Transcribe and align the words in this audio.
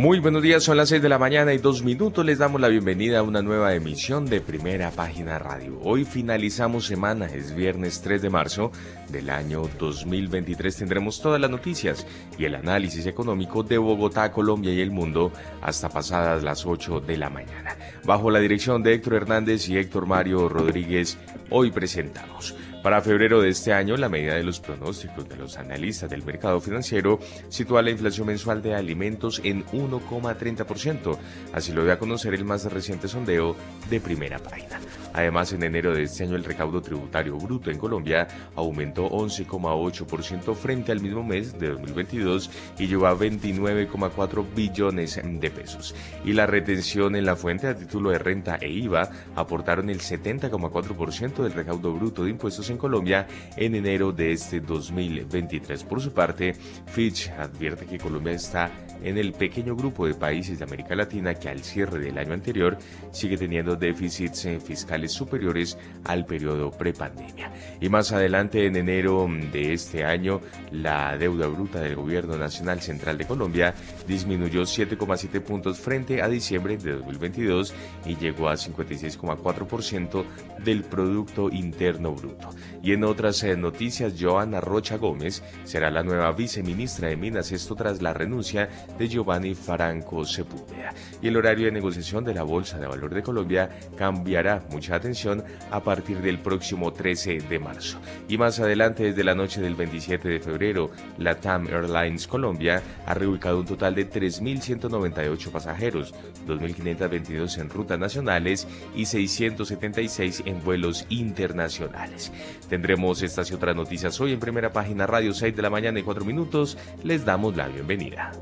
Muy 0.00 0.18
buenos 0.18 0.42
días, 0.42 0.64
son 0.64 0.78
las 0.78 0.88
6 0.88 1.02
de 1.02 1.10
la 1.10 1.18
mañana 1.18 1.52
y 1.52 1.58
dos 1.58 1.82
minutos. 1.82 2.24
Les 2.24 2.38
damos 2.38 2.58
la 2.58 2.68
bienvenida 2.68 3.18
a 3.18 3.22
una 3.22 3.42
nueva 3.42 3.74
emisión 3.74 4.24
de 4.24 4.40
Primera 4.40 4.90
Página 4.90 5.38
Radio. 5.38 5.78
Hoy 5.82 6.06
finalizamos 6.06 6.86
semana, 6.86 7.26
es 7.26 7.54
viernes 7.54 8.00
3 8.00 8.22
de 8.22 8.30
marzo 8.30 8.72
del 9.10 9.28
año 9.28 9.68
2023. 9.78 10.74
Tendremos 10.74 11.20
todas 11.20 11.38
las 11.38 11.50
noticias 11.50 12.06
y 12.38 12.46
el 12.46 12.54
análisis 12.54 13.04
económico 13.04 13.62
de 13.62 13.76
Bogotá, 13.76 14.32
Colombia 14.32 14.72
y 14.72 14.80
el 14.80 14.90
mundo 14.90 15.32
hasta 15.60 15.90
pasadas 15.90 16.42
las 16.42 16.64
8 16.64 17.00
de 17.00 17.18
la 17.18 17.28
mañana. 17.28 17.76
Bajo 18.02 18.30
la 18.30 18.40
dirección 18.40 18.82
de 18.82 18.94
Héctor 18.94 19.16
Hernández 19.16 19.68
y 19.68 19.76
Héctor 19.76 20.06
Mario 20.06 20.48
Rodríguez, 20.48 21.18
hoy 21.50 21.72
presentamos. 21.72 22.54
Para 22.82 23.02
febrero 23.02 23.42
de 23.42 23.50
este 23.50 23.74
año, 23.74 23.96
la 23.98 24.08
medida 24.08 24.34
de 24.34 24.42
los 24.42 24.58
pronósticos 24.58 25.28
de 25.28 25.36
los 25.36 25.58
analistas 25.58 26.08
del 26.08 26.24
mercado 26.24 26.60
financiero 26.60 27.18
sitúa 27.50 27.82
la 27.82 27.90
inflación 27.90 28.28
mensual 28.28 28.62
de 28.62 28.74
alimentos 28.74 29.40
en 29.44 29.66
1,30%. 29.66 31.18
Así 31.52 31.72
lo 31.72 31.84
dio 31.84 31.92
a 31.92 31.98
conocer 31.98 32.32
el 32.32 32.46
más 32.46 32.64
reciente 32.72 33.06
sondeo 33.06 33.54
de 33.90 34.00
primera 34.00 34.38
página. 34.38 34.80
Además, 35.12 35.52
en 35.52 35.62
enero 35.62 35.94
de 35.94 36.04
este 36.04 36.24
año 36.24 36.36
el 36.36 36.44
recaudo 36.44 36.80
tributario 36.80 37.36
bruto 37.36 37.70
en 37.70 37.78
Colombia 37.78 38.28
aumentó 38.54 39.08
11,8% 39.10 40.54
frente 40.54 40.92
al 40.92 41.00
mismo 41.00 41.22
mes 41.22 41.58
de 41.58 41.68
2022 41.68 42.50
y 42.78 42.86
llegó 42.86 43.06
a 43.06 43.16
29,4 43.16 44.44
billones 44.54 45.20
de 45.22 45.50
pesos. 45.50 45.94
Y 46.24 46.32
la 46.32 46.46
retención 46.46 47.16
en 47.16 47.24
la 47.24 47.36
fuente 47.36 47.66
a 47.66 47.76
título 47.76 48.10
de 48.10 48.18
renta 48.18 48.56
e 48.56 48.68
IVA 48.70 49.10
aportaron 49.36 49.90
el 49.90 50.00
70,4% 50.00 51.42
del 51.42 51.52
recaudo 51.52 51.92
bruto 51.92 52.24
de 52.24 52.30
impuestos 52.30 52.70
en 52.70 52.78
Colombia 52.78 53.26
en 53.56 53.74
enero 53.74 54.12
de 54.12 54.32
este 54.32 54.60
2023. 54.60 55.84
Por 55.84 56.00
su 56.00 56.12
parte, 56.12 56.54
Fitch 56.86 57.30
advierte 57.30 57.86
que 57.86 57.98
Colombia 57.98 58.32
está 58.32 58.70
en 59.02 59.18
el 59.18 59.32
pequeño 59.32 59.74
grupo 59.74 60.06
de 60.06 60.14
países 60.14 60.58
de 60.58 60.64
América 60.64 60.94
Latina 60.94 61.34
que 61.34 61.48
al 61.48 61.60
cierre 61.60 61.98
del 61.98 62.18
año 62.18 62.34
anterior 62.34 62.78
sigue 63.12 63.36
teniendo 63.36 63.76
déficits 63.76 64.44
eh, 64.44 64.60
superiores 65.08 65.78
al 66.04 66.26
periodo 66.26 66.70
prepandemia. 66.70 67.52
Y 67.80 67.88
más 67.88 68.12
adelante, 68.12 68.66
en 68.66 68.76
enero 68.76 69.28
de 69.52 69.72
este 69.72 70.04
año, 70.04 70.40
la 70.72 71.16
deuda 71.16 71.46
bruta 71.46 71.80
del 71.80 71.96
Gobierno 71.96 72.36
Nacional 72.36 72.80
Central 72.80 73.18
de 73.18 73.26
Colombia 73.26 73.74
disminuyó 74.06 74.62
7,7 74.62 75.40
puntos 75.40 75.78
frente 75.78 76.22
a 76.22 76.28
diciembre 76.28 76.76
de 76.76 76.92
2022 76.92 77.74
y 78.06 78.16
llegó 78.16 78.48
a 78.48 78.54
56,4% 78.54 80.24
del 80.64 80.84
Producto 80.84 81.50
Interno 81.50 82.12
Bruto. 82.12 82.50
Y 82.82 82.92
en 82.92 83.04
otras 83.04 83.42
eh, 83.42 83.56
noticias, 83.56 84.14
Joana 84.18 84.60
Rocha 84.60 84.96
Gómez 84.96 85.42
será 85.64 85.90
la 85.90 86.02
nueva 86.02 86.32
viceministra 86.32 87.08
de 87.08 87.16
Minas, 87.16 87.52
esto 87.52 87.74
tras 87.74 88.02
la 88.02 88.12
renuncia 88.12 88.68
de 88.98 89.08
Giovanni 89.08 89.54
Franco 89.54 90.24
Sepúlveda. 90.24 90.92
Y 91.22 91.28
el 91.28 91.36
horario 91.36 91.66
de 91.66 91.72
negociación 91.72 92.24
de 92.24 92.34
la 92.34 92.42
Bolsa 92.42 92.78
de 92.78 92.86
Valor 92.86 93.14
de 93.14 93.22
Colombia 93.22 93.70
cambiará 93.96 94.60
atención 94.96 95.44
a 95.70 95.80
partir 95.82 96.18
del 96.20 96.38
próximo 96.38 96.92
13 96.92 97.38
de 97.48 97.58
marzo. 97.58 97.98
Y 98.28 98.38
más 98.38 98.60
adelante, 98.60 99.04
desde 99.04 99.24
la 99.24 99.34
noche 99.34 99.60
del 99.60 99.74
27 99.74 100.28
de 100.28 100.40
febrero, 100.40 100.90
la 101.18 101.36
TAM 101.36 101.68
Airlines 101.68 102.26
Colombia 102.26 102.82
ha 103.06 103.14
reubicado 103.14 103.60
un 103.60 103.66
total 103.66 103.94
de 103.94 104.08
3.198 104.08 105.50
pasajeros, 105.50 106.14
2.522 106.46 107.58
en 107.58 107.70
rutas 107.70 107.98
nacionales 107.98 108.66
y 108.94 109.06
676 109.06 110.42
en 110.46 110.62
vuelos 110.62 111.06
internacionales. 111.08 112.32
Tendremos 112.68 113.22
estas 113.22 113.50
y 113.50 113.54
otras 113.54 113.76
noticias 113.76 114.20
hoy 114.20 114.32
en 114.32 114.40
primera 114.40 114.72
página 114.72 115.06
Radio 115.06 115.32
6 115.32 115.54
de 115.54 115.62
la 115.62 115.70
mañana 115.70 115.98
y 115.98 116.02
4 116.02 116.24
minutos. 116.24 116.78
Les 117.02 117.24
damos 117.24 117.56
la 117.56 117.68
bienvenida. 117.68 118.32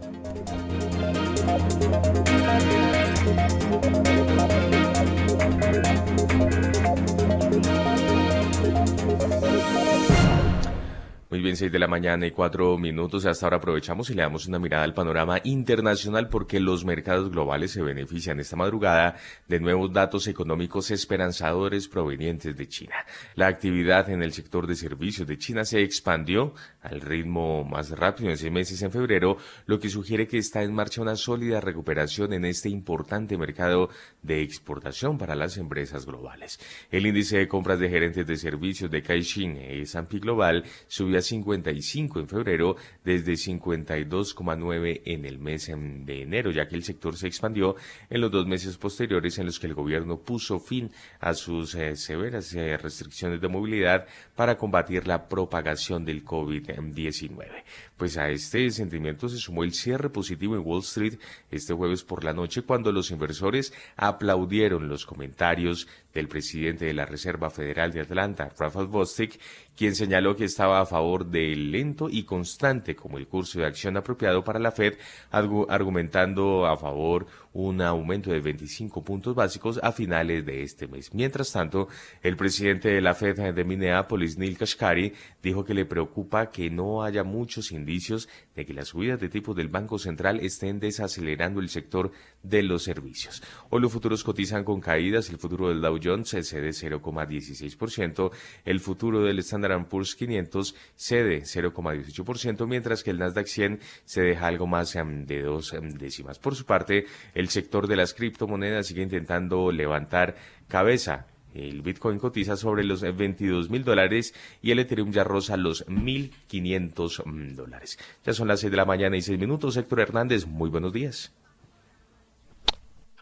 Muy 11.31 11.43
bien, 11.43 11.59
6 11.59 11.71
de 11.71 11.79
la 11.79 11.89
mañana 11.89 12.27
y 12.27 12.31
4 12.31 12.79
minutos. 12.79 13.27
Hasta 13.27 13.45
ahora 13.45 13.59
aprovechamos 13.59 14.09
y 14.09 14.15
le 14.15 14.23
damos 14.23 14.47
una 14.47 14.59
mirada 14.59 14.85
al 14.85 14.95
panorama 14.95 15.39
internacional 15.45 16.31
porque 16.31 16.59
los 16.59 16.87
mercados 16.87 17.31
globales 17.31 17.73
se 17.73 17.83
benefician 17.83 18.41
esta 18.41 18.57
madrugada 18.57 19.15
de 19.47 19.61
nuevos 19.61 19.93
datos 19.93 20.27
económicos 20.27 20.91
esperanzadores 20.91 21.87
provenientes 21.87 22.57
de 22.57 22.67
China. 22.67 22.95
La 23.35 23.47
actividad 23.47 24.09
en 24.09 24.23
el 24.23 24.33
sector 24.33 24.67
de 24.67 24.75
servicios 24.75 25.29
de 25.29 25.37
China 25.37 25.67
se 25.67 25.83
expandió 25.83 26.55
al 26.81 27.03
ritmo 27.03 27.63
más 27.63 27.91
rápido 27.91 28.31
en 28.31 28.39
seis 28.39 28.51
meses 28.51 28.81
en 28.81 28.91
febrero, 28.91 29.37
lo 29.67 29.79
que 29.79 29.91
sugiere 29.91 30.27
que 30.27 30.39
está 30.39 30.63
en 30.63 30.73
marcha 30.73 31.03
una 31.03 31.17
sólida 31.17 31.61
recuperación 31.61 32.33
en 32.33 32.47
este 32.47 32.71
importante 32.71 33.37
mercado 33.37 33.91
de 34.23 34.41
exportación 34.41 35.19
para 35.19 35.35
las 35.35 35.59
empresas 35.59 36.07
globales. 36.07 36.59
El 36.91 37.05
índice 37.05 37.37
de 37.37 37.49
compras 37.49 37.79
de 37.81 37.91
gerentes 37.91 38.27
de 38.27 38.37
servicios 38.39 38.91
de 38.91 39.03
Caixin 39.03 39.59
S&P 39.59 40.21
Global 40.21 40.65
subió 40.87 41.18
55 41.21 42.21
en 42.21 42.29
febrero 42.29 42.77
desde 43.05 43.33
52,9 43.33 45.03
en 45.05 45.25
el 45.25 45.39
mes 45.39 45.67
de 45.69 46.23
enero, 46.23 46.51
ya 46.51 46.69
que 46.69 46.77
el 46.77 46.85
sector 46.85 47.17
se 47.17 47.27
expandió 47.27 47.77
en 48.11 48.21
los 48.21 48.31
dos 48.31 48.47
meses 48.47 48.77
posteriores 48.77 49.39
en 49.39 49.47
los 49.47 49.59
que 49.59 49.67
el 49.67 49.75
gobierno 49.75 50.19
puso 50.19 50.59
fin 50.59 50.91
a 51.21 51.35
sus 51.35 51.75
eh, 51.75 51.97
severas 51.97 52.55
eh, 52.55 52.77
restricciones 52.77 53.41
de 53.41 53.49
movilidad 53.49 54.07
para 54.35 54.57
combatir 54.57 55.07
la 55.07 55.29
propagación 55.29 56.05
del 56.05 56.25
COVID-19. 56.25 57.65
Pues 57.99 58.17
a 58.17 58.31
este 58.31 58.71
sentimiento 58.71 59.29
se 59.29 59.39
sumó 59.39 59.65
el 59.65 59.75
cierre 59.75 60.09
positivo 60.09 60.55
en 60.55 60.63
Wall 60.65 60.83
Street 60.83 61.19
este 61.51 61.75
jueves 61.75 62.05
por 62.05 62.23
la 62.23 62.33
noche 62.33 62.63
cuando 62.63 62.93
los 62.93 63.11
inversores 63.11 63.75
aplaudieron 63.97 64.89
los 64.89 65.05
comentarios 65.05 65.89
del 66.15 66.29
presidente 66.29 66.85
de 66.85 66.95
la 66.95 67.07
Reserva 67.07 67.51
Federal 67.51 67.93
de 67.93 68.03
Atlanta, 68.03 68.53
Rafael 68.57 68.87
Bostic, 68.87 69.41
quien 69.77 69.97
señaló 69.97 70.37
que 70.37 70.45
estaba 70.45 70.81
a 70.81 70.87
favor 70.87 71.27
del 71.27 71.73
lento 71.73 72.09
y 72.09 72.23
constante 72.23 72.95
como 72.95 73.19
el 73.19 73.27
curso 73.27 73.59
de 73.59 73.67
acción 73.67 73.97
apropiado 73.97 74.45
para 74.45 74.61
la 74.61 74.71
Fed, 74.71 74.95
argumentando 75.31 76.67
a 76.67 76.77
favor 76.77 77.27
un 77.59 77.83
aumento 77.83 78.31
de 78.31 78.39
25 78.39 79.03
puntos 79.03 79.35
básicos 79.35 79.81
a 79.83 79.91
finales 79.91 80.47
de 80.47 80.63
este 80.63 80.87
mes. 80.87 81.13
Mientras 81.13 81.51
tanto, 81.51 81.89
el 82.23 82.37
presidente 82.37 82.89
de 82.89 83.01
la 83.01 83.15
Fed 83.15 83.53
de 83.53 83.65
Minneapolis, 83.65 84.39
Neil 84.39 84.57
Kashkari, 84.57 85.13
dijo 85.43 85.65
que 85.65 85.75
le 85.75 85.85
preocupa 85.85 86.53
que 86.53 86.71
no 86.71 87.03
haya 87.03 87.25
muchos 87.25 87.73
indicios 87.73 88.29
de 88.59 88.67
que 88.67 88.75
las 88.75 88.89
subidas 88.89 89.21
de 89.21 89.29
tipos 89.29 89.55
del 89.55 89.69
Banco 89.69 90.01
Central 90.01 90.41
estén 90.41 90.81
desacelerando 90.81 91.61
el 91.61 91.69
sector 91.69 92.11
de 92.43 92.65
los 92.65 92.83
servicios. 92.83 93.41
Hoy 93.71 93.81
los 93.81 93.93
futuros 93.93 94.25
cotizan 94.25 94.65
con 94.65 94.81
caídas, 94.81 95.31
el 95.31 95.39
futuro 95.39 95.69
del 95.69 95.81
Dow 95.81 95.99
Jones 96.03 96.31
cede 96.31 96.71
0,16%, 96.71 98.33
el 98.65 98.81
futuro 98.81 99.23
del 99.23 99.39
Standard 99.39 99.87
Poor's 99.87 100.17
500 100.17 100.75
cede 100.97 101.43
0,18%, 101.43 102.67
mientras 102.67 103.05
que 103.05 103.11
el 103.11 103.19
Nasdaq 103.19 103.47
100 103.47 103.79
se 104.05 104.23
deja 104.23 104.49
algo 104.49 104.67
más 104.67 104.97
em, 104.97 105.25
de 105.25 105.43
dos 105.43 105.73
em, 105.73 105.91
décimas. 105.91 106.41
Por 106.41 106.57
su 106.57 106.67
parte, 106.67 107.07
el 107.35 107.51
sector 107.51 107.87
de 107.87 107.95
las 107.95 108.13
criptomonedas 108.13 108.89
sigue 108.89 109.03
intentando 109.03 109.71
levantar 109.71 110.35
cabeza. 110.67 111.27
El 111.55 111.83
Bitcoin 111.83 112.19
cotiza 112.19 112.57
sobre 112.57 112.85
los 112.85 113.01
22 113.01 113.71
mil 113.71 113.85
dólares 113.85 114.35
y 114.63 114.71
el 114.71 114.79
Ethereum 114.79 115.11
ya 115.11 115.25
roza 115.25 115.57
los 115.57 115.87
1.500 115.87 117.25
mm, 117.25 117.55
dólares. 117.55 117.99
Ya 118.25 118.33
son 118.33 118.49
las 118.49 118.61
6 118.61 118.71
de 118.71 118.77
la 118.77 118.85
mañana 118.85 119.17
y 119.17 119.23
6 119.23 119.39
minutos. 119.39 119.77
Héctor 119.77 120.01
Hernández, 120.01 120.47
muy 120.47 120.71
buenos 120.71 120.93
días. 120.93 121.33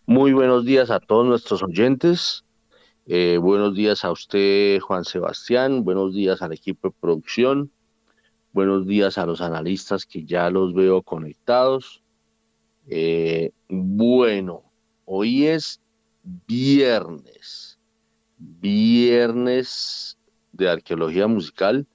Muy 0.07 0.33
buenos 0.33 0.65
días 0.65 0.91
a 0.91 1.01
todos 1.01 1.27
nuestros 1.27 1.63
oyentes. 1.63 2.45
Eh, 3.07 3.39
buenos 3.39 3.75
días 3.75 4.05
a 4.05 4.11
usted, 4.11 4.81
Juan 4.81 5.05
Sebastián. 5.05 5.85
Buenos 5.85 6.15
días 6.15 6.43
al 6.43 6.53
equipo 6.53 6.89
de 6.89 6.95
producción. 7.01 7.71
Buenos 8.53 8.87
días 8.87 9.19
a 9.19 9.27
los 9.27 9.41
analistas 9.41 10.07
que 10.07 10.25
ya 10.25 10.51
los 10.51 10.75
veo 10.75 11.03
conectados. 11.03 12.03
Eh, 12.89 13.53
bueno, 13.69 14.63
hoy 15.05 15.47
es 15.47 15.81
viernes, 16.47 17.76
viernes 18.39 20.19
de 20.53 20.69
arqueología 20.69 21.27
musical, 21.27 21.87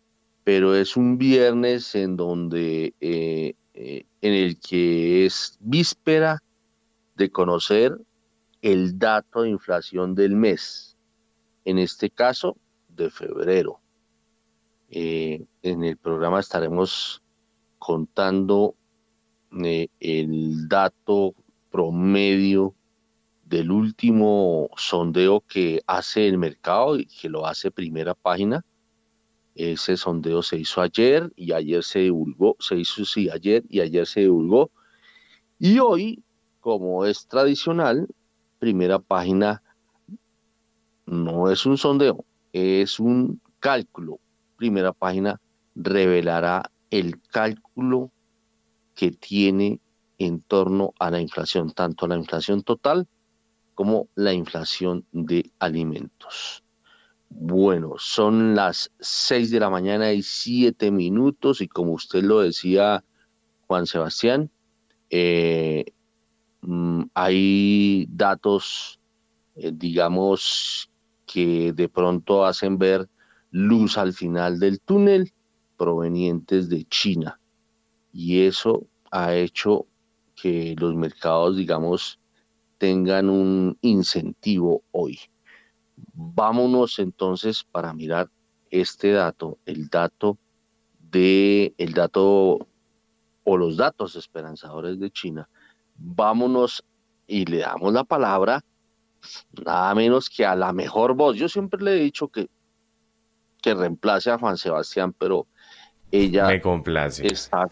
pero 0.44 0.76
es 0.76 0.98
un 0.98 1.18
viernes 1.18 1.96
en 1.96 2.18
donde, 2.18 2.94
eh, 3.00 3.54
eh, 3.74 4.06
en 4.22 4.34
el 4.34 4.60
que 4.60 5.26
es 5.26 5.58
víspera 5.60 6.42
de 7.16 7.30
conocer 7.30 7.98
el 8.62 8.98
dato 8.98 9.44
de 9.44 9.50
inflación 9.50 10.16
del 10.16 10.36
mes, 10.36 10.98
en 11.66 11.80
este 11.80 12.10
caso 12.10 12.58
de 12.90 13.10
febrero. 13.10 13.80
en 14.94 15.84
el 15.86 15.96
programa 15.96 16.42
estaremos 16.42 17.22
contando 17.80 18.76
eh, 19.64 19.90
el 20.00 20.70
dato 20.70 21.34
promedio 21.72 22.74
del 23.52 23.70
último 23.70 24.70
sondeo 24.78 25.42
que 25.42 25.82
hace 25.86 26.26
el 26.26 26.38
mercado 26.38 26.98
y 26.98 27.06
que 27.06 27.28
lo 27.28 27.46
hace 27.46 27.70
primera 27.70 28.16
página. 28.16 28.66
Ese 29.56 29.98
sondeo 29.98 30.42
se 30.42 30.58
hizo 30.58 30.82
ayer 30.82 31.30
y 31.36 31.52
ayer 31.52 31.84
se 31.84 32.00
divulgó, 32.00 32.56
se 32.60 32.78
hizo 32.78 33.04
sí 33.04 33.30
ayer 33.30 33.66
y 33.68 33.82
ayer 33.82 34.08
se 34.08 34.22
divulgó. 34.22 34.72
Y 35.60 35.80
hoy, 35.80 36.24
como 36.62 37.06
es 37.06 37.28
tradicional, 37.28 38.08
primera 38.58 39.00
página 39.00 39.62
no 41.06 41.52
es 41.52 41.66
un 41.66 41.78
sondeo, 41.78 42.24
es 42.54 43.02
un 43.02 43.42
cálculo. 43.60 44.22
Primera 44.56 44.94
página 44.94 45.42
revelará 45.76 46.72
el 46.90 47.22
cálculo 47.22 48.14
que 48.96 49.12
tiene 49.12 49.82
en 50.20 50.42
torno 50.42 50.94
a 51.00 51.12
la 51.12 51.20
inflación, 51.20 51.74
tanto 51.74 52.08
la 52.08 52.16
inflación 52.16 52.64
total 52.64 53.10
como 53.82 54.10
la 54.14 54.32
inflación 54.32 55.08
de 55.12 55.50
alimentos. 55.58 56.64
Bueno, 57.30 57.96
son 57.98 58.54
las 58.54 58.92
seis 59.00 59.50
de 59.50 59.60
la 59.60 59.72
mañana 59.72 60.14
y 60.14 60.22
siete 60.22 60.92
minutos 60.92 61.62
y 61.62 61.68
como 61.68 61.94
usted 61.94 62.22
lo 62.22 62.42
decía, 62.42 63.04
Juan 63.66 63.88
Sebastián, 63.88 64.52
eh, 65.10 65.86
mm, 66.62 67.06
hay 67.16 68.06
datos, 68.08 69.00
eh, 69.56 69.72
digamos, 69.74 70.92
que 71.26 71.74
de 71.74 71.90
pronto 71.90 72.46
hacen 72.46 72.78
ver 72.78 73.10
luz 73.50 73.98
al 73.98 74.14
final 74.14 74.60
del 74.60 74.80
túnel 74.80 75.34
provenientes 75.76 76.70
de 76.70 76.84
China. 76.84 77.40
Y 78.14 78.44
eso 78.44 78.86
ha 79.10 79.34
hecho 79.34 79.88
que 80.36 80.76
los 80.78 80.94
mercados, 80.94 81.58
digamos, 81.58 82.21
tengan 82.82 83.30
un 83.30 83.78
incentivo 83.82 84.82
hoy. 84.90 85.20
Vámonos 86.14 86.98
entonces 86.98 87.64
para 87.64 87.94
mirar 87.94 88.28
este 88.72 89.12
dato, 89.12 89.60
el 89.68 89.88
dato 89.88 90.40
de 91.12 91.76
el 91.78 91.94
dato 91.94 92.68
o 93.44 93.58
los 93.58 93.78
datos 93.78 94.16
esperanzadores 94.16 95.00
de 95.00 95.12
China. 95.12 95.48
Vámonos 95.96 96.84
y 97.28 97.46
le 97.46 97.60
damos 97.60 97.94
la 97.94 98.04
palabra 98.04 98.66
nada 99.64 99.94
menos 99.94 100.28
que 100.28 100.44
a 100.44 100.56
la 100.56 100.74
mejor 100.74 101.14
voz. 101.14 101.38
Yo 101.38 101.48
siempre 101.48 101.84
le 101.84 101.92
he 101.92 102.00
dicho 102.00 102.30
que 102.30 102.50
que 103.62 103.76
reemplace 103.76 104.32
a 104.32 104.40
Juan 104.40 104.58
Sebastián, 104.58 105.14
pero 105.14 105.46
ella 106.12 106.48
Me 106.48 106.60
complace. 106.60 107.28
está 107.28 107.70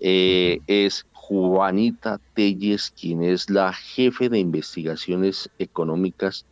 eh, 0.00 0.60
es 0.68 1.04
Juanita 1.30 2.20
Telles, 2.34 2.90
quien 2.90 3.22
es 3.22 3.48
la 3.48 3.72
jefe 3.72 4.28
de 4.28 4.40
investigaciones 4.40 5.48
económicas 5.60 6.44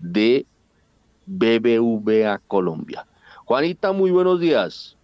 de 0.00 0.44
BBVA 1.24 2.38
Colombia. 2.46 3.06
Juanita, 3.46 3.92
muy 3.92 4.10
buenos 4.10 4.38
días. 4.38 4.98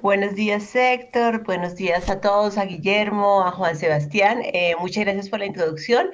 Buenos 0.00 0.36
días, 0.36 0.72
Héctor. 0.76 1.42
Buenos 1.42 1.74
días 1.74 2.08
a 2.08 2.20
todos, 2.20 2.58
a 2.58 2.64
Guillermo, 2.64 3.44
a 3.44 3.50
Juan 3.50 3.74
Sebastián. 3.74 4.42
Eh, 4.44 4.76
muchas 4.78 5.02
gracias 5.04 5.28
por 5.28 5.40
la 5.40 5.46
introducción. 5.46 6.10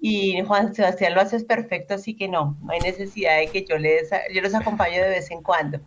Y 0.00 0.42
Juan 0.42 0.74
Sebastián 0.74 1.14
lo 1.14 1.20
haces 1.20 1.44
perfecto, 1.44 1.94
así 1.94 2.14
que 2.14 2.26
no, 2.26 2.56
no 2.64 2.72
hay 2.72 2.80
necesidad 2.80 3.38
de 3.38 3.46
que 3.46 3.64
yo 3.64 3.78
les, 3.78 4.10
yo 4.34 4.42
los 4.42 4.54
acompañe 4.54 5.00
de 5.00 5.08
vez 5.08 5.30
en 5.30 5.40
cuando. 5.40 5.78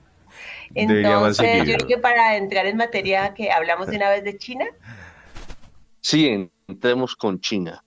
Entonces, 0.76 1.68
yo 1.68 1.76
creo 1.76 1.88
que 1.90 1.98
para 1.98 2.38
entrar 2.38 2.66
en 2.68 2.78
materia, 2.78 3.34
que 3.34 3.52
hablamos 3.52 3.88
de 3.88 3.98
una 3.98 4.10
vez 4.10 4.24
de 4.24 4.38
China. 4.38 4.66
Sí, 6.02 6.50
entremos 6.68 7.16
con 7.16 7.40
China. 7.40 7.84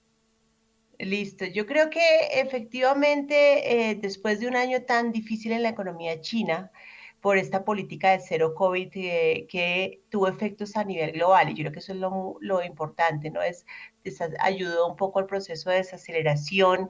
Listo, 0.99 1.45
yo 1.45 1.65
creo 1.65 1.89
que 1.89 1.99
efectivamente 2.33 3.89
eh, 3.89 3.95
después 3.95 4.39
de 4.39 4.47
un 4.47 4.55
año 4.55 4.83
tan 4.83 5.11
difícil 5.11 5.51
en 5.51 5.63
la 5.63 5.69
economía 5.69 6.21
china, 6.21 6.71
por 7.23 7.37
esta 7.37 7.63
política 7.63 8.11
de 8.11 8.19
cero 8.19 8.53
COVID 8.53 8.89
eh, 8.95 9.47
que 9.49 10.01
tuvo 10.09 10.27
efectos 10.27 10.75
a 10.75 10.83
nivel 10.83 11.13
global, 11.13 11.49
y 11.49 11.53
yo 11.53 11.63
creo 11.63 11.71
que 11.71 11.79
eso 11.79 11.93
es 11.93 11.99
lo, 11.99 12.35
lo 12.41 12.61
importante, 12.61 13.29
¿no? 13.29 13.41
Es, 13.41 13.65
ayudó 14.39 14.89
un 14.89 14.97
poco 14.97 15.19
al 15.19 15.25
proceso 15.25 15.69
de 15.69 15.77
desaceleración, 15.77 16.89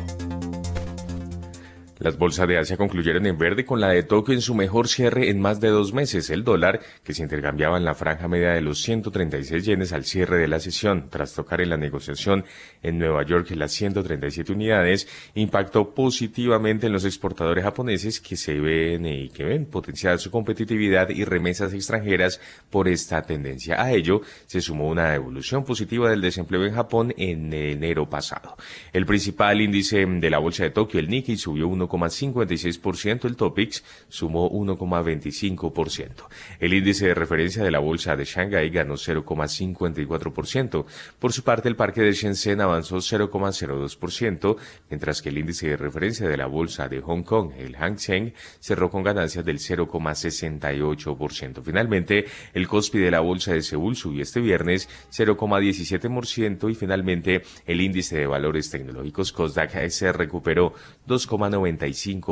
Las 1.98 2.18
bolsas 2.18 2.46
de 2.46 2.58
Asia 2.58 2.76
concluyeron 2.76 3.24
en 3.24 3.38
verde 3.38 3.64
con 3.64 3.80
la 3.80 3.88
de 3.88 4.02
Tokio 4.02 4.34
en 4.34 4.42
su 4.42 4.54
mejor 4.54 4.86
cierre 4.86 5.30
en 5.30 5.40
más 5.40 5.60
de 5.60 5.68
dos 5.68 5.94
meses. 5.94 6.28
El 6.28 6.44
dólar, 6.44 6.80
que 7.02 7.14
se 7.14 7.22
intercambiaba 7.22 7.78
en 7.78 7.86
la 7.86 7.94
franja 7.94 8.28
media 8.28 8.50
de 8.50 8.60
los 8.60 8.82
136 8.82 9.64
yenes 9.64 9.94
al 9.94 10.04
cierre 10.04 10.36
de 10.36 10.46
la 10.46 10.60
sesión, 10.60 11.08
tras 11.08 11.32
tocar 11.32 11.62
en 11.62 11.70
la 11.70 11.78
negociación 11.78 12.44
en 12.82 12.98
Nueva 12.98 13.24
York 13.24 13.50
las 13.52 13.72
137 13.72 14.52
unidades, 14.52 15.08
impactó 15.34 15.94
positivamente 15.94 16.86
en 16.86 16.92
los 16.92 17.06
exportadores 17.06 17.64
japoneses 17.64 18.20
que 18.20 18.36
se 18.36 18.60
ven 18.60 19.06
y 19.06 19.30
que 19.30 19.44
ven 19.44 19.64
potenciada 19.64 20.18
su 20.18 20.30
competitividad 20.30 21.08
y 21.08 21.24
remesas 21.24 21.72
extranjeras 21.72 22.42
por 22.68 22.88
esta 22.88 23.22
tendencia. 23.22 23.80
A 23.82 23.92
ello 23.92 24.20
se 24.44 24.60
sumó 24.60 24.88
una 24.88 25.14
evolución 25.14 25.64
positiva 25.64 26.10
del 26.10 26.20
desempleo 26.20 26.66
en 26.66 26.74
Japón 26.74 27.14
en 27.16 27.50
enero 27.54 28.10
pasado. 28.10 28.54
El 28.92 29.06
principal 29.06 29.62
índice 29.62 30.04
de 30.04 30.30
la 30.30 30.38
bolsa 30.38 30.64
de 30.64 30.70
Tokio, 30.70 31.00
el 31.00 31.08
Nikkei, 31.08 31.38
subió 31.38 31.68
1 31.68 31.85
1,56%, 31.88 33.24
el 33.24 33.36
Topix 33.36 33.84
sumó 34.08 34.50
1,25%. 34.50 36.26
El 36.60 36.74
índice 36.74 37.06
de 37.06 37.14
referencia 37.14 37.62
de 37.62 37.70
la 37.70 37.78
bolsa 37.78 38.16
de 38.16 38.24
Shanghái 38.24 38.70
ganó 38.70 38.94
0,54%. 38.94 40.84
Por 41.18 41.32
su 41.32 41.44
parte, 41.44 41.68
el 41.68 41.76
parque 41.76 42.02
de 42.02 42.12
Shenzhen 42.12 42.60
avanzó 42.60 42.96
0,02%, 42.96 44.56
mientras 44.90 45.22
que 45.22 45.28
el 45.28 45.38
índice 45.38 45.68
de 45.68 45.76
referencia 45.76 46.28
de 46.28 46.36
la 46.36 46.46
bolsa 46.46 46.88
de 46.88 47.00
Hong 47.00 47.22
Kong, 47.22 47.52
el 47.56 47.76
Hang 47.76 47.98
Seng, 47.98 48.32
cerró 48.60 48.90
con 48.90 49.02
ganancias 49.02 49.44
del 49.44 49.58
0,68%. 49.58 51.62
Finalmente, 51.62 52.26
el 52.54 52.68
Kospi 52.68 52.98
de 52.98 53.10
la 53.10 53.20
bolsa 53.20 53.52
de 53.52 53.62
Seúl 53.62 53.96
subió 53.96 54.22
este 54.22 54.40
viernes 54.40 54.88
0,17% 55.10 56.70
y 56.70 56.74
finalmente 56.74 57.42
el 57.66 57.80
índice 57.80 58.18
de 58.18 58.26
valores 58.26 58.70
tecnológicos 58.70 59.32
Kosdaq 59.32 59.90
se 59.90 60.12
recuperó 60.12 60.72
2,90 61.06 61.75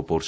por 0.06 0.22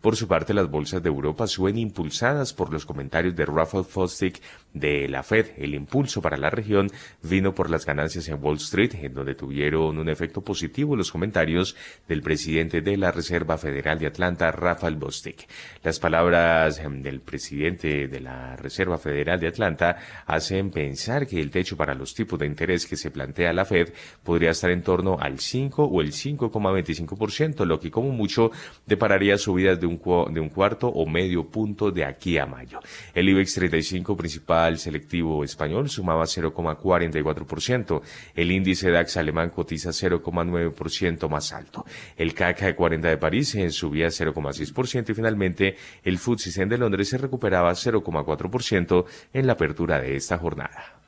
Por 0.00 0.16
su 0.16 0.28
parte, 0.28 0.54
las 0.54 0.70
bolsas 0.70 1.02
de 1.02 1.08
Europa 1.08 1.46
suben 1.46 1.78
impulsadas 1.78 2.52
por 2.52 2.72
los 2.72 2.86
comentarios 2.86 3.34
de 3.34 3.46
Rafael 3.46 3.84
Fosdick 3.84 4.40
de 4.76 5.08
la 5.08 5.22
Fed. 5.22 5.46
El 5.56 5.74
impulso 5.74 6.20
para 6.20 6.36
la 6.36 6.50
región 6.50 6.90
vino 7.22 7.54
por 7.54 7.70
las 7.70 7.86
ganancias 7.86 8.28
en 8.28 8.42
Wall 8.42 8.56
Street, 8.56 8.94
en 9.00 9.14
donde 9.14 9.34
tuvieron 9.34 9.98
un 9.98 10.08
efecto 10.08 10.42
positivo 10.42 10.96
los 10.96 11.10
comentarios 11.10 11.76
del 12.08 12.22
presidente 12.22 12.82
de 12.82 12.96
la 12.96 13.10
Reserva 13.10 13.58
Federal 13.58 13.98
de 13.98 14.06
Atlanta, 14.06 14.50
Rafael 14.52 14.96
Bostic. 14.96 15.48
Las 15.82 15.98
palabras 15.98 16.78
em, 16.78 17.02
del 17.02 17.20
presidente 17.20 18.06
de 18.08 18.20
la 18.20 18.56
Reserva 18.56 18.98
Federal 18.98 19.40
de 19.40 19.48
Atlanta 19.48 19.96
hacen 20.26 20.70
pensar 20.70 21.26
que 21.26 21.40
el 21.40 21.50
techo 21.50 21.76
para 21.76 21.94
los 21.94 22.14
tipos 22.14 22.38
de 22.38 22.46
interés 22.46 22.86
que 22.86 22.96
se 22.96 23.10
plantea 23.10 23.52
la 23.52 23.64
Fed 23.64 23.92
podría 24.22 24.50
estar 24.50 24.70
en 24.70 24.82
torno 24.82 25.16
al 25.18 25.38
5 25.38 25.84
o 25.84 26.00
el 26.00 26.12
5,25%, 26.12 27.64
lo 27.64 27.80
que 27.80 27.90
como 27.90 28.10
mucho 28.10 28.50
depararía 28.84 29.38
subidas 29.38 29.80
de 29.80 29.86
un, 29.86 30.00
de 30.32 30.40
un 30.40 30.48
cuarto 30.50 30.88
o 30.88 31.06
medio 31.06 31.44
punto 31.44 31.90
de 31.90 32.04
aquí 32.04 32.38
a 32.38 32.46
mayo. 32.46 32.80
El 33.14 33.28
IBEX 33.28 33.54
35 33.54 34.16
principal 34.16 34.65
selectivo 34.78 35.44
español 35.44 35.88
sumaba 35.88 36.24
0,44%. 36.24 38.02
El 38.34 38.50
índice 38.50 38.90
DAX 38.90 39.16
alemán 39.16 39.50
cotiza 39.50 39.90
0,9% 39.90 41.28
más 41.28 41.52
alto. 41.52 41.84
El 42.16 42.34
CAC 42.34 42.74
40 42.74 43.08
de 43.08 43.18
París 43.18 43.56
subía 43.70 44.08
0,6% 44.08 45.10
y 45.10 45.14
finalmente 45.14 45.76
el 46.02 46.18
FTSE 46.18 46.66
de 46.66 46.78
Londres 46.78 47.08
se 47.08 47.18
recuperaba 47.18 47.70
0,4% 47.72 49.04
en 49.32 49.46
la 49.46 49.52
apertura 49.52 50.00
de 50.00 50.16
esta 50.16 50.38
jornada. 50.38 51.00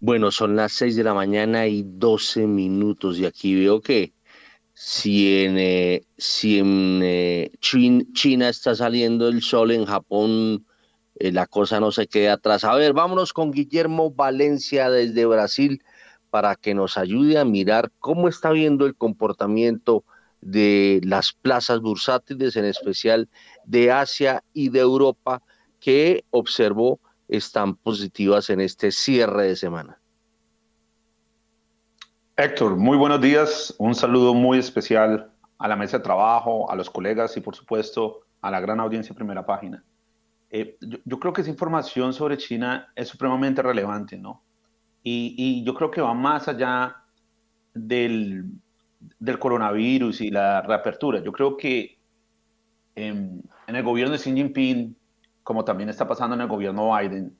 Bueno, 0.00 0.30
son 0.30 0.54
las 0.54 0.72
6 0.74 0.94
de 0.94 1.04
la 1.04 1.14
mañana 1.14 1.66
y 1.66 1.82
12 1.84 2.46
minutos 2.46 3.18
y 3.18 3.26
aquí 3.26 3.56
veo 3.56 3.80
que 3.80 4.12
si 4.72 5.44
en, 5.44 6.00
China 7.58 8.48
está 8.48 8.76
saliendo 8.76 9.26
el 9.26 9.42
sol, 9.42 9.72
en 9.72 9.84
Japón 9.84 10.67
eh, 11.18 11.32
la 11.32 11.46
cosa 11.46 11.80
no 11.80 11.90
se 11.90 12.06
queda 12.06 12.34
atrás. 12.34 12.64
A 12.64 12.74
ver, 12.74 12.92
vámonos 12.92 13.32
con 13.32 13.50
Guillermo 13.50 14.10
Valencia 14.10 14.88
desde 14.88 15.26
Brasil 15.26 15.82
para 16.30 16.54
que 16.54 16.74
nos 16.74 16.96
ayude 16.96 17.38
a 17.38 17.44
mirar 17.44 17.90
cómo 17.98 18.28
está 18.28 18.50
viendo 18.50 18.86
el 18.86 18.94
comportamiento 18.94 20.04
de 20.40 21.00
las 21.02 21.32
plazas 21.32 21.80
bursátiles, 21.80 22.54
en 22.56 22.64
especial 22.64 23.28
de 23.64 23.90
Asia 23.90 24.44
y 24.52 24.68
de 24.68 24.80
Europa, 24.80 25.42
que 25.80 26.24
observó 26.30 27.00
están 27.26 27.74
positivas 27.74 28.48
en 28.50 28.60
este 28.60 28.92
cierre 28.92 29.48
de 29.48 29.56
semana. 29.56 30.00
Héctor, 32.36 32.76
muy 32.76 32.96
buenos 32.96 33.20
días. 33.20 33.74
Un 33.78 33.96
saludo 33.96 34.32
muy 34.32 34.58
especial 34.58 35.32
a 35.58 35.66
la 35.66 35.74
mesa 35.74 35.98
de 35.98 36.04
trabajo, 36.04 36.70
a 36.70 36.76
los 36.76 36.88
colegas 36.88 37.36
y 37.36 37.40
por 37.40 37.56
supuesto 37.56 38.20
a 38.40 38.50
la 38.50 38.60
gran 38.60 38.78
audiencia 38.78 39.12
de 39.12 39.16
primera 39.16 39.44
página. 39.44 39.84
Eh, 40.50 40.78
yo, 40.80 41.18
creo 41.18 41.32
que 41.32 41.42
esa 41.42 41.50
información 41.50 42.12
sobre 42.12 42.38
China 42.38 42.90
es 42.94 43.08
supremamente 43.08 43.62
relevante, 43.62 44.16
¿no? 44.16 44.42
Y, 45.02 45.64
yo 45.64 45.74
creo 45.74 45.90
que 45.90 46.02
va 46.02 46.12
más 46.12 46.48
allá 46.48 46.96
del, 47.72 48.44
del, 49.18 49.38
coronavirus 49.38 50.20
y 50.20 50.30
la 50.30 50.60
reapertura. 50.60 51.22
Yo 51.22 51.32
creo 51.32 51.56
que 51.56 51.98
en, 52.94 53.42
en 53.66 53.76
el 53.76 53.82
gobierno 53.82 54.12
de 54.12 54.18
Xi 54.18 54.34
Jinping 54.34 54.98
como 55.48 55.64
también 55.64 55.88
está 55.88 56.06
pasando 56.06 56.34
en 56.34 56.42
el 56.42 56.46
gobierno 56.46 56.94
Biden, 56.94 57.34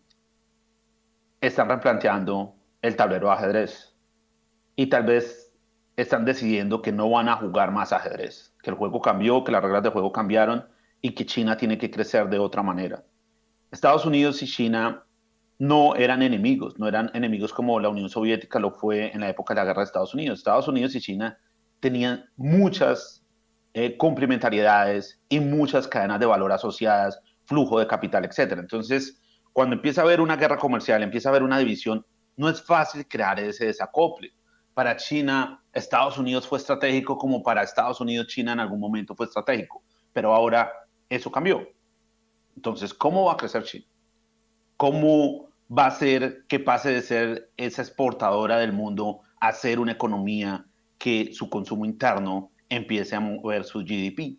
están 1.43 1.69
replanteando 1.69 2.55
el 2.81 2.97
tablero 2.97 3.27
de 3.27 3.35
ajedrez. 3.35 3.95
Y 4.77 4.87
tal 4.87 5.03
vez 5.05 5.55
están 5.95 6.25
decidiendo 6.25 6.81
que 6.81 6.91
no 6.91 7.11
van 7.11 7.29
a 7.29 7.37
jugar 7.37 7.71
más 7.71 7.93
ajedrez, 7.93 8.57
que 8.63 8.71
el 8.71 8.77
juego 8.77 9.03
cambió, 9.03 9.45
que 9.45 9.53
las 9.53 9.63
reglas 9.63 9.83
de 9.83 9.91
juego 9.91 10.11
cambiaron 10.11 10.65
y 11.01 11.13
que 11.13 11.27
China 11.27 11.57
tiene 11.57 11.79
que 11.79 11.91
crecer 11.91 12.29
de 12.29 12.39
otra 12.39 12.63
manera. 12.63 13.05
Estados 13.71 14.07
Unidos 14.07 14.43
y 14.43 14.47
China 14.47 15.05
no 15.59 15.97
eran 15.97 16.23
enemigos, 16.23 16.79
no 16.79 16.87
eran 16.87 17.11
enemigos 17.15 17.53
como 17.53 17.81
la 17.81 17.89
Unión 17.89 18.09
Soviética 18.09 18.59
lo 18.59 18.71
fue 18.71 19.13
en 19.13 19.21
la 19.21 19.29
época 19.29 19.55
de 19.55 19.61
la 19.61 19.67
guerra 19.67 19.81
de 19.81 19.87
Estados 19.87 20.15
Unidos. 20.15 20.39
Estados 20.39 20.69
Unidos 20.69 20.95
y 20.95 21.01
China 21.01 21.39
tenían 21.81 22.25
muchas 22.37 23.25
eh, 23.75 23.97
complementariedades 23.97 25.21
y 25.29 25.41
muchas 25.41 25.87
cadenas 25.87 26.21
de 26.21 26.27
valor 26.27 26.53
asociadas, 26.53 27.21
flujo 27.45 27.79
de 27.79 27.87
capital, 27.87 28.25
etcétera. 28.25 28.61
Entonces, 28.61 29.21
cuando 29.53 29.77
empieza 29.77 30.01
a 30.01 30.05
haber 30.05 30.21
una 30.21 30.37
guerra 30.37 30.57
comercial, 30.57 31.03
empieza 31.03 31.29
a 31.29 31.31
haber 31.31 31.43
una 31.43 31.59
división, 31.59 32.05
no 32.37 32.49
es 32.49 32.63
fácil 32.63 33.07
crear 33.09 33.41
ese 33.41 33.67
desacople. 33.67 34.33
Para 34.75 34.97
China, 34.97 35.61
Estados 35.73 36.19
Unidos 36.19 36.47
fue 36.47 36.59
estratégico 36.59 37.19
como 37.19 37.43
para 37.43 37.63
Estados 37.63 38.01
Unidos, 38.01 38.29
China 38.29 38.53
en 38.53 38.61
algún 38.61 38.79
momento 38.79 39.17
fue 39.17 39.27
estratégico, 39.27 39.83
pero 40.13 40.33
ahora 40.33 40.73
eso 41.09 41.31
cambió. 41.31 41.69
Entonces, 42.57 42.93
¿cómo 42.93 43.27
va 43.27 43.35
a 43.35 43.37
crecer 43.37 43.63
China? 43.65 43.87
¿Cómo 44.77 45.49
va 45.71 45.87
a 45.87 45.91
ser 45.91 46.45
que 46.49 46.61
pase 46.61 46.91
de 46.91 47.03
ser 47.03 47.53
esa 47.57 47.83
exportadora 47.83 48.59
del 48.59 48.73
mundo 48.73 49.21
a 49.41 49.53
ser 49.53 49.79
una 49.79 49.93
economía 49.93 50.67
que 50.99 51.31
su 51.33 51.49
consumo 51.49 51.85
interno 51.85 52.51
empiece 52.69 53.15
a 53.15 53.21
mover 53.21 53.65
su 53.65 53.81
GDP? 53.81 54.39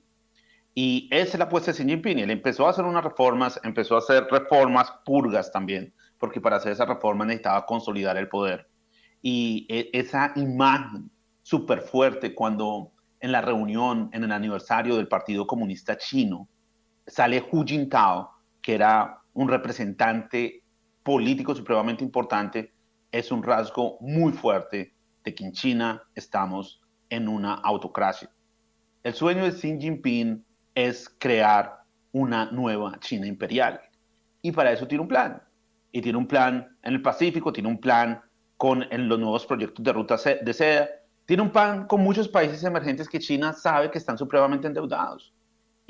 Y 0.75 1.09
esa 1.11 1.33
es 1.33 1.39
la 1.39 1.45
apuesta 1.45 1.71
de 1.71 1.77
Xi 1.77 1.83
Jinping. 1.83 2.19
Él 2.19 2.31
empezó 2.31 2.67
a 2.67 2.69
hacer 2.69 2.85
unas 2.85 3.03
reformas, 3.03 3.59
empezó 3.63 3.95
a 3.95 3.99
hacer 3.99 4.27
reformas 4.29 4.91
purgas 5.03 5.51
también, 5.51 5.93
porque 6.17 6.39
para 6.39 6.57
hacer 6.57 6.71
esa 6.71 6.85
reforma 6.85 7.25
necesitaba 7.25 7.65
consolidar 7.65 8.17
el 8.17 8.29
poder. 8.29 8.69
Y 9.21 9.65
e, 9.69 9.89
esa 9.93 10.31
imagen 10.35 11.11
súper 11.41 11.81
fuerte 11.81 12.33
cuando 12.33 12.91
en 13.19 13.31
la 13.31 13.41
reunión, 13.41 14.09
en 14.13 14.23
el 14.23 14.31
aniversario 14.31 14.95
del 14.95 15.07
Partido 15.07 15.45
Comunista 15.45 15.97
Chino, 15.97 16.47
sale 17.09 17.45
Hu 17.51 17.63
Jintao, 17.65 18.31
que 18.61 18.75
era 18.75 19.21
un 19.33 19.47
representante 19.47 20.63
político 21.03 21.55
supremamente 21.55 22.03
importante, 22.03 22.73
es 23.11 23.31
un 23.31 23.41
rasgo 23.41 23.97
muy 24.01 24.31
fuerte 24.31 24.93
de 25.23 25.35
que 25.35 25.45
en 25.45 25.51
China 25.51 26.03
estamos 26.15 26.81
en 27.09 27.27
una 27.27 27.55
autocracia. 27.55 28.29
El 29.03 29.13
sueño 29.13 29.43
de 29.43 29.51
Xi 29.51 29.77
Jinping 29.79 30.43
es 30.75 31.09
crear 31.17 31.83
una 32.11 32.51
nueva 32.51 32.99
China 32.99 33.27
imperial. 33.27 33.81
Y 34.41 34.51
para 34.51 34.71
eso 34.71 34.87
tiene 34.87 35.01
un 35.01 35.07
plan. 35.07 35.41
Y 35.91 36.01
tiene 36.01 36.17
un 36.17 36.27
plan 36.27 36.77
en 36.83 36.93
el 36.93 37.01
Pacífico, 37.01 37.51
tiene 37.51 37.69
un 37.69 37.79
plan 37.79 38.21
con 38.57 38.85
los 38.91 39.19
nuevos 39.19 39.45
proyectos 39.45 39.83
de 39.83 39.93
ruta 39.93 40.17
de 40.41 40.53
seda, 40.53 40.89
tiene 41.25 41.43
un 41.43 41.51
plan 41.51 41.87
con 41.87 42.01
muchos 42.01 42.27
países 42.27 42.63
emergentes 42.63 43.07
que 43.07 43.19
China 43.19 43.53
sabe 43.53 43.89
que 43.89 43.97
están 43.97 44.17
supremamente 44.17 44.67
endeudados 44.67 45.33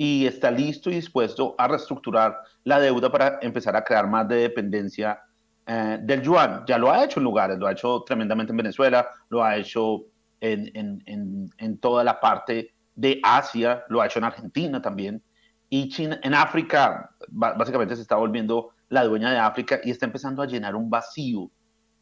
y 0.02 0.26
está 0.26 0.50
listo 0.50 0.88
y 0.88 0.94
dispuesto 0.94 1.54
a 1.58 1.68
reestructurar 1.68 2.38
la 2.64 2.80
deuda 2.80 3.12
para 3.12 3.38
empezar 3.42 3.76
a 3.76 3.84
crear 3.84 4.08
más 4.08 4.26
de 4.28 4.36
dependencia 4.36 5.20
eh, 5.66 5.98
del 6.00 6.22
yuan. 6.22 6.64
Ya 6.66 6.78
lo 6.78 6.90
ha 6.90 7.04
hecho 7.04 7.20
en 7.20 7.24
lugares, 7.24 7.58
lo 7.58 7.66
ha 7.66 7.72
hecho 7.72 8.02
tremendamente 8.06 8.50
en 8.50 8.56
Venezuela, 8.56 9.06
lo 9.28 9.44
ha 9.44 9.58
hecho 9.58 10.06
en, 10.40 10.70
en, 10.72 11.02
en, 11.04 11.50
en 11.58 11.76
toda 11.76 12.02
la 12.02 12.18
parte 12.18 12.72
de 12.94 13.20
Asia, 13.22 13.84
lo 13.90 14.00
ha 14.00 14.06
hecho 14.06 14.20
en 14.20 14.24
Argentina 14.24 14.80
también, 14.80 15.22
y 15.68 15.90
China, 15.90 16.18
en 16.22 16.32
África, 16.32 17.10
básicamente 17.28 17.94
se 17.94 18.00
está 18.00 18.16
volviendo 18.16 18.70
la 18.88 19.04
dueña 19.04 19.30
de 19.30 19.38
África 19.38 19.80
y 19.84 19.90
está 19.90 20.06
empezando 20.06 20.40
a 20.40 20.46
llenar 20.46 20.76
un 20.76 20.88
vacío 20.88 21.50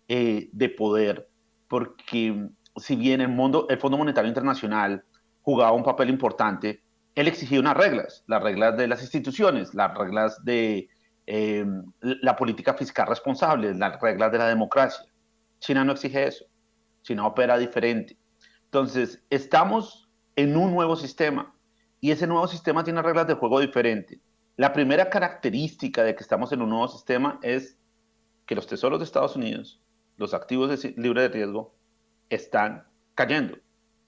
eh, 0.07 0.49
de 0.52 0.69
poder, 0.69 1.28
porque 1.67 2.49
si 2.76 2.95
bien 2.95 3.23
el, 3.23 3.28
mundo, 3.28 3.67
el 3.69 3.78
Fondo 3.78 3.99
Monetario 3.99 4.28
Internacional 4.28 5.02
jugaba 5.43 5.73
un 5.73 5.83
papel 5.83 6.11
importante, 6.11 6.81
él 7.18 7.26
exigía 7.26 7.58
unas 7.58 7.76
reglas, 7.76 8.22
las 8.28 8.40
reglas 8.40 8.76
de 8.76 8.87
las 8.87 9.02
instituciones, 9.02 9.75
las 9.75 9.92
reglas 9.98 10.44
de 10.44 10.88
eh, 11.26 11.66
la 12.00 12.37
política 12.37 12.75
fiscal 12.75 13.08
responsable, 13.08 13.75
las 13.75 14.00
reglas 14.00 14.30
de 14.30 14.38
la 14.38 14.46
democracia. 14.46 15.04
China 15.58 15.84
no 15.84 15.94
exige 15.94 16.28
eso, 16.28 16.44
China 17.02 17.26
opera 17.26 17.58
diferente. 17.58 18.16
Entonces, 18.66 19.20
estamos 19.30 20.08
en 20.37 20.56
un 20.56 20.70
nuevo 20.70 20.94
sistema. 20.94 21.52
Y 22.00 22.12
ese 22.12 22.28
nuevo 22.28 22.46
sistema 22.46 22.84
tiene 22.84 23.02
reglas 23.02 23.26
de 23.26 23.34
juego 23.34 23.58
diferentes. 23.58 24.20
La 24.56 24.72
primera 24.72 25.10
característica 25.10 26.04
de 26.04 26.14
que 26.14 26.22
estamos 26.22 26.52
en 26.52 26.62
un 26.62 26.68
nuevo 26.68 26.87
sistema 26.87 27.40
es 27.42 27.80
que 28.46 28.54
los 28.54 28.68
tesoros 28.68 29.00
de 29.00 29.06
Estados 29.06 29.34
Unidos, 29.34 29.82
los 30.18 30.34
activos 30.34 30.80
de 30.80 30.94
libre 30.96 31.22
de 31.22 31.28
riesgo, 31.30 31.75
están 32.30 32.87
cayendo. 33.16 33.58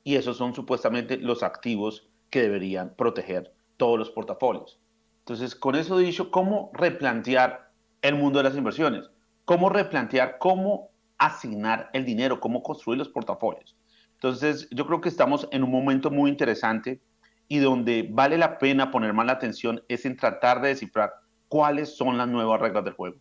Y 0.05 0.14
esos 0.14 0.37
son 0.37 0.55
supuestamente 0.55 1.17
los 1.17 1.43
activos 1.43 2.10
que 2.31 2.43
deberían 2.43 2.95
proteger 2.97 3.53
todos 3.77 3.99
los 3.99 4.11
portafolios. 4.11 4.81
Entonces, 5.21 5.55
con 5.55 5.75
eso 5.75 5.99
dicho, 5.99 6.31
¿cómo 6.31 6.71
replantear 6.73 7.71
el 8.03 8.15
mundo 8.15 8.39
de 8.39 8.45
las 8.45 8.57
inversiones? 8.57 9.11
¿Cómo 9.45 9.69
replantear 9.69 10.39
cómo 10.39 10.91
asignar 11.19 11.91
el 11.93 12.05
dinero, 12.05 12.41
cómo 12.41 12.63
construir 12.63 12.99
los 12.99 13.09
portafolios? 13.09 13.77
Entonces, 14.15 14.69
yo 14.71 14.87
creo 14.87 15.01
que 15.01 15.09
estamos 15.09 15.49
en 15.51 15.65
un 15.65 15.71
momento 15.71 16.11
muy 16.11 16.31
interesante 16.31 17.01
y 17.49 17.59
donde 17.59 18.09
vale 18.11 18.39
la 18.39 18.59
pena 18.59 18.91
poner 18.91 19.13
más 19.13 19.27
la 19.27 19.33
atención 19.33 19.83
es 19.89 20.07
en 20.07 20.17
tratar 20.17 20.61
de 20.61 20.69
descifrar 20.69 21.13
cuáles 21.49 21.97
son 21.97 22.17
las 22.17 22.29
nuevas 22.29 22.61
reglas 22.61 22.85
del 22.85 22.95
juego. 22.95 23.17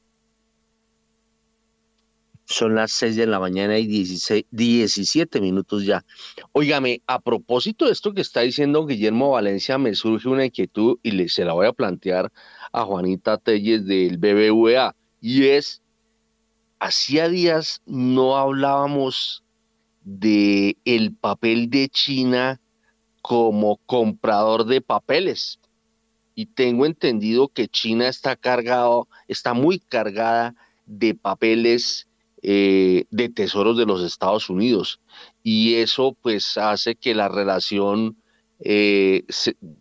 Son 2.49 2.73
las 2.73 2.91
6 2.93 3.15
de 3.15 3.27
la 3.27 3.39
mañana 3.39 3.77
y 3.77 3.85
16, 3.85 4.45
17 4.49 5.39
minutos 5.39 5.85
ya. 5.85 6.03
Óigame, 6.51 7.03
a 7.05 7.19
propósito 7.19 7.85
de 7.85 7.91
esto 7.91 8.11
que 8.11 8.21
está 8.21 8.41
diciendo 8.41 8.87
Guillermo 8.87 9.29
Valencia, 9.29 9.77
me 9.77 9.93
surge 9.93 10.27
una 10.27 10.45
inquietud 10.45 10.97
y 11.03 11.11
le, 11.11 11.29
se 11.29 11.45
la 11.45 11.53
voy 11.53 11.67
a 11.67 11.73
plantear 11.73 12.31
a 12.71 12.85
Juanita 12.85 13.37
Telles 13.37 13.85
del 13.85 14.17
BBVA. 14.17 14.95
Y 15.21 15.45
es, 15.45 15.83
hacía 16.79 17.29
días 17.29 17.83
no 17.85 18.35
hablábamos 18.35 19.43
de 20.03 20.75
el 20.85 21.13
papel 21.13 21.69
de 21.69 21.87
China 21.87 22.59
como 23.21 23.77
comprador 23.85 24.65
de 24.65 24.81
papeles. 24.81 25.59
Y 26.33 26.47
tengo 26.47 26.87
entendido 26.87 27.49
que 27.49 27.67
China 27.67 28.07
está 28.07 28.35
cargado, 28.35 29.07
está 29.27 29.53
muy 29.53 29.77
cargada 29.77 30.55
de 30.87 31.13
papeles 31.13 32.08
eh, 32.41 33.05
de 33.09 33.27
tesoros 33.27 33.77
de 33.77 33.85
los 33.85 34.01
Estados 34.01 34.49
Unidos. 34.49 35.01
Y 35.43 35.75
eso 35.75 36.15
pues 36.21 36.57
hace 36.57 36.95
que 36.95 37.13
la 37.13 37.27
relación, 37.27 38.15
eh, 38.59 39.25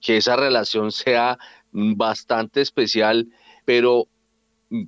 que 0.01 0.17
esa 0.17 0.35
relación 0.35 0.91
sea 0.93 1.39
bastante 1.71 2.61
especial, 2.61 3.29
pero 3.65 4.09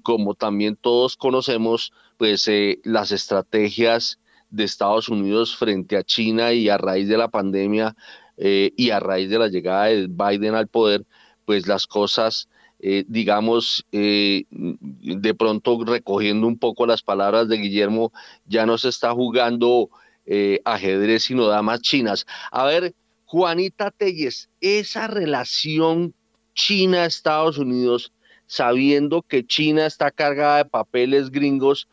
como 0.02 0.34
también 0.34 0.76
todos 0.76 1.16
conocemos, 1.16 1.92
pues 2.16 2.48
eh, 2.48 2.80
las 2.82 3.12
estrategias 3.12 4.18
de 4.50 4.64
Estados 4.64 5.08
Unidos 5.08 5.54
frente 5.56 5.96
a 5.96 6.02
China 6.02 6.52
y 6.52 6.68
a 6.68 6.76
raíz 6.76 7.08
de 7.08 7.18
la 7.18 7.28
pandemia 7.28 7.94
y 8.42 8.88
a 8.88 9.00
raíz 9.00 9.28
de 9.28 9.38
la 9.38 9.48
llegada 9.48 9.84
de 9.84 10.06
Biden 10.08 10.54
al 10.54 10.66
poder, 10.66 11.04
pues 11.44 11.66
las 11.66 11.86
cosas 11.86 12.48
eh, 12.82 13.04
digamos, 13.08 13.84
eh, 13.92 14.44
de 14.50 15.34
pronto 15.34 15.84
recogiendo 15.84 16.46
un 16.46 16.58
poco 16.58 16.86
las 16.86 17.02
palabras 17.02 17.46
de 17.48 17.58
Guillermo, 17.58 18.10
ya 18.46 18.64
no 18.64 18.78
se 18.78 18.88
está 18.88 19.12
jugando 19.12 19.90
eh, 20.24 20.60
ajedrez, 20.64 21.24
sino 21.24 21.46
damas 21.46 21.82
chinas. 21.82 22.24
A 22.50 22.64
ver, 22.64 22.94
Juanita 23.26 23.90
Telles, 23.90 24.48
esa 24.62 25.08
relación 25.08 26.14
China-Estados 26.54 27.58
Unidos, 27.58 28.12
sabiendo 28.46 29.20
que 29.20 29.44
China 29.46 29.84
está 29.84 30.10
cargada 30.10 30.58
de 30.58 30.64
papeles 30.64 31.30
gringos, 31.30 31.86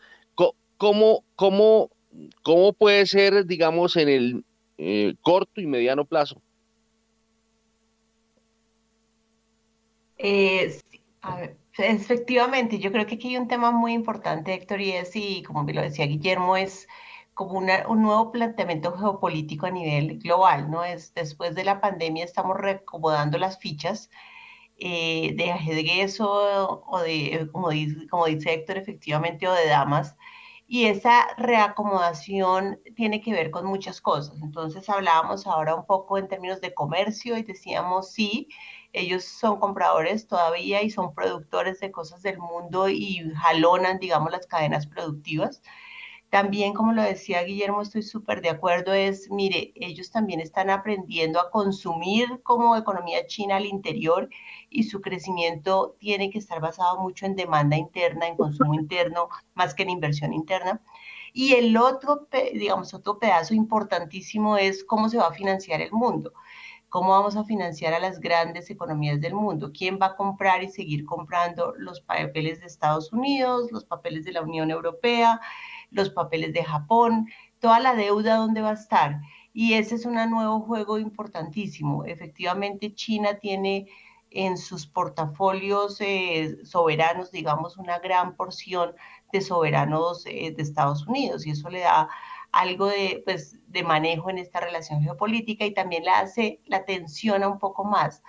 ¿cómo, 0.78 1.26
cómo, 1.36 1.90
cómo 2.44 2.72
puede 2.72 3.06
ser, 3.08 3.46
digamos, 3.46 3.98
en 3.98 4.44
el 4.78 5.18
corto 5.22 5.60
y 5.60 5.68
mediano 5.68 6.06
plazo? 6.06 6.42
Eh, 10.18 10.80
efectivamente, 11.78 12.80
yo 12.80 12.92
creo 12.92 13.06
que 13.06 13.16
aquí 13.16 13.30
hay 13.30 13.38
un 13.38 13.48
tema 13.48 13.72
muy 13.72 13.94
importante, 13.94 14.54
Héctor, 14.54 14.82
y 14.82 14.92
es, 14.92 15.16
y 15.16 15.44
como 15.44 15.64
lo 15.64 15.82
decía 15.82 16.06
Guillermo, 16.06 16.58
es 16.58 16.88
como 17.34 17.60
un 17.60 18.02
nuevo 18.02 18.32
planteamiento 18.32 18.98
geopolítico 18.98 19.68
a 19.68 19.72
nivel 19.72 20.20
global, 20.20 20.72
¿no? 20.72 20.84
Es, 20.84 21.14
después 21.14 21.54
de 21.56 21.64
la 21.64 21.82
pandemia 21.82 22.26
estamos 22.26 22.58
reacomodando 22.58 23.38
las 23.38 23.60
fichas 23.60 24.10
eh, 24.78 25.34
de 25.36 25.52
ajedrez 25.52 26.20
o, 26.20 26.84
o 26.88 27.00
de, 27.02 27.48
como 27.52 27.70
dice, 27.70 28.08
como 28.10 28.26
dice 28.26 28.54
Héctor, 28.54 28.78
efectivamente, 28.78 29.48
o 29.48 29.54
de 29.54 29.68
damas, 29.68 30.16
y 30.68 30.86
esa 30.86 31.28
reacomodación 31.38 32.80
tiene 32.96 33.22
que 33.22 33.32
ver 33.34 33.52
con 33.52 33.66
muchas 33.66 34.02
cosas. 34.02 34.42
Entonces 34.42 34.90
hablábamos 34.90 35.48
ahora 35.48 35.76
un 35.76 35.86
poco 35.86 36.18
en 36.18 36.28
términos 36.28 36.60
de 36.62 36.74
comercio 36.74 37.38
y 37.38 37.44
decíamos, 37.44 38.12
sí, 38.12 38.50
ellos 38.94 39.26
son 39.26 39.60
compradores 39.60 40.28
todavía 40.28 40.82
y 40.82 40.90
son 40.90 41.14
productores 41.14 41.80
de 41.80 41.92
cosas 41.92 42.22
del 42.22 42.38
mundo 42.40 42.90
y 42.90 43.32
jalonan, 43.36 44.00
digamos, 44.00 44.32
las 44.32 44.48
cadenas 44.48 44.88
productivas. 44.88 45.62
También, 46.30 46.74
como 46.74 46.92
lo 46.92 47.04
decía 47.04 47.44
Guillermo, 47.44 47.82
estoy 47.82 48.02
súper 48.02 48.42
de 48.42 48.50
acuerdo, 48.50 48.94
es, 48.94 49.32
mire, 49.32 49.72
ellos 49.76 50.12
también 50.12 50.42
están 50.42 50.70
aprendiendo 50.70 51.40
a 51.40 51.50
consumir 51.52 52.42
como 52.44 52.76
economía 52.76 53.26
china 53.28 53.56
al 53.56 53.66
interior 53.66 54.30
y 54.70 54.84
su 54.84 55.00
crecimiento 55.00 55.96
tiene 56.00 56.30
que 56.30 56.40
estar 56.40 56.60
basado 56.60 57.00
mucho 57.00 57.26
en 57.26 57.38
demanda 57.38 57.78
interna, 57.78 58.28
en 58.28 58.36
consumo 58.36 58.74
interno, 58.74 59.30
más 59.54 59.74
que 59.74 59.84
en 59.84 59.90
inversión 59.90 60.34
interna. 60.34 60.82
Y 61.32 61.54
el 61.54 61.78
otro, 61.78 62.28
digamos, 62.54 62.94
otro 62.94 63.20
pedazo 63.20 63.54
importantísimo 63.54 64.58
es 64.58 64.84
cómo 64.84 65.08
se 65.08 65.18
va 65.18 65.28
a 65.28 65.34
financiar 65.34 65.82
el 65.82 65.92
mundo. 65.92 66.34
¿Cómo 66.90 67.10
vamos 67.10 67.36
a 67.36 67.44
financiar 67.44 67.94
a 67.94 68.00
las 68.00 68.20
grandes 68.20 68.70
economías 68.70 69.20
del 69.20 69.34
mundo? 69.34 69.72
¿Quién 69.78 70.00
va 70.02 70.08
a 70.08 70.16
comprar 70.16 70.64
y 70.64 70.70
seguir 70.70 71.06
comprando 71.06 71.74
los 71.78 72.00
papeles 72.00 72.62
de 72.62 72.68
Estados 72.68 73.12
Unidos, 73.12 73.72
los 73.72 73.84
papeles 73.84 74.24
de 74.24 74.32
la 74.32 74.42
Unión 74.42 74.72
Europea, 74.72 75.42
los 75.92 76.10
papeles 76.10 76.54
de 76.54 76.64
Japón? 76.64 77.28
Toda 77.60 77.82
la 77.82 77.94
deuda, 77.94 78.38
¿dónde 78.38 78.62
va 78.62 78.70
a 78.70 78.74
estar? 78.74 79.20
Y 79.54 79.74
ese 79.74 79.96
es 79.96 80.06
un 80.06 80.14
nuevo 80.30 80.62
juego 80.62 80.98
importantísimo. 80.98 82.06
Efectivamente, 82.06 82.94
China 82.94 83.38
tiene 83.40 83.88
en 84.30 84.58
sus 84.58 84.88
portafolios 84.88 86.00
eh, 86.00 86.58
soberanos, 86.64 87.32
digamos, 87.32 87.78
una 87.78 88.00
gran 88.00 88.36
porción 88.36 88.94
de 89.32 89.42
soberanos 89.42 90.26
eh, 90.26 90.54
de 90.56 90.64
Estados 90.64 91.06
Unidos 91.08 91.46
y 91.46 91.52
eso 91.52 91.70
le 91.70 91.82
da 91.82 92.10
algo 92.52 92.88
de, 92.88 93.22
pues, 93.26 93.60
de 93.68 93.84
manejo 93.84 94.30
en 94.30 94.38
esta 94.38 94.60
relación 94.60 95.02
geopolítica 95.02 95.66
y 95.66 95.74
también 95.74 96.06
la 96.06 96.20
hace, 96.20 96.62
la 96.66 96.86
tensiona 96.86 97.48
un 97.48 97.60
poco 97.60 97.84
más, 97.84 98.24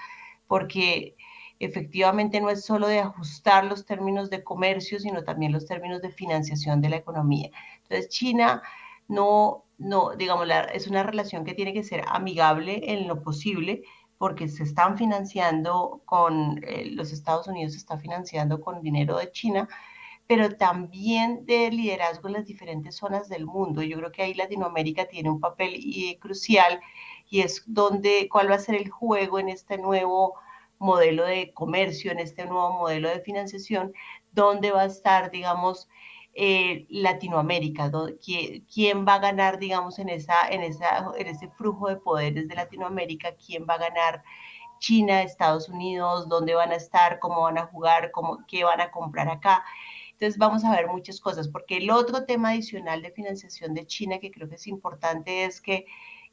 porque 0.46 1.16
efectivamente 1.61 2.40
no 2.40 2.50
es 2.50 2.64
solo 2.64 2.87
de 2.87 3.00
ajustar 3.00 3.64
los 3.64 3.85
términos 3.85 4.31
de 4.31 4.44
comercio, 4.44 5.00
sino 5.00 5.24
también 5.24 5.52
los 5.52 5.66
términos 5.66 6.02
de 6.02 6.11
financiación 6.11 6.81
de 6.81 6.90
la 6.90 6.96
economía. 6.96 7.50
Entonces, 7.83 8.09
China 8.09 8.62
no, 9.09 9.64
no 9.78 10.14
digamos, 10.16 10.46
es 10.72 10.87
una 10.87 11.02
relación 11.02 11.44
que 11.44 11.54
tiene 11.54 11.72
que 11.72 11.83
ser 11.83 12.04
amigable 12.07 12.92
en 12.92 13.09
lo 13.09 13.22
posible, 13.22 13.83
porque 14.18 14.48
se 14.48 14.64
están 14.64 14.98
financiando 14.98 16.02
con, 16.04 16.61
eh, 16.64 16.90
los 16.90 17.12
Estados 17.12 17.46
Unidos 17.46 17.72
se 17.72 17.78
está 17.78 17.98
financiando 17.98 18.61
con 18.61 18.83
dinero 18.83 19.16
de 19.16 19.31
China, 19.31 19.68
pero 20.29 20.57
también 20.57 21.47
de 21.47 21.71
liderazgo 21.71 22.29
en 22.29 22.35
las 22.35 22.47
diferentes 22.47 22.97
zonas 22.97 23.29
del 23.31 23.47
mundo. 23.47 23.83
Yo 23.83 23.97
creo 23.97 24.12
que 24.12 24.23
ahí 24.23 24.35
Latinoamérica 24.35 25.07
tiene 25.07 25.31
un 25.31 25.41
papel 25.41 25.75
crucial 26.21 26.81
y 27.31 27.41
es 27.41 27.64
donde, 27.67 28.29
cuál 28.31 28.51
va 28.51 28.57
a 28.57 28.59
ser 28.61 28.75
el 28.77 28.91
juego 28.91 29.38
en 29.38 29.49
este 29.49 29.79
nuevo 29.79 30.35
modelo 30.79 31.25
de 31.25 31.53
comercio, 31.55 32.12
en 32.12 32.19
este 32.21 32.45
nuevo 32.45 32.73
modelo 32.75 33.09
de 33.09 33.21
financiación, 33.21 33.95
dónde 34.33 34.71
va 34.71 34.83
a 34.83 34.87
estar, 34.87 35.31
digamos, 35.31 35.88
eh, 36.35 36.87
Latinoamérica, 36.91 37.91
quién 38.23 39.07
va 39.07 39.14
a 39.14 39.19
ganar, 39.19 39.59
digamos, 39.59 39.99
en, 39.99 40.11
esa, 40.11 40.49
en, 40.51 40.62
ese 40.62 41.49
flujo 41.57 41.88
de 41.88 41.97
poderes 41.97 42.49
de 42.49 42.55
Latinoamérica, 42.55 43.35
quién 43.35 43.67
va 43.69 43.75
a 43.75 43.79
ganar 43.79 44.23
China, 44.79 45.23
Estados 45.23 45.69
Unidos, 45.69 46.29
dónde 46.29 46.55
van 46.55 46.71
a 46.71 46.77
estar, 46.77 47.19
cómo 47.19 47.43
van 47.43 47.59
a 47.59 47.67
jugar, 47.67 48.12
qué 48.47 48.64
van 48.64 48.81
a 48.81 48.91
comprar 48.91 49.29
acá. 49.29 49.64
Entonces 50.18 50.37
vamos 50.37 50.64
a 50.64 50.72
ver 50.72 50.88
muchas 50.88 51.20
cosas, 51.20 51.46
porque 51.46 51.76
el 51.76 51.92
otro 51.92 52.24
tema 52.24 52.50
adicional 52.50 53.02
de 53.02 53.12
financiación 53.12 53.72
de 53.72 53.87
China 53.87 54.18
que 54.18 54.33
creo 54.33 54.48
que 54.48 54.57
es 54.57 54.66
importante 54.66 55.44
es 55.44 55.61
que 55.61 55.87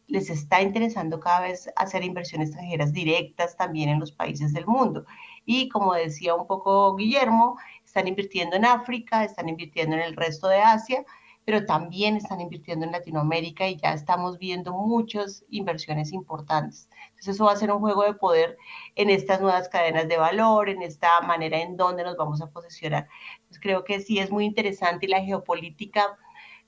les 0.08 0.32
está 0.32 0.60
interesando 0.64 1.20
cada 1.20 1.42
vez 1.42 1.70
hacer 1.76 2.04
inversiones 2.04 2.50
extranjeras 2.50 2.94
directas 2.94 3.56
también 3.56 3.90
en 3.90 4.00
los 4.00 4.12
países 4.12 4.54
del 4.54 4.66
mundo. 4.66 5.06
Y 5.46 5.70
como 5.70 5.94
decía 5.94 6.34
un 6.34 6.48
poco 6.48 6.96
Guillermo, 6.96 7.60
están 7.86 8.08
invirtiendo 8.08 8.56
en 8.56 8.66
África, 8.66 9.24
están 9.24 9.50
invirtiendo 9.50 9.96
en 9.96 10.02
el 10.02 10.16
resto 10.16 10.48
de 10.48 10.62
Asia, 10.62 11.06
pero 11.46 11.66
también 11.66 12.18
están 12.18 12.42
invirtiendo 12.42 12.86
en 12.86 12.92
Latinoamérica 12.92 13.68
y 13.68 13.78
ya 13.78 13.94
estamos 13.94 14.40
viendo 14.40 14.74
muchas 14.74 15.46
inversiones 15.50 16.12
importantes. 16.12 16.90
Entonces 17.10 17.36
eso 17.36 17.46
va 17.46 17.54
a 17.54 17.56
ser 17.56 17.72
un 17.72 17.80
juego 17.80 18.04
de 18.04 18.16
poder 18.16 18.58
en 18.96 19.12
estas 19.12 19.40
nuevas 19.40 19.70
cadenas 19.70 20.08
de 20.08 20.18
valor, 20.18 20.70
en 20.70 20.82
esta 20.82 21.22
manera 21.22 21.62
en 21.62 21.78
donde 21.78 22.04
nos 22.04 22.18
vamos 22.18 22.42
a 22.42 22.48
posicionar. 22.48 23.08
Entonces 23.38 23.62
creo 23.62 23.84
que 23.84 24.00
sí 24.00 24.20
es 24.20 24.32
muy 24.32 24.46
interesante 24.46 25.06
y 25.06 25.10
la 25.10 25.22
geopolítica 25.22 26.18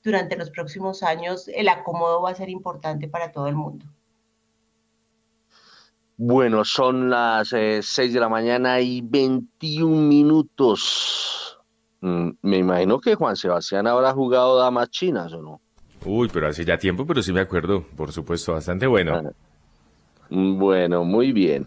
durante 0.03 0.37
los 0.37 0.51
próximos 0.51 1.03
años, 1.03 1.47
el 1.49 1.67
acomodo 1.69 2.21
va 2.21 2.29
a 2.29 2.35
ser 2.35 2.49
importante 2.49 3.07
para 3.07 3.31
todo 3.31 3.47
el 3.47 3.55
mundo. 3.55 3.85
Bueno, 6.15 6.63
son 6.65 7.09
las 7.09 7.49
6 7.49 7.99
eh, 7.99 8.09
de 8.09 8.19
la 8.19 8.29
mañana 8.29 8.79
y 8.79 9.01
21 9.01 10.01
minutos. 10.01 11.46
Mm, 12.01 12.29
me 12.41 12.57
imagino 12.57 12.99
que 12.99 13.15
Juan 13.15 13.35
Sebastián 13.35 13.87
habrá 13.87 14.13
jugado 14.13 14.57
damas 14.57 14.89
chinas 14.89 15.33
o 15.33 15.41
no. 15.41 15.61
Uy, 16.05 16.29
pero 16.31 16.47
hace 16.47 16.63
ya 16.63 16.77
tiempo, 16.77 17.05
pero 17.05 17.21
sí 17.23 17.33
me 17.33 17.41
acuerdo, 17.41 17.83
por 17.95 18.11
supuesto, 18.11 18.53
bastante 18.53 18.85
bueno. 18.87 19.33
Mm, 20.29 20.59
bueno, 20.59 21.03
muy 21.03 21.31
bien. 21.31 21.65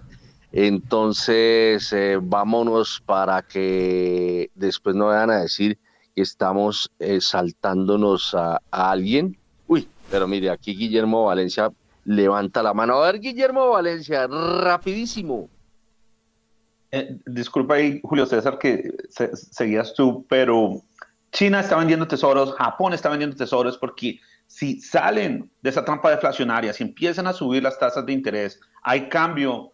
Entonces, 0.52 1.92
eh, 1.92 2.18
vámonos 2.20 3.02
para 3.04 3.42
que 3.42 4.50
después 4.54 4.96
no 4.96 5.06
vayan 5.06 5.30
a 5.30 5.40
decir 5.40 5.78
que 6.14 6.22
estamos 6.22 6.90
eh, 6.98 7.20
saltándonos 7.20 8.34
a, 8.34 8.60
alguien. 8.70 9.36
Uy, 9.66 9.88
pero 10.10 10.26
mire, 10.26 10.50
aquí 10.50 10.74
Guillermo 10.74 11.26
Valencia 11.26 11.70
levanta 12.04 12.62
la 12.62 12.74
mano. 12.74 12.94
A 12.94 13.12
ver, 13.12 13.20
Guillermo 13.20 13.70
Valencia, 13.70 14.26
rapidísimo. 14.26 15.48
Eh, 16.92 17.18
disculpa 17.26 17.74
ahí, 17.74 18.00
Julio 18.02 18.26
César, 18.26 18.58
que 18.58 18.92
seguías 19.34 19.94
tú, 19.94 20.26
pero 20.28 20.82
China 21.32 21.60
está 21.60 21.76
vendiendo 21.76 22.08
tesoros, 22.08 22.54
Japón 22.54 22.92
está 22.92 23.08
vendiendo 23.08 23.36
tesoros, 23.36 23.78
porque 23.78 24.20
si 24.46 24.80
salen 24.80 25.48
de 25.62 25.70
esa 25.70 25.84
trampa 25.84 26.10
deflacionaria, 26.10 26.72
si 26.72 26.82
empiezan 26.82 27.28
a 27.28 27.32
subir 27.32 27.62
las 27.62 27.78
tasas 27.78 28.04
de 28.04 28.12
interés, 28.12 28.60
hay 28.82 29.08
cambio 29.08 29.72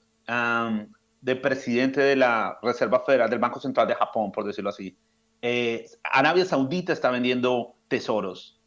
de 1.21 1.37
presidente 1.37 2.01
de 2.01 2.17
la 2.17 2.59
Reserva 2.63 3.03
Federal 3.05 3.31
del 3.31 3.39
Banco 3.39 3.61
Central 3.61 3.89
de 3.89 3.95
Japón, 3.95 4.33
por 4.33 4.45
decirlo 4.45 4.71
así. 4.71 4.97
Eh, 5.41 5.87
Arabia 6.03 6.45
Saudita 6.45 6.93
está 6.93 7.11
vendiendo 7.11 7.77
tesoros. 7.89 8.61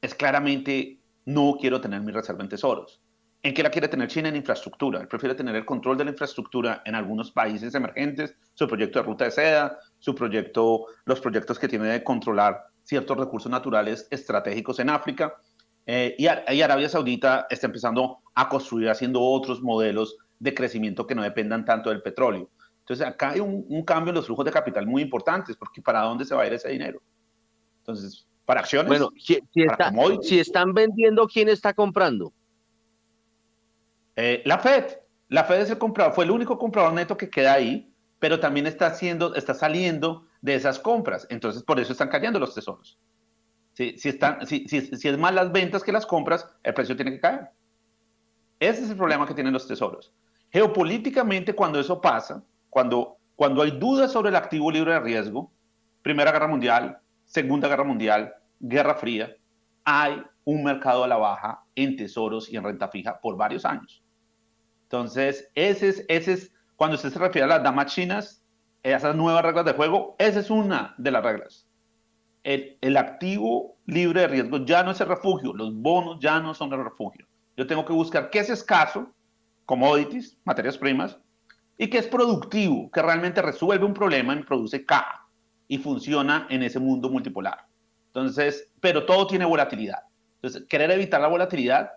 Es 0.00 0.14
claramente, 0.14 1.00
no 1.26 1.56
quiero 1.60 1.80
tener 1.80 2.00
mi 2.00 2.12
reserva 2.12 2.42
en 2.42 2.48
tesoros. 2.48 3.01
¿En 3.44 3.54
qué 3.54 3.62
la 3.62 3.70
quiere 3.70 3.88
tener 3.88 4.08
China? 4.08 4.28
En 4.28 4.36
infraestructura. 4.36 5.00
Él 5.00 5.08
prefiere 5.08 5.34
tener 5.34 5.56
el 5.56 5.64
control 5.64 5.96
de 5.96 6.04
la 6.04 6.10
infraestructura 6.12 6.82
en 6.84 6.94
algunos 6.94 7.32
países 7.32 7.74
emergentes, 7.74 8.36
su 8.54 8.68
proyecto 8.68 9.00
de 9.00 9.04
ruta 9.04 9.24
de 9.24 9.32
seda, 9.32 9.78
su 9.98 10.14
proyecto, 10.14 10.86
los 11.04 11.20
proyectos 11.20 11.58
que 11.58 11.66
tiene 11.66 11.86
de 11.88 12.04
controlar 12.04 12.66
ciertos 12.84 13.16
recursos 13.16 13.50
naturales 13.50 14.06
estratégicos 14.10 14.78
en 14.78 14.90
África. 14.90 15.34
Eh, 15.86 16.14
y, 16.18 16.28
Arabia 16.28 16.88
Saudita 16.88 17.48
está 17.50 17.66
empezando 17.66 18.18
a 18.32 18.48
construir, 18.48 18.88
haciendo 18.88 19.20
otros 19.20 19.60
modelos 19.60 20.16
de 20.38 20.54
crecimiento 20.54 21.04
que 21.04 21.16
no 21.16 21.22
dependan 21.22 21.64
tanto 21.64 21.90
del 21.90 22.00
petróleo. 22.00 22.48
Entonces, 22.78 23.04
acá 23.04 23.30
hay 23.30 23.40
un, 23.40 23.84
cambio 23.84 24.10
en 24.10 24.16
los 24.16 24.26
flujos 24.26 24.44
de 24.44 24.52
capital 24.52 24.86
muy 24.86 25.02
importantes, 25.02 25.56
porque 25.56 25.82
¿para 25.82 26.02
dónde 26.02 26.24
se 26.24 26.34
va 26.36 26.42
a 26.42 26.46
ir 26.46 26.52
ese 26.52 26.68
dinero? 26.68 27.02
Entonces, 27.78 28.24
para 28.44 28.60
acciones. 28.60 28.86
Bueno, 28.86 29.10
si, 29.18 29.40
si 30.22 30.38
están 30.38 30.72
vendiendo, 30.72 31.26
¿quién 31.26 31.48
está 31.48 31.74
comprando? 31.74 32.32
Eh, 34.16 34.42
la 34.44 34.58
Fed, 34.58 34.84
la 35.28 35.44
Fed 35.44 35.60
es 35.60 35.70
el 35.70 35.78
comprador, 35.78 36.14
fue 36.14 36.24
el 36.24 36.30
único 36.30 36.58
comprador 36.58 36.92
neto 36.92 37.16
que 37.16 37.30
queda 37.30 37.54
ahí, 37.54 37.92
pero 38.18 38.38
también 38.38 38.66
está, 38.66 38.86
haciendo, 38.86 39.34
está 39.34 39.54
saliendo 39.54 40.26
de 40.42 40.54
esas 40.54 40.78
compras. 40.78 41.26
Entonces, 41.30 41.62
por 41.62 41.80
eso 41.80 41.92
están 41.92 42.08
cayendo 42.08 42.38
los 42.38 42.54
tesoros. 42.54 42.98
Si, 43.72 43.96
si, 43.96 44.10
están, 44.10 44.46
si, 44.46 44.68
si, 44.68 45.08
es 45.08 45.18
más 45.18 45.34
las 45.34 45.50
ventas 45.50 45.82
que 45.82 45.92
las 45.92 46.04
compras, 46.04 46.46
el 46.62 46.74
precio 46.74 46.94
tiene 46.94 47.12
que 47.12 47.20
caer. 47.20 47.48
Ese 48.60 48.84
es 48.84 48.90
el 48.90 48.96
problema 48.96 49.26
que 49.26 49.34
tienen 49.34 49.52
los 49.52 49.66
tesoros. 49.66 50.12
Geopolíticamente, 50.52 51.54
cuando 51.54 51.80
eso 51.80 52.00
pasa, 52.00 52.44
cuando, 52.68 53.16
cuando 53.34 53.62
hay 53.62 53.72
dudas 53.72 54.12
sobre 54.12 54.28
el 54.28 54.36
activo 54.36 54.70
libre 54.70 54.92
de 54.92 55.00
riesgo, 55.00 55.50
Primera 56.02 56.30
Guerra 56.30 56.48
Mundial, 56.48 56.98
Segunda 57.24 57.68
Guerra 57.68 57.84
Mundial, 57.84 58.34
Guerra 58.60 58.94
Fría, 58.94 59.34
hay 59.84 60.22
un 60.44 60.62
mercado 60.62 61.04
a 61.04 61.08
la 61.08 61.16
baja 61.16 61.64
en 61.74 61.96
tesoros 61.96 62.52
y 62.52 62.56
en 62.56 62.64
renta 62.64 62.88
fija 62.88 63.20
por 63.20 63.36
varios 63.36 63.64
años. 63.64 64.01
Entonces, 64.92 65.50
ese 65.54 65.88
es, 65.88 66.04
ese 66.08 66.32
es 66.34 66.52
cuando 66.76 66.96
usted 66.96 67.10
se 67.10 67.18
refiere 67.18 67.46
a 67.46 67.56
las 67.56 67.62
damas 67.62 67.94
chinas, 67.94 68.44
esas 68.82 69.16
nuevas 69.16 69.42
reglas 69.42 69.64
de 69.64 69.72
juego, 69.72 70.16
esa 70.18 70.40
es 70.40 70.50
una 70.50 70.94
de 70.98 71.10
las 71.10 71.24
reglas. 71.24 71.66
El, 72.42 72.76
el, 72.82 72.98
activo 72.98 73.78
libre 73.86 74.20
de 74.20 74.28
riesgo 74.28 74.58
ya 74.66 74.82
no 74.82 74.90
es 74.90 75.00
el 75.00 75.08
refugio, 75.08 75.54
los 75.54 75.74
bonos 75.74 76.18
ya 76.20 76.40
no 76.40 76.52
son 76.52 76.70
el 76.74 76.84
refugio. 76.84 77.26
Yo 77.56 77.66
tengo 77.66 77.86
que 77.86 77.94
buscar 77.94 78.28
qué 78.28 78.40
es 78.40 78.50
escaso, 78.50 79.10
commodities, 79.64 80.36
materias 80.44 80.76
primas, 80.76 81.16
y 81.78 81.88
qué 81.88 81.96
es 81.96 82.06
productivo, 82.06 82.90
que 82.90 83.00
realmente 83.00 83.40
resuelve 83.40 83.86
un 83.86 83.94
problema 83.94 84.34
y 84.34 84.42
produce 84.42 84.84
caja 84.84 85.26
y 85.68 85.78
funciona 85.78 86.46
en 86.50 86.64
ese 86.64 86.78
mundo 86.78 87.08
multipolar. 87.08 87.64
Entonces, 88.08 88.70
pero 88.82 89.06
todo 89.06 89.26
tiene 89.26 89.46
volatilidad. 89.46 90.00
Entonces, 90.34 90.68
querer 90.68 90.90
evitar 90.90 91.22
la 91.22 91.28
volatilidad 91.28 91.92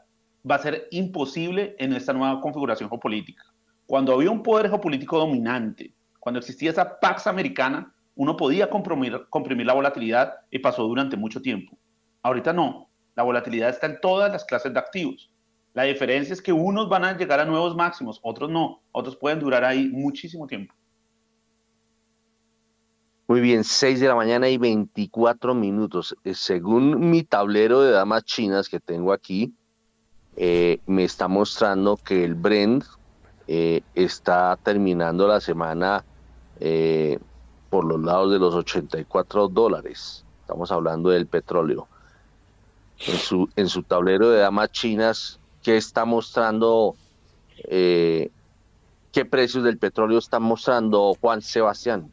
va 0.49 0.55
a 0.55 0.59
ser 0.59 0.87
imposible 0.91 1.75
en 1.79 1.93
esta 1.93 2.13
nueva 2.13 2.39
configuración 2.39 2.89
geopolítica. 2.89 3.43
Cuando 3.85 4.13
había 4.13 4.31
un 4.31 4.43
poder 4.43 4.69
geopolítico 4.69 5.17
dominante, 5.17 5.93
cuando 6.19 6.39
existía 6.39 6.71
esa 6.71 6.99
Pax 6.99 7.27
americana, 7.27 7.93
uno 8.15 8.37
podía 8.37 8.69
comprimir, 8.69 9.65
la 9.65 9.73
volatilidad 9.73 10.33
y 10.49 10.59
pasó 10.59 10.83
durante 10.83 11.17
mucho 11.17 11.41
tiempo. 11.41 11.77
Ahorita 12.23 12.53
no, 12.53 12.89
la 13.15 13.23
volatilidad 13.23 13.69
está 13.69 13.87
en 13.87 13.99
todas 14.01 14.31
las 14.31 14.45
clases 14.45 14.73
de 14.73 14.79
activos. 14.79 15.29
La 15.73 15.83
diferencia 15.83 16.33
es 16.33 16.41
que 16.41 16.53
unos 16.53 16.87
van 16.87 17.03
a 17.03 17.17
llegar 17.17 17.39
a 17.39 17.45
nuevos 17.45 17.75
máximos, 17.75 18.19
otros 18.23 18.49
no, 18.49 18.81
otros 18.91 19.17
pueden 19.17 19.39
durar 19.39 19.65
ahí 19.65 19.89
muchísimo 19.89 20.47
tiempo. 20.47 20.73
Muy 23.27 23.41
bien, 23.41 23.63
6 23.63 23.99
de 23.99 24.07
la 24.07 24.15
mañana 24.15 24.47
y 24.47 24.57
24 24.57 25.55
minutos. 25.55 26.15
Eh, 26.23 26.35
según 26.35 27.09
mi 27.09 27.23
tablero 27.23 27.81
de 27.81 27.91
damas 27.91 28.23
chinas 28.23 28.69
que 28.69 28.79
tengo 28.79 29.11
aquí, 29.11 29.53
eh, 30.35 30.79
me 30.85 31.03
está 31.03 31.27
mostrando 31.27 31.97
que 31.97 32.23
el 32.23 32.35
Brent 32.35 32.83
eh, 33.47 33.81
está 33.93 34.57
terminando 34.61 35.27
la 35.27 35.39
semana 35.39 36.03
eh, 36.59 37.19
por 37.69 37.85
los 37.85 38.01
lados 38.01 38.31
de 38.31 38.39
los 38.39 38.53
84 38.53 39.47
dólares. 39.47 40.25
Estamos 40.41 40.71
hablando 40.71 41.09
del 41.09 41.27
petróleo. 41.27 41.87
En 42.99 43.17
su, 43.17 43.49
en 43.55 43.67
su 43.67 43.83
tablero 43.83 44.29
de 44.29 44.39
damas 44.39 44.71
chinas, 44.71 45.39
¿qué 45.61 45.75
está 45.75 46.05
mostrando? 46.05 46.95
¿Qué 47.67 48.31
precios 49.29 49.63
del 49.63 49.77
petróleo 49.77 50.17
están 50.17 50.43
mostrando 50.43 51.13
Juan 51.19 51.41
Sebastián? 51.41 52.11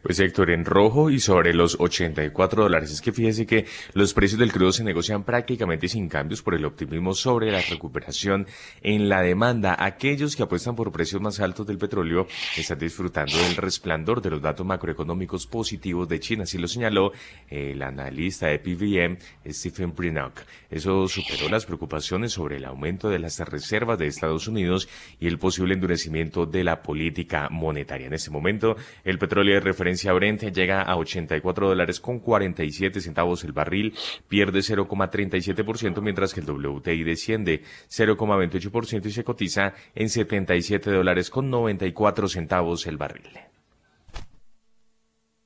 Pues 0.00 0.20
Héctor, 0.20 0.50
en 0.50 0.64
rojo 0.64 1.10
y 1.10 1.18
sobre 1.18 1.52
los 1.52 1.76
84 1.80 2.62
dólares. 2.62 2.92
Es 2.92 3.00
que 3.00 3.12
fíjese 3.12 3.46
que 3.46 3.66
los 3.94 4.14
precios 4.14 4.38
del 4.38 4.52
crudo 4.52 4.70
se 4.70 4.84
negocian 4.84 5.24
prácticamente 5.24 5.88
sin 5.88 6.08
cambios 6.08 6.40
por 6.40 6.54
el 6.54 6.64
optimismo 6.64 7.14
sobre 7.14 7.50
la 7.50 7.60
recuperación 7.62 8.46
en 8.80 9.08
la 9.08 9.22
demanda. 9.22 9.74
Aquellos 9.76 10.36
que 10.36 10.44
apuestan 10.44 10.76
por 10.76 10.92
precios 10.92 11.20
más 11.20 11.40
altos 11.40 11.66
del 11.66 11.78
petróleo 11.78 12.28
están 12.56 12.78
disfrutando 12.78 13.36
del 13.38 13.56
resplandor 13.56 14.22
de 14.22 14.30
los 14.30 14.40
datos 14.40 14.64
macroeconómicos 14.64 15.48
positivos 15.48 16.08
de 16.08 16.20
China. 16.20 16.44
Así 16.44 16.58
lo 16.58 16.68
señaló 16.68 17.10
el 17.48 17.82
analista 17.82 18.46
de 18.46 18.60
PVM, 18.60 19.18
Stephen 19.52 19.90
Prinock. 19.90 20.42
Eso 20.70 21.08
superó 21.08 21.48
las 21.48 21.66
preocupaciones 21.66 22.30
sobre 22.30 22.58
el 22.58 22.66
aumento 22.66 23.10
de 23.10 23.18
las 23.18 23.40
reservas 23.40 23.98
de 23.98 24.06
Estados 24.06 24.46
Unidos 24.46 24.88
y 25.18 25.26
el 25.26 25.40
posible 25.40 25.74
endurecimiento 25.74 26.46
de 26.46 26.62
la 26.62 26.82
política 26.82 27.48
monetaria. 27.50 28.06
En 28.06 28.14
este 28.14 28.30
momento, 28.30 28.76
el 29.02 29.18
petróleo 29.18 29.54
de 29.54 29.60
referencia 29.60 29.87
referencia 29.88 30.12
Brent 30.12 30.42
llega 30.54 30.82
a 30.82 30.96
84 30.98 31.68
dólares 31.68 31.98
con 31.98 32.18
47 32.18 33.00
centavos 33.00 33.42
el 33.44 33.52
barril, 33.52 33.94
pierde 34.28 34.58
0,37%, 34.58 36.02
mientras 36.02 36.34
que 36.34 36.40
el 36.40 36.50
WTI 36.50 37.04
desciende 37.04 37.62
0,28% 37.88 39.06
y 39.06 39.10
se 39.10 39.24
cotiza 39.24 39.72
en 39.94 40.10
77 40.10 40.90
dólares 40.90 41.30
con 41.30 41.48
94 41.50 42.28
centavos 42.28 42.86
el 42.86 42.98
barril. 42.98 43.30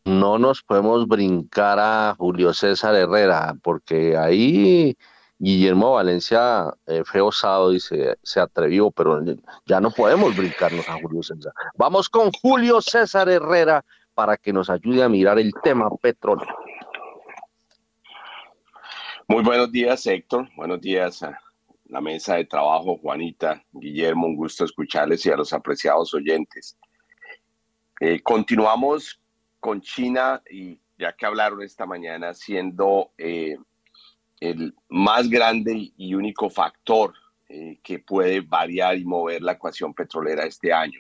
No 0.05 0.39
nos 0.39 0.63
podemos 0.65 1.07
brincar 1.07 1.79
a 1.79 2.17
Julio 2.19 2.53
César 2.53 2.97
Herrera, 2.97 3.55
porque 3.63 4.17
ahí 4.17 4.97
Guillermo 5.39 5.93
Valencia 5.93 6.75
eh, 6.89 7.03
fue 7.05 7.21
osado 7.21 7.73
y 7.73 7.79
se, 7.79 8.17
se, 8.25 8.41
atrevió, 8.41 8.91
pero 8.91 9.23
ya 9.67 9.81
no 9.81 9.93
podemos 9.93 10.37
brincarnos 10.37 10.89
a 10.89 10.95
Julio 11.01 11.23
César. 11.23 11.53
Vamos 11.77 12.09
con 12.09 12.33
Julio 12.33 12.81
César 12.81 13.29
Herrera 13.29 13.85
para 14.15 14.37
que 14.37 14.53
nos 14.53 14.71
ayude 14.71 15.03
a 15.03 15.09
mirar 15.09 15.39
el 15.39 15.53
tema 15.63 15.89
petróleo. 15.97 16.47
Muy 19.29 19.43
buenos 19.43 19.71
días, 19.73 20.07
Héctor. 20.07 20.49
Buenos 20.57 20.81
días 20.81 21.23
a 21.23 21.39
la 21.87 22.01
mesa 22.01 22.37
de 22.37 22.45
trabajo, 22.45 22.97
Juanita, 22.99 23.63
Guillermo, 23.73 24.27
un 24.27 24.37
gusto 24.37 24.65
escucharles 24.65 25.25
y 25.27 25.31
a 25.31 25.37
los 25.37 25.53
apreciados 25.53 26.13
oyentes. 26.15 26.77
Eh, 28.01 28.21
continuamos 28.23 29.21
con 29.61 29.81
China 29.81 30.43
y 30.51 30.79
ya 30.99 31.13
que 31.13 31.27
hablaron 31.27 31.63
esta 31.63 31.87
mañana, 31.87 32.35
siendo 32.35 33.13
eh, 33.17 33.57
el 34.41 34.75
más 34.89 35.29
grande 35.29 35.93
y 35.97 36.15
único 36.15 36.51
factor 36.51 37.15
eh, 37.49 37.79
que 37.83 37.99
puede 38.01 38.41
variar 38.41 38.99
y 38.99 39.05
mover 39.05 39.43
la 39.43 39.53
ecuación 39.53 39.95
petrolera 39.95 40.45
este 40.45 40.73
año. 40.73 40.99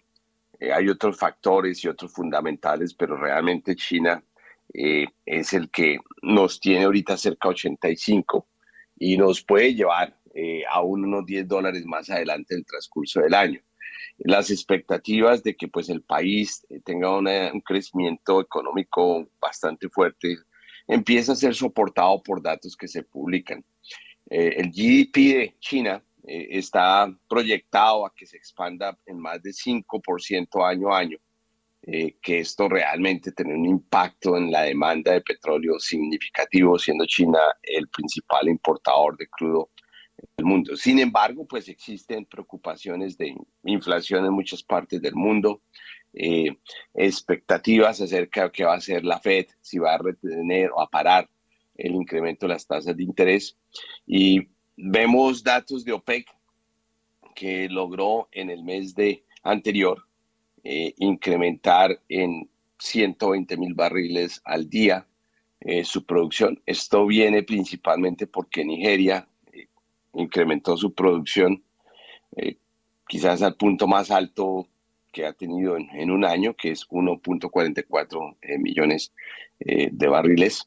Eh, 0.62 0.72
hay 0.72 0.88
otros 0.88 1.18
factores 1.18 1.83
y 1.83 1.88
otros 1.88 2.12
fundamentales, 2.12 2.94
pero 2.94 3.16
realmente 3.16 3.75
China 3.75 4.22
eh, 4.72 5.07
es 5.27 5.53
el 5.55 5.68
que 5.70 5.98
nos 6.22 6.61
tiene 6.61 6.85
ahorita 6.85 7.16
cerca 7.16 7.48
de 7.48 7.55
85 7.55 8.46
y 8.96 9.16
nos 9.16 9.42
puede 9.42 9.75
llevar 9.75 10.16
eh, 10.33 10.62
a 10.70 10.81
unos 10.83 11.27
10 11.27 11.48
dólares 11.48 11.85
más 11.85 12.09
adelante 12.11 12.55
en 12.55 12.61
el 12.61 12.66
transcurso 12.66 13.20
del 13.20 13.35
año. 13.35 13.61
Las 14.18 14.53
expectativas 14.53 15.42
de 15.42 15.57
que 15.57 15.66
pues 15.66 15.88
el 15.88 16.03
país 16.03 16.64
tenga 16.85 17.18
un 17.18 17.61
crecimiento 17.62 18.40
económico 18.40 19.29
bastante 19.40 19.88
fuerte 19.88 20.37
empieza 20.87 21.33
a 21.33 21.37
ser 21.37 21.57
soportado 21.57 22.22
por 22.22 22.40
datos 22.40 22.77
que 22.77 22.87
se 22.87 23.03
publican. 23.03 23.64
el 24.31 24.70
GDP 24.70 25.16
de 25.16 25.57
China 25.59 26.05
eh, 26.24 26.48
está 26.50 27.12
proyectado 27.28 28.06
a 28.06 28.14
que 28.14 28.26
se 28.26 28.37
expanda 28.37 28.96
en 29.06 29.18
más 29.18 29.42
de 29.42 29.52
5% 29.52 30.64
año 30.64 30.94
a 30.94 30.98
año, 30.98 31.18
eh, 31.82 32.16
que 32.22 32.38
esto 32.38 32.68
realmente 32.68 33.32
tiene 33.32 33.54
un 33.54 33.66
impacto 33.66 34.37
en 34.37 34.52
la 34.52 34.62
demanda 34.62 35.12
de 35.12 35.20
petróleo 35.20 35.80
significativo, 35.80 36.78
siendo 36.78 37.06
China 37.06 37.40
el 37.62 37.88
principal 37.88 38.48
importador 38.48 39.16
de 39.16 39.26
crudo 39.26 39.70
del 40.37 40.46
mundo. 40.46 40.76
Sin 40.76 41.00
embargo, 41.00 41.44
pues 41.44 41.68
existen 41.68 42.24
preocupaciones 42.26 43.18
de 43.18 43.35
inflación 43.64 44.24
en 44.24 44.32
muchas 44.32 44.62
partes 44.62 45.02
del 45.02 45.14
mundo. 45.14 45.62
eh, 46.14 46.58
expectativas 46.94 48.00
acerca 48.02 48.44
de 48.44 48.52
qué 48.52 48.64
va 48.64 48.74
a 48.74 48.76
hacer 48.76 49.02
la 49.02 49.18
Fed, 49.18 49.46
si 49.62 49.78
va 49.78 49.94
a 49.94 49.98
retener 49.98 50.70
o 50.70 50.82
a 50.82 50.90
parar 50.90 51.26
el 51.74 51.94
incremento 51.94 52.46
de 52.46 52.52
las 52.52 52.66
tasas 52.66 52.94
de 52.94 53.02
interés. 53.02 53.56
Y 54.06 54.48
vemos 54.85 55.45
datos 55.45 55.85
de 55.85 55.92
OPEC 55.92 56.27
que 57.37 57.68
logró 57.68 58.29
en 58.33 58.51
el 58.51 58.64
mes 58.64 58.95
de 58.97 59.23
anterior 59.45 60.05
eh, 60.64 60.92
incrementar 60.99 62.01
en 62.09 62.51
120 62.79 63.57
mil 63.57 63.75
barriles 63.75 64.42
al 64.45 64.68
día 64.68 65.07
eh, 65.61 65.85
su 65.85 66.05
producción. 66.05 66.61
Esto 66.66 67.07
viene 67.07 67.45
principalmente 67.45 68.27
porque 68.27 68.64
Nigeria 68.64 69.29
eh, 69.53 69.68
incrementó 70.14 70.77
su 70.77 70.92
producción 70.92 71.62
quizás 73.07 73.42
al 73.42 73.57
punto 73.57 73.87
más 73.87 74.11
alto 74.11 74.66
que 75.12 75.27
ha 75.27 75.35
tenido 75.35 75.77
en, 75.77 76.11
un 76.11 76.25
año, 76.25 76.55
que 76.55 76.71
es 76.71 76.88
1.44 76.88 78.37
millones 78.59 79.12
de 79.59 80.09
barriles. 80.09 80.66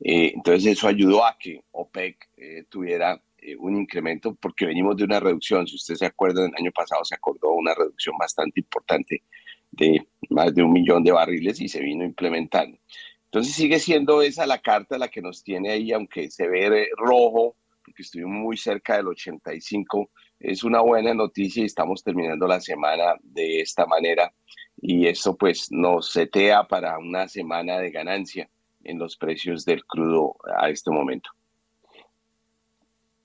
entonces 0.00 0.72
eso 0.72 0.88
ayudó 0.88 1.24
a 1.24 1.38
que 1.38 1.64
OPEC 1.72 2.28
tuviera 2.68 3.22
un 3.58 3.76
incremento 3.76 4.34
porque 4.34 4.66
venimos 4.66 4.96
de 4.96 5.04
una 5.04 5.20
reducción. 5.20 5.66
Si 5.66 5.76
usted 5.76 5.94
se 5.94 6.06
acuerda, 6.06 6.44
el 6.44 6.54
año 6.58 6.72
pasado 6.72 7.04
se 7.04 7.14
acordó 7.14 7.52
una 7.52 7.74
reducción 7.74 8.16
bastante 8.18 8.60
importante 8.60 9.22
de 9.70 10.06
más 10.30 10.54
de 10.54 10.62
un 10.62 10.72
millón 10.72 11.04
de 11.04 11.12
barriles 11.12 11.60
y 11.60 11.68
se 11.68 11.80
vino 11.80 12.04
implementando. 12.04 12.78
Entonces 13.26 13.54
sigue 13.54 13.78
siendo 13.78 14.22
esa 14.22 14.46
la 14.46 14.58
carta 14.58 14.98
la 14.98 15.08
que 15.08 15.20
nos 15.20 15.42
tiene 15.42 15.70
ahí, 15.70 15.92
aunque 15.92 16.30
se 16.30 16.48
ve 16.48 16.88
rojo, 16.96 17.56
porque 17.84 18.02
estuvimos 18.02 18.34
muy 18.34 18.56
cerca 18.56 18.96
del 18.96 19.08
85, 19.08 20.10
es 20.40 20.64
una 20.64 20.80
buena 20.80 21.14
noticia 21.14 21.62
y 21.62 21.66
estamos 21.66 22.02
terminando 22.02 22.46
la 22.46 22.60
semana 22.60 23.14
de 23.22 23.60
esta 23.60 23.86
manera 23.86 24.32
y 24.80 25.06
esto 25.06 25.36
pues 25.36 25.68
nos 25.70 26.10
setea 26.12 26.64
para 26.64 26.98
una 26.98 27.28
semana 27.28 27.78
de 27.78 27.90
ganancia 27.90 28.48
en 28.84 28.98
los 28.98 29.16
precios 29.16 29.64
del 29.64 29.84
crudo 29.84 30.36
a 30.58 30.68
este 30.68 30.90
momento. 30.90 31.30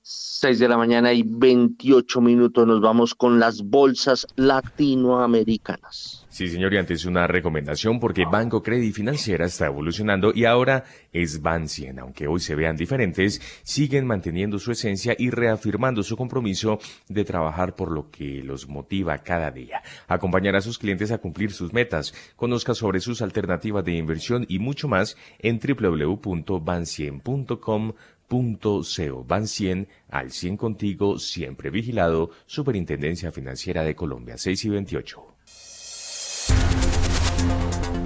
6 0.03 0.57
de 0.57 0.67
la 0.67 0.77
mañana 0.77 1.13
y 1.13 1.21
28 1.23 2.21
minutos 2.21 2.65
nos 2.65 2.81
vamos 2.81 3.13
con 3.13 3.39
las 3.39 3.61
bolsas 3.61 4.25
latinoamericanas. 4.35 6.25
Sí, 6.29 6.47
señor, 6.47 6.73
y 6.73 6.77
antes 6.77 7.05
una 7.05 7.27
recomendación 7.27 7.99
porque 7.99 8.25
Banco 8.25 8.63
Credit 8.63 8.95
Financiera 8.95 9.45
está 9.45 9.67
evolucionando 9.67 10.31
y 10.33 10.45
ahora 10.45 10.85
es 11.13 11.43
Bancien. 11.43 11.99
Aunque 11.99 12.27
hoy 12.27 12.39
se 12.39 12.55
vean 12.55 12.77
diferentes, 12.77 13.39
siguen 13.61 14.07
manteniendo 14.07 14.57
su 14.57 14.71
esencia 14.71 15.15
y 15.15 15.29
reafirmando 15.29 16.01
su 16.01 16.17
compromiso 16.17 16.79
de 17.07 17.23
trabajar 17.23 17.75
por 17.75 17.91
lo 17.91 18.09
que 18.09 18.41
los 18.43 18.67
motiva 18.67 19.19
cada 19.19 19.51
día. 19.51 19.83
Acompañar 20.07 20.55
a 20.55 20.61
sus 20.61 20.79
clientes 20.79 21.11
a 21.11 21.19
cumplir 21.19 21.51
sus 21.51 21.73
metas. 21.73 22.15
Conozca 22.35 22.73
sobre 22.73 23.01
sus 23.01 23.21
alternativas 23.21 23.85
de 23.85 23.97
inversión 23.97 24.47
y 24.49 24.57
mucho 24.57 24.87
más 24.87 25.15
en 25.37 25.59
www.bancien.com 25.59 27.93
SEO. 28.83 29.23
Van 29.23 29.47
100 29.47 29.87
al 30.09 30.31
100 30.31 30.57
contigo, 30.57 31.19
siempre 31.19 31.69
vigilado. 31.69 32.31
Superintendencia 32.45 33.31
Financiera 33.31 33.83
de 33.83 33.95
Colombia, 33.95 34.37
6 34.37 34.65
y 34.65 34.69
28. 34.69 35.25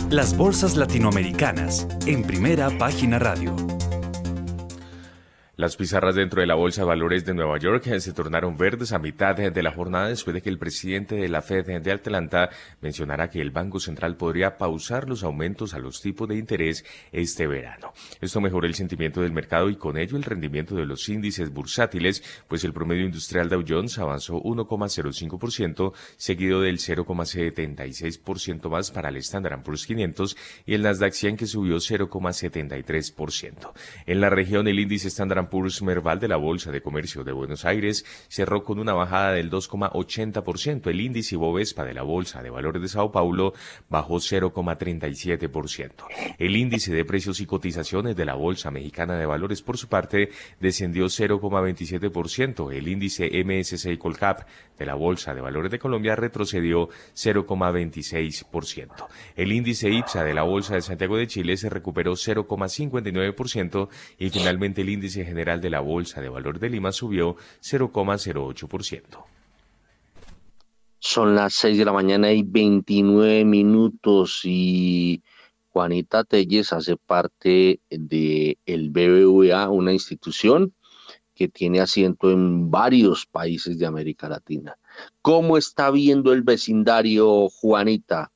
Las 0.10 0.38
bolsas 0.38 0.76
latinoamericanas, 0.78 1.88
en 2.06 2.24
primera 2.24 2.70
página 2.78 3.20
radio. 3.20 3.56
Las 5.58 5.78
pizarras 5.78 6.16
dentro 6.16 6.42
de 6.42 6.48
la 6.48 6.56
Bolsa 6.56 6.82
de 6.82 6.88
Valores 6.88 7.24
de 7.24 7.34
Nueva 7.34 7.58
York 7.58 7.86
se 8.00 8.12
tornaron 8.12 8.58
verdes 8.58 8.92
a 8.92 9.00
mitad 9.00 9.38
de 9.38 9.64
la 9.64 9.72
jornada 9.72 10.10
después 10.10 10.34
de 10.34 10.42
que 10.42 10.50
el 10.50 10.60
presidente 10.60 11.16
de 11.16 11.30
la 11.30 11.42
Fed 11.42 11.82
de 11.82 11.92
Atlanta 11.94 12.50
mencionara 12.82 13.30
que 13.30 13.40
el 13.40 13.52
Banco 13.52 13.80
Central 13.80 14.18
podría 14.18 14.58
pausar 14.58 15.08
los 15.08 15.24
aumentos 15.24 15.74
a 15.74 15.80
los 15.80 16.02
tipos 16.02 16.28
de 16.28 16.36
interés 16.36 16.84
este 17.14 17.48
verano. 17.48 17.94
Esto 18.20 18.42
mejoró 18.42 18.68
el 18.68 18.76
sentimiento 18.76 19.22
del 19.22 19.32
mercado 19.32 19.70
y 19.70 19.78
con 19.78 19.98
ello 19.98 20.18
el 20.18 20.24
rendimiento 20.24 20.76
de 20.76 20.86
los 20.86 21.08
índices 21.08 21.54
bursátiles, 21.54 22.22
pues 22.50 22.66
el 22.66 22.74
promedio 22.74 23.06
industrial 23.06 23.48
Dow 23.48 23.64
Jones 23.66 23.98
avanzó 23.98 24.44
1,05%, 24.44 25.94
seguido 26.18 26.60
del 26.60 26.80
0,76% 26.80 28.70
más 28.70 28.92
para 28.92 29.08
el 29.08 29.16
Standard 29.18 29.64
Poor's 29.64 29.86
500 29.86 30.36
y 30.66 30.74
el 30.74 30.82
Nasdaq 30.82 31.14
100 31.14 31.38
que 31.38 31.48
subió 31.48 31.78
0,73%. 31.78 33.72
En 34.06 34.20
la 34.20 34.30
región 34.30 34.68
el 34.68 34.80
índice 34.80 35.08
Standard 35.08 35.45
Poor's 35.50 35.82
Merval 35.82 36.20
de 36.20 36.28
la 36.28 36.38
Bolsa 36.38 36.72
de 36.72 36.82
Comercio 36.82 37.24
de 37.24 37.32
Buenos 37.32 37.66
Aires 37.66 38.06
cerró 38.28 38.64
con 38.64 38.80
una 38.80 38.94
bajada 38.94 39.32
del 39.34 39.50
2,80%. 39.52 40.88
El 40.88 41.02
índice 41.02 41.36
Bovespa 41.36 41.84
de 41.84 41.94
la 41.94 42.04
Bolsa 42.04 42.42
de 42.42 42.50
Valores 42.50 42.82
de 42.82 42.88
Sao 42.88 43.12
Paulo 43.12 43.54
bajó 43.90 44.16
0,37%. 44.16 46.06
El 46.38 46.56
índice 46.56 46.94
de 46.94 47.06
precios 47.06 47.40
y 47.40 47.46
cotizaciones 47.46 48.16
de 48.16 48.26
la 48.26 48.36
Bolsa 48.36 48.72
Mexicana 48.72 49.18
de 49.18 49.26
Valores, 49.26 49.62
por 49.62 49.78
su 49.78 49.88
parte, 49.88 50.30
descendió 50.60 51.06
0,27%. 51.06 52.72
El 52.72 52.88
índice 52.88 53.30
MSCI 53.44 53.98
Colcap 53.98 54.48
de 54.78 54.86
la 54.86 54.96
Bolsa 54.96 55.34
de 55.34 55.42
Valores 55.42 55.72
de 55.72 55.80
Colombia 55.80 56.16
retrocedió 56.16 56.90
0,26%. 57.14 59.08
El 59.36 59.52
índice 59.52 59.90
IPSA 59.90 60.24
de 60.24 60.34
la 60.34 60.44
Bolsa 60.44 60.76
de 60.76 60.82
Santiago 60.82 61.18
de 61.18 61.28
Chile 61.28 61.58
se 61.58 61.70
recuperó 61.70 62.14
0,59% 62.14 63.90
y 64.20 64.30
finalmente 64.30 64.82
el 64.82 64.90
índice 64.90 65.26
general 65.26 65.62
de 65.62 65.70
la 65.70 65.80
Bolsa 65.80 66.22
de 66.22 66.30
Valor 66.30 66.60
de 66.60 66.70
Lima 66.70 66.92
subió 66.92 67.36
0,08%. 67.62 69.26
Son 71.00 71.36
las 71.36 71.54
6 71.54 71.78
de 71.78 71.86
la 71.86 71.94
mañana 71.94 72.32
y 72.32 72.42
29 72.42 73.46
minutos 73.46 74.42
y 74.44 75.22
Juanita 75.70 76.24
Telles 76.24 76.74
hace 76.74 76.96
parte 76.98 77.80
de 77.90 78.58
el 78.66 78.90
BBVA, 78.90 79.70
una 79.70 79.94
institución 79.94 80.74
que 81.36 81.48
tiene 81.50 81.82
asiento 81.82 82.32
en 82.32 82.72
varios 82.72 83.26
países 83.26 83.78
de 83.78 83.86
América 83.86 84.30
Latina. 84.30 84.78
¿Cómo 85.22 85.58
está 85.58 85.92
viendo 85.92 86.34
el 86.34 86.42
vecindario, 86.42 87.50
Juanita? 87.50 88.32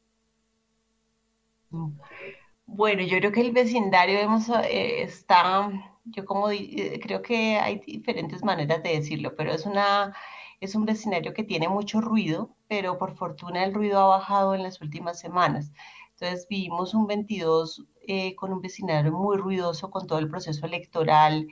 Bueno, 2.66 3.02
yo 3.04 3.18
creo 3.18 3.32
que 3.32 3.42
el 3.42 3.52
vecindario 3.52 4.20
hemos, 4.20 4.50
eh, 4.50 5.04
está 5.04 5.72
yo 6.06 6.26
como 6.26 6.50
eh, 6.50 7.00
creo 7.02 7.22
que 7.22 7.58
hay 7.58 7.80
diferentes 7.80 8.44
maneras 8.44 8.82
de 8.84 8.96
decirlo, 8.96 9.36
pero 9.36 9.52
es 9.52 9.66
una 9.66 10.14
es 10.60 10.76
un 10.76 10.86
vecindario 10.86 11.34
que 11.34 11.44
tiene 11.44 11.70
mucho 11.70 12.02
ruido, 12.02 12.56
pero 12.68 12.98
por 12.98 13.16
fortuna 13.16 13.64
el 13.64 13.74
ruido 13.74 14.00
ha 14.00 14.18
bajado 14.18 14.56
en 14.56 14.64
las 14.64 14.82
últimas 14.82 15.20
semanas. 15.20 15.72
Entonces 16.14 16.48
vivimos 16.50 16.94
un 16.94 17.08
22 17.08 17.86
eh, 18.08 18.36
con 18.36 18.52
un 18.52 18.62
vecindario 18.62 19.14
muy 19.14 19.38
ruidoso 19.38 19.90
con 19.90 20.06
todo 20.06 20.20
el 20.20 20.30
proceso 20.30 20.66
electoral 20.66 21.48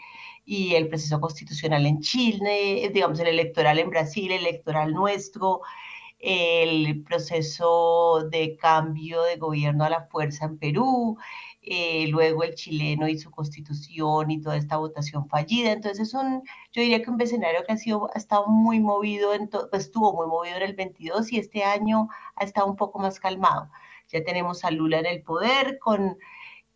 y 0.50 0.76
el 0.76 0.88
proceso 0.88 1.20
constitucional 1.20 1.86
en 1.86 2.00
Chile, 2.00 2.90
digamos 2.94 3.20
el 3.20 3.28
electoral 3.28 3.80
en 3.80 3.90
Brasil, 3.90 4.32
el 4.32 4.40
electoral 4.48 4.94
nuestro, 4.94 5.60
el 6.20 7.04
proceso 7.04 8.24
de 8.32 8.56
cambio 8.56 9.24
de 9.24 9.36
gobierno 9.36 9.84
a 9.84 9.90
la 9.90 10.08
fuerza 10.08 10.46
en 10.46 10.58
Perú, 10.58 11.18
eh, 11.62 12.08
luego 12.08 12.44
el 12.44 12.56
chileno 12.56 13.10
y 13.10 13.20
su 13.20 13.30
constitución 13.30 14.32
y 14.32 14.40
toda 14.40 14.56
esta 14.56 14.78
votación 14.78 15.28
fallida. 15.28 15.74
Entonces, 15.74 16.14
un, 16.14 16.42
yo 16.72 16.82
diría 16.82 17.04
que 17.04 17.12
un 17.12 17.20
escenario 17.20 17.66
que 17.66 17.74
ha, 17.74 17.78
sido, 17.78 18.10
ha 18.16 18.18
estado 18.18 18.48
muy 18.48 18.80
movido, 18.80 19.34
en 19.34 19.50
pues 19.50 19.84
estuvo 19.88 20.14
muy 20.14 20.28
movido 20.28 20.56
en 20.56 20.64
el 20.64 20.76
22 20.76 21.34
y 21.34 21.40
este 21.40 21.66
año 21.66 22.08
ha 22.38 22.46
estado 22.46 22.68
un 22.68 22.78
poco 22.78 23.00
más 23.00 23.20
calmado. 23.20 23.70
Ya 24.08 24.24
tenemos 24.24 24.64
a 24.64 24.72
Lula 24.72 25.00
en 25.00 25.08
el 25.08 25.24
poder, 25.24 25.78
con 25.80 26.18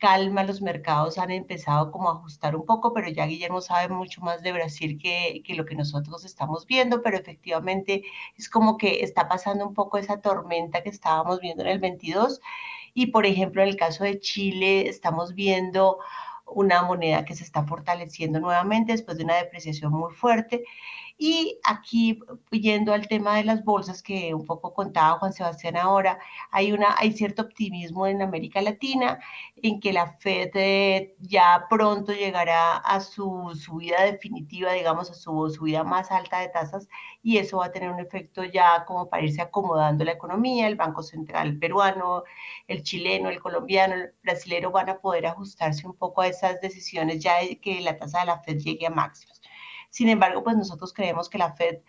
calma 0.02 0.44
los 0.44 0.62
mercados 0.62 1.18
han 1.20 1.32
empezado 1.32 1.92
como 1.92 2.10
a 2.10 2.14
ajustar 2.16 2.56
un 2.56 2.66
poco, 2.66 2.94
pero 2.94 3.08
ya 3.10 3.28
Guillermo 3.28 3.62
sabe 3.62 3.94
mucho 3.94 4.22
más 4.22 4.42
de 4.42 4.52
Brasil 4.52 4.98
que, 5.02 5.44
que, 5.46 5.54
lo 5.56 5.66
que 5.66 5.76
nosotros 5.76 6.26
estamos 6.26 6.66
viendo, 6.66 7.04
pero 7.04 7.18
efectivamente 7.18 8.04
es 8.36 8.50
como 8.50 8.78
que 8.78 9.04
está 9.04 9.30
pasando 9.30 9.66
un 9.68 9.76
poco 9.76 10.00
esa 10.00 10.20
tormenta 10.22 10.82
que 10.84 10.90
estábamos 10.90 11.40
viendo 11.40 11.64
en 11.64 11.70
el 11.70 11.80
22 11.80 12.42
y 12.94 13.08
por 13.08 13.26
ejemplo, 13.26 13.62
en 13.62 13.70
el 13.70 13.78
caso 13.78 14.04
de 14.04 14.20
Chile, 14.20 14.90
estamos 14.90 15.36
viendo 15.36 16.00
una 16.46 16.82
moneda 16.84 17.24
que 17.26 17.36
se 17.36 17.44
está 17.44 17.64
fortaleciendo 17.66 18.40
nuevamente 18.40 18.94
después 18.94 19.18
de 19.18 19.24
una 19.24 19.38
depreciación 19.38 19.94
muy 19.94 20.14
fuerte 20.14 20.64
y 21.24 21.60
aquí, 21.64 22.20
yendo 22.50 22.94
al 22.94 23.08
tema 23.08 23.38
de 23.38 23.44
las 23.44 23.64
bolsas 23.64 24.02
que 24.02 24.34
un 24.34 24.44
poco 24.48 24.74
contaba 24.74 25.20
Juan 25.20 25.34
Sebastián 25.34 25.78
ahora, 25.78 26.18
hay, 26.50 26.72
una, 26.72 26.96
hay 26.98 27.14
cierto 27.14 27.44
optimismo 27.44 28.08
en 28.08 28.24
América 28.24 28.60
Latina 28.60 29.20
en 29.58 29.80
que 29.80 29.94
la 29.94 30.18
Fed 30.18 30.50
eh, 30.56 31.16
ya 31.20 31.68
pronto 31.70 32.12
llegará 32.12 32.78
a 32.78 33.00
su 33.02 33.52
subida 33.56 34.02
definitiva, 34.04 34.74
digamos, 34.74 35.12
a 35.12 35.14
su 35.14 35.52
subida 35.52 35.84
más 35.84 36.10
alta 36.10 36.40
de 36.40 36.50
tasas 36.50 36.88
y 37.22 37.38
eso 37.38 37.58
va 37.60 37.66
a 37.68 37.72
tener 37.72 37.92
un 37.92 38.00
efecto 38.00 38.44
ya 38.44 38.84
como 38.86 39.08
para 39.08 39.24
irse 39.24 39.44
acomodando 39.44 40.04
la 40.04 40.14
economía, 40.14 40.68
el 40.68 40.76
Banco 40.76 41.04
Central 41.04 41.60
peruano, 41.60 42.24
el 42.68 42.82
chileno, 42.82 43.30
el 43.30 43.40
colombiano, 43.40 43.94
el 43.94 44.14
brasilero 44.24 44.72
van 44.72 44.90
a 44.90 45.00
poder 45.00 45.28
ajustarse 45.28 45.86
un 45.86 45.96
poco 45.96 46.22
a 46.22 46.28
esas 46.28 46.60
decisiones 46.62 47.20
ya 47.24 47.40
de 47.42 47.60
que 47.60 47.80
la 47.82 47.98
tasa 47.98 48.22
de 48.22 48.26
la 48.26 48.40
Fed 48.40 48.58
llegue 48.58 48.88
a 48.88 48.90
máximos. 48.90 49.41
Sin 49.92 50.10
embargo, 50.10 50.44
pues 50.44 50.58
nosotros 50.58 50.94
creemos 50.94 51.30
que 51.30 51.38
la 51.38 51.54
Fed 51.54 51.82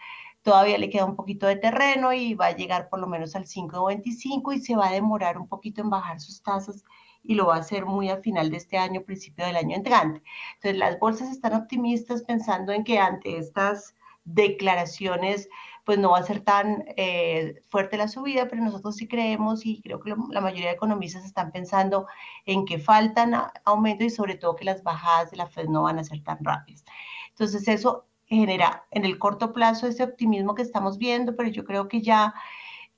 todavía 0.42 0.76
le 0.76 0.90
queda 0.90 1.06
un 1.06 1.16
poquito 1.16 1.46
de 1.46 1.56
terreno 1.56 2.12
y 2.12 2.34
va 2.34 2.46
a 2.46 2.56
llegar 2.56 2.88
por 2.90 3.00
lo 3.00 3.06
menos 3.06 3.34
al 3.36 3.46
5.25 3.46 4.54
y 4.54 4.60
se 4.60 4.76
va 4.76 4.88
a 4.88 4.92
demorar 4.92 5.38
un 5.38 5.48
poquito 5.48 5.80
en 5.80 5.90
bajar 5.90 6.20
sus 6.20 6.42
tasas 6.42 6.84
y 7.22 7.36
lo 7.36 7.46
va 7.46 7.56
a 7.56 7.60
hacer 7.60 7.86
muy 7.86 8.08
al 8.10 8.20
final 8.22 8.50
de 8.50 8.56
este 8.56 8.76
año, 8.76 9.02
principio 9.02 9.46
del 9.46 9.56
año 9.56 9.76
entrante. 9.76 10.22
Entonces, 10.54 10.78
las 10.78 10.98
bolsas 10.98 11.30
están 11.30 11.54
optimistas 11.54 12.22
pensando 12.22 12.72
en 12.72 12.84
que 12.84 12.98
ante 12.98 13.38
estas 13.38 13.94
declaraciones, 14.24 15.48
pues 15.84 15.98
no 15.98 16.10
va 16.10 16.18
a 16.18 16.22
ser 16.22 16.40
tan 16.40 16.84
eh, 16.96 17.62
fuerte 17.68 17.96
la 17.96 18.08
subida, 18.08 18.48
pero 18.48 18.62
nosotros 18.62 18.96
sí 18.96 19.08
creemos 19.08 19.66
y 19.66 19.80
creo 19.82 20.00
que 20.00 20.14
la 20.30 20.40
mayoría 20.40 20.68
de 20.68 20.74
economistas 20.74 21.24
están 21.24 21.50
pensando 21.50 22.06
en 22.46 22.64
que 22.64 22.78
faltan 22.78 23.34
aumentos 23.64 24.06
y 24.06 24.10
sobre 24.10 24.36
todo 24.36 24.56
que 24.56 24.64
las 24.64 24.82
bajadas 24.82 25.30
de 25.30 25.36
la 25.36 25.46
Fed 25.46 25.66
no 25.68 25.82
van 25.82 25.98
a 25.98 26.04
ser 26.04 26.22
tan 26.22 26.38
rápidas. 26.44 26.84
Entonces 27.42 27.66
eso 27.66 28.07
genera 28.26 28.87
en 28.92 29.05
el 29.05 29.18
corto 29.18 29.52
plazo 29.52 29.88
ese 29.88 30.05
optimismo 30.05 30.55
que 30.55 30.62
estamos 30.62 30.96
viendo, 30.96 31.35
pero 31.35 31.48
yo 31.48 31.64
creo 31.64 31.88
que 31.88 32.00
ya 32.00 32.35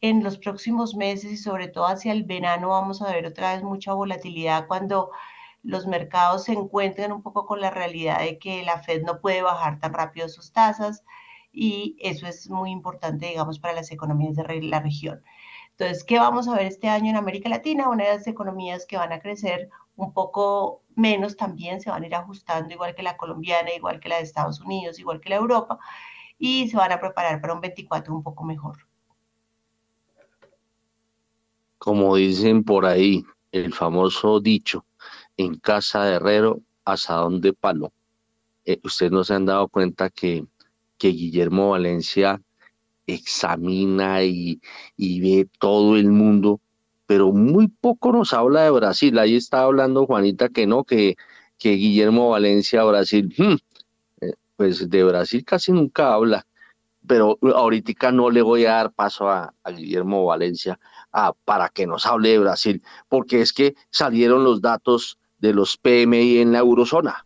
en 0.03 0.23
los 0.23 0.37
próximos 0.37 0.95
meses 0.95 1.33
y 1.33 1.37
sobre 1.39 1.67
todo 1.69 1.87
hacia 1.87 2.13
el 2.13 2.25
verano 2.25 2.69
vamos 2.69 3.01
a 3.01 3.11
ver 3.11 3.25
otra 3.25 3.55
vez 3.55 3.63
mucha 3.63 3.95
volatilidad 3.95 4.67
cuando 4.67 5.13
los 5.63 5.87
mercados 5.87 6.45
se 6.45 6.53
encuentren 6.53 7.11
un 7.11 7.23
poco 7.23 7.47
con 7.47 7.63
la 7.63 7.71
realidad 7.71 8.19
de 8.21 8.39
que 8.39 8.63
la 8.65 8.81
Fed 8.83 9.03
no 9.05 9.23
puede 9.23 9.41
bajar 9.41 9.81
tan 9.81 9.95
rápido 9.95 10.29
sus 10.29 10.53
tasas 10.53 11.05
y 11.51 11.97
eso 12.01 12.27
es 12.27 12.51
muy 12.51 12.71
importante, 12.71 13.25
digamos, 13.25 13.59
para 13.59 13.73
las 13.73 13.91
economías 13.93 14.37
de 14.37 14.61
la 14.61 14.81
región. 14.81 15.23
Entonces, 15.71 16.05
¿qué 16.05 16.19
vamos 16.19 16.49
a 16.49 16.55
ver 16.55 16.67
este 16.67 16.91
año 16.91 17.09
en 17.09 17.17
América 17.17 17.49
Latina? 17.49 17.89
Una 17.89 18.05
de 18.05 18.11
las 18.11 18.27
economías 18.27 18.85
que 18.85 18.99
van 18.99 19.13
a 19.15 19.21
crecer 19.21 19.71
un 19.97 20.13
poco 20.13 20.84
menos 20.97 21.37
también, 21.37 21.81
se 21.81 21.91
van 21.91 22.03
a 22.03 22.07
ir 22.07 22.15
ajustando, 22.15 22.73
igual 22.73 22.95
que 22.95 23.03
la 23.03 23.17
colombiana, 23.17 23.73
igual 23.75 24.01
que 24.01 24.09
la 24.09 24.17
de 24.17 24.23
Estados 24.23 24.61
Unidos, 24.61 24.99
igual 24.99 25.21
que 25.21 25.31
la 25.31 25.37
Europa, 25.37 25.79
y 26.39 26.69
se 26.69 26.77
van 26.77 26.93
a 26.93 27.01
preparar 27.01 27.41
para 27.41 27.55
un 27.55 27.61
24 27.61 28.15
un 28.15 28.23
poco 28.23 28.45
mejor 28.45 28.77
como 31.85 32.17
dicen 32.17 32.65
por 32.65 32.87
ahí, 32.87 33.27
el 33.53 33.75
famoso 33.75 34.41
dicho, 34.41 34.87
en 35.37 35.57
casa 35.57 36.05
de 36.05 36.15
herrero, 36.15 36.63
asadón 36.87 37.43
de 37.43 37.53
palo. 37.53 37.93
Eh, 38.65 38.81
ustedes 38.85 39.13
no 39.13 39.23
se 39.23 39.35
han 39.35 39.45
dado 39.45 39.69
cuenta 39.69 40.09
que, 40.09 40.47
que 40.97 41.09
Guillermo 41.09 41.69
Valencia 41.73 42.41
examina 43.07 44.25
y, 44.25 44.63
ve 44.97 45.47
todo 45.59 45.99
el 45.99 46.11
mundo, 46.11 46.59
pero 47.07 47.33
muy 47.33 47.69
poco 47.69 48.13
nos 48.13 48.33
habla 48.33 48.63
de 48.63 48.71
Brasil. 48.71 49.19
Ahí 49.19 49.37
está 49.37 49.63
hablando 49.63 50.07
Juanita 50.07 50.49
que 50.49 50.67
no, 50.67 50.85
que, 50.85 51.17
que 51.59 51.73
Guillermo 51.73 52.31
Valencia, 52.31 52.85
Brasil, 52.85 53.35
eh, 54.21 54.33
pues 54.57 54.89
de 54.89 55.05
Brasil 55.05 55.45
casi 55.45 55.73
nunca 55.73 56.15
habla 56.15 56.47
pero 57.07 57.39
ahorita 57.43 58.13
no 58.13 58.31
le 58.31 58.43
voy 58.43 58.65
a 58.65 58.73
dar 58.73 58.93
paso 58.93 59.29
a, 59.29 59.53
Guillermo 59.67 60.25
Valencia 60.25 60.79
para 61.45 61.69
que 61.69 61.87
nos 61.87 62.07
hable 62.07 62.31
de 62.31 62.39
Brasil, 62.39 62.83
porque 63.09 63.41
es 63.41 63.53
que 63.53 63.75
salieron 63.91 64.45
los 64.45 64.61
datos 64.61 65.19
de 65.39 65.53
los 65.53 65.77
PMI 65.77 66.39
en 66.39 66.53
la 66.53 66.59
eurozona. 66.59 67.25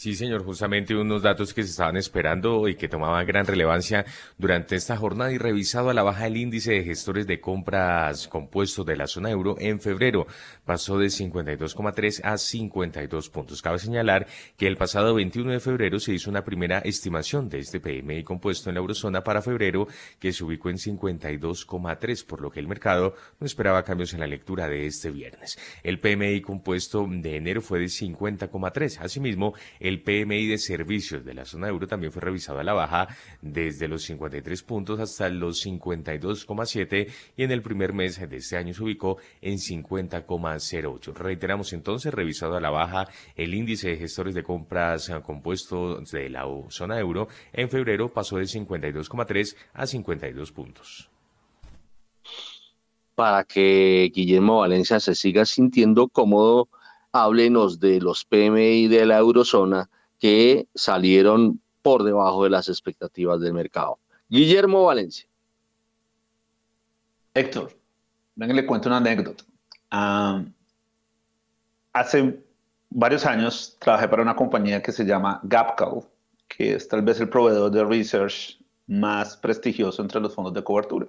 Sí, 0.00 0.14
señor, 0.14 0.44
justamente 0.44 0.96
unos 0.96 1.20
datos 1.20 1.52
que 1.52 1.62
se 1.62 1.68
estaban 1.68 1.98
esperando 1.98 2.68
y 2.68 2.74
que 2.74 2.88
tomaban 2.88 3.26
gran 3.26 3.44
relevancia 3.44 4.06
durante 4.38 4.74
esta 4.74 4.96
jornada 4.96 5.30
y 5.30 5.36
revisado 5.36 5.90
a 5.90 5.92
la 5.92 6.02
baja 6.02 6.26
el 6.26 6.38
índice 6.38 6.72
de 6.72 6.84
gestores 6.84 7.26
de 7.26 7.38
compras 7.38 8.26
compuestos 8.26 8.86
de 8.86 8.96
la 8.96 9.06
zona 9.06 9.28
euro 9.30 9.56
en 9.58 9.78
febrero 9.78 10.26
pasó 10.64 10.96
de 10.96 11.08
52,3 11.08 12.22
a 12.24 12.38
52 12.38 13.28
puntos. 13.28 13.60
Cabe 13.60 13.78
señalar 13.78 14.26
que 14.56 14.68
el 14.68 14.78
pasado 14.78 15.12
21 15.12 15.52
de 15.52 15.60
febrero 15.60 16.00
se 16.00 16.14
hizo 16.14 16.30
una 16.30 16.44
primera 16.44 16.78
estimación 16.78 17.50
de 17.50 17.58
este 17.58 17.78
PMI 17.78 18.24
compuesto 18.24 18.70
en 18.70 18.76
la 18.76 18.80
eurozona 18.80 19.22
para 19.22 19.42
febrero 19.42 19.86
que 20.18 20.32
se 20.32 20.44
ubicó 20.44 20.70
en 20.70 20.78
52,3, 20.78 22.24
por 22.24 22.40
lo 22.40 22.50
que 22.50 22.60
el 22.60 22.68
mercado 22.68 23.16
no 23.38 23.44
esperaba 23.44 23.84
cambios 23.84 24.14
en 24.14 24.20
la 24.20 24.26
lectura 24.26 24.66
de 24.66 24.86
este 24.86 25.10
viernes. 25.10 25.58
El 25.82 25.98
PMI 25.98 26.40
compuesto 26.40 27.06
de 27.06 27.36
enero 27.36 27.60
fue 27.60 27.80
de 27.80 27.84
50,3. 27.84 29.00
Asimismo, 29.02 29.52
el 29.89 29.89
PMI 29.98 30.46
de 30.46 30.58
servicios 30.58 31.24
de 31.24 31.34
la 31.34 31.44
zona 31.44 31.66
euro 31.66 31.88
también 31.88 32.12
fue 32.12 32.22
revisado 32.22 32.60
a 32.60 32.64
la 32.64 32.72
baja 32.72 33.08
desde 33.42 33.88
los 33.88 34.04
53 34.04 34.62
puntos 34.62 35.00
hasta 35.00 35.28
los 35.28 35.66
52,7 35.66 37.12
y 37.36 37.42
en 37.42 37.50
el 37.50 37.62
primer 37.62 37.92
mes 37.92 38.20
de 38.20 38.36
este 38.36 38.56
año 38.56 38.72
se 38.72 38.84
ubicó 38.84 39.16
en 39.40 39.58
50,08. 39.58 41.14
Reiteramos 41.14 41.72
entonces, 41.72 42.14
revisado 42.14 42.56
a 42.56 42.60
la 42.60 42.70
baja 42.70 43.08
el 43.34 43.54
índice 43.54 43.88
de 43.88 43.96
gestores 43.96 44.34
de 44.34 44.44
compras 44.44 45.10
compuesto 45.24 46.00
de 46.00 46.30
la 46.30 46.46
zona 46.68 46.98
euro 47.00 47.26
en 47.52 47.68
febrero 47.68 48.08
pasó 48.08 48.36
de 48.36 48.44
52,3 48.44 49.56
a 49.72 49.86
52 49.86 50.52
puntos 50.52 51.10
para 53.14 53.44
que 53.44 54.10
Guillermo 54.14 54.60
Valencia 54.60 54.98
se 54.98 55.14
siga 55.14 55.44
sintiendo 55.44 56.08
cómodo 56.08 56.68
háblenos 57.12 57.80
de 57.80 58.00
los 58.00 58.24
PMI 58.24 58.88
de 58.88 59.06
la 59.06 59.18
eurozona 59.18 59.88
que 60.18 60.68
salieron 60.74 61.60
por 61.82 62.04
debajo 62.04 62.44
de 62.44 62.50
las 62.50 62.68
expectativas 62.68 63.40
del 63.40 63.54
mercado. 63.54 63.98
Guillermo 64.28 64.84
Valencia. 64.84 65.26
Héctor, 67.34 67.72
venga, 68.34 68.54
le 68.54 68.66
cuento 68.66 68.88
una 68.88 68.98
anécdota. 68.98 69.44
hace 71.92 72.44
varios 72.90 73.24
años 73.24 73.76
trabajé 73.80 74.08
para 74.08 74.22
una 74.22 74.36
compañía 74.36 74.82
que 74.82 74.92
se 74.92 75.04
llama 75.04 75.40
Gapco, 75.44 76.06
que 76.48 76.74
es 76.74 76.88
tal 76.88 77.02
vez 77.02 77.20
el 77.20 77.28
proveedor 77.28 77.70
de 77.70 77.84
research 77.84 78.60
más 78.86 79.36
prestigioso 79.36 80.02
entre 80.02 80.20
los 80.20 80.34
fondos 80.34 80.52
de 80.52 80.62
cobertura. 80.62 81.06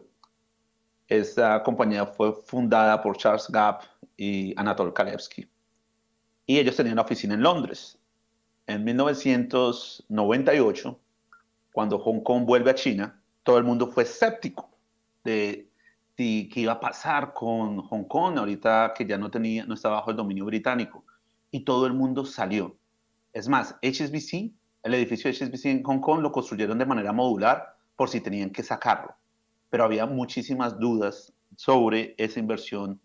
Esta 1.08 1.62
compañía 1.64 2.06
fue 2.06 2.34
fundada 2.34 3.02
por 3.02 3.18
Charles 3.18 3.48
Gap 3.50 3.82
y 4.16 4.54
Anatol 4.58 4.94
Kalevsky 4.94 5.51
y 6.46 6.60
ellos 6.60 6.76
tenían 6.76 6.94
una 6.94 7.04
oficina 7.04 7.34
en 7.34 7.44
Londres. 7.44 7.98
En 8.68 8.84
1998, 8.84 11.00
cuando 11.72 11.98
Hong 12.00 12.20
Kong 12.22 12.46
vuelve 12.46 12.72
a 12.72 12.76
China, 12.76 13.22
todo 13.44 13.58
el 13.58 13.64
mundo 13.64 13.88
fue 13.88 14.04
escéptico 14.04 14.70
de 15.24 15.72
qué 16.16 16.62
iba 16.62 16.74
a 16.74 16.80
pasar 16.80 17.34
con 17.34 17.82
Hong 17.82 18.04
Kong 18.04 18.38
ahorita 18.38 18.94
que 18.96 19.06
ya 19.06 19.18
no 19.18 19.32
tenía 19.32 19.66
no 19.66 19.74
estaba 19.74 19.96
bajo 19.96 20.12
el 20.12 20.18
dominio 20.18 20.46
británico 20.46 21.04
y 21.50 21.62
todo 21.62 21.88
el 21.88 21.94
mundo 21.94 22.26
salió. 22.26 22.78
Es 23.34 23.48
más, 23.48 23.76
HSBC, 23.82 24.52
el 24.84 24.94
edificio 24.94 25.32
de 25.32 25.38
HSBC 25.38 25.66
en 25.66 25.84
Hong 25.84 26.00
Kong 26.00 26.22
lo 26.22 26.32
construyeron 26.32 26.78
de 26.78 26.86
manera 26.86 27.12
modular 27.12 27.76
por 27.96 28.10
si 28.10 28.22
tenían 28.22 28.52
que 28.52 28.64
sacarlo, 28.64 29.16
pero 29.70 29.84
había 29.84 30.06
muchísimas 30.06 30.80
dudas 30.80 31.34
sobre 31.56 32.16
esa 32.18 32.40
inversión 32.40 33.00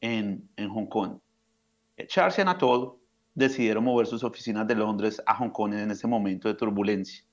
en, 0.00 0.48
en 0.56 0.68
Hong 0.70 0.86
Kong. 0.86 1.18
Charles 2.06 2.38
y 2.38 2.40
Anatole 2.42 2.92
decidieron 3.34 3.84
mover 3.84 4.06
sus 4.06 4.24
oficinas 4.24 4.66
de 4.66 4.74
Londres 4.74 5.22
a 5.26 5.34
Hong 5.36 5.50
Kong 5.50 5.74
en 5.74 5.90
ese 5.90 6.06
momento 6.06 6.48
de 6.48 6.54
turbulencia. 6.54 7.24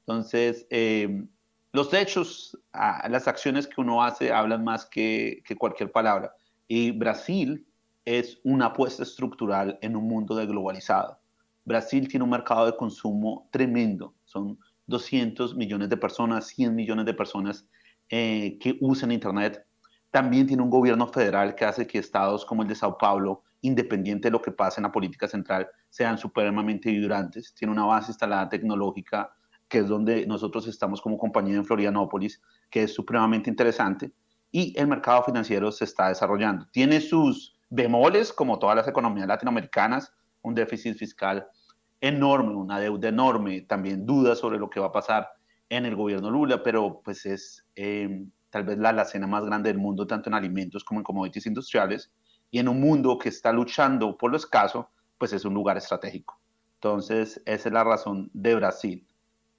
Entonces, 0.00 0.66
eh, 0.70 1.24
los 1.72 1.92
hechos, 1.94 2.58
las 2.72 3.28
acciones 3.28 3.66
que 3.66 3.80
uno 3.80 4.02
hace 4.02 4.32
hablan 4.32 4.64
más 4.64 4.86
que, 4.86 5.42
que 5.44 5.56
cualquier 5.56 5.92
palabra. 5.92 6.34
Y 6.66 6.90
Brasil 6.90 7.66
es 8.04 8.40
una 8.44 8.66
apuesta 8.66 9.02
estructural 9.02 9.78
en 9.82 9.96
un 9.96 10.04
mundo 10.08 10.34
de 10.34 10.46
globalizado. 10.46 11.20
Brasil 11.64 12.08
tiene 12.08 12.24
un 12.24 12.30
mercado 12.30 12.66
de 12.66 12.76
consumo 12.76 13.48
tremendo. 13.52 14.14
Son 14.24 14.58
200 14.86 15.54
millones 15.54 15.88
de 15.88 15.96
personas, 15.96 16.48
100 16.48 16.74
millones 16.74 17.06
de 17.06 17.14
personas 17.14 17.66
eh, 18.08 18.58
que 18.58 18.76
usan 18.80 19.12
Internet. 19.12 19.64
También 20.10 20.46
tiene 20.46 20.62
un 20.62 20.70
gobierno 20.70 21.06
federal 21.06 21.54
que 21.54 21.64
hace 21.64 21.86
que 21.86 21.98
estados 21.98 22.44
como 22.44 22.62
el 22.62 22.68
de 22.68 22.74
Sao 22.74 22.98
Paulo 22.98 23.44
independiente 23.62 24.28
de 24.28 24.32
lo 24.32 24.42
que 24.42 24.52
pase 24.52 24.80
en 24.80 24.84
la 24.84 24.92
política 24.92 25.28
central, 25.28 25.68
sean 25.88 26.18
supremamente 26.18 26.90
vibrantes. 26.90 27.54
Tiene 27.54 27.72
una 27.72 27.84
base 27.84 28.10
instalada 28.10 28.48
tecnológica, 28.48 29.30
que 29.68 29.78
es 29.78 29.88
donde 29.88 30.26
nosotros 30.26 30.66
estamos 30.66 31.00
como 31.00 31.18
compañía 31.18 31.56
en 31.56 31.64
Florianópolis, 31.64 32.40
que 32.70 32.84
es 32.84 32.94
supremamente 32.94 33.50
interesante. 33.50 34.12
Y 34.50 34.78
el 34.78 34.88
mercado 34.88 35.22
financiero 35.22 35.70
se 35.70 35.84
está 35.84 36.08
desarrollando. 36.08 36.66
Tiene 36.72 37.00
sus 37.00 37.56
bemoles, 37.68 38.32
como 38.32 38.58
todas 38.58 38.76
las 38.76 38.88
economías 38.88 39.28
latinoamericanas, 39.28 40.12
un 40.42 40.54
déficit 40.54 40.96
fiscal 40.96 41.46
enorme, 42.00 42.54
una 42.54 42.80
deuda 42.80 43.08
enorme, 43.08 43.60
también 43.62 44.06
dudas 44.06 44.38
sobre 44.38 44.58
lo 44.58 44.70
que 44.70 44.80
va 44.80 44.86
a 44.86 44.92
pasar 44.92 45.28
en 45.68 45.86
el 45.86 45.94
gobierno 45.94 46.30
Lula, 46.30 46.62
pero 46.62 47.00
pues 47.04 47.26
es 47.26 47.64
eh, 47.76 48.24
tal 48.48 48.64
vez 48.64 48.78
la 48.78 48.88
alacena 48.88 49.26
más 49.26 49.44
grande 49.44 49.70
del 49.70 49.78
mundo, 49.78 50.06
tanto 50.06 50.28
en 50.28 50.34
alimentos 50.34 50.82
como 50.82 51.00
en 51.00 51.04
commodities 51.04 51.46
industriales 51.46 52.10
y 52.50 52.58
en 52.58 52.68
un 52.68 52.80
mundo 52.80 53.18
que 53.18 53.28
está 53.28 53.52
luchando 53.52 54.16
por 54.16 54.30
lo 54.30 54.36
escaso, 54.36 54.90
pues 55.18 55.32
es 55.32 55.44
un 55.44 55.54
lugar 55.54 55.76
estratégico. 55.76 56.40
Entonces, 56.74 57.42
esa 57.44 57.68
es 57.68 57.72
la 57.72 57.84
razón 57.84 58.30
de 58.32 58.54
Brasil. 58.54 59.06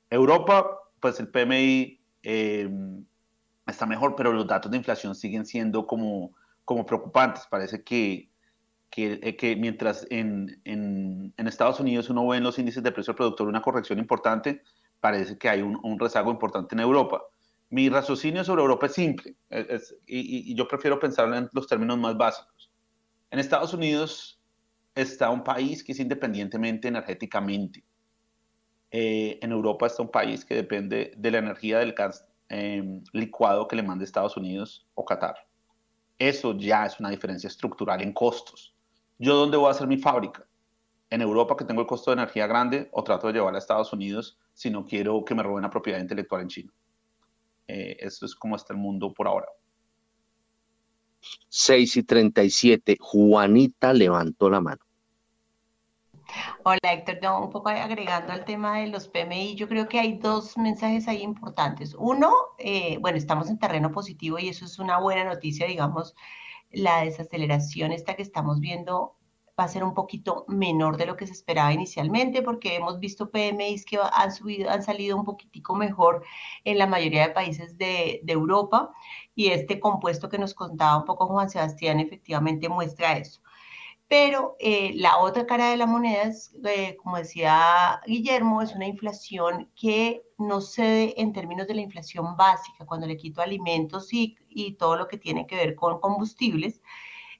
Europa, 0.10 0.80
pues 1.00 1.20
el 1.20 1.30
PMI 1.30 2.00
em, 2.24 3.06
está 3.68 3.86
mejor, 3.86 4.16
pero 4.16 4.34
los 4.34 4.48
datos 4.48 4.72
de 4.72 4.78
inflación 4.78 5.16
siguen 5.16 5.46
siendo 5.46 5.86
como, 5.86 6.34
como 6.66 6.86
preocupantes. 6.86 7.48
Parece 7.48 7.84
que, 7.84 8.30
que, 8.90 9.20
eh, 9.22 9.36
que 9.36 9.56
mientras 9.56 10.06
en, 10.10 10.62
en, 10.66 11.34
en, 11.38 11.48
Estados 11.48 11.80
Unidos 11.80 12.10
uno 12.10 12.28
ve 12.28 12.38
en 12.38 12.44
los 12.44 12.60
índices 12.60 12.84
de 12.84 12.92
precio 12.92 13.16
productor 13.16 13.48
una 13.48 13.62
corrección 13.62 14.00
importante, 14.00 14.64
parece 15.00 15.38
que 15.38 15.48
hay 15.48 15.62
un, 15.62 15.80
un 15.84 16.00
rezago 16.00 16.32
importante 16.32 16.76
en 16.76 16.82
Europa. 16.82 17.22
mi 17.70 17.88
raciocinio 17.90 18.44
sobre 18.44 18.62
Europa 18.62 18.88
es 18.88 18.94
simple 18.94 19.36
y, 20.06 20.56
yo 20.56 20.68
prefiero 20.68 21.00
pensarlo 21.00 21.36
en 21.38 21.50
los 21.54 21.68
términos 21.68 21.98
más 21.98 22.18
básicos. 22.18 22.71
En 23.32 23.40
Estados 23.40 23.74
Unidos 23.74 24.38
está 24.94 25.30
un 25.30 25.42
país 25.42 25.86
que 25.86 25.94
es 25.94 26.00
independientemente 26.02 26.90
energéticamente. 26.90 27.82
Eh, 28.92 29.40
en 29.42 29.54
Europa 29.54 29.88
está 29.88 30.04
un 30.04 30.12
país 30.12 30.44
que 30.44 30.54
depende 30.54 31.14
de 31.16 31.32
la 31.32 31.38
energía 31.38 31.80
del 31.80 31.94
gas 31.94 32.28
em, 32.50 33.02
licuado 33.14 33.70
que 33.70 33.78
le 33.78 33.84
mande 33.84 34.04
Estados 34.04 34.36
Unidos 34.36 34.86
o 34.96 35.06
Qatar. 35.06 35.48
Eso 36.20 36.58
ya 36.58 36.86
es 36.86 37.00
una 37.00 37.10
diferencia 37.10 37.48
estructural 37.48 38.02
en 38.02 38.12
costos. 38.12 38.76
¿Yo 39.18 39.36
dónde 39.36 39.56
voy 39.56 39.70
a 39.70 39.72
hacer 39.72 39.88
mi 39.88 39.98
fábrica? 39.98 40.46
En 41.10 41.22
Europa, 41.22 41.56
que 41.56 41.64
tengo 41.64 41.80
el 41.80 41.88
costo 41.88 42.12
de 42.12 42.22
energía 42.22 42.48
grande, 42.48 42.90
o 42.92 43.02
trato 43.02 43.28
de 43.28 43.34
llevarla 43.34 43.60
a 43.60 43.62
Estados 43.62 43.94
Unidos 43.94 44.38
si 44.54 44.70
no 44.70 44.86
quiero 44.86 45.24
que 45.24 45.36
me 45.36 45.44
roben 45.44 45.64
la 45.64 45.70
propiedad 45.70 46.00
intelectual 46.00 46.42
en 46.42 46.48
China. 46.50 46.74
Eh, 47.68 47.96
eso 48.02 48.26
es 48.26 48.36
como 48.36 48.58
está 48.58 48.74
el 48.74 48.80
mundo 48.80 49.14
por 49.14 49.28
ahora. 49.28 49.48
6 51.50 51.98
y 51.98 52.04
37. 52.04 52.98
Juanita 53.00 53.94
levantó 53.94 54.50
la 54.50 54.62
mano. 54.62 54.82
Hola 56.64 56.80
Héctor, 56.84 57.20
un 57.42 57.50
poco 57.50 57.70
agregando 57.70 58.32
al 58.32 58.46
tema 58.46 58.80
de 58.80 58.88
los 58.88 59.08
PMI, 59.08 59.56
yo 59.56 59.68
creo 59.68 59.90
que 59.90 60.00
hay 60.00 60.18
dos 60.18 60.58
mensajes 60.58 61.08
ahí 61.08 61.22
importantes. 61.22 61.96
Uno, 61.98 62.32
eh, 62.58 62.98
bueno, 63.00 63.18
estamos 63.18 63.50
en 63.50 63.60
terreno 63.60 63.92
positivo 63.92 64.40
y 64.40 64.50
eso 64.50 64.66
es 64.66 64.80
una 64.80 65.00
buena 65.00 65.26
noticia, 65.26 65.68
digamos, 65.68 66.16
la 66.72 67.04
desaceleración 67.04 67.92
esta 67.92 68.16
que 68.16 68.22
estamos 68.22 68.60
viendo 68.60 69.18
va 69.60 69.66
a 69.66 69.68
ser 69.68 69.84
un 69.84 69.94
poquito 69.94 70.46
menor 70.48 70.98
de 70.98 71.06
lo 71.06 71.16
que 71.16 71.28
se 71.28 71.34
esperaba 71.34 71.74
inicialmente, 71.74 72.42
porque 72.42 72.76
hemos 72.76 73.00
visto 73.00 73.30
PMIs 73.32 73.86
que 73.86 74.00
han 74.02 74.32
subido, 74.32 74.70
han 74.70 74.84
salido 74.84 75.18
un 75.18 75.26
poquitico 75.26 75.76
mejor 75.76 76.24
en 76.64 76.78
la 76.78 76.88
mayoría 76.88 77.28
de 77.28 77.34
países 77.34 77.78
de, 77.78 78.22
de 78.24 78.34
Europa, 78.34 78.92
y 79.36 79.48
este 79.48 79.80
compuesto 79.80 80.30
que 80.30 80.38
nos 80.38 80.54
contaba 80.54 80.98
un 80.98 81.06
poco 81.06 81.28
Juan 81.28 81.50
Sebastián 81.50 82.00
efectivamente 82.00 82.70
muestra 82.70 83.18
eso. 83.18 83.42
Pero 84.08 84.58
eh, 84.60 84.92
la 84.96 85.20
otra 85.20 85.46
cara 85.46 85.70
de 85.70 85.78
la 85.78 85.86
moneda 85.86 86.24
es, 86.24 86.54
eh, 86.66 86.98
como 86.98 87.16
decía 87.18 88.02
Guillermo, 88.06 88.62
es 88.62 88.76
una 88.76 88.86
inflación 88.86 89.72
que 89.74 90.22
no 90.38 90.60
cede 90.60 91.20
en 91.22 91.32
términos 91.32 91.66
de 91.68 91.76
la 91.76 91.82
inflación 91.82 92.36
básica, 92.36 92.86
cuando 92.86 93.08
le 93.08 93.16
quito 93.16 93.42
alimentos 93.42 94.12
y, 94.12 94.36
y 94.50 94.74
todo 94.74 94.98
lo 94.98 95.08
que 95.08 95.18
tiene 95.18 95.48
que 95.48 95.56
ver 95.56 95.76
con 95.76 96.02
combustibles, 96.02 96.82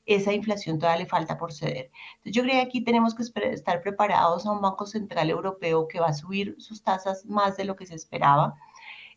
esa 0.06 0.34
inflación 0.34 0.80
todavía 0.80 1.04
le 1.04 1.10
falta 1.10 1.38
por 1.38 1.54
ceder. 1.54 1.92
Entonces 2.18 2.34
yo 2.34 2.44
creo 2.44 2.56
que 2.56 2.68
aquí 2.68 2.82
tenemos 2.82 3.16
que 3.16 3.24
estar 3.24 3.82
preparados 3.82 4.46
a 4.46 4.52
un 4.52 4.62
Banco 4.62 4.86
Central 4.86 5.30
Europeo 5.30 5.88
que 5.88 6.00
va 6.00 6.08
a 6.08 6.14
subir 6.14 6.56
sus 6.60 6.84
tasas 6.84 7.26
más 7.26 7.58
de 7.58 7.66
lo 7.66 7.76
que 7.76 7.86
se 7.86 7.96
esperaba. 7.96 8.56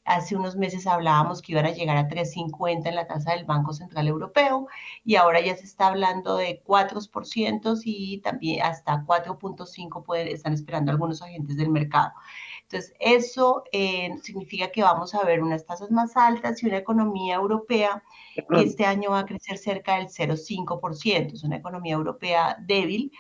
Hace 0.04 0.36
unos 0.36 0.54
meses 0.56 0.86
hablábamos 0.86 1.40
que 1.40 1.52
iban 1.52 1.64
a 1.64 1.70
llegar 1.70 1.96
a 1.96 2.08
3,50 2.08 2.88
en 2.88 2.94
la 2.94 3.06
tasa 3.06 3.32
del 3.32 3.46
Banco 3.46 3.72
Central 3.72 4.06
Europeo 4.06 4.66
y 5.02 5.16
ahora 5.16 5.40
ya 5.40 5.56
se 5.56 5.64
está 5.64 5.86
hablando 5.86 6.36
de 6.36 6.62
4% 6.62 7.80
y 7.84 8.18
también 8.18 8.62
hasta 8.62 9.04
4.5 9.06 10.16
están 10.28 10.52
esperando 10.52 10.90
algunos 10.92 11.22
agentes 11.22 11.56
del 11.56 11.70
mercado. 11.70 12.12
Entonces, 12.64 12.94
eso 12.98 13.64
eh, 13.72 14.10
significa 14.22 14.70
que 14.70 14.82
vamos 14.82 15.14
a 15.14 15.22
ver 15.22 15.42
unas 15.42 15.64
tasas 15.66 15.90
más 15.90 16.16
altas 16.16 16.62
y 16.62 16.66
una 16.66 16.78
economía 16.78 17.36
europea 17.36 18.02
que 18.34 18.62
este 18.62 18.84
año 18.84 19.10
va 19.10 19.20
a 19.20 19.26
crecer 19.26 19.58
cerca 19.58 19.96
del 19.96 20.08
0,5%. 20.08 21.34
Es 21.34 21.44
una 21.44 21.56
economía 21.56 21.94
europea 21.94 22.56
débil 22.60 23.12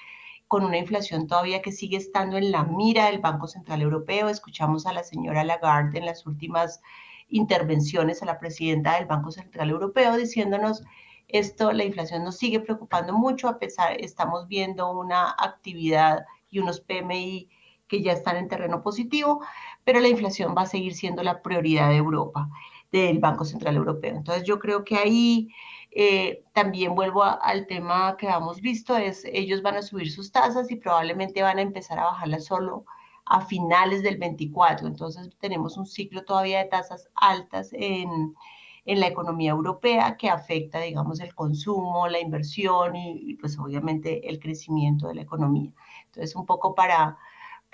con 0.48 0.64
una 0.64 0.78
inflación 0.78 1.26
todavía 1.26 1.62
que 1.62 1.72
sigue 1.72 1.96
estando 1.96 2.36
en 2.36 2.50
la 2.50 2.64
mira 2.64 3.06
del 3.06 3.20
Banco 3.20 3.46
Central 3.46 3.82
Europeo. 3.82 4.28
Escuchamos 4.28 4.86
a 4.86 4.92
la 4.92 5.04
señora 5.04 5.44
Lagarde 5.44 5.98
en 5.98 6.06
las 6.06 6.26
últimas 6.26 6.80
intervenciones 7.28 8.22
a 8.22 8.26
la 8.26 8.38
presidenta 8.38 8.96
del 8.96 9.06
Banco 9.06 9.30
Central 9.30 9.70
Europeo 9.70 10.16
diciéndonos 10.16 10.82
esto, 11.28 11.72
la 11.72 11.84
inflación 11.84 12.22
nos 12.22 12.36
sigue 12.36 12.60
preocupando 12.60 13.12
mucho, 13.12 13.48
a 13.48 13.58
pesar, 13.58 13.96
estamos 14.00 14.46
viendo 14.46 14.90
una 14.92 15.30
actividad 15.38 16.24
y 16.50 16.58
unos 16.58 16.80
PMI 16.80 17.48
que 17.94 18.02
ya 18.02 18.12
están 18.12 18.36
en 18.36 18.48
terreno 18.48 18.82
positivo, 18.82 19.40
pero 19.84 20.00
la 20.00 20.08
inflación 20.08 20.54
va 20.56 20.62
a 20.62 20.66
seguir 20.66 20.94
siendo 20.94 21.22
la 21.22 21.42
prioridad 21.42 21.90
de 21.90 21.96
Europa, 21.96 22.48
del 22.90 23.20
Banco 23.20 23.44
Central 23.44 23.76
Europeo. 23.76 24.16
Entonces 24.16 24.44
yo 24.44 24.58
creo 24.58 24.84
que 24.84 24.96
ahí 24.96 25.48
eh, 25.92 26.42
también 26.52 26.94
vuelvo 26.96 27.22
al 27.22 27.66
tema 27.68 28.16
que 28.16 28.26
hemos 28.28 28.60
visto, 28.60 28.96
es 28.96 29.24
ellos 29.26 29.62
van 29.62 29.76
a 29.76 29.82
subir 29.82 30.10
sus 30.10 30.32
tasas 30.32 30.70
y 30.72 30.76
probablemente 30.76 31.42
van 31.42 31.58
a 31.58 31.62
empezar 31.62 32.00
a 32.00 32.06
bajarlas 32.06 32.46
solo 32.46 32.84
a 33.26 33.42
finales 33.46 34.02
del 34.02 34.16
24. 34.16 34.88
Entonces 34.88 35.30
tenemos 35.38 35.76
un 35.76 35.86
ciclo 35.86 36.24
todavía 36.24 36.58
de 36.58 36.64
tasas 36.64 37.08
altas 37.14 37.70
en, 37.72 38.34
en 38.86 39.00
la 39.00 39.06
economía 39.06 39.52
europea 39.52 40.16
que 40.16 40.28
afecta, 40.28 40.80
digamos, 40.80 41.20
el 41.20 41.34
consumo, 41.34 42.08
la 42.08 42.20
inversión 42.20 42.96
y, 42.96 43.30
y, 43.30 43.34
pues 43.36 43.56
obviamente 43.58 44.28
el 44.28 44.40
crecimiento 44.40 45.06
de 45.06 45.14
la 45.14 45.22
economía. 45.22 45.72
Entonces, 46.06 46.34
un 46.36 46.44
poco 46.46 46.74
para, 46.74 47.18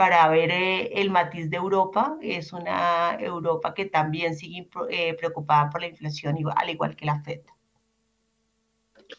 para 0.00 0.26
ver 0.30 0.50
eh, 0.50 0.98
el 0.98 1.10
matiz 1.10 1.50
de 1.50 1.58
Europa. 1.58 2.16
Es 2.22 2.54
una 2.54 3.18
Europa 3.20 3.74
que 3.74 3.84
también 3.84 4.34
sigue 4.34 4.66
eh, 4.88 5.12
preocupada 5.12 5.68
por 5.68 5.82
la 5.82 5.88
inflación, 5.88 6.38
al 6.56 6.70
igual 6.70 6.96
que 6.96 7.04
la 7.04 7.20
FED. 7.20 7.42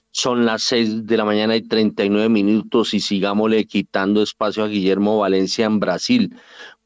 Son 0.09 0.43
las 0.43 0.63
6 0.63 1.05
de 1.05 1.17
la 1.17 1.23
mañana 1.23 1.55
y 1.55 1.61
39 1.61 2.29
minutos 2.29 2.95
y 2.95 2.99
sigámosle 2.99 3.67
quitando 3.67 4.23
espacio 4.23 4.63
a 4.63 4.69
Guillermo 4.69 5.19
Valencia 5.19 5.67
en 5.67 5.79
Brasil, 5.79 6.35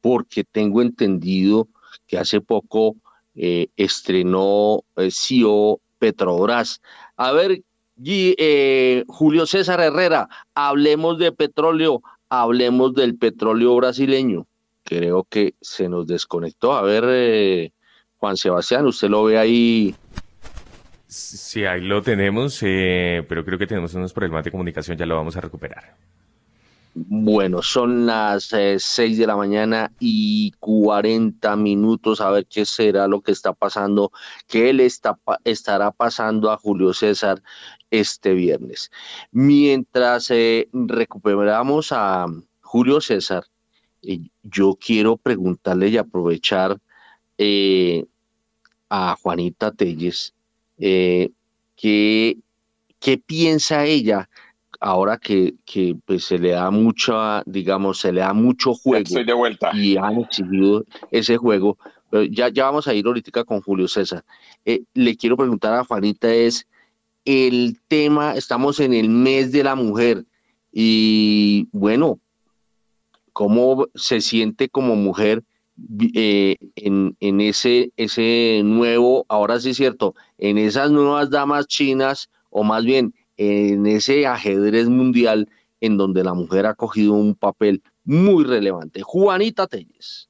porque 0.01 0.43
tengo 0.43 0.81
entendido 0.81 1.69
que 2.05 2.17
hace 2.17 2.41
poco 2.41 2.97
eh, 3.33 3.69
estrenó 3.77 4.83
CEO 5.09 5.79
Petrobras. 5.99 6.81
A 7.15 7.31
ver, 7.31 7.63
Julio 9.07 9.45
César 9.45 9.79
Herrera, 9.79 10.27
hablemos 10.53 11.17
de 11.17 11.31
petróleo, 11.31 12.01
hablemos 12.29 12.93
del 12.93 13.17
petróleo 13.17 13.75
brasileño. 13.75 14.47
Creo 14.83 15.25
que 15.29 15.55
se 15.61 15.89
nos 15.89 16.07
desconectó. 16.07 16.73
A 16.73 16.81
ver, 16.81 17.03
eh, 17.07 17.71
Juan 18.17 18.37
Sebastián, 18.37 18.85
usted 18.85 19.09
lo 19.09 19.23
ve 19.23 19.37
ahí. 19.37 19.95
Sí, 21.07 21.65
ahí 21.65 21.81
lo 21.81 22.01
tenemos, 22.01 22.59
eh, 22.61 23.25
pero 23.29 23.45
creo 23.45 23.57
que 23.57 23.67
tenemos 23.67 23.93
unos 23.93 24.13
problemas 24.13 24.43
de 24.43 24.51
comunicación, 24.51 24.97
ya 24.97 25.05
lo 25.05 25.15
vamos 25.15 25.37
a 25.37 25.41
recuperar. 25.41 25.95
Bueno, 26.97 27.61
son 27.61 28.05
las 28.05 28.53
eh, 28.53 28.77
seis 28.79 29.17
de 29.17 29.27
la 29.27 29.35
mañana 29.35 29.91
y 29.99 30.51
40 30.61 31.57
minutos 31.57 32.21
a 32.21 32.31
ver 32.31 32.45
qué 32.45 32.65
será 32.65 33.09
lo 33.09 33.19
que 33.19 33.33
está 33.33 33.51
pasando, 33.51 34.13
qué 34.47 34.71
le 34.71 34.85
está, 34.85 35.19
estará 35.43 35.91
pasando 35.91 36.51
a 36.51 36.57
Julio 36.57 36.93
César 36.93 37.43
este 37.91 38.33
viernes. 38.33 38.91
Mientras 39.33 40.31
eh, 40.31 40.69
recuperamos 40.71 41.91
a 41.91 42.27
Julio 42.61 43.01
César, 43.01 43.43
eh, 44.01 44.29
yo 44.43 44.77
quiero 44.79 45.17
preguntarle 45.17 45.89
y 45.89 45.97
aprovechar 45.97 46.79
a 48.89 49.17
Juanita 49.21 49.73
Telles 49.73 50.33
qué, 50.77 51.31
qué 51.75 53.17
piensa 53.17 53.83
ella 53.83 54.29
ahora 54.85 55.17
que, 55.17 55.55
que 55.65 55.97
pues, 56.05 56.25
se 56.25 56.37
le 56.37 56.51
da 56.51 56.69
mucha, 56.69 57.41
digamos, 57.47 57.97
se 57.97 58.13
le 58.13 58.21
da 58.21 58.33
mucho 58.33 58.75
juego. 58.75 59.03
Estoy 59.03 59.25
de 59.25 59.33
vuelta. 59.33 59.71
Y 59.73 59.97
han 59.97 60.19
exigido 60.19 60.85
ese 61.09 61.37
juego. 61.37 61.79
Pero 62.11 62.25
ya, 62.25 62.49
ya 62.49 62.65
vamos 62.65 62.87
a 62.87 62.93
ir 62.93 63.07
ahorita 63.07 63.43
con 63.45 63.61
Julio 63.61 63.87
César. 63.87 64.23
Eh, 64.63 64.83
le 64.93 65.17
quiero 65.17 65.37
preguntar 65.37 65.73
a 65.73 65.83
Juanita 65.83 66.31
es 66.31 66.67
el 67.25 67.79
tema, 67.87 68.35
estamos 68.35 68.79
en 68.79 68.93
el 68.93 69.09
mes 69.09 69.51
de 69.51 69.63
la 69.63 69.73
mujer 69.73 70.23
y 70.71 71.67
bueno, 71.71 72.19
¿cómo 73.33 73.87
se 73.95 74.21
siente 74.21 74.69
como 74.69 74.95
mujer 74.95 75.43
eh, 76.13 76.57
en, 76.75 77.17
en, 77.21 77.41
ese, 77.41 77.91
ese 77.97 78.61
nuevo, 78.63 79.25
ahora 79.29 79.59
sí 79.59 79.71
es 79.71 79.77
cierto, 79.77 80.13
en 80.37 80.59
esas 80.59 80.91
nuevas 80.91 81.31
damas 81.31 81.65
chinas 81.65 82.29
o 82.51 82.63
más 82.63 82.85
bien 82.85 83.15
en 83.37 83.85
ese 83.85 84.27
ajedrez 84.27 84.87
mundial 84.87 85.49
en 85.81 85.97
donde 85.97 86.23
la 86.23 86.33
mujer 86.33 86.65
ha 86.65 86.75
cogido 86.75 87.13
un 87.13 87.35
papel 87.35 87.83
muy 88.03 88.43
relevante. 88.43 89.01
Juanita 89.01 89.67
Telles. 89.67 90.29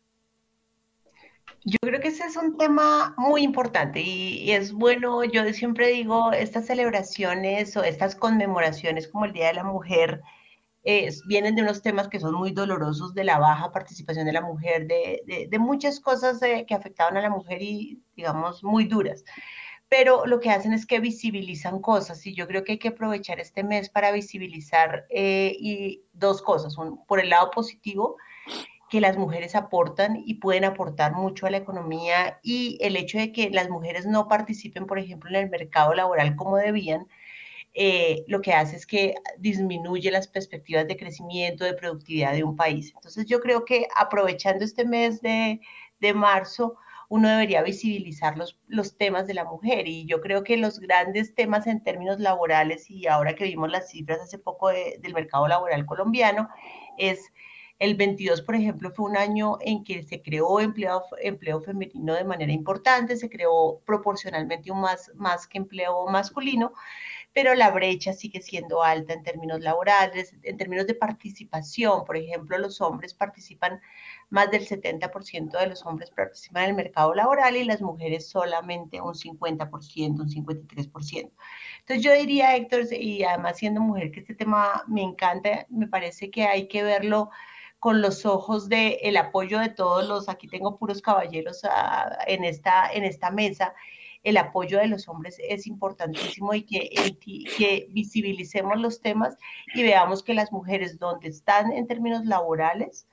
Yo 1.63 1.77
creo 1.81 1.99
que 1.99 2.09
ese 2.09 2.25
es 2.25 2.37
un 2.37 2.57
tema 2.57 3.15
muy 3.17 3.41
importante 3.41 3.99
y, 3.99 4.51
es 4.51 4.71
bueno, 4.71 5.23
yo 5.23 5.51
siempre 5.51 5.87
digo, 5.89 6.31
estas 6.31 6.67
celebraciones 6.67 7.75
o 7.75 7.83
estas 7.83 8.15
conmemoraciones 8.15 9.07
como 9.07 9.25
el 9.25 9.33
Día 9.33 9.47
de 9.47 9.55
la 9.55 9.63
Mujer 9.63 10.21
vienen 11.25 11.55
de 11.55 11.63
unos 11.63 11.81
temas 11.81 12.07
que 12.07 12.19
son 12.19 12.35
muy 12.35 12.51
dolorosos, 12.51 13.15
de 13.15 13.23
la 13.23 13.39
baja 13.39 13.71
participación 13.71 14.27
de 14.27 14.33
la 14.33 14.41
mujer, 14.41 14.85
de, 14.85 15.47
de, 15.49 15.59
muchas 15.59 15.99
cosas 15.99 16.39
eh, 16.43 16.65
que 16.67 16.75
afectaban 16.75 17.17
a 17.17 17.21
la 17.21 17.31
mujer 17.31 17.63
y, 17.63 17.99
digamos, 18.15 18.63
muy 18.63 18.85
duras 18.85 19.23
pero 19.97 20.25
lo 20.25 20.41
que 20.41 20.49
hacen 20.49 20.73
es 20.73 20.85
que 20.85 20.99
visibilizan 20.99 21.79
cosas 21.79 22.25
y 22.25 22.33
yo 22.33 22.47
creo 22.47 22.65
que 22.65 22.73
hay 22.73 22.77
que 22.79 22.89
aprovechar 22.89 23.39
este 23.39 23.63
mes 23.63 23.89
para 23.89 24.11
visibilizar 24.11 25.05
eh, 25.09 25.55
y 25.57 26.03
dos 26.11 26.41
cosas. 26.41 26.75
por 27.07 27.21
el 27.21 27.29
lado 27.29 27.49
positivo, 27.49 28.17
que 28.89 28.99
las 28.99 29.17
mujeres 29.17 29.55
aportan 29.55 30.21
y 30.25 30.33
pueden 30.33 30.65
aportar 30.65 31.13
mucho 31.13 31.47
a 31.47 31.49
la 31.49 31.57
economía 31.57 32.41
y 32.43 32.77
el 32.81 32.97
hecho 32.97 33.17
de 33.17 33.31
que 33.31 33.49
las 33.51 33.69
mujeres 33.69 34.05
no 34.05 34.27
participen, 34.27 34.85
por 34.85 34.99
ejemplo, 34.99 35.29
en 35.29 35.45
el 35.45 35.49
mercado 35.49 35.93
laboral 35.93 36.35
como 36.35 36.57
debían, 36.57 37.07
eh, 37.73 38.25
lo 38.27 38.41
que 38.41 38.51
hace 38.51 38.75
es 38.75 38.85
que 38.85 39.15
disminuye 39.37 40.11
las 40.11 40.27
perspectivas 40.27 40.87
de 40.89 40.97
crecimiento, 40.97 41.63
de 41.63 41.73
productividad 41.73 42.33
de 42.33 42.43
un 42.43 42.57
país. 42.57 42.91
Entonces 42.93 43.27
yo 43.27 43.39
creo 43.39 43.63
que 43.63 43.87
aprovechando 43.95 44.65
este 44.65 44.83
mes 44.83 45.21
de, 45.21 45.61
de 46.01 46.13
marzo, 46.13 46.75
uno 47.09 47.29
debería 47.29 47.61
visibilizar 47.61 48.37
los, 48.37 48.59
los, 48.67 48.97
temas 48.97 49.27
de 49.27 49.33
la 49.33 49.45
mujer 49.45 49.87
y 49.87 50.05
yo 50.05 50.21
creo 50.21 50.43
que 50.43 50.57
los 50.57 50.79
grandes 50.79 51.35
temas 51.35 51.67
en 51.67 51.83
términos 51.83 52.19
laborales 52.19 52.89
y 52.89 53.07
ahora 53.07 53.35
que 53.35 53.45
vimos 53.45 53.71
las 53.71 53.89
cifras 53.89 54.21
hace 54.21 54.39
poco 54.39 54.69
del 54.69 55.13
mercado 55.13 55.47
laboral 55.47 55.85
colombiano 55.85 56.49
es 56.97 57.31
el 57.77 57.95
22, 57.95 58.41
por 58.41 58.55
ejemplo, 58.55 58.89
fue 58.91 59.09
un 59.09 59.17
año 59.17 59.57
en 59.59 59.83
que 59.83 60.01
se 60.03 60.21
creó 60.21 60.61
empleo, 60.61 61.03
empleo 61.21 61.59
femenino 61.61 62.13
de 62.13 62.23
manera 62.23 62.53
importante, 62.53 63.17
se 63.17 63.29
creó 63.29 63.81
proporcionalmente 63.85 64.71
un 64.71 64.79
más, 64.79 65.11
más 65.15 65.45
que 65.45 65.57
empleo 65.57 66.05
masculino, 66.07 66.71
pero 67.33 67.53
la 67.53 67.71
brecha 67.71 68.13
sigue 68.13 68.41
siendo 68.41 68.81
alta 68.81 69.13
en 69.13 69.23
términos 69.23 69.59
laborales, 69.59 70.33
en 70.43 70.55
términos 70.55 70.87
de 70.87 70.95
participación. 70.95 72.05
Por 72.05 72.15
ejemplo, 72.15 72.57
los 72.57 72.79
hombres 72.79 73.13
participan, 73.13 73.81
más 74.35 74.51
del 74.51 74.67
70% 74.67 75.57
de 75.57 75.67
los 75.67 75.85
hombres 75.85 76.11
participan 76.11 76.65
en 76.65 76.69
el 76.71 76.75
mercado 76.75 77.15
laboral 77.15 77.55
y 77.55 77.63
las 77.63 77.81
mujeres 77.81 78.27
solamente 78.27 78.99
un 78.99 79.13
50%, 79.13 80.19
un 80.19 80.29
53%. 80.29 81.31
Entonces 81.79 82.03
yo 82.03 82.13
diría, 82.13 82.53
Héctor, 82.57 82.81
y 82.91 83.23
además 83.23 83.57
siendo 83.57 83.79
mujer, 83.79 84.11
que 84.11 84.19
este 84.19 84.35
tema 84.35 84.83
me 84.89 85.03
encanta, 85.03 85.65
me 85.69 85.87
parece 85.87 86.29
que 86.31 86.43
hay 86.43 86.67
que 86.67 86.83
verlo 86.83 87.29
con 87.79 88.01
los 88.01 88.25
ojos 88.25 88.67
de 88.67 88.99
el 89.03 89.15
apoyo 89.15 89.57
de 89.59 89.69
todos 89.69 90.05
los, 90.05 90.27
aquí 90.27 90.49
tengo 90.49 90.77
puros 90.77 91.01
caballeros 91.01 91.61
ah, 91.63 92.17
en, 92.27 92.43
esta, 92.43 92.91
en 92.91 93.05
esta 93.05 93.31
mesa, 93.31 93.73
el 94.23 94.35
apoyo 94.35 94.79
de 94.79 94.87
los 94.87 95.07
hombres 95.07 95.37
es 95.39 95.65
importantísimo 95.65 96.53
y 96.53 96.63
que, 96.63 96.89
que 97.57 97.87
visibilicemos 97.91 98.77
los 98.81 98.99
temas 98.99 99.37
y 99.73 99.83
veamos 99.83 100.23
que 100.23 100.33
las 100.33 100.51
mujeres 100.51 100.99
donde 100.99 101.29
están 101.29 101.71
en 101.71 101.87
términos 101.87 102.25
laborales, 102.25 103.07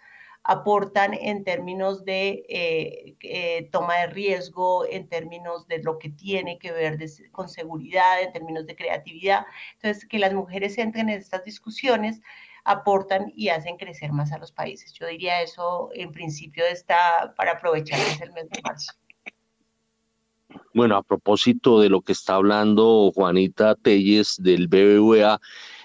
aportan 0.45 1.15
en 1.15 1.45
términos 1.45 2.05
de 2.05 2.45
eh, 2.49 3.17
eh, 3.21 3.69
toma 3.71 3.99
de 3.99 4.07
riesgo, 4.09 4.85
en 4.87 5.09
términos 5.09 5.69
de 5.69 5.83
lo 5.83 5.99
que 5.99 6.11
tiene 6.11 6.59
que 6.59 6.73
ver 6.73 6.99
con 7.31 7.49
seguridad, 7.49 8.21
en 8.23 8.33
términos 8.33 8.67
de 8.67 8.75
creatividad. 8.75 9.47
Entonces, 9.75 10.07
que 10.07 10.19
las 10.19 10.35
mujeres 10.35 10.79
entren 10.79 11.09
en 11.09 11.19
estas 11.19 11.45
discusiones 11.45 12.21
aportan 12.65 13.33
y 13.35 13.49
hacen 13.49 13.77
crecer 13.77 14.13
más 14.13 14.33
a 14.33 14.39
los 14.39 14.53
países. 14.53 14.93
Yo 14.93 15.07
diría 15.07 15.43
eso 15.43 15.91
en 15.95 16.13
principio 16.13 16.65
está 16.65 17.35
para 17.37 17.53
aprovechar 17.53 17.99
el 18.21 18.33
mes 18.33 18.49
de 18.51 18.63
marzo. 18.63 18.93
Bueno, 20.75 20.97
a 20.97 21.03
propósito 21.03 21.81
de 21.81 21.89
lo 21.89 22.03
que 22.03 22.13
está 22.13 22.35
hablando 22.35 23.11
Juanita 23.15 23.75
Telles 23.75 24.37
del 24.39 24.69
BBVA, 24.69 25.41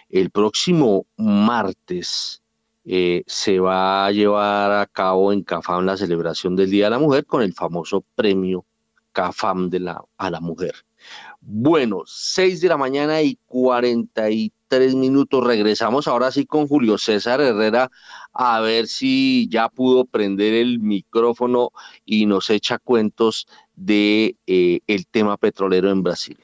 el 0.10 0.30
próximo 0.30 1.05
martes 1.18 2.43
eh, 2.89 3.23
se 3.27 3.59
va 3.59 4.05
a 4.05 4.11
llevar 4.11 4.71
a 4.71 4.85
cabo 4.85 5.33
en 5.33 5.43
CAFAM 5.43 5.85
la 5.85 5.97
celebración 5.97 6.55
del 6.55 6.71
Día 6.71 6.85
de 6.85 6.91
la 6.91 6.99
Mujer 6.99 7.25
con 7.25 7.41
el 7.41 7.53
famoso 7.53 8.05
premio 8.15 8.65
CAFAM 9.11 9.69
de 9.69 9.81
la, 9.81 10.01
a 10.17 10.29
la 10.29 10.39
mujer. 10.39 10.73
Bueno, 11.41 12.03
6 12.05 12.61
de 12.61 12.69
la 12.69 12.77
mañana 12.77 13.21
y 13.21 13.38
43 13.47 14.95
minutos. 14.95 15.45
Regresamos 15.45 16.07
ahora 16.07 16.31
sí 16.31 16.45
con 16.45 16.67
Julio 16.67 16.97
César 16.97 17.41
Herrera 17.41 17.91
a 18.31 18.61
ver 18.61 18.88
si 18.88 19.49
ya 19.49 19.67
pudo 19.67 20.05
prender 20.05 20.53
el 20.53 20.79
micrófono 20.79 21.71
y 22.05 22.25
nos 22.25 22.49
echa 22.49 22.79
cuentos 22.79 23.47
de 23.75 24.38
eh, 24.47 24.79
el 24.88 25.07
tema 25.07 25.35
petrolero 25.35 25.91
en 25.91 26.03
Brasil. 26.03 26.38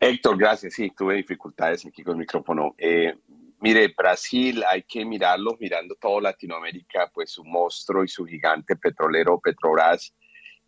Héctor, 0.00 0.36
gracias. 0.36 0.74
Sí, 0.74 0.92
tuve 0.94 1.14
dificultades 1.14 1.86
aquí 1.86 2.02
con 2.02 2.12
el 2.12 2.18
micrófono. 2.18 2.74
Eh, 2.76 3.14
mire, 3.64 3.94
Brasil 3.96 4.62
hay 4.70 4.82
que 4.82 5.06
mirarlo, 5.06 5.56
mirando 5.58 5.94
todo 5.94 6.20
Latinoamérica, 6.20 7.10
pues 7.14 7.30
su 7.30 7.42
monstruo 7.44 8.04
y 8.04 8.08
su 8.08 8.26
gigante 8.26 8.76
petrolero 8.76 9.40
Petrobras 9.40 10.12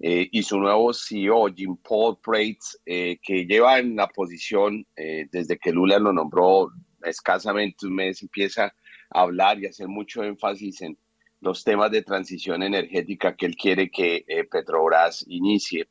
eh, 0.00 0.26
y 0.32 0.42
su 0.42 0.58
nuevo 0.58 0.94
CEO, 0.94 1.52
Jim 1.54 1.76
Paul 1.76 2.16
Prates, 2.22 2.80
eh, 2.86 3.18
que 3.22 3.44
lleva 3.44 3.78
en 3.78 3.96
la 3.96 4.08
posición 4.08 4.86
eh, 4.96 5.26
desde 5.30 5.58
que 5.58 5.72
Lula 5.72 5.98
lo 5.98 6.10
nombró 6.10 6.70
escasamente 7.02 7.84
un 7.84 7.96
mes, 7.96 8.22
empieza 8.22 8.74
a 9.10 9.20
hablar 9.20 9.58
y 9.58 9.66
hacer 9.66 9.88
mucho 9.88 10.24
énfasis 10.24 10.80
en 10.80 10.96
los 11.42 11.64
temas 11.64 11.90
de 11.90 12.00
transición 12.00 12.62
energética 12.62 13.36
que 13.36 13.44
él 13.44 13.56
quiere 13.56 13.90
que 13.90 14.24
Petrobras 14.50 15.22
inicie. 15.28 15.86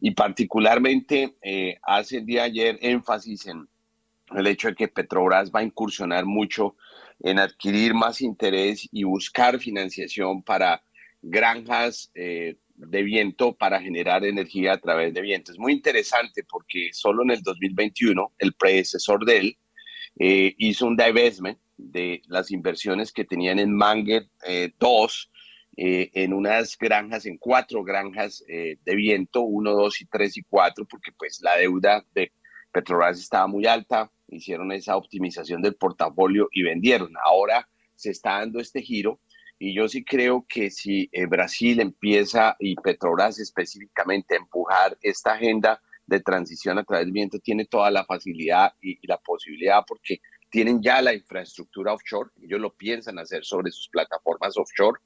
y 0.00 0.10
particularmente 0.10 1.34
hace 1.82 2.18
el 2.18 2.26
día 2.26 2.42
ayer 2.42 2.78
énfasis 2.82 3.46
en 3.46 3.66
el 4.36 4.46
hecho 4.46 4.68
de 4.68 4.74
que 4.74 4.88
Petrobras 4.88 5.50
va 5.50 5.60
a 5.60 5.64
incursionar 5.64 6.24
mucho 6.24 6.76
en 7.20 7.38
adquirir 7.38 7.94
más 7.94 8.20
interés 8.20 8.88
y 8.92 9.04
buscar 9.04 9.58
financiación 9.58 10.42
para 10.42 10.82
granjas 11.22 12.10
de 12.80 13.02
viento 13.02 13.54
para 13.54 13.80
generar 13.80 14.24
energía 14.24 14.72
a 14.72 14.78
través 14.78 15.12
de 15.12 15.20
viento. 15.20 15.52
Es 15.52 15.58
muy 15.58 15.72
interesante 15.72 16.44
porque 16.44 16.90
solo 16.92 17.22
en 17.22 17.32
el 17.32 17.42
2021 17.42 18.32
el 18.38 18.54
predecesor 18.54 19.24
de 19.24 19.36
él 19.36 19.58
eh, 20.18 20.54
hizo 20.58 20.86
un 20.86 20.96
divestment 20.96 21.58
de 21.76 22.22
las 22.26 22.50
inversiones 22.50 23.12
que 23.12 23.24
tenían 23.24 23.58
en 23.58 23.74
Mangue 23.74 24.28
2 24.78 25.30
eh, 25.76 26.10
en 26.14 26.32
unas 26.32 26.76
granjas, 26.76 27.26
en 27.26 27.38
cuatro 27.38 27.84
granjas 27.84 28.44
eh, 28.48 28.76
de 28.84 28.94
viento, 28.96 29.42
1, 29.42 29.72
2 29.72 30.00
y 30.00 30.06
3 30.06 30.36
y 30.38 30.42
4, 30.42 30.86
porque 30.86 31.12
pues 31.12 31.40
la 31.42 31.56
deuda 31.56 32.04
de 32.14 32.32
Petrobras 32.72 33.18
estaba 33.18 33.46
muy 33.46 33.66
alta, 33.66 34.10
hicieron 34.30 34.72
esa 34.72 34.96
optimización 34.96 35.62
del 35.62 35.74
portafolio 35.74 36.48
y 36.52 36.62
vendieron. 36.62 37.12
Ahora 37.24 37.68
se 37.94 38.10
está 38.10 38.38
dando 38.38 38.60
este 38.60 38.82
giro 38.82 39.20
y 39.58 39.74
yo 39.74 39.88
sí 39.88 40.04
creo 40.04 40.46
que 40.48 40.70
si 40.70 41.10
eh, 41.12 41.26
Brasil 41.26 41.80
empieza 41.80 42.56
y 42.58 42.76
Petrobras 42.76 43.38
específicamente 43.38 44.34
a 44.34 44.38
empujar 44.38 44.96
esta 45.02 45.34
agenda 45.34 45.82
de 46.06 46.20
transición 46.20 46.78
a 46.78 46.84
través 46.84 47.06
del 47.06 47.12
viento, 47.12 47.38
tiene 47.38 47.66
toda 47.66 47.90
la 47.90 48.04
facilidad 48.04 48.72
y, 48.80 49.06
la 49.06 49.18
posibilidad 49.18 49.82
porque 49.86 50.20
tienen 50.50 50.82
ya 50.82 51.00
la 51.02 51.14
infraestructura 51.14 51.92
offshore, 51.92 52.30
ellos 52.42 52.60
lo 52.60 52.74
piensan 52.74 53.18
hacer 53.18 53.44
sobre 53.44 53.70
sus 53.70 53.88
plataformas 53.90 54.56
offshore, 54.56 54.98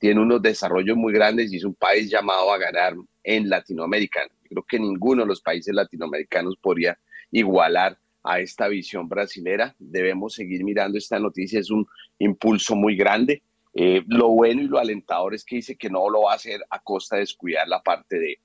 tienen 0.00 0.18
unos 0.18 0.42
desarrollos 0.42 0.96
muy 0.96 1.12
grandes 1.12 1.52
y 1.52 1.58
es 1.58 1.64
un 1.64 1.74
país 1.74 2.10
llamado 2.10 2.50
a 2.50 2.58
ganar 2.58 2.94
en 3.22 3.48
Latinoamérica. 3.48 4.20
creo 4.48 4.64
que 4.64 4.78
ninguno 4.80 5.22
de 5.22 5.28
los 5.28 5.40
países 5.40 5.74
latinoamericanos 5.74 6.56
podría 6.60 6.98
igualar 7.30 7.98
a 8.28 8.40
esta 8.40 8.68
visión 8.68 9.08
brasilera. 9.08 9.74
Debemos 9.78 10.34
seguir 10.34 10.62
mirando 10.62 10.98
esta 10.98 11.18
noticia, 11.18 11.60
es 11.60 11.70
un 11.70 11.86
impulso 12.18 12.76
muy 12.76 12.94
grande. 12.94 13.42
Eh, 13.72 14.02
lo 14.06 14.28
bueno 14.28 14.60
y 14.60 14.66
lo 14.66 14.78
alentador 14.78 15.34
es 15.34 15.44
que 15.44 15.56
dice 15.56 15.76
que 15.76 15.88
no 15.88 16.10
lo 16.10 16.22
va 16.22 16.32
a 16.32 16.36
hacer 16.36 16.60
a 16.68 16.78
costa 16.80 17.16
de 17.16 17.20
descuidar 17.20 17.66
la 17.66 17.82
parte 17.82 18.18
de 18.18 18.40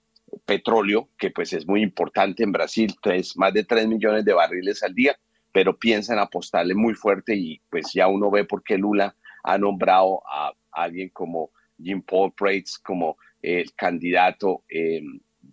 petróleo, 0.45 1.09
que 1.17 1.31
pues 1.31 1.51
es 1.51 1.67
muy 1.67 1.81
importante 1.81 2.43
en 2.43 2.53
Brasil, 2.53 2.95
tres, 3.01 3.35
más 3.35 3.53
de 3.53 3.65
3 3.65 3.87
millones 3.87 4.23
de 4.23 4.33
barriles 4.33 4.81
al 4.83 4.95
día, 4.95 5.17
pero 5.51 5.77
piensan 5.77 6.17
apostarle 6.17 6.75
muy 6.75 6.93
fuerte 6.93 7.35
y 7.35 7.61
pues 7.69 7.91
ya 7.93 8.07
uno 8.07 8.31
ve 8.31 8.45
por 8.45 8.63
qué 8.63 8.77
Lula 8.77 9.15
ha 9.43 9.57
nombrado 9.57 10.21
a, 10.25 10.53
alguien 10.71 11.09
como 11.09 11.51
Jim 11.77 12.01
Paul 12.01 12.33
Prates 12.33 12.79
como 12.79 13.17
el 13.41 13.73
candidato 13.75 14.63
eh, 14.69 15.03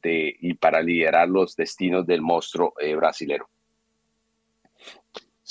y 0.05 0.55
para 0.55 0.81
liderar 0.81 1.29
los 1.29 1.57
destinos 1.57 2.07
del 2.07 2.23
monstruo 2.23 2.75
eh, 2.79 2.95
brasilero. 2.95 3.49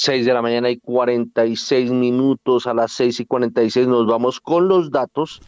6 0.02 0.26
de 0.26 0.34
la 0.34 0.42
mañana 0.42 0.70
y 0.70 0.78
46 0.78 1.92
minutos, 1.92 2.68
a 2.68 2.74
las 2.74 2.94
6 2.94 3.20
y 3.20 3.26
46 3.26 3.86
nos 3.86 4.08
vamos 4.08 4.40
con 4.40 4.70
los 4.70 4.92
datos 4.92 5.42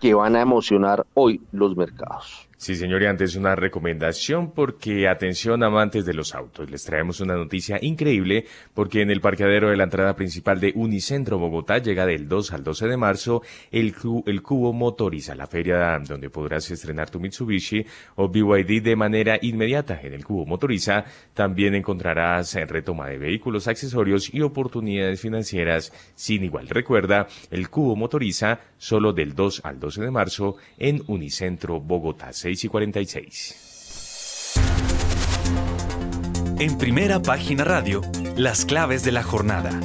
que 0.00 0.14
van 0.14 0.34
a 0.34 0.40
emocionar 0.40 1.06
hoy 1.12 1.42
los 1.52 1.76
mercados. 1.76 2.47
Sí, 2.60 2.74
señor, 2.74 3.06
antes 3.06 3.36
una 3.36 3.54
recomendación 3.54 4.50
porque 4.50 5.06
atención 5.06 5.62
amantes 5.62 6.04
de 6.04 6.12
los 6.12 6.34
autos, 6.34 6.68
les 6.68 6.82
traemos 6.82 7.20
una 7.20 7.36
noticia 7.36 7.78
increíble 7.80 8.46
porque 8.74 9.00
en 9.00 9.12
el 9.12 9.20
parqueadero 9.20 9.70
de 9.70 9.76
la 9.76 9.84
entrada 9.84 10.16
principal 10.16 10.58
de 10.58 10.72
Unicentro 10.74 11.38
Bogotá 11.38 11.78
llega 11.78 12.04
del 12.04 12.26
2 12.26 12.52
al 12.54 12.64
12 12.64 12.88
de 12.88 12.96
marzo 12.96 13.42
el, 13.70 13.94
el 14.26 14.42
Cubo 14.42 14.72
Motoriza, 14.72 15.36
la 15.36 15.46
feria 15.46 16.00
donde 16.00 16.30
podrás 16.30 16.68
estrenar 16.72 17.10
tu 17.10 17.20
Mitsubishi 17.20 17.86
o 18.16 18.28
BYD 18.28 18.82
de 18.82 18.96
manera 18.96 19.38
inmediata. 19.40 20.00
En 20.02 20.12
el 20.12 20.24
Cubo 20.24 20.44
Motoriza 20.44 21.04
también 21.34 21.76
encontrarás 21.76 22.56
en 22.56 22.66
retoma 22.66 23.06
de 23.06 23.18
vehículos, 23.18 23.68
accesorios 23.68 24.34
y 24.34 24.40
oportunidades 24.40 25.20
financieras 25.20 25.92
sin 26.16 26.42
igual. 26.42 26.68
Recuerda, 26.68 27.28
el 27.52 27.70
Cubo 27.70 27.94
Motoriza 27.94 28.58
solo 28.78 29.12
del 29.12 29.36
2 29.36 29.60
al 29.62 29.78
12 29.78 30.02
de 30.02 30.10
marzo 30.10 30.56
en 30.76 31.04
Unicentro 31.06 31.78
Bogotá 31.80 32.32
y 32.50 32.68
46. 32.68 34.54
En 36.58 36.78
primera 36.78 37.20
página 37.20 37.64
radio, 37.64 38.00
las 38.36 38.64
claves 38.64 39.04
de 39.04 39.12
la 39.12 39.22
jornada. 39.22 39.78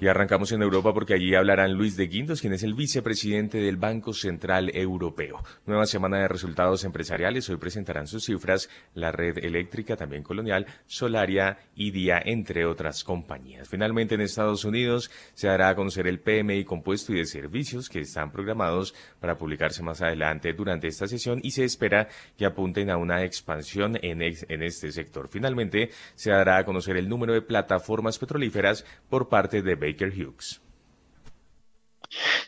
Y 0.00 0.06
arrancamos 0.06 0.52
en 0.52 0.62
Europa 0.62 0.94
porque 0.94 1.14
allí 1.14 1.34
hablarán 1.34 1.72
Luis 1.72 1.96
de 1.96 2.06
Guindos, 2.06 2.40
quien 2.40 2.52
es 2.52 2.62
el 2.62 2.74
vicepresidente 2.74 3.58
del 3.58 3.78
Banco 3.78 4.12
Central 4.12 4.70
Europeo. 4.72 5.42
Nueva 5.66 5.86
semana 5.86 6.18
de 6.18 6.28
resultados 6.28 6.84
empresariales. 6.84 7.50
Hoy 7.50 7.56
presentarán 7.56 8.06
sus 8.06 8.26
cifras 8.26 8.70
la 8.94 9.10
red 9.10 9.38
eléctrica, 9.38 9.96
también 9.96 10.22
colonial, 10.22 10.66
Solaria 10.86 11.58
y 11.74 11.90
Día, 11.90 12.22
entre 12.24 12.64
otras 12.64 13.02
compañías. 13.02 13.68
Finalmente, 13.68 14.14
en 14.14 14.20
Estados 14.20 14.64
Unidos 14.64 15.10
se 15.34 15.48
dará 15.48 15.70
a 15.70 15.74
conocer 15.74 16.06
el 16.06 16.20
PMI 16.20 16.64
compuesto 16.64 17.12
y 17.12 17.16
de 17.16 17.26
servicios 17.26 17.88
que 17.88 17.98
están 17.98 18.30
programados 18.30 18.94
para 19.18 19.36
publicarse 19.36 19.82
más 19.82 20.00
adelante 20.00 20.52
durante 20.52 20.86
esta 20.86 21.08
sesión 21.08 21.40
y 21.42 21.50
se 21.50 21.64
espera 21.64 22.06
que 22.36 22.46
apunten 22.46 22.90
a 22.90 22.98
una 22.98 23.24
expansión 23.24 23.98
en, 24.00 24.22
en 24.22 24.62
este 24.62 24.92
sector. 24.92 25.28
Finalmente, 25.28 25.90
se 26.14 26.30
dará 26.30 26.58
a 26.58 26.64
conocer 26.64 26.96
el 26.96 27.08
número 27.08 27.32
de 27.32 27.42
plataformas 27.42 28.16
petrolíferas 28.16 28.84
por 29.08 29.28
parte 29.28 29.60
de 29.60 29.87
Baker 29.88 30.12
Hughes. 30.12 30.60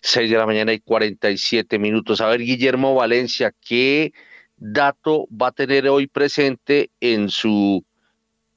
6 0.03 0.31
de 0.31 0.37
la 0.37 0.47
mañana 0.47 0.73
y 0.73 0.81
47 0.81 1.79
minutos. 1.79 2.21
A 2.21 2.29
ver, 2.29 2.41
Guillermo 2.41 2.95
Valencia, 2.95 3.53
¿qué 3.61 4.13
dato 4.57 5.27
va 5.31 5.49
a 5.49 5.53
tener 5.53 5.89
hoy 5.89 6.07
presente 6.07 6.91
en 7.01 7.29
su 7.29 7.85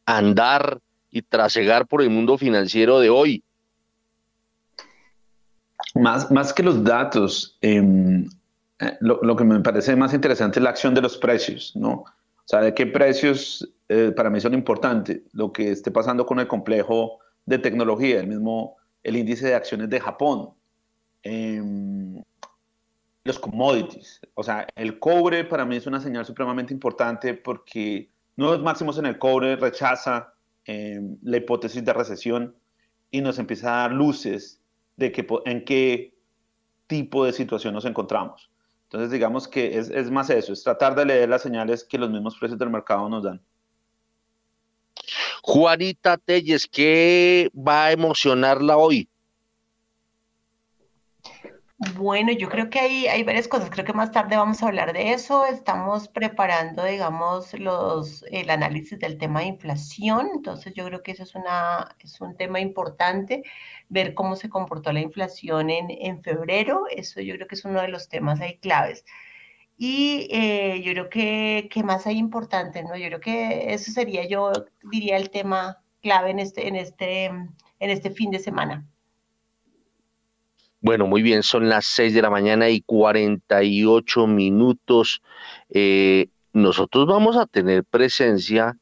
andar 0.05 0.79
y 1.11 1.21
trasegar 1.21 1.87
por 1.87 2.01
el 2.01 2.09
mundo 2.09 2.37
financiero 2.37 2.99
de 2.99 3.09
hoy? 3.09 3.43
Más, 5.95 6.31
más 6.31 6.53
que 6.53 6.63
los 6.63 6.83
datos, 6.83 7.57
em, 7.61 8.25
eh, 8.79 8.97
lo, 9.01 9.35
que 9.35 9.43
me 9.43 9.59
parece 9.59 9.95
más 9.95 10.13
interesante 10.13 10.59
es 10.59 10.63
la 10.63 10.71
acción 10.71 10.93
de 10.93 11.01
los 11.01 11.17
precios, 11.17 11.73
¿no? 11.75 11.91
O 11.91 12.45
sea, 12.45 12.61
de 12.61 12.73
qué 12.73 12.87
precios 12.87 13.69
eh, 13.89 14.11
para 14.15 14.29
mí 14.29 14.41
son 14.41 14.53
importantes. 14.53 15.21
Lo 15.33 15.51
que 15.51 15.71
esté 15.71 15.91
pasando 15.91 16.25
con 16.25 16.39
el 16.39 16.47
complejo 16.47 17.19
de 17.45 17.59
tecnología, 17.59 18.19
el 18.19 18.27
mismo 18.27 18.77
el 19.03 19.17
índice 19.17 19.47
de 19.47 19.55
acciones 19.55 19.89
de 19.89 19.99
Japón, 19.99 20.51
em, 21.23 22.23
los 23.23 23.39
commodities. 23.39 24.21
O 24.33 24.43
sea, 24.43 24.67
el 24.75 24.99
cobre 24.99 25.43
para 25.43 25.65
mí 25.65 25.75
es 25.75 25.87
una 25.87 25.99
señal 25.99 26.25
supremamente 26.25 26.73
importante 26.73 27.33
porque 27.33 28.09
nuevos 28.35 28.61
máximos 28.61 28.97
en 28.97 29.05
el 29.05 29.17
cobre 29.17 29.55
rechaza 29.55 30.33
em, 30.65 31.17
la 31.23 31.37
hipótesis 31.37 31.83
de 31.83 31.91
recesión 31.91 32.55
y 33.11 33.19
nos 33.19 33.37
empieza 33.37 33.67
a 33.67 33.81
dar 33.81 33.91
luces 33.91 34.61
de 34.95 35.11
que, 35.11 35.27
en 35.45 35.65
qué 35.65 36.15
tipo 36.87 37.25
de 37.25 37.33
situación 37.33 37.73
nos 37.73 37.83
encontramos. 37.83 38.49
Entonces, 38.83 39.11
digamos 39.11 39.47
que 39.47 39.77
es, 39.77 39.89
es 39.89 40.09
más 40.09 40.29
eso, 40.29 40.53
es 40.53 40.63
tratar 40.63 40.95
de 40.95 41.05
leer 41.05 41.27
las 41.27 41.41
señales 41.41 41.83
que 41.83 41.97
los 41.97 42.09
mismos 42.09 42.37
precios 42.37 42.59
del 42.59 42.69
mercado 42.69 43.09
nos 43.09 43.23
dan. 43.23 43.41
Juanita 45.45 46.17
Telles, 46.17 46.69
¿qué 46.71 47.51
va 47.53 47.87
a 47.87 47.91
emocionarla 47.91 48.77
hoy? 48.77 49.09
Bueno, 51.95 52.31
yo 52.31 52.47
creo 52.47 52.69
que 52.69 52.79
hay, 52.79 53.07
hay 53.07 53.23
varias 53.23 53.49
cosas. 53.49 53.69
Creo 53.69 53.83
que 53.83 53.91
más 53.91 54.13
tarde 54.13 54.37
vamos 54.37 54.63
a 54.63 54.67
hablar 54.67 54.93
de 54.93 55.11
eso. 55.11 55.45
Estamos 55.45 56.07
preparando, 56.07 56.85
digamos, 56.85 57.53
los, 57.59 58.23
el 58.31 58.49
análisis 58.49 58.97
del 58.99 59.17
tema 59.17 59.41
de 59.41 59.47
inflación. 59.47 60.29
Entonces, 60.33 60.73
yo 60.75 60.85
creo 60.85 61.03
que 61.03 61.11
eso 61.11 61.23
es, 61.23 61.35
una, 61.35 61.93
es 61.99 62.21
un 62.21 62.37
tema 62.37 62.61
importante, 62.61 63.43
ver 63.89 64.13
cómo 64.13 64.37
se 64.37 64.47
comportó 64.47 64.93
la 64.93 65.01
inflación 65.01 65.69
en, 65.69 65.91
en 65.91 66.23
febrero. 66.23 66.85
Eso 66.89 67.19
yo 67.19 67.35
creo 67.35 67.47
que 67.47 67.55
es 67.55 67.65
uno 67.65 67.81
de 67.81 67.89
los 67.89 68.07
temas 68.07 68.39
ahí 68.39 68.59
claves. 68.59 69.03
Y 69.77 70.27
eh, 70.31 70.81
yo 70.83 70.91
creo 70.91 71.09
que, 71.09 71.69
¿qué 71.71 71.83
más 71.83 72.05
hay 72.07 72.17
importante? 72.17 72.83
¿no? 72.83 72.95
Yo 72.95 73.07
creo 73.07 73.19
que 73.19 73.73
eso 73.73 73.91
sería, 73.91 74.27
yo 74.27 74.51
diría, 74.83 75.17
el 75.17 75.29
tema 75.29 75.79
clave 76.01 76.31
en 76.31 76.39
este, 76.39 76.67
en 76.67 76.75
este, 76.75 77.25
en 77.25 77.49
este 77.79 78.11
fin 78.11 78.31
de 78.31 78.39
semana. 78.39 78.85
Bueno, 80.79 81.07
muy 81.07 81.21
bien, 81.21 81.43
son 81.43 81.69
las 81.69 81.85
6 81.85 82.13
de 82.13 82.21
la 82.21 82.29
mañana 82.29 82.69
y 82.69 82.81
48 82.81 84.27
minutos. 84.27 85.21
Eh, 85.69 86.27
nosotros 86.51 87.07
vamos 87.07 87.37
a 87.37 87.45
tener 87.45 87.85
presencia, 87.85 88.77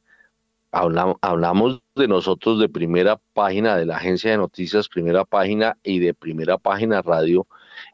hablamos, 0.72 1.16
hablamos 1.20 1.80
de 1.94 2.08
nosotros 2.08 2.58
de 2.58 2.68
primera 2.68 3.20
página 3.34 3.76
de 3.76 3.86
la 3.86 3.98
agencia 3.98 4.32
de 4.32 4.36
noticias, 4.36 4.88
primera 4.88 5.24
página 5.24 5.78
y 5.84 6.00
de 6.00 6.12
primera 6.12 6.58
página 6.58 7.02
radio 7.02 7.46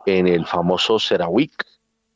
en 0.07 0.26
el 0.26 0.46
famoso 0.46 0.99
CERAWIC 0.99 1.53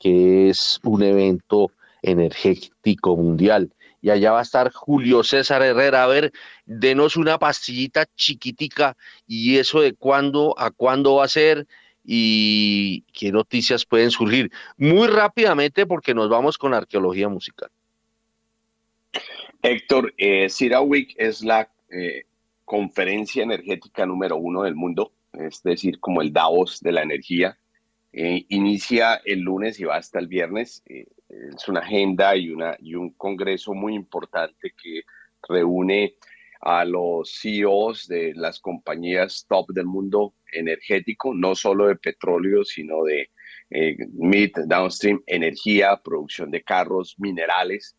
que 0.03 0.49
es 0.49 0.81
un 0.83 1.05
evento 1.05 1.71
energético 2.03 3.17
mundial. 3.17 3.73
Y 4.01 4.11
allá 4.11 4.33
va 4.33 4.41
a 4.41 4.43
estar 4.43 4.73
Julio 4.73 5.23
César 5.23 5.63
Herrera. 5.63 6.03
A 6.03 6.09
ver, 6.09 6.33
denos 6.67 7.17
una 7.17 7.39
pastillita 7.39 8.07
chiquitica 8.17 8.97
y 9.29 9.59
eso 9.59 9.81
de 9.81 9.95
cuándo 9.95 10.59
a 10.59 10.73
cuándo 10.73 11.17
va 11.17 11.27
a 11.27 11.29
ser 11.29 11.69
y 12.05 13.03
qué 13.13 13.31
noticias 13.31 13.87
pueden 13.87 14.11
surgir. 14.11 14.51
Muy 14.77 15.07
rápidamente 15.07 15.87
porque 15.87 16.15
nos 16.15 16.29
vamos 16.29 16.59
con 16.59 16.75
arqueología 16.75 17.29
musical. 17.29 17.71
Héctor, 19.63 20.13
eh, 20.19 20.47
es 20.47 21.45
la 21.45 21.71
eh, 21.91 22.25
conferencia 22.65 23.45
energética 23.45 24.05
número 24.05 24.37
uno 24.37 24.65
del 24.65 24.75
mundo, 24.75 25.13
es 25.33 25.63
decir, 25.63 26.01
como 26.01 26.23
el 26.23 26.33
Davos 26.33 26.81
de 26.81 26.91
la 26.91 27.03
energía. 27.03 27.57
Eh, 28.13 28.45
inicia 28.51 29.23
el 29.25 29.41
lunes 29.41 29.81
y 29.81 29.85
va 29.85 29.97
hasta 29.97 30.19
el 30.19 30.29
viernes. 30.29 30.83
Eh, 30.87 31.07
es 31.29 31.67
una 31.69 31.81
agenda 31.81 32.37
y, 32.37 32.51
un 32.53 33.11
congreso 33.17 33.73
muy 33.73 33.95
importante 33.95 34.75
que 34.83 35.03
reúne 35.49 36.17
a 36.61 36.85
los 36.85 37.41
CEOs 37.41 38.07
de 38.07 38.35
las 38.35 38.61
compañías 38.61 39.47
top 39.49 39.71
del 39.71 39.87
mundo 39.87 40.35
energético, 40.53 41.35
no 41.35 41.55
solo 41.55 41.87
de 41.87 41.97
petróleo, 41.97 42.65
sino 42.65 43.03
de 43.03 43.31
eh, 43.71 43.97
mid, 44.13 44.51
downstream, 44.67 45.23
energía, 45.27 45.97
producción 45.97 46.51
de 46.51 46.63
carros, 46.63 47.17
minerales. 47.19 47.97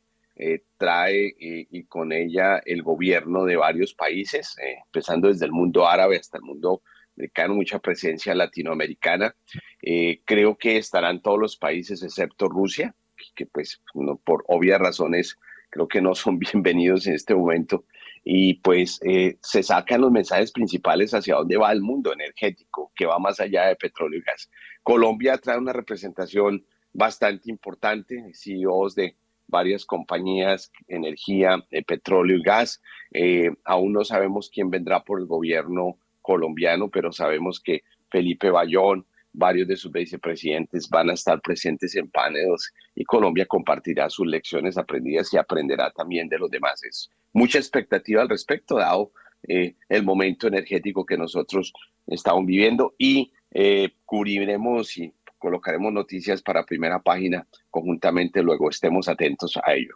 trae 0.78 1.34
y 1.38 1.84
con 1.86 2.12
ella 2.12 2.58
el 2.66 2.82
gobierno 2.82 3.46
de 3.46 3.56
varios 3.56 3.94
países, 3.94 4.56
empezando 4.86 5.28
desde 5.28 5.46
el 5.46 5.52
mundo 5.52 5.88
árabe 5.88 6.18
hasta 6.18 6.38
el 6.38 6.44
mundo 6.44 6.82
americano, 7.18 7.56
mucha 7.56 7.80
presencia 7.80 8.34
latinoamericana. 8.36 9.36
Eh, 9.82 10.22
creo 10.26 10.58
que 10.58 10.78
estarán 10.78 11.22
todos 11.22 11.40
los 11.40 11.58
países 11.58 12.04
excepto 12.04 12.48
Rusia, 12.48 12.96
que 13.36 13.46
pues 13.46 13.82
por 14.24 14.44
obvias 14.48 14.80
razones 14.80 15.38
creo 15.70 15.88
que 15.88 16.02
no 16.02 16.16
son 16.16 16.40
bienvenidos 16.54 17.08
en 17.08 17.16
este 17.16 17.36
momento. 17.36 17.86
Y 18.26 18.56
pues 18.56 19.00
eh, 19.04 19.38
se 19.42 19.64
sacan 19.64 20.02
los 20.02 20.12
mensajes 20.12 20.52
principales 20.52 21.14
hacia 21.14 21.36
dónde 21.36 21.58
va 21.58 21.72
el 21.72 21.82
mundo 21.82 22.14
energético, 22.14 22.92
que 22.96 23.06
va 23.06 23.20
más 23.20 23.40
allá 23.40 23.66
de 23.66 23.76
petróleo 23.76 24.20
y 24.20 24.24
gas. 24.24 24.50
Colombia 24.82 25.38
trae 25.38 25.58
una 25.58 25.74
representación 25.74 26.66
bastante 26.94 27.50
importante, 27.50 28.32
CEOs 28.34 28.96
de 28.96 29.18
varias 29.48 29.86
compañías, 29.86 30.72
energía, 30.88 31.66
de 31.70 31.84
petróleo 31.84 32.38
y 32.38 32.44
gas. 32.44 32.82
Eh, 33.12 33.52
aún 33.66 33.92
no 33.92 34.06
sabemos 34.06 34.50
quién 34.50 34.70
vendrá 34.70 35.04
por 35.04 35.20
el 35.20 35.26
gobierno 35.26 35.98
colombiano, 36.24 36.90
pero 36.90 37.12
sabemos 37.12 37.60
que 37.60 37.84
Felipe 38.10 38.50
Bayón, 38.50 39.06
varios 39.34 39.68
de 39.68 39.76
sus 39.76 39.92
vicepresidentes 39.92 40.90
van 40.90 41.10
a 41.10 41.14
estar 41.14 41.42
presentes 41.42 41.96
en 41.96 42.10
paneles 42.10 42.72
y 42.96 43.04
Colombia 43.04 43.46
compartirá 43.46 44.10
sus 44.10 44.26
lecciones 44.26 44.78
aprendidas 44.78 45.32
y 45.34 45.38
aprenderá 45.38 45.92
también 45.92 46.28
de 46.30 46.40
los 46.40 46.50
demás. 46.50 46.84
Es 46.84 47.10
mucha 47.34 47.58
expectativa 47.60 48.22
al 48.22 48.30
respecto, 48.30 48.78
dado 48.78 49.12
eh, 49.48 49.76
el 49.90 50.04
momento 50.04 50.48
energético 50.48 51.06
que 51.06 51.18
nosotros 51.18 51.74
estamos 52.08 52.46
viviendo 52.46 52.96
y 52.98 53.32
eh, 53.52 53.90
cubriremos 54.06 54.98
y 54.98 55.14
colocaremos 55.38 55.92
noticias 55.92 56.42
para 56.42 56.66
primera 56.66 57.02
página 57.02 57.46
conjuntamente, 57.70 58.42
luego 58.42 58.70
estemos 58.70 59.10
atentos 59.10 59.58
a 59.58 59.74
ello. 59.74 59.96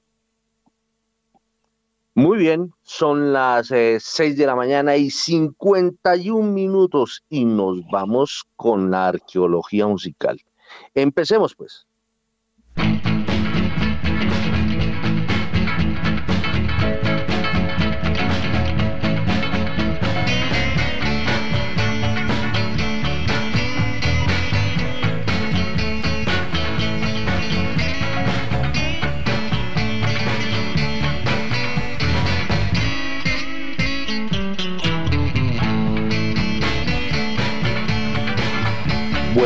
Muy 2.17 2.39
bien, 2.39 2.73
son 2.81 3.31
las 3.31 3.67
6 3.67 4.19
eh, 4.19 4.33
de 4.33 4.47
la 4.47 4.55
mañana 4.55 4.97
y 4.97 5.11
51 5.11 6.51
minutos 6.51 7.23
y 7.29 7.45
nos 7.45 7.85
vamos 7.91 8.43
con 8.55 8.89
la 8.89 9.09
arqueología 9.09 9.85
musical. 9.85 10.41
Empecemos 10.95 11.53
pues. 11.53 11.85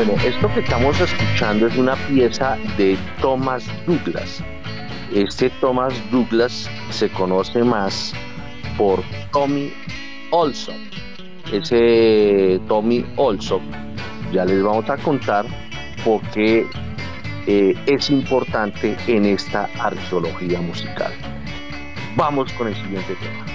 Bueno, 0.04 0.20
esto 0.24 0.52
que 0.56 0.62
estamos 0.62 1.00
escuchando 1.00 1.68
es 1.68 1.78
una 1.78 1.96
pieza 2.08 2.58
de 2.76 2.98
Thomas 3.22 3.64
Douglas. 3.86 4.44
Este 5.14 5.52
Thomas 5.62 5.94
Douglas 6.10 6.68
se 6.90 7.08
conoce 7.10 7.64
más 7.64 8.12
por 8.80 9.04
Tommy 9.32 9.72
Olson. 10.32 10.90
ese 11.54 12.60
Tommy 12.68 13.06
Olsop, 13.16 13.62
ya 14.34 14.44
les 14.44 14.64
vamos 14.64 14.90
a 14.90 14.98
contar 14.98 15.46
por 16.04 16.20
qué 16.32 16.66
eh, 17.46 17.76
es 17.86 18.10
importante 18.10 18.98
en 19.06 19.26
esta 19.26 19.70
arqueología 19.78 20.62
musical. 20.62 21.14
Vamos 22.16 22.52
con 22.54 22.70
el 22.70 22.76
siguiente 22.76 23.14
tema. 23.18 23.51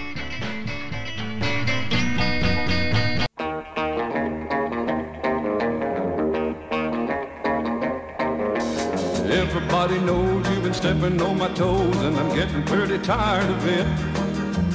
Everybody 9.86 10.12
knows 10.12 10.48
you've 10.50 10.64
been 10.64 10.74
stepping 10.74 11.22
on 11.22 11.38
my 11.38 11.46
toes 11.54 11.96
and 11.98 12.16
I'm 12.16 12.34
getting 12.34 12.64
pretty 12.64 12.98
tired 12.98 13.48
of 13.48 13.64
it. 13.68 13.86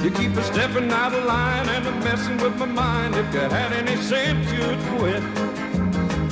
You 0.02 0.10
keep 0.10 0.34
a 0.38 0.42
stepping 0.42 0.90
out 0.90 1.12
of 1.12 1.26
line 1.26 1.68
and 1.68 1.86
I'm 1.86 1.98
messing 1.98 2.38
with 2.38 2.56
my 2.56 2.64
mind. 2.64 3.14
If 3.16 3.34
you 3.34 3.40
had 3.40 3.74
any 3.74 3.94
sense, 3.96 4.50
you'd 4.50 4.80
quit. 4.96 5.22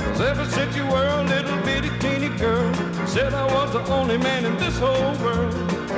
Cause 0.01 0.23
ever 0.23 0.47
since 0.47 0.75
you 0.75 0.87
were 0.87 1.07
a 1.07 1.23
little 1.25 1.59
bitty 1.63 1.91
teeny 1.99 2.31
girl, 2.39 2.73
said 3.07 3.35
I 3.35 3.45
was 3.53 3.71
the 3.75 3.85
only 3.93 4.17
man 4.17 4.47
in 4.47 4.57
this 4.57 4.79
whole 4.79 5.13
world. 5.21 5.53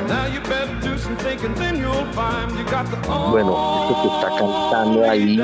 Now 0.08 0.26
you 0.26 0.40
better 0.40 0.74
do 0.80 0.98
some 0.98 1.16
thinking, 1.18 1.54
then 1.54 1.78
you'll 1.78 2.12
find 2.14 2.50
you 2.58 2.64
got 2.64 2.90
the 2.90 2.96
Bueno, 3.06 3.86
que 3.86 4.10
está 4.10 4.28
cantando 4.40 5.08
ahí 5.08 5.40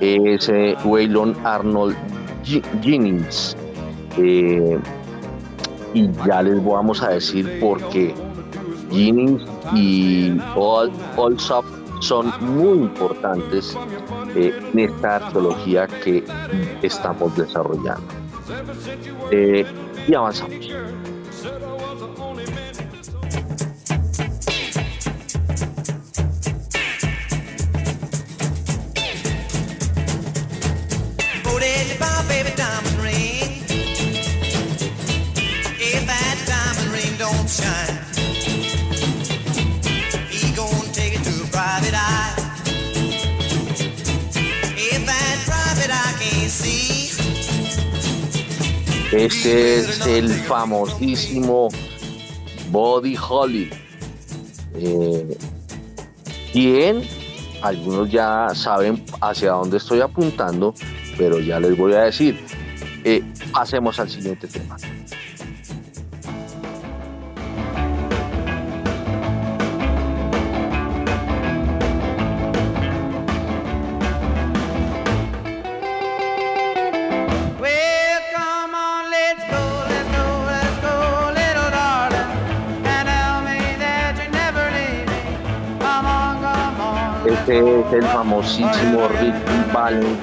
es 0.00 0.48
eh, 0.48 0.76
Waylon 0.84 1.34
Arnold 1.44 1.96
Jennings. 2.44 3.56
Eh, 4.16 4.78
y 5.94 6.10
ya 6.26 6.42
les 6.42 6.64
vamos 6.64 7.02
a 7.02 7.10
decir 7.10 7.58
por 7.60 7.82
qué 7.88 8.14
Jennings 8.90 9.42
y 9.74 10.32
Allsop 11.16 11.64
son 12.00 12.32
muy 12.40 12.78
importantes 12.78 13.76
eh, 14.34 14.58
en 14.72 14.78
esta 14.78 15.16
arqueología 15.16 15.86
que 15.86 16.24
estamos 16.82 17.36
desarrollando. 17.36 18.06
Eh, 19.30 19.64
y 20.08 20.14
avanzamos. 20.14 20.70
Este 49.12 49.80
es 49.80 50.06
el 50.06 50.30
famosísimo 50.30 51.68
Body 52.70 53.16
Holly. 53.16 53.68
Eh, 54.74 55.36
quien 56.52 57.02
algunos 57.60 58.10
ya 58.10 58.48
saben 58.54 59.04
hacia 59.20 59.50
dónde 59.50 59.76
estoy 59.76 60.00
apuntando, 60.00 60.74
pero 61.18 61.38
ya 61.38 61.60
les 61.60 61.76
voy 61.76 61.92
a 61.92 62.04
decir. 62.04 62.46
Eh, 63.04 63.22
pasemos 63.52 64.00
al 64.00 64.08
siguiente 64.08 64.46
tema. 64.46 64.76
El 87.92 88.02
famosísimo 88.04 89.08
Rick 89.20 89.72
Valens. 89.72 90.18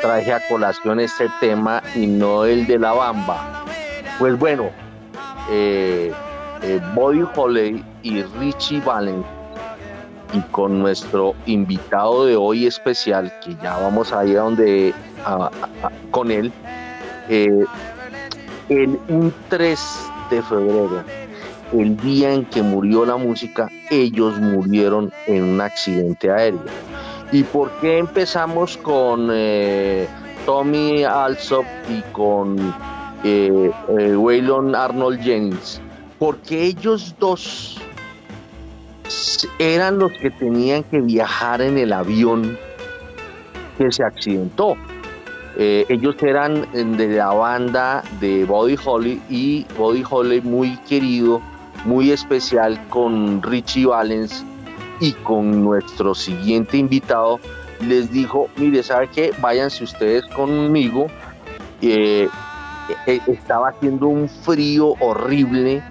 Traje 0.00 0.32
a 0.32 0.40
colación 0.48 1.00
este 1.00 1.28
tema 1.40 1.82
y 1.94 2.06
no 2.06 2.44
el 2.44 2.66
de 2.66 2.78
la 2.78 2.92
bamba. 2.92 3.64
Pues 4.18 4.38
bueno, 4.38 4.70
eh, 5.50 6.12
eh 6.62 6.80
Bobby 6.94 7.24
Holly 7.34 7.84
y 8.02 8.22
Richie 8.22 8.80
Valens 8.80 9.24
y 10.32 10.40
con 10.52 10.78
nuestro 10.78 11.34
invitado 11.46 12.26
de 12.26 12.36
hoy 12.36 12.66
especial, 12.66 13.32
que 13.44 13.54
ya 13.62 13.78
vamos 13.78 14.12
a 14.12 14.24
ir 14.24 14.38
a 14.38 14.42
donde 14.42 14.94
con 16.10 16.30
él, 16.30 16.52
eh, 17.28 17.64
el 18.68 18.98
un 19.08 19.32
3 19.48 20.10
de 20.30 20.42
febrero 20.42 21.04
el 21.72 21.96
día 21.96 22.32
en 22.32 22.44
que 22.44 22.62
murió 22.62 23.04
la 23.04 23.16
música, 23.16 23.68
ellos 23.90 24.38
murieron 24.40 25.12
en 25.26 25.44
un 25.44 25.60
accidente 25.60 26.30
aéreo. 26.30 26.62
¿Y 27.32 27.42
por 27.42 27.70
qué 27.80 27.98
empezamos 27.98 28.76
con 28.76 29.30
eh, 29.32 30.06
Tommy 30.44 31.02
Alsop 31.02 31.64
y 31.88 32.00
con 32.12 32.74
eh, 33.24 33.70
eh, 33.98 34.16
Waylon 34.16 34.74
Arnold 34.74 35.20
Jennings? 35.20 35.80
Porque 36.18 36.62
ellos 36.62 37.14
dos 37.18 37.80
eran 39.58 39.98
los 39.98 40.12
que 40.12 40.30
tenían 40.30 40.84
que 40.84 41.00
viajar 41.00 41.60
en 41.60 41.78
el 41.78 41.92
avión 41.92 42.56
que 43.76 43.90
se 43.92 44.02
accidentó. 44.02 44.76
ellos 45.58 46.16
eran 46.22 46.66
de 46.72 47.08
la 47.08 47.32
banda 47.32 48.02
de 48.20 48.44
Body 48.44 48.76
Holly 48.82 49.20
y 49.28 49.66
Body 49.76 50.02
Holly 50.08 50.40
muy 50.40 50.76
querido 50.88 51.40
muy 51.86 52.10
especial 52.10 52.78
con 52.88 53.42
Richie 53.42 53.86
Valens 53.86 54.44
y 55.00 55.12
con 55.12 55.64
nuestro 55.64 56.14
siguiente 56.14 56.76
invitado. 56.76 57.38
Les 57.80 58.10
dijo, 58.10 58.48
mire, 58.56 58.82
¿sabe 58.82 59.08
qué? 59.08 59.32
Váyanse 59.40 59.84
ustedes 59.84 60.24
conmigo. 60.34 61.06
Eh, 61.80 62.28
eh, 63.06 63.20
estaba 63.26 63.68
haciendo 63.68 64.08
un 64.08 64.28
frío 64.28 64.94
horrible. 65.00 65.82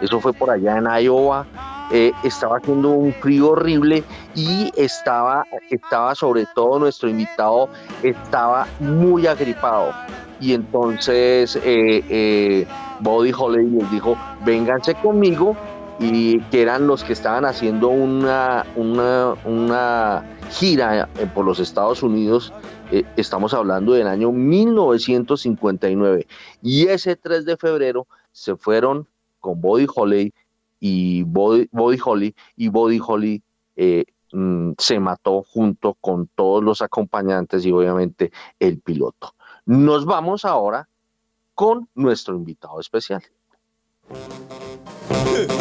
Eso 0.00 0.20
fue 0.20 0.32
por 0.32 0.50
allá 0.50 0.78
en 0.78 0.86
Iowa. 1.04 1.46
Eh, 1.90 2.12
estaba 2.24 2.56
haciendo 2.56 2.90
un 2.90 3.12
frío 3.12 3.50
horrible 3.50 4.02
y 4.34 4.72
estaba, 4.76 5.44
estaba 5.68 6.14
sobre 6.14 6.46
todo 6.54 6.78
nuestro 6.78 7.10
invitado, 7.10 7.68
estaba 8.02 8.66
muy 8.80 9.26
agripado. 9.26 9.92
Y 10.40 10.54
entonces 10.54 11.58
Body 13.02 13.32
Holly 13.36 13.68
les 13.68 13.90
dijo, 13.90 14.16
vénganse 14.44 14.94
conmigo, 14.94 15.56
y 15.98 16.40
que 16.50 16.62
eran 16.62 16.86
los 16.86 17.04
que 17.04 17.12
estaban 17.12 17.44
haciendo 17.44 17.88
una, 17.88 18.64
una, 18.76 20.24
gira 20.50 21.08
por 21.34 21.44
los 21.44 21.58
Estados 21.60 22.02
Unidos, 22.02 22.52
eh, 22.90 23.04
estamos 23.16 23.54
hablando 23.54 23.92
del 23.92 24.06
año 24.06 24.32
1959, 24.32 26.26
y 26.62 26.86
ese 26.86 27.16
3 27.16 27.44
de 27.44 27.56
febrero 27.56 28.06
se 28.32 28.56
fueron 28.56 29.06
con 29.40 29.60
Body 29.60 29.86
Holly 29.92 30.32
y 30.80 31.22
Body, 31.24 31.68
Holly, 32.04 32.34
y 32.56 32.68
Body 32.68 33.00
Holly 33.04 33.42
eh, 33.76 34.04
mm, 34.32 34.72
se 34.78 34.98
mató 35.00 35.42
junto 35.42 35.94
con 35.94 36.28
todos 36.34 36.62
los 36.62 36.82
acompañantes 36.82 37.64
y 37.66 37.72
obviamente 37.72 38.32
el 38.58 38.80
piloto. 38.80 39.34
Nos 39.64 40.04
vamos 40.04 40.44
ahora 40.44 40.88
con 41.54 41.88
nuestro 41.94 42.34
invitado 42.36 42.80
especial. 42.80 43.22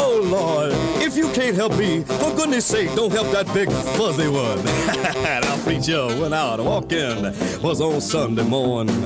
Oh 0.00 0.20
Lord, 0.22 0.72
if 1.02 1.16
you 1.16 1.30
can't 1.32 1.54
help 1.56 1.76
me, 1.76 2.02
for 2.02 2.34
goodness 2.34 2.66
sake, 2.66 2.94
don't 2.94 3.10
help 3.12 3.28
that 3.28 3.52
big 3.54 3.70
fuzzy 3.96 4.28
one. 4.28 4.58
Our 5.48 5.58
preacher 5.58 6.06
went 6.20 6.34
out 6.34 6.60
walking, 6.60 7.22
was 7.62 7.80
on 7.80 8.00
Sunday 8.00 8.42
morning. 8.42 8.96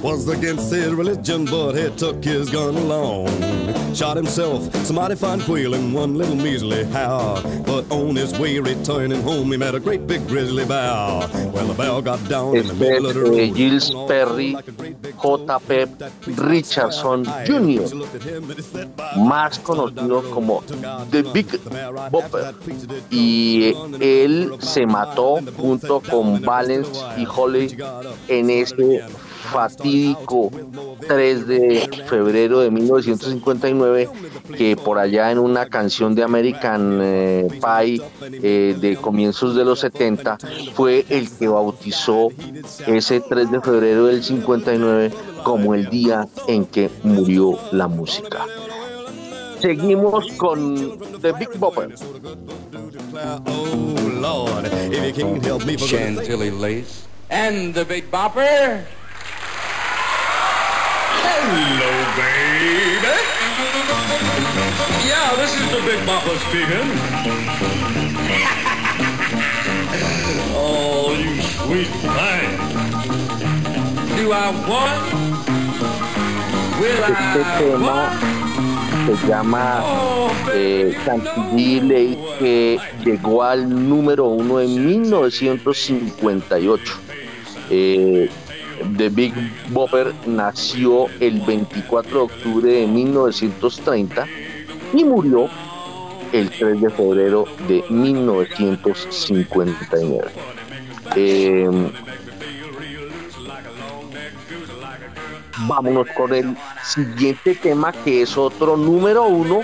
Was 0.00 0.28
against 0.28 0.72
his 0.72 0.92
religion, 0.92 1.44
but 1.44 1.74
he 1.74 1.88
took 1.96 2.24
his 2.24 2.50
gun 2.50 2.74
along. 2.74 3.28
Shot 3.94 4.16
himself, 4.16 4.74
somebody 4.84 5.14
found 5.14 5.42
quail 5.42 5.74
in 5.74 5.92
one 5.92 6.16
little 6.16 6.34
measly 6.34 6.84
how. 6.84 7.40
But 7.64 7.88
on 7.90 8.16
his 8.16 8.36
way 8.38 8.58
returning 8.58 9.22
home, 9.22 9.52
he 9.52 9.56
met 9.58 9.74
a 9.76 9.80
great 9.80 10.06
big 10.08 10.26
grizzly 10.26 10.64
bear. 10.64 11.28
Well, 11.52 11.66
the 11.66 11.74
bear 11.74 12.00
got 12.02 12.26
down 12.28 12.56
in 12.56 12.66
the 12.66 12.74
middle 12.74 13.06
of 13.06 13.14
the 13.14 13.20
road. 13.20 13.54
Giles 13.56 13.90
Perry, 14.08 14.56
J.P. 15.22 16.32
Richardson 16.42 17.24
Jr., 17.44 18.11
más 19.16 19.58
conocido 19.58 20.22
como 20.30 20.62
The 21.10 21.22
Big 21.22 21.60
Bopper. 22.10 22.54
Y 23.10 23.74
él 24.00 24.52
se 24.58 24.86
mató 24.86 25.38
junto 25.56 26.00
con 26.00 26.40
Valence 26.40 26.92
y 27.16 27.26
Holly 27.26 27.76
en 28.28 28.50
ese 28.50 29.04
fatídico 29.52 30.50
3 31.06 31.46
de 31.46 31.90
febrero 32.06 32.60
de 32.60 32.70
1959 32.70 34.08
que 34.56 34.76
por 34.76 34.98
allá 34.98 35.30
en 35.30 35.38
una 35.38 35.66
canción 35.66 36.14
de 36.14 36.22
American 36.22 36.98
eh, 37.02 37.48
Pie 37.50 38.00
eh, 38.22 38.76
de 38.80 38.96
comienzos 38.96 39.54
de 39.56 39.64
los 39.64 39.80
70 39.80 40.38
fue 40.74 41.04
el 41.08 41.30
que 41.30 41.48
bautizó 41.48 42.28
ese 42.86 43.20
3 43.20 43.50
de 43.50 43.60
febrero 43.60 44.06
del 44.06 44.22
59 44.22 45.10
como 45.44 45.74
el 45.74 45.88
día 45.88 46.26
en 46.46 46.66
que 46.66 46.90
murió 47.02 47.58
la 47.72 47.88
música. 47.88 48.46
Seguimos 49.60 50.26
con 50.38 50.98
The 51.20 51.32
Big 51.32 51.50
Bopper. 51.56 51.94
And 57.30 57.74
the 57.74 57.84
Big 57.84 58.10
Bopper. 58.10 58.84
Hello, 61.22 61.92
baby. 62.16 63.16
Yeah, 65.06 65.34
this 65.36 65.54
is 65.54 65.70
the 65.70 65.80
Big 65.86 66.00
Bopper 66.06 66.36
speaking. 66.48 66.88
oh, 70.54 71.14
you 71.18 71.40
sweet 71.42 71.86
thing. 71.86 72.71
Este 77.08 77.42
tema 77.58 78.12
se 79.04 79.16
llama 79.26 79.82
eh, 80.54 80.96
Chantilly 81.04 82.16
que 82.38 82.78
llegó 83.04 83.42
al 83.42 83.68
número 83.88 84.26
uno 84.26 84.60
en 84.60 84.86
1958. 84.86 86.94
Eh, 87.70 88.30
The 88.96 89.08
Big 89.08 89.34
Bopper 89.70 90.14
nació 90.26 91.06
el 91.18 91.40
24 91.40 92.12
de 92.12 92.18
octubre 92.18 92.70
de 92.70 92.86
1930 92.86 94.28
y 94.94 95.02
murió 95.02 95.48
el 96.32 96.48
3 96.48 96.80
de 96.80 96.90
febrero 96.90 97.46
de 97.66 97.82
1959. 97.88 100.30
Eh, 101.16 101.68
vámonos 105.66 106.08
con 106.16 106.34
el 106.34 106.56
siguiente 106.84 107.54
tema 107.54 107.92
que 107.92 108.22
es 108.22 108.36
otro 108.36 108.76
número 108.76 109.24
uno 109.24 109.60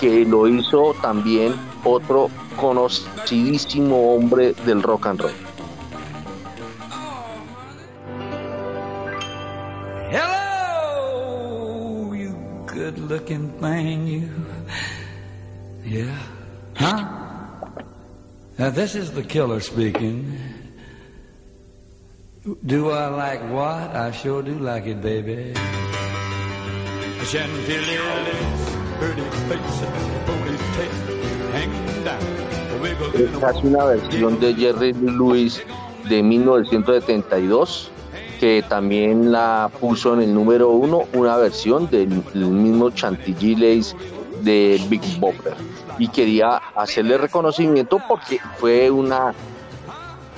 que 0.00 0.24
lo 0.24 0.48
hizo 0.48 0.94
también 1.02 1.54
otro 1.84 2.30
conocidísimo 2.56 4.14
hombre 4.14 4.54
del 4.64 4.82
rock 4.82 5.06
and 5.06 5.20
roll. 5.20 5.32
Hello, 10.10 12.12
you 12.14 12.34
good 12.66 12.98
looking 12.98 13.50
thing, 13.60 14.06
you. 14.06 14.28
Yeah. 15.84 16.18
Huh? 16.76 17.06
Now, 18.58 18.70
this 18.70 18.94
is 18.94 19.12
the 19.12 19.22
killer 19.22 19.60
speaking. 19.60 20.59
Do 22.42 22.90
I 22.90 23.08
like 23.08 23.42
what? 23.52 23.94
I 23.94 24.10
sure 24.12 24.40
do 24.40 24.58
like 24.58 24.86
it, 24.86 25.02
baby. 25.02 25.52
Chantilly, 27.28 27.98
pretty 28.98 29.20
face, 30.72 31.00
hanging 31.52 32.02
down. 32.02 32.22
Esta 33.12 33.50
es 33.50 33.62
una 33.62 33.84
versión 33.84 34.40
de 34.40 34.54
Jerry 34.54 34.94
Lewis 34.94 35.62
de 36.08 36.22
1972 36.22 37.90
que 38.38 38.64
también 38.66 39.30
la 39.30 39.70
puso 39.78 40.14
en 40.14 40.22
el 40.22 40.32
número 40.32 40.70
uno, 40.70 41.02
una 41.12 41.36
versión 41.36 41.90
del, 41.90 42.24
del 42.32 42.46
mismo 42.46 42.88
Chantilly 42.88 43.54
Lace 43.54 43.94
de 44.42 44.80
Big 44.88 45.02
Bopper. 45.18 45.56
Y 45.98 46.08
quería 46.08 46.56
hacerle 46.74 47.18
reconocimiento 47.18 47.98
porque 48.08 48.40
fue 48.56 48.90
una 48.90 49.34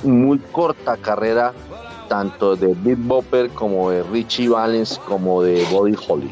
muy 0.02 0.40
corta 0.40 0.96
carrera 0.96 1.52
tanto 2.12 2.56
de 2.56 2.74
Big 2.74 2.98
Bopper 2.98 3.48
como 3.48 3.88
de 3.88 4.02
Richie 4.02 4.46
Valens 4.46 5.00
como 5.08 5.42
de 5.42 5.64
Buddy 5.70 5.96
Holly. 6.06 6.30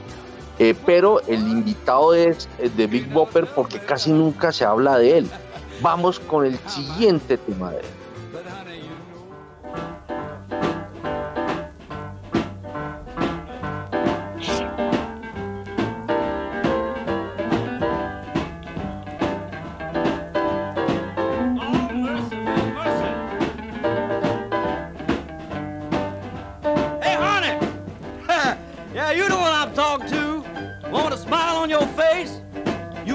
Eh, 0.59 0.75
pero 0.85 1.23
el 1.27 1.41
invitado 1.41 2.13
es 2.13 2.51
de 2.77 2.87
Big 2.87 3.11
Bopper 3.11 3.47
porque 3.47 3.79
casi 3.79 4.13
nunca 4.13 4.53
se 4.53 4.67
habla 4.67 4.99
de 4.99 5.17
él. 5.17 5.31
Vamos 5.81 6.21
con 6.21 6.45
el 6.45 6.59
siguiente 6.69 7.39
tema 7.39 7.71
de 7.71 7.79
él. 7.79 8.00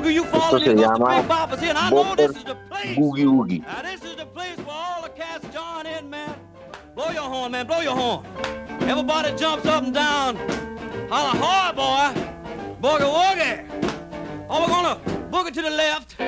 You 0.06 0.12
you 0.12 0.26
follow 0.26 0.60
se 0.60 0.76
me 0.76 0.84
llama 0.84 1.20
Big 1.20 1.28
Boppers 1.28 1.60
here, 1.60 1.70
and 1.70 1.80
I 1.80 1.90
know 1.90 2.14
this 2.16 2.38
is 2.38 2.44
the 2.44 2.54
place. 2.70 2.96
Boogie 2.96 3.26
Woogie. 3.26 3.62
Now 3.66 3.82
this 3.82 4.04
is 4.04 4.16
the 4.16 4.28
place 4.28 4.56
where 4.58 4.76
all 4.76 5.02
the 5.02 5.10
cats 5.10 5.48
join 5.52 5.88
in, 5.88 6.12
man. 6.12 6.36
Blow 6.94 7.10
your 7.10 7.24
horn, 7.24 7.54
man. 7.54 7.66
Blow 7.66 7.82
your 7.82 7.96
horn. 7.96 8.24
Everybody 8.82 9.36
jumps 9.36 9.66
up 9.66 9.84
and 9.84 9.96
down. 9.96 10.36
Holla 11.10 11.34
hard, 11.40 11.76
boy. 11.76 12.22
Boogie 12.84 13.10
woogie. 13.18 13.66
Oh, 14.48 14.62
we're 14.62 14.68
gonna 14.68 15.00
boogie 15.32 15.52
to 15.52 15.62
the 15.64 15.72
left, 15.72 16.20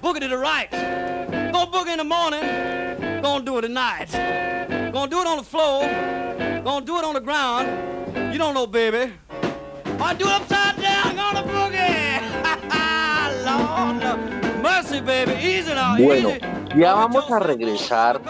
boogie 0.00 0.20
to 0.20 0.28
the 0.28 0.38
right. 0.38 0.70
Gonna 0.70 1.68
boogie 1.68 1.90
in 1.90 1.98
the 1.98 2.04
morning, 2.04 3.20
gonna 3.20 3.44
do 3.44 3.58
it 3.58 3.64
at 3.64 3.70
night. 3.72 4.12
Gonna 4.92 5.10
do 5.10 5.20
it 5.22 5.26
on 5.26 5.38
the 5.38 5.42
floor, 5.42 5.82
gonna 6.62 6.86
do 6.86 6.98
it 6.98 7.04
on 7.04 7.14
the 7.14 7.20
ground. 7.20 7.66
You 8.32 8.38
don't 8.38 8.54
know, 8.54 8.68
baby. 8.68 9.12
I 9.98 10.14
do 10.14 10.26
it 10.28 10.30
upside 10.30 10.80
down, 10.80 11.16
gonna 11.16 11.42
boogie. 11.42 11.85
Bueno, 15.98 16.30
ya 16.76 16.94
vamos 16.94 17.30
a 17.30 17.38
regresar 17.38 18.20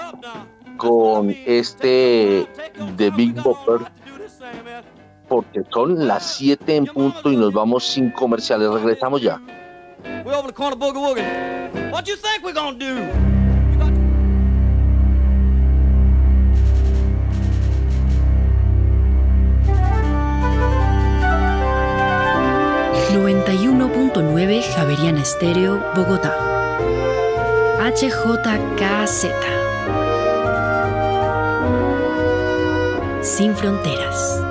con 0.77 1.31
este 1.47 2.47
The 2.97 3.11
Big 3.11 3.41
Bopper 3.43 3.81
porque 5.29 5.63
son 5.73 6.07
las 6.07 6.25
7 6.37 6.77
en 6.77 6.87
punto 6.87 7.31
y 7.31 7.37
nos 7.37 7.53
vamos 7.53 7.85
sin 7.85 8.11
comerciales. 8.11 8.71
Regresamos 8.71 9.23
ya. 9.23 9.41
Noventa 23.15 23.53
y 23.55 23.67
100.9 24.17 24.63
Javeriana 24.75 25.21
Estéreo, 25.21 25.79
Bogotá. 25.95 26.35
HJKZ. 27.79 29.27
Sin 33.21 33.55
fronteras. 33.55 34.43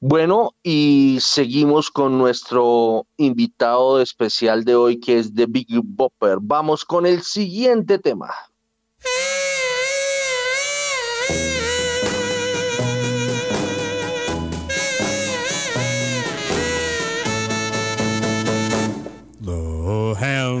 Bueno, 0.00 0.56
y 0.64 1.18
seguimos 1.20 1.88
con 1.88 2.18
nuestro 2.18 3.06
invitado 3.16 4.00
especial 4.00 4.64
de 4.64 4.74
hoy 4.74 4.98
que 4.98 5.20
es 5.20 5.32
The 5.32 5.46
Big 5.46 5.68
Bopper. 5.84 6.38
Vamos 6.40 6.84
con 6.84 7.06
el 7.06 7.22
siguiente 7.22 8.00
tema. 8.00 8.34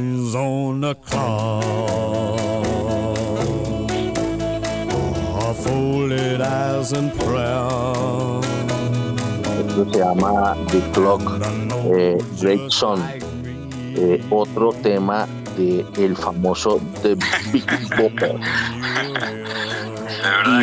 On 0.00 0.80
the 0.80 0.94
clock 0.94 1.62
are 5.42 5.54
folded 5.54 6.40
as 6.40 6.92
in 6.92 7.10
prayer. 7.10 8.40
Esto 9.60 9.84
se 9.92 9.98
llama 9.98 10.56
The 10.70 10.80
Clock, 10.92 11.22
eh, 11.92 12.18
Great 12.40 12.70
Son. 12.70 12.98
eh, 13.96 14.22
otro 14.30 14.72
tema 14.72 15.26
de 15.56 15.84
el 15.98 16.16
famoso 16.16 16.80
The 17.02 17.16
Big 17.52 17.66
Bopper. 17.98 18.40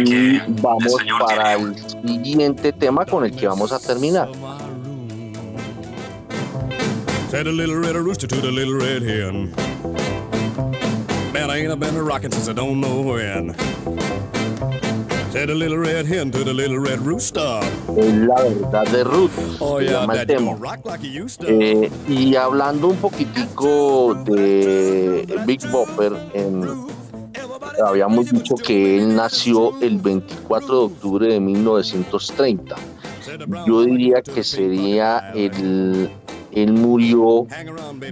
Y 0.04 0.40
vamos 0.62 0.98
para 1.20 1.54
el 1.54 1.76
siguiente 2.06 2.74
tema 2.74 3.06
con 3.06 3.26
el 3.26 3.32
que 3.36 3.48
vamos 3.48 3.72
a 3.72 3.80
terminar. 3.80 4.30
Said 7.30 7.48
a 7.48 7.52
little 7.52 7.76
red 7.76 7.96
rooster 7.96 8.28
to 8.28 8.36
the 8.42 8.52
little 8.52 8.76
red 8.76 9.02
hen. 9.04 9.52
Man, 11.34 11.50
I 11.50 11.58
ain't 11.60 11.80
been 11.80 11.96
a 11.96 12.02
rockin' 12.04 12.32
since 12.32 12.48
I 12.48 12.54
don't 12.54 12.80
know 12.80 13.02
when. 13.02 13.54
Said 15.32 15.50
a 15.50 15.54
little 15.56 15.78
red 15.78 16.06
hen 16.06 16.32
to 16.32 16.44
the 16.44 16.54
little 16.54 16.80
red 16.80 17.00
rooster. 17.02 17.60
La 17.90 18.42
verdad 18.44 18.88
de 18.92 19.04
Ruth. 19.04 19.58
Oh 19.62 19.80
yeah, 19.80 19.92
llama 20.02 20.14
el 20.16 20.26
tema. 20.26 20.56
like. 20.58 20.80
Eh, 21.48 21.92
y 22.08 22.36
hablando 22.36 22.88
un 22.88 22.96
poquitico 22.98 24.16
de 24.26 25.26
Big 25.46 25.62
Bopper, 25.70 26.14
en- 26.34 26.88
habíamos 27.86 28.32
dicho 28.32 28.56
que 28.56 28.98
él 28.98 29.16
nació 29.16 29.80
el 29.82 29.98
24 30.00 30.68
de 30.68 30.86
octubre 30.86 31.28
de 31.28 31.40
1930. 31.42 32.76
Yo 33.68 33.84
diría 33.84 34.22
que 34.22 34.44
sería 34.44 35.32
el, 35.36 36.10
él 36.64 36.74
murió 36.74 37.46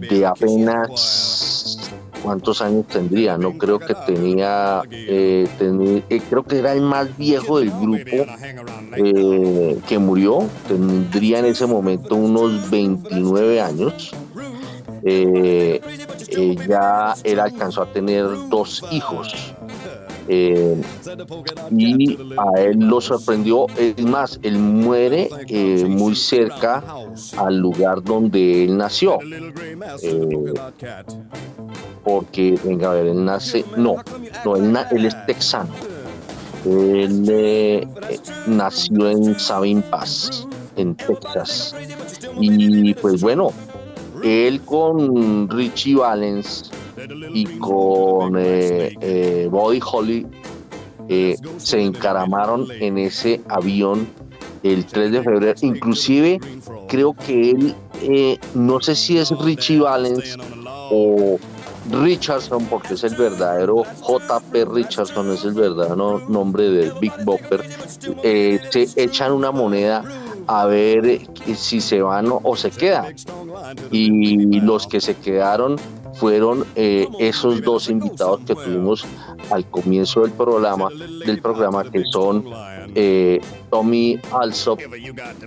de 0.09 0.25
apenas 0.25 1.77
cuántos 2.21 2.61
años 2.61 2.85
tendría. 2.87 3.37
No 3.37 3.57
creo 3.57 3.79
que 3.79 3.93
tenía, 4.05 4.81
eh, 4.91 5.47
eh, 6.09 6.21
creo 6.29 6.43
que 6.43 6.59
era 6.59 6.73
el 6.73 6.81
más 6.81 7.15
viejo 7.17 7.59
del 7.59 7.71
grupo 7.71 8.25
eh, 8.97 9.77
que 9.87 9.99
murió. 9.99 10.47
Tendría 10.67 11.39
en 11.39 11.45
ese 11.45 11.65
momento 11.65 12.15
unos 12.15 12.69
29 12.69 13.61
años. 13.61 14.13
Ya 16.67 17.13
él 17.23 17.39
alcanzó 17.39 17.83
a 17.83 17.91
tener 17.91 18.25
dos 18.49 18.83
hijos. 18.91 19.55
Eh, 20.28 20.82
y 21.71 22.17
a 22.38 22.61
él 22.61 22.80
lo 22.80 22.99
sorprendió, 22.99 23.67
es 23.78 24.01
más, 24.03 24.39
él 24.41 24.57
muere 24.57 25.30
eh, 25.47 25.86
muy 25.86 26.15
cerca 26.15 26.84
al 27.38 27.57
lugar 27.57 28.03
donde 28.03 28.63
él 28.63 28.78
nació. 28.78 29.19
Eh, 30.01 30.53
porque, 32.03 32.59
venga 32.63 32.91
a 32.91 32.93
ver, 32.93 33.07
él 33.07 33.26
nace, 33.26 33.65
no, 33.78 33.97
no, 34.43 34.55
él, 34.55 34.78
él 34.91 35.05
es 35.05 35.26
texano. 35.26 35.69
Él 36.65 37.26
eh, 37.30 37.88
nació 38.47 39.09
en 39.09 39.39
Sabine 39.39 39.82
Pass, 39.84 40.47
en 40.76 40.95
Texas. 40.95 41.76
Y 42.39 42.93
pues 42.95 43.21
bueno, 43.21 43.51
él 44.26 44.59
con 44.61 45.47
Richie 45.49 45.95
Valens 45.95 46.71
y 47.32 47.45
con 47.59 48.36
eh, 48.38 48.95
eh, 48.99 49.49
Holly 49.51 50.26
eh, 51.07 51.36
se 51.57 51.80
encaramaron 51.80 52.67
en 52.80 52.97
ese 52.97 53.41
avión 53.47 54.07
el 54.63 54.86
3 54.86 55.11
de 55.11 55.23
febrero. 55.23 55.53
Inclusive 55.61 56.39
creo 56.88 57.13
que 57.13 57.51
él, 57.51 57.76
eh, 58.01 58.39
no 58.55 58.82
sé 58.82 58.95
si 58.95 59.19
es 59.19 59.30
Richie 59.30 59.80
Valens 59.80 60.36
o 60.89 61.38
Richardson, 61.91 62.65
porque 62.65 62.95
es 62.95 63.03
el 63.03 63.15
verdadero 63.15 63.84
JP 64.01 64.73
Richardson, 64.73 65.32
es 65.34 65.43
el 65.43 65.53
verdadero 65.53 66.19
nombre 66.28 66.67
del 66.71 66.93
Big 66.99 67.13
Bopper, 67.23 67.63
se 68.71 68.88
echan 68.95 69.34
una 69.34 69.51
moneda 69.51 70.03
a 70.47 70.65
ver 70.65 71.05
eh, 71.05 71.27
si 71.55 71.81
se 71.81 72.01
van 72.01 72.31
o, 72.31 72.39
o 72.43 72.55
se 72.55 72.71
quedan. 72.71 73.15
Y 73.91 74.59
los 74.61 74.87
que 74.87 75.01
se 75.01 75.15
quedaron 75.15 75.77
fueron 76.16 76.66
eh, 76.76 77.07
esos 77.20 77.61
dos 77.61 77.89
invitados 77.89 78.41
que 78.45 78.55
tuvimos 78.55 79.05
al 79.51 79.66
comienzo 79.70 80.22
del 80.22 80.32
programa, 80.32 80.89
del 81.26 81.41
programa 81.41 81.84
que 81.89 82.03
son 82.11 82.45
eh, 82.95 83.41
Tommy 83.70 84.18
Alsop, 84.32 84.80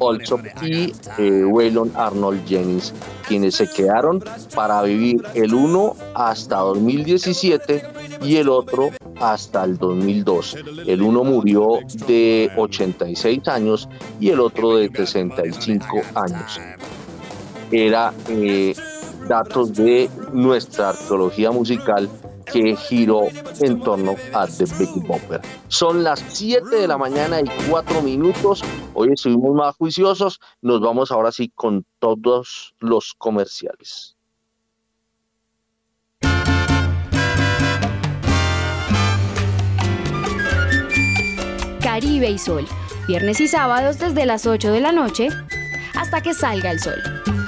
Alsop 0.01 0.41
y 0.63 0.93
eh, 1.19 1.45
Waylon 1.45 1.93
Arnold 1.95 2.47
Jennings, 2.47 2.93
quienes 3.27 3.57
se 3.57 3.69
quedaron 3.71 4.23
para 4.55 4.83
vivir 4.83 5.23
el 5.35 5.55
uno 5.55 5.97
hasta 6.15 6.59
2017 6.59 7.83
y 8.23 8.37
el 8.37 8.49
otro 8.49 8.91
hasta 9.21 9.65
el 9.65 9.79
2002. 9.79 10.57
El 10.87 11.03
uno 11.03 11.25
murió 11.25 11.79
de 12.07 12.51
86 12.57 13.49
años 13.49 13.89
y 14.21 14.29
el 14.31 14.41
otro 14.41 14.77
de 14.77 14.91
65 14.91 15.87
años. 16.15 16.61
Era 17.71 18.13
eh, 18.29 18.75
datos 19.29 19.75
de 19.75 20.11
nuestra 20.33 20.91
arqueología 20.91 21.51
musical 21.51 22.09
que 22.45 22.75
giró 22.77 23.25
en 23.61 23.81
torno 23.81 24.15
a 24.33 24.47
The 24.47 24.65
Big 24.79 25.07
Bopper. 25.07 25.41
Son 25.69 26.03
las 26.03 26.25
7 26.29 26.65
de 26.75 26.89
la 26.89 26.97
mañana 26.97 27.41
y 27.41 27.45
4 27.71 28.03
minutos. 28.03 28.65
Hoy 28.95 29.11
estuvimos 29.13 29.55
más 29.55 29.77
juiciosos. 29.77 30.41
Nos 30.63 30.81
vamos 30.81 31.13
ahora 31.13 31.31
sí 31.31 31.53
con 31.55 31.85
todos 31.99 32.75
los 32.81 33.15
comerciales. 33.19 34.17
Caribe 41.83 42.31
y 42.31 42.39
Sol, 42.39 42.65
viernes 43.07 43.41
y 43.41 43.49
sábados 43.49 43.99
desde 43.99 44.25
las 44.25 44.47
8 44.47 44.73
de 44.73 44.81
la 44.81 44.93
noche 44.93 45.29
hasta 45.95 46.23
que 46.23 46.33
salga 46.33 46.71
el 46.71 46.79
sol. 46.79 47.48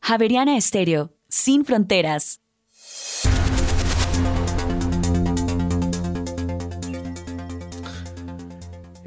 Javeriana 0.00 0.56
Estéreo, 0.56 1.12
sin 1.28 1.64
fronteras. 1.64 2.40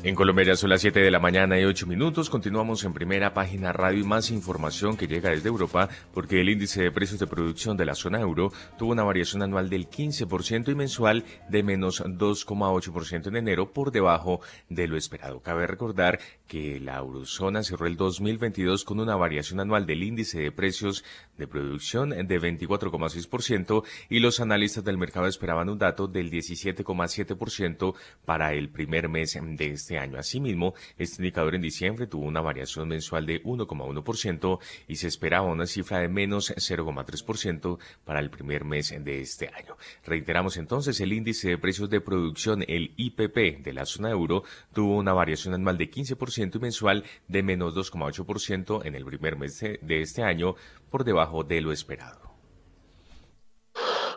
En 0.01 0.15
Colombia 0.15 0.55
son 0.55 0.69
las 0.69 0.79
7 0.79 1.01
de 1.01 1.11
la 1.11 1.19
mañana 1.19 1.59
y 1.59 1.65
8 1.65 1.85
minutos. 1.85 2.29
Continuamos 2.29 2.85
en 2.85 2.93
primera 2.93 3.33
página 3.33 3.73
radio 3.73 3.99
y 3.99 4.05
más 4.05 4.31
información 4.31 4.95
que 4.95 5.07
llega 5.07 5.29
desde 5.29 5.49
Europa 5.49 5.89
porque 6.13 6.39
el 6.39 6.47
índice 6.47 6.83
de 6.83 6.91
precios 6.91 7.19
de 7.19 7.27
producción 7.27 7.75
de 7.75 7.83
la 7.83 7.95
zona 7.95 8.21
euro 8.21 8.53
tuvo 8.77 8.93
una 8.93 9.03
variación 9.03 9.43
anual 9.43 9.69
del 9.69 9.89
15% 9.89 10.71
y 10.71 10.75
mensual 10.75 11.25
de 11.49 11.63
menos 11.63 12.01
2,8% 12.01 13.27
en 13.27 13.35
enero 13.35 13.73
por 13.73 13.91
debajo 13.91 14.39
de 14.69 14.87
lo 14.87 14.95
esperado. 14.95 15.41
Cabe 15.41 15.67
recordar 15.67 16.19
que 16.47 16.79
la 16.79 16.97
eurozona 16.97 17.61
cerró 17.61 17.85
el 17.85 17.97
2022 17.97 18.85
con 18.85 19.01
una 19.01 19.17
variación 19.17 19.59
anual 19.59 19.85
del 19.85 20.03
índice 20.03 20.39
de 20.39 20.51
precios 20.53 21.03
de 21.39 21.47
producción 21.47 22.09
de 22.09 22.39
24,6% 22.39 23.83
y 24.09 24.19
los 24.19 24.39
analistas 24.39 24.83
del 24.83 24.97
mercado 24.97 25.25
esperaban 25.25 25.69
un 25.69 25.79
dato 25.79 26.07
del 26.07 26.29
17,7% 26.29 27.95
para 28.25 28.53
el 28.53 28.69
primer 28.69 29.09
mes 29.09 29.39
de 29.41 29.71
este 29.71 29.97
año. 29.97 30.19
Asimismo, 30.19 30.75
este 30.97 31.21
indicador 31.23 31.55
en 31.55 31.61
diciembre 31.61 32.05
tuvo 32.05 32.25
una 32.25 32.41
variación 32.41 32.89
mensual 32.89 33.25
de 33.25 33.41
1,1% 33.43 34.59
y 34.87 34.95
se 34.97 35.07
esperaba 35.07 35.47
una 35.47 35.65
cifra 35.65 35.99
de 35.99 36.09
menos 36.09 36.53
0,3% 36.55 37.79
para 38.05 38.19
el 38.19 38.29
primer 38.29 38.65
mes 38.65 38.93
de 38.99 39.21
este 39.21 39.47
año. 39.47 39.77
Reiteramos 40.05 40.57
entonces, 40.57 40.99
el 40.99 41.13
índice 41.13 41.49
de 41.49 41.57
precios 41.57 41.89
de 41.89 42.01
producción, 42.01 42.63
el 42.67 42.93
IPP 42.97 43.63
de 43.63 43.73
la 43.73 43.85
zona 43.85 44.11
euro, 44.11 44.43
tuvo 44.73 44.97
una 44.97 45.13
variación 45.13 45.53
anual 45.53 45.77
de 45.77 45.89
15% 45.89 46.55
y 46.55 46.59
mensual 46.59 47.03
de 47.27 47.43
menos 47.43 47.75
2,8% 47.75 48.85
en 48.85 48.95
el 48.95 49.05
primer 49.05 49.37
mes 49.37 49.59
de 49.59 50.01
este 50.01 50.23
año, 50.23 50.55
por 50.89 51.03
debajo 51.03 51.43
de 51.43 51.61
lo 51.61 51.71
esperado. 51.71 52.19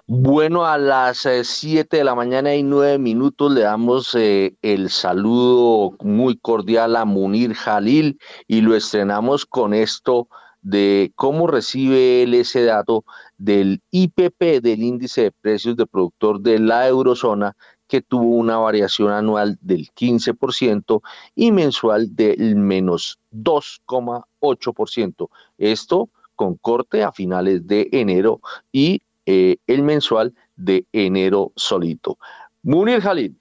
Bueno, 0.07 0.67
a 0.67 0.79
las 0.79 1.29
7 1.43 1.81
eh, 1.81 1.99
de 1.99 2.05
la 2.05 2.17
mañana 2.17 2.55
y 2.55 2.65
9 2.65 2.99
minutos 2.99 3.53
le 3.53 3.61
damos 3.61 4.15
eh, 4.17 4.57
el 4.61 4.91
saludo 4.91 5.97
muy 6.01 6.37
cordial 6.37 6.97
a 6.97 7.05
Munir 7.05 7.55
Jalil 7.55 8.19
y 8.49 8.63
lo 8.63 8.75
estrenamos 8.75 9.47
con 9.47 9.75
esto 9.75 10.29
de 10.61 11.13
cómo 11.15 11.47
recibe 11.47 12.25
él 12.25 12.35
ese 12.35 12.65
dato 12.65 13.05
del 13.39 13.81
IPP, 13.91 14.61
del 14.61 14.83
índice 14.83 15.23
de 15.23 15.31
precios 15.33 15.77
de 15.77 15.87
productor 15.87 16.41
de 16.41 16.59
la 16.59 16.89
eurozona, 16.89 17.57
que 17.87 18.01
tuvo 18.01 18.37
una 18.37 18.57
variación 18.59 19.11
anual 19.13 19.59
del 19.61 19.91
15% 19.95 21.01
y 21.35 21.53
mensual 21.53 22.15
del 22.17 22.57
menos 22.57 23.19
2,8%. 23.33 25.29
Esto 25.59 26.09
con 26.37 26.57
corte 26.57 27.03
a 27.03 27.13
finales 27.13 27.67
de 27.67 27.89
enero 27.93 28.41
y 28.71 29.03
eh, 29.27 29.57
el 29.67 29.83
mensual 29.83 30.35
de 30.57 30.87
enero 30.93 31.53
solito. 31.57 32.19
Munir 32.63 33.01
Jalil. 33.01 33.37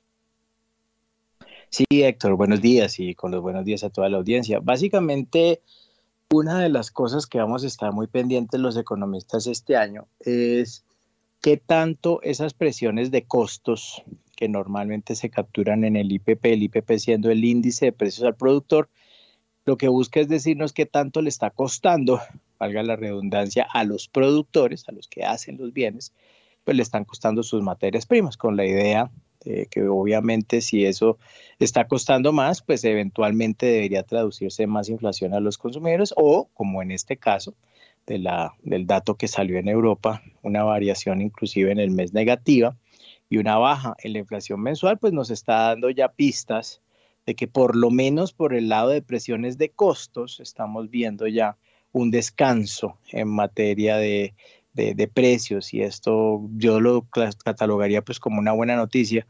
Sí, 1.70 1.86
Héctor, 1.90 2.36
buenos 2.36 2.62
días 2.62 3.00
y 3.00 3.16
con 3.16 3.32
los 3.32 3.42
buenos 3.42 3.64
días 3.64 3.84
a 3.84 3.90
toda 3.90 4.10
la 4.10 4.18
audiencia. 4.18 4.60
Básicamente, 4.62 5.62
una 6.32 6.60
de 6.60 6.70
las 6.70 6.92
cosas 6.92 7.28
que 7.28 7.40
vamos 7.40 7.64
a 7.64 7.68
estar 7.68 7.94
muy 7.94 8.08
pendientes 8.08 8.60
los 8.60 8.78
economistas 8.78 9.48
este 9.48 9.78
año 9.78 10.08
es 10.20 10.84
qué 11.42 11.58
tanto 11.58 12.22
esas 12.24 12.54
presiones 12.54 13.10
de 13.10 13.24
costos 13.24 14.04
que 14.36 14.50
normalmente 14.50 15.16
se 15.16 15.30
capturan 15.30 15.84
en 15.84 15.96
el 15.96 16.12
IPP, 16.12 16.46
el 16.46 16.64
IPP 16.64 16.92
siendo 16.98 17.32
el 17.32 17.46
índice 17.46 17.86
de 17.86 17.92
precios 17.92 18.26
al 18.26 18.36
productor, 18.36 18.90
lo 19.66 19.78
que 19.78 19.88
busca 19.88 20.20
es 20.20 20.28
decirnos 20.28 20.74
qué 20.74 20.86
tanto 20.86 21.22
le 21.22 21.30
está 21.30 21.52
costando 21.52 22.20
valga 22.62 22.84
la 22.84 22.96
redundancia, 22.96 23.68
a 23.74 23.84
los 23.84 24.08
productores, 24.08 24.88
a 24.88 24.92
los 24.92 25.08
que 25.08 25.24
hacen 25.24 25.58
los 25.58 25.74
bienes, 25.74 26.14
pues 26.64 26.78
le 26.78 26.84
están 26.84 27.06
costando 27.06 27.42
sus 27.42 27.64
materias 27.64 28.06
primas, 28.06 28.38
con 28.38 28.56
la 28.56 28.66
idea 28.66 29.10
de 29.44 29.66
que 29.66 29.88
obviamente 29.88 30.62
si 30.62 30.86
eso 30.86 31.18
está 31.58 31.88
costando 31.88 32.32
más, 32.32 32.62
pues 32.62 32.84
eventualmente 32.84 33.66
debería 33.66 34.04
traducirse 34.04 34.68
más 34.68 34.90
inflación 34.90 35.34
a 35.34 35.40
los 35.40 35.58
consumidores 35.58 36.14
o, 36.16 36.50
como 36.54 36.84
en 36.84 36.92
este 36.92 37.18
caso, 37.18 37.56
de 38.06 38.20
la, 38.20 38.54
del 38.62 38.86
dato 38.86 39.16
que 39.16 39.28
salió 39.28 39.58
en 39.58 39.68
Europa, 39.68 40.22
una 40.44 40.64
variación 40.64 41.20
inclusive 41.20 41.72
en 41.72 41.80
el 41.80 41.90
mes 41.90 42.14
negativa 42.14 42.78
y 43.28 43.38
una 43.38 43.58
baja 43.58 43.96
en 44.04 44.14
la 44.14 44.20
inflación 44.20 44.62
mensual, 44.62 45.00
pues 45.00 45.14
nos 45.14 45.32
está 45.32 45.70
dando 45.70 45.90
ya 45.90 46.10
pistas 46.10 46.84
de 47.26 47.34
que 47.34 47.48
por 47.48 47.76
lo 47.76 47.90
menos 47.90 48.34
por 48.34 48.54
el 48.54 48.70
lado 48.70 48.90
de 48.90 49.02
presiones 49.02 49.58
de 49.58 49.72
costos 49.72 50.40
estamos 50.40 50.92
viendo 50.92 51.26
ya 51.28 51.58
un 51.92 52.12
descanso 52.12 52.98
en 53.12 53.28
materia 53.28 53.98
de, 53.98 54.34
precios 55.14 55.74
y 55.74 55.82
esto 55.82 56.42
yo 56.56 56.80
lo 56.80 57.06
catalogaría 57.44 58.02
pues 58.02 58.20
como 58.20 58.40
una 58.40 58.54
buena 58.54 58.78
noticia 58.78 59.28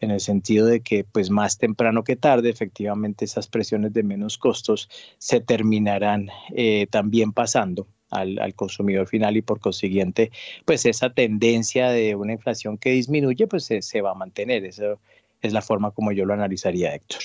en 0.00 0.10
el 0.10 0.20
sentido 0.20 0.66
de 0.66 0.80
que 0.80 1.04
pues 1.04 1.30
más 1.30 1.56
temprano 1.56 2.04
que 2.04 2.16
tarde 2.16 2.50
efectivamente 2.50 3.24
esas 3.24 3.48
presiones 3.48 3.94
de 3.94 4.02
menos 4.02 4.36
costos 4.36 4.90
se 5.18 5.40
terminarán 5.40 6.28
eh, 6.54 6.86
también 6.90 7.32
pasando 7.32 7.86
al, 8.12 8.54
consumidor 8.54 9.08
final 9.08 9.36
y 9.36 9.42
por 9.42 9.58
consiguiente 9.58 10.30
pues 10.64 10.86
esa 10.86 11.10
tendencia 11.10 11.90
de 11.90 12.14
una 12.14 12.32
inflación 12.32 12.78
que 12.78 12.90
disminuye 12.90 13.46
pues 13.46 13.64
se, 13.64 14.00
va 14.02 14.10
a 14.10 14.14
mantener. 14.14 14.64
Eso 14.64 15.00
es 15.40 15.52
la 15.52 15.62
forma 15.62 15.90
como 15.90 16.12
yo 16.12 16.24
lo 16.24 16.34
analizaría 16.34 16.94
Héctor. 16.94 17.20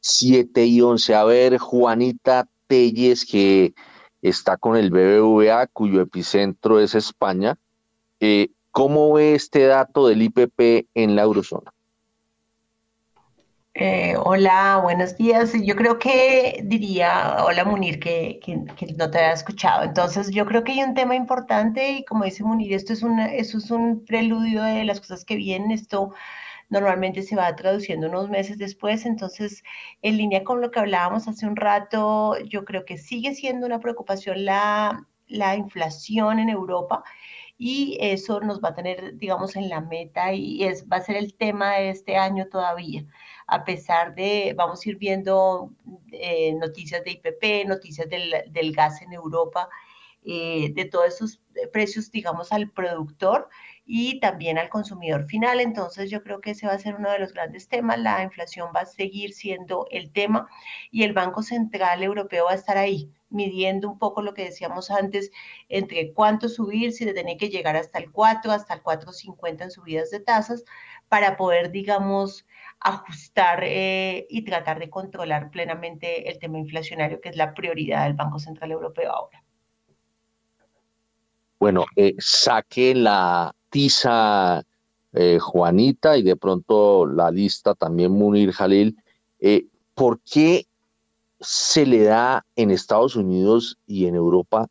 7 0.00 0.66
y 0.66 0.80
11. 0.80 1.14
A 1.14 1.24
ver, 1.24 1.58
Juanita, 1.58 2.48
Telles, 2.66 3.26
que 3.26 3.74
está 4.22 4.56
con 4.56 4.76
el 4.76 4.90
BBVA, 4.90 5.66
cuyo 5.68 6.00
epicentro 6.00 6.80
es 6.80 6.94
España. 6.94 7.56
Eh, 8.20 8.50
¿Cómo 8.70 9.12
ve 9.12 9.34
este 9.34 9.66
dato 9.66 10.08
del 10.08 10.22
IPP 10.22 10.88
en 10.94 11.14
la 11.14 11.22
eurozona? 11.22 11.72
Eh, 13.76 14.14
hola, 14.22 14.78
buenos 14.82 15.16
días. 15.16 15.52
Yo 15.64 15.74
creo 15.74 15.98
que 15.98 16.60
diría, 16.64 17.44
hola 17.44 17.64
Munir, 17.64 17.98
que, 17.98 18.38
que, 18.40 18.56
no 18.96 19.10
te 19.10 19.18
había 19.18 19.32
escuchado. 19.32 19.82
Entonces, 19.82 20.30
yo 20.30 20.46
creo 20.46 20.62
que 20.62 20.72
hay 20.72 20.82
un 20.84 20.94
tema 20.94 21.16
importante 21.16 21.90
y 21.90 22.04
como 22.04 22.24
dice 22.24 22.44
Munir, 22.44 22.72
esto 22.72 22.92
es, 22.92 23.02
una, 23.02 23.26
eso 23.34 23.58
es 23.58 23.72
un 23.72 24.04
preludio 24.04 24.62
de 24.62 24.84
las 24.84 25.00
cosas 25.00 25.24
que 25.24 25.34
vienen. 25.34 25.72
Esto 25.72 26.14
normalmente 26.70 27.22
se 27.22 27.36
va 27.36 27.54
traduciendo 27.56 28.08
unos 28.08 28.30
meses 28.30 28.58
después. 28.58 29.06
Entonces, 29.06 29.62
en 30.02 30.16
línea 30.16 30.44
con 30.44 30.60
lo 30.60 30.70
que 30.70 30.80
hablábamos 30.80 31.28
hace 31.28 31.46
un 31.46 31.56
rato, 31.56 32.38
yo 32.40 32.64
creo 32.64 32.84
que 32.84 32.98
sigue 32.98 33.34
siendo 33.34 33.66
una 33.66 33.80
preocupación 33.80 34.44
la, 34.44 35.06
la 35.28 35.56
inflación 35.56 36.38
en 36.38 36.48
Europa 36.48 37.04
y 37.56 37.98
eso 38.00 38.40
nos 38.40 38.60
va 38.60 38.70
a 38.70 38.74
tener, 38.74 39.16
digamos, 39.18 39.56
en 39.56 39.68
la 39.68 39.80
meta 39.80 40.32
y 40.32 40.64
es, 40.64 40.86
va 40.90 40.98
a 40.98 41.02
ser 41.02 41.16
el 41.16 41.34
tema 41.34 41.74
de 41.76 41.90
este 41.90 42.16
año 42.16 42.48
todavía 42.48 43.04
a 43.46 43.64
pesar 43.64 44.14
de, 44.14 44.54
vamos 44.56 44.84
a 44.84 44.88
ir 44.88 44.96
viendo 44.96 45.70
eh, 46.12 46.54
noticias 46.54 47.04
de 47.04 47.12
IPP, 47.12 47.68
noticias 47.68 48.08
del, 48.08 48.72
gas 48.72 49.02
en 49.02 49.12
Europa, 49.12 49.68
eh, 50.24 50.72
de 50.74 50.84
todos 50.86 51.06
esos 51.06 51.40
precios, 51.72 52.10
digamos, 52.10 52.52
al 52.52 52.70
productor 52.70 53.48
y 53.86 54.20
también 54.20 54.58
al 54.58 54.68
consumidor 54.68 55.26
final. 55.26 55.60
Entonces 55.60 56.10
yo 56.10 56.22
creo 56.22 56.40
que 56.40 56.52
ese 56.52 56.66
va 56.66 56.72
a 56.74 56.78
ser 56.78 56.96
uno 56.96 57.10
de 57.10 57.18
los 57.18 57.32
grandes 57.32 57.68
temas. 57.68 57.98
La 57.98 58.22
inflación 58.22 58.70
va 58.74 58.80
a 58.80 58.86
seguir 58.86 59.32
siendo 59.32 59.86
el 59.90 60.12
tema 60.12 60.48
y 60.90 61.02
el 61.02 61.12
Banco 61.12 61.42
Central 61.42 62.02
Europeo 62.02 62.46
va 62.46 62.52
a 62.52 62.56
estar 62.56 62.76
ahí 62.78 63.10
midiendo 63.30 63.90
un 63.90 63.98
poco 63.98 64.22
lo 64.22 64.32
que 64.32 64.44
decíamos 64.44 64.90
antes, 64.90 65.30
entre 65.68 66.12
cuánto 66.12 66.48
subir, 66.48 66.92
si 66.92 67.04
tener 67.12 67.36
que 67.36 67.50
llegar 67.50 67.76
hasta 67.76 67.98
el 67.98 68.10
4, 68.12 68.52
hasta 68.52 68.74
el 68.74 68.82
4.50 68.82 69.64
en 69.64 69.70
subidas 69.70 70.10
de 70.10 70.20
tasas, 70.20 70.64
para 71.08 71.36
poder, 71.36 71.70
digamos, 71.72 72.46
ajustar 72.80 73.60
eh, 73.64 74.26
y 74.30 74.44
tratar 74.44 74.78
de 74.78 74.88
controlar 74.88 75.50
plenamente 75.50 76.30
el 76.30 76.38
tema 76.38 76.58
inflacionario, 76.58 77.20
que 77.20 77.30
es 77.30 77.36
la 77.36 77.54
prioridad 77.54 78.04
del 78.04 78.14
Banco 78.14 78.38
Central 78.38 78.70
Europeo 78.70 79.10
ahora. 79.10 79.42
Bueno, 81.58 81.86
eh, 81.96 82.14
saque 82.18 82.94
la 82.94 83.54
eh, 85.12 85.38
Juanita 85.40 86.16
y 86.16 86.22
de 86.22 86.36
pronto 86.36 87.06
la 87.06 87.30
lista 87.30 87.74
también 87.74 88.12
Munir 88.12 88.52
Jalil. 88.52 88.96
¿Por 89.94 90.20
qué 90.20 90.66
se 91.40 91.86
le 91.86 92.04
da 92.04 92.44
en 92.56 92.70
Estados 92.70 93.16
Unidos 93.16 93.78
y 93.86 94.06
en 94.06 94.14
Europa 94.14 94.68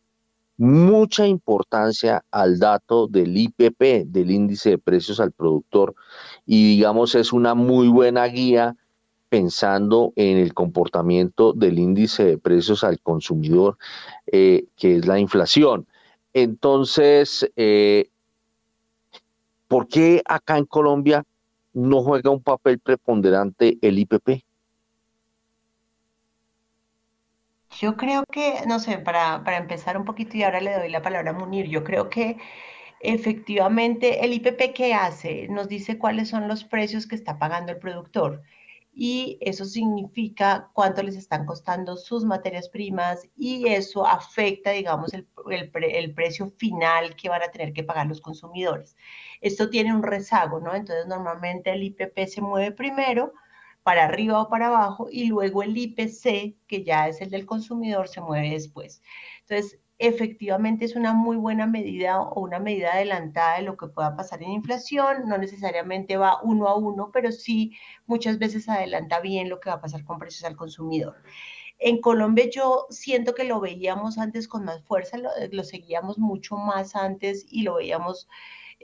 mucha 0.57 1.27
importancia 1.27 2.23
al 2.31 2.59
dato 2.59 3.07
del 3.07 3.35
IPP, 3.35 4.05
del 4.05 4.31
índice 4.31 4.71
de 4.71 4.77
precios 4.77 5.19
al 5.19 5.31
productor, 5.31 5.95
y 6.45 6.75
digamos 6.75 7.15
es 7.15 7.33
una 7.33 7.55
muy 7.55 7.87
buena 7.87 8.25
guía 8.25 8.75
pensando 9.29 10.13
en 10.15 10.37
el 10.37 10.53
comportamiento 10.53 11.53
del 11.53 11.79
índice 11.79 12.23
de 12.23 12.37
precios 12.37 12.83
al 12.83 12.99
consumidor, 12.99 13.77
eh, 14.27 14.65
que 14.77 14.97
es 14.97 15.07
la 15.07 15.17
inflación. 15.19 15.87
Entonces, 16.33 17.49
eh, 17.55 18.09
¿por 19.73 19.87
qué 19.87 20.21
acá 20.25 20.59
en 20.59 20.65
Colombia 20.65 21.23
no 21.73 22.03
juega 22.03 22.29
un 22.29 22.43
papel 22.43 22.77
preponderante 22.77 23.79
el 23.81 23.97
IPP? 23.97 24.43
Yo 27.79 27.97
creo 27.97 28.23
que, 28.31 28.61
no 28.67 28.77
sé, 28.77 28.99
para, 28.99 29.43
para 29.43 29.57
empezar 29.57 29.97
un 29.97 30.05
poquito 30.05 30.37
y 30.37 30.43
ahora 30.43 30.61
le 30.61 30.77
doy 30.77 30.89
la 30.89 31.01
palabra 31.01 31.31
a 31.31 31.33
Munir, 31.33 31.65
yo 31.69 31.83
creo 31.83 32.07
que 32.07 32.37
efectivamente 32.99 34.23
el 34.23 34.33
IPP 34.33 34.75
que 34.75 34.93
hace 34.93 35.47
nos 35.47 35.67
dice 35.69 35.97
cuáles 35.97 36.29
son 36.29 36.47
los 36.47 36.63
precios 36.63 37.07
que 37.07 37.15
está 37.15 37.39
pagando 37.39 37.71
el 37.71 37.79
productor 37.79 38.43
y 38.95 39.39
eso 39.41 39.65
significa 39.65 40.69
cuánto 40.73 41.01
les 41.01 41.15
están 41.15 41.45
costando 41.45 41.97
sus 41.97 42.23
materias 42.25 42.69
primas 42.69 43.27
y 43.35 43.67
eso 43.67 44.05
afecta, 44.05 44.69
digamos, 44.69 45.13
el, 45.13 45.27
el, 45.49 45.71
el, 45.83 46.13
precio 46.13 46.51
final 46.57 47.15
que 47.15 47.29
van 47.29 47.41
a 47.41 47.49
tener 47.49 47.73
que 47.73 47.83
pagar 47.83 48.05
los 48.05 48.21
consumidores. 48.21 48.95
Esto 49.43 49.69
tiene 49.69 49.93
un 49.93 50.03
rezago, 50.03 50.61
¿no? 50.61 50.73
Entonces, 50.73 51.05
normalmente 51.05 51.71
el 51.73 51.83
IPP 51.83 52.27
se 52.27 52.41
mueve 52.41 52.71
primero 52.71 53.33
para 53.83 54.05
arriba 54.05 54.41
o 54.41 54.49
para 54.49 54.67
abajo 54.67 55.09
y 55.11 55.25
luego 55.25 55.63
el 55.63 55.77
IPC, 55.77 56.55
que 56.65 56.83
ya 56.85 57.09
es 57.09 57.19
el 57.19 57.29
del 57.29 57.45
consumidor, 57.45 58.07
se 58.07 58.21
mueve 58.21 58.51
después. 58.51 59.01
Entonces, 59.41 59.81
efectivamente 59.99 60.85
es 60.85 60.95
una 60.95 61.13
muy 61.13 61.35
buena 61.35 61.67
medida 61.67 62.21
o 62.21 62.39
una 62.39 62.59
medida 62.59 62.93
adelantada 62.93 63.57
de 63.57 63.63
lo 63.63 63.75
que 63.75 63.87
pueda 63.87 64.15
pasar 64.15 64.41
en 64.41 64.51
inflación. 64.51 65.27
No 65.27 65.37
necesariamente 65.37 66.15
va 66.15 66.41
uno 66.41 66.69
a 66.69 66.77
uno, 66.77 67.11
pero 67.11 67.33
sí 67.33 67.73
muchas 68.05 68.39
veces 68.39 68.69
adelanta 68.69 69.19
bien 69.19 69.49
lo 69.49 69.59
que 69.59 69.69
va 69.69 69.75
a 69.75 69.81
pasar 69.81 70.05
con 70.05 70.19
precios 70.19 70.45
al 70.45 70.55
consumidor. 70.55 71.17
En 71.79 71.99
Colombia 71.99 72.49
yo 72.49 72.87
siento 72.91 73.35
que 73.35 73.43
lo 73.43 73.59
veíamos 73.59 74.17
antes 74.17 74.47
con 74.47 74.63
más 74.63 74.81
fuerza, 74.83 75.17
lo, 75.17 75.29
lo 75.51 75.65
seguíamos 75.65 76.17
mucho 76.17 76.55
más 76.55 76.95
antes 76.95 77.45
y 77.49 77.63
lo 77.63 77.75
veíamos 77.75 78.29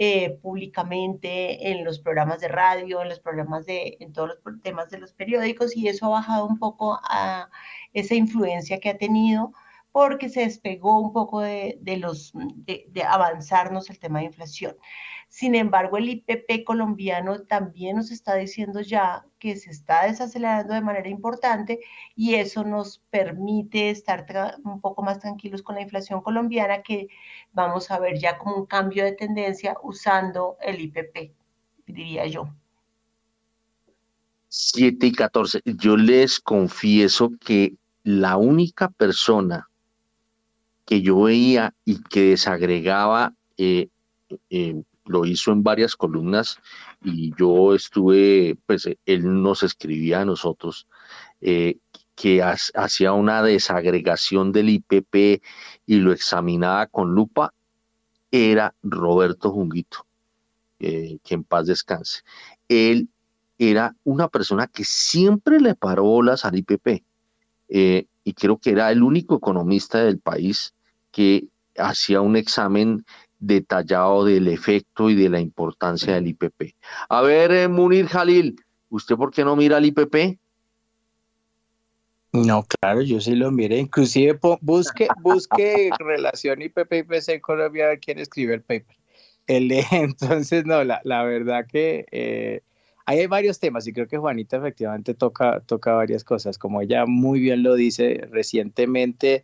eh, 0.02 0.40
públicamente 0.42 1.72
en 1.72 1.84
los 1.84 2.00
programas 2.00 2.40
de 2.40 2.48
radio, 2.48 3.02
en 3.02 3.10
los 3.10 3.20
programas 3.20 3.66
de, 3.66 3.98
en 4.00 4.14
todos 4.14 4.30
los 4.46 4.62
temas 4.62 4.90
de 4.90 4.98
los 4.98 5.12
periódicos 5.12 5.76
y 5.76 5.90
eso 5.90 6.06
ha 6.06 6.10
bajado 6.10 6.46
un 6.48 6.58
poco 6.58 6.98
a 7.04 7.50
esa 7.92 8.16
influencia 8.16 8.80
que 8.80 8.90
ha 8.90 8.98
tenido 8.98 9.52
porque 9.92 10.30
se 10.30 10.42
despegó 10.42 11.00
un 11.00 11.14
poco 11.14 11.42
de, 11.42 11.80
los, 12.00 12.32
de 12.34 13.04
avanzarnos 13.04 13.90
el 13.90 14.00
tema 14.00 14.20
de 14.20 14.26
inflación. 14.26 14.76
Sin 15.30 15.54
embargo, 15.54 15.98
el 15.98 16.10
IPP 16.10 16.64
colombiano 16.66 17.44
también 17.44 17.98
nos 17.98 18.10
está 18.10 18.34
diciendo 18.34 18.82
ya 18.82 19.28
que 19.38 19.56
se 19.58 19.70
está 19.70 20.06
desacelerando 20.06 20.74
de 20.74 20.82
manera 20.82 21.08
importante 21.08 21.80
y 22.16 22.34
eso 22.34 22.64
nos 22.64 22.98
permite 23.12 23.92
estar 23.92 24.26
un 24.64 24.82
poco 24.82 25.04
más 25.04 25.20
tranquilos 25.20 25.62
con 25.62 25.76
la 25.76 25.82
inflación 25.82 26.22
colombiana 26.22 26.82
que 26.82 27.10
vamos 27.52 27.92
a 27.92 28.00
ver 28.00 28.18
ya 28.18 28.40
como 28.40 28.56
un 28.56 28.66
cambio 28.66 29.04
de 29.04 29.12
tendencia 29.12 29.78
usando 29.84 30.58
el 30.62 30.82
IPP, 30.82 31.32
diría 31.86 32.26
yo. 32.26 32.50
7 34.48 35.06
y 35.06 35.12
14. 35.12 35.62
Yo 35.64 35.96
les 35.96 36.40
confieso 36.40 37.30
que 37.40 37.76
la 38.02 38.36
única 38.38 38.90
persona 38.90 39.69
que 40.90 41.04
yo 41.04 41.22
veía 41.22 41.76
y 41.86 42.02
que 42.02 42.32
desagregaba 42.32 43.36
eh, 43.58 43.90
eh, 44.50 44.82
lo 45.06 45.24
hizo 45.24 45.52
en 45.52 45.62
varias 45.62 45.96
columnas 45.96 46.58
y 47.04 47.32
yo 47.38 47.76
estuve, 47.76 48.58
pues 48.66 48.90
él 49.06 49.44
nos 49.44 49.62
escribía 49.62 50.22
a 50.22 50.26
nosotros 50.26 50.88
eh, 51.42 51.78
que 52.16 52.42
hacía 52.42 53.14
una 53.14 53.44
desagregación 53.44 54.52
del 54.52 54.70
IPP 54.70 55.44
y 55.86 55.98
lo 55.98 56.12
examinaba 56.12 56.88
con 56.88 57.14
lupa, 57.14 57.54
era 58.32 58.74
Roberto 58.82 59.52
Junguito, 59.52 60.08
eh, 60.80 61.20
que 61.24 61.36
en 61.36 61.44
paz 61.44 61.68
descanse. 61.68 62.24
Él 62.68 63.10
era 63.60 63.96
una 64.04 64.28
persona 64.28 64.66
que 64.66 64.86
siempre 64.86 65.60
le 65.62 65.76
paró 65.76 66.06
bolas 66.06 66.46
al 66.46 66.58
IPP 66.58 67.04
eh, 67.70 68.08
y 68.24 68.34
creo 68.34 68.58
que 68.58 68.72
era 68.72 68.92
el 68.92 69.04
único 69.04 69.36
economista 69.36 70.04
del 70.04 70.18
país 70.18 70.74
que 71.20 71.50
hacía 71.76 72.22
un 72.22 72.38
examen 72.38 73.04
detallado 73.40 74.24
del 74.24 74.48
efecto 74.48 75.10
y 75.10 75.16
de 75.16 75.28
la 75.28 75.42
importancia 75.42 76.14
del 76.14 76.28
IPP. 76.28 76.76
A 77.10 77.22
ver, 77.22 77.52
eh, 77.52 77.68
Munir 77.68 78.08
Jalil, 78.08 78.56
¿usted 78.88 79.18
por 79.18 79.30
qué 79.30 79.44
no 79.44 79.58
mira 79.58 79.80
el 79.80 79.86
IPP? 79.88 80.40
No, 82.32 82.64
claro, 82.64 83.02
yo 83.02 83.20
sí 83.20 83.36
lo 83.36 83.52
miré. 83.52 83.80
Inclusive 83.80 84.40
busque, 84.62 85.10
busque 85.22 85.90
relación 86.00 86.62
IPP-IPC 86.62 87.34
en 87.34 87.42
Colombia 87.42 87.86
a 87.86 87.90
ver 87.90 88.00
quién 88.00 88.18
escribe 88.18 88.54
el 88.54 88.62
paper. 88.62 88.96
El, 89.46 89.70
entonces, 89.92 90.66
no, 90.66 90.86
la, 90.86 91.02
la 91.04 91.26
verdad 91.26 91.68
que 91.68 92.06
eh, 92.12 92.62
hay 93.06 93.28
varios 93.28 93.60
temas 93.60 93.86
y 93.88 93.92
creo 93.92 94.08
que 94.08 94.18
Juanita 94.18 94.56
efectivamente 94.56 95.14
toca, 95.16 95.60
toca 95.66 95.92
varias 95.92 96.24
cosas. 96.24 96.58
Como 96.58 96.80
ella 96.80 97.06
muy 97.06 97.42
bien 97.42 97.62
lo 97.62 97.76
dice, 97.76 98.26
recientemente 98.32 99.44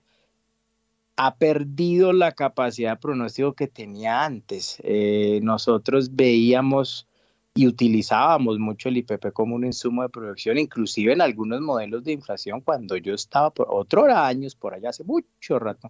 ha 1.18 1.36
perdido 1.36 2.14
la 2.14 2.34
capacidad 2.34 2.92
de 2.92 2.98
pronóstico 2.98 3.54
que 3.54 3.68
tenía 3.68 4.26
antes. 4.26 4.78
Eh, 4.84 5.40
nosotros 5.44 6.16
veíamos 6.16 7.08
y 7.54 7.68
utilizábamos 7.68 8.60
mucho 8.60 8.90
el 8.90 8.98
IPP 8.98 9.32
como 9.32 9.56
un 9.56 9.66
insumo 9.66 10.02
de 10.02 10.10
producción, 10.10 10.58
inclusive 10.58 11.14
en 11.14 11.22
algunos 11.22 11.62
modelos 11.62 12.04
de 12.04 12.12
inflación, 12.12 12.60
cuando 12.60 12.98
yo 12.98 13.14
estaba 13.14 13.50
por 13.50 13.68
otro 13.70 14.06
años, 14.14 14.56
por 14.56 14.74
allá 14.74 14.90
hace 14.90 15.06
mucho 15.06 15.58
rato, 15.58 15.90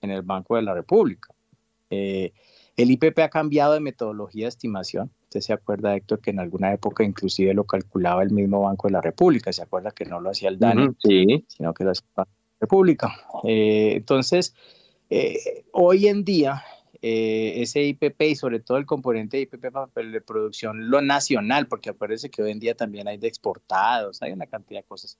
en 0.00 0.10
el 0.10 0.22
Banco 0.22 0.56
de 0.56 0.62
la 0.62 0.72
República. 0.72 1.34
Eh, 1.90 2.32
el 2.76 2.90
IPP 2.90 3.18
ha 3.20 3.28
cambiado 3.28 3.74
de 3.74 3.80
metodología 3.80 4.46
de 4.46 4.48
estimación. 4.48 5.10
Usted 5.24 5.40
se 5.40 5.52
acuerda, 5.52 5.94
Héctor, 5.94 6.20
que 6.20 6.30
en 6.30 6.40
alguna 6.40 6.72
época 6.72 7.04
inclusive 7.04 7.52
lo 7.52 7.64
calculaba 7.64 8.22
el 8.22 8.30
mismo 8.30 8.62
Banco 8.62 8.88
de 8.88 8.92
la 8.92 9.02
República. 9.02 9.52
Se 9.52 9.62
acuerda 9.62 9.90
que 9.90 10.06
no 10.06 10.20
lo 10.20 10.30
hacía 10.30 10.48
el 10.48 10.58
DANE, 10.58 10.94
sino 10.98 11.74
que 11.74 11.84
lo 11.84 11.90
hacía 11.90 12.06
República. 12.64 13.14
Eh, 13.44 13.92
entonces, 13.96 14.54
eh, 15.10 15.64
hoy 15.72 16.08
en 16.08 16.24
día, 16.24 16.64
eh, 17.06 17.60
ese 17.60 17.82
IPP 17.82 18.22
y 18.30 18.34
sobre 18.34 18.60
todo 18.60 18.78
el 18.78 18.86
componente 18.86 19.36
de 19.36 19.42
IPP 19.42 19.66
de 20.10 20.20
producción, 20.22 20.88
lo 20.88 21.02
nacional, 21.02 21.66
porque 21.68 21.90
acuérdense 21.90 22.30
que 22.30 22.42
hoy 22.42 22.50
en 22.50 22.60
día 22.60 22.74
también 22.74 23.06
hay 23.08 23.18
de 23.18 23.28
exportados, 23.28 24.22
hay 24.22 24.32
una 24.32 24.46
cantidad 24.46 24.80
de 24.80 24.86
cosas. 24.86 25.18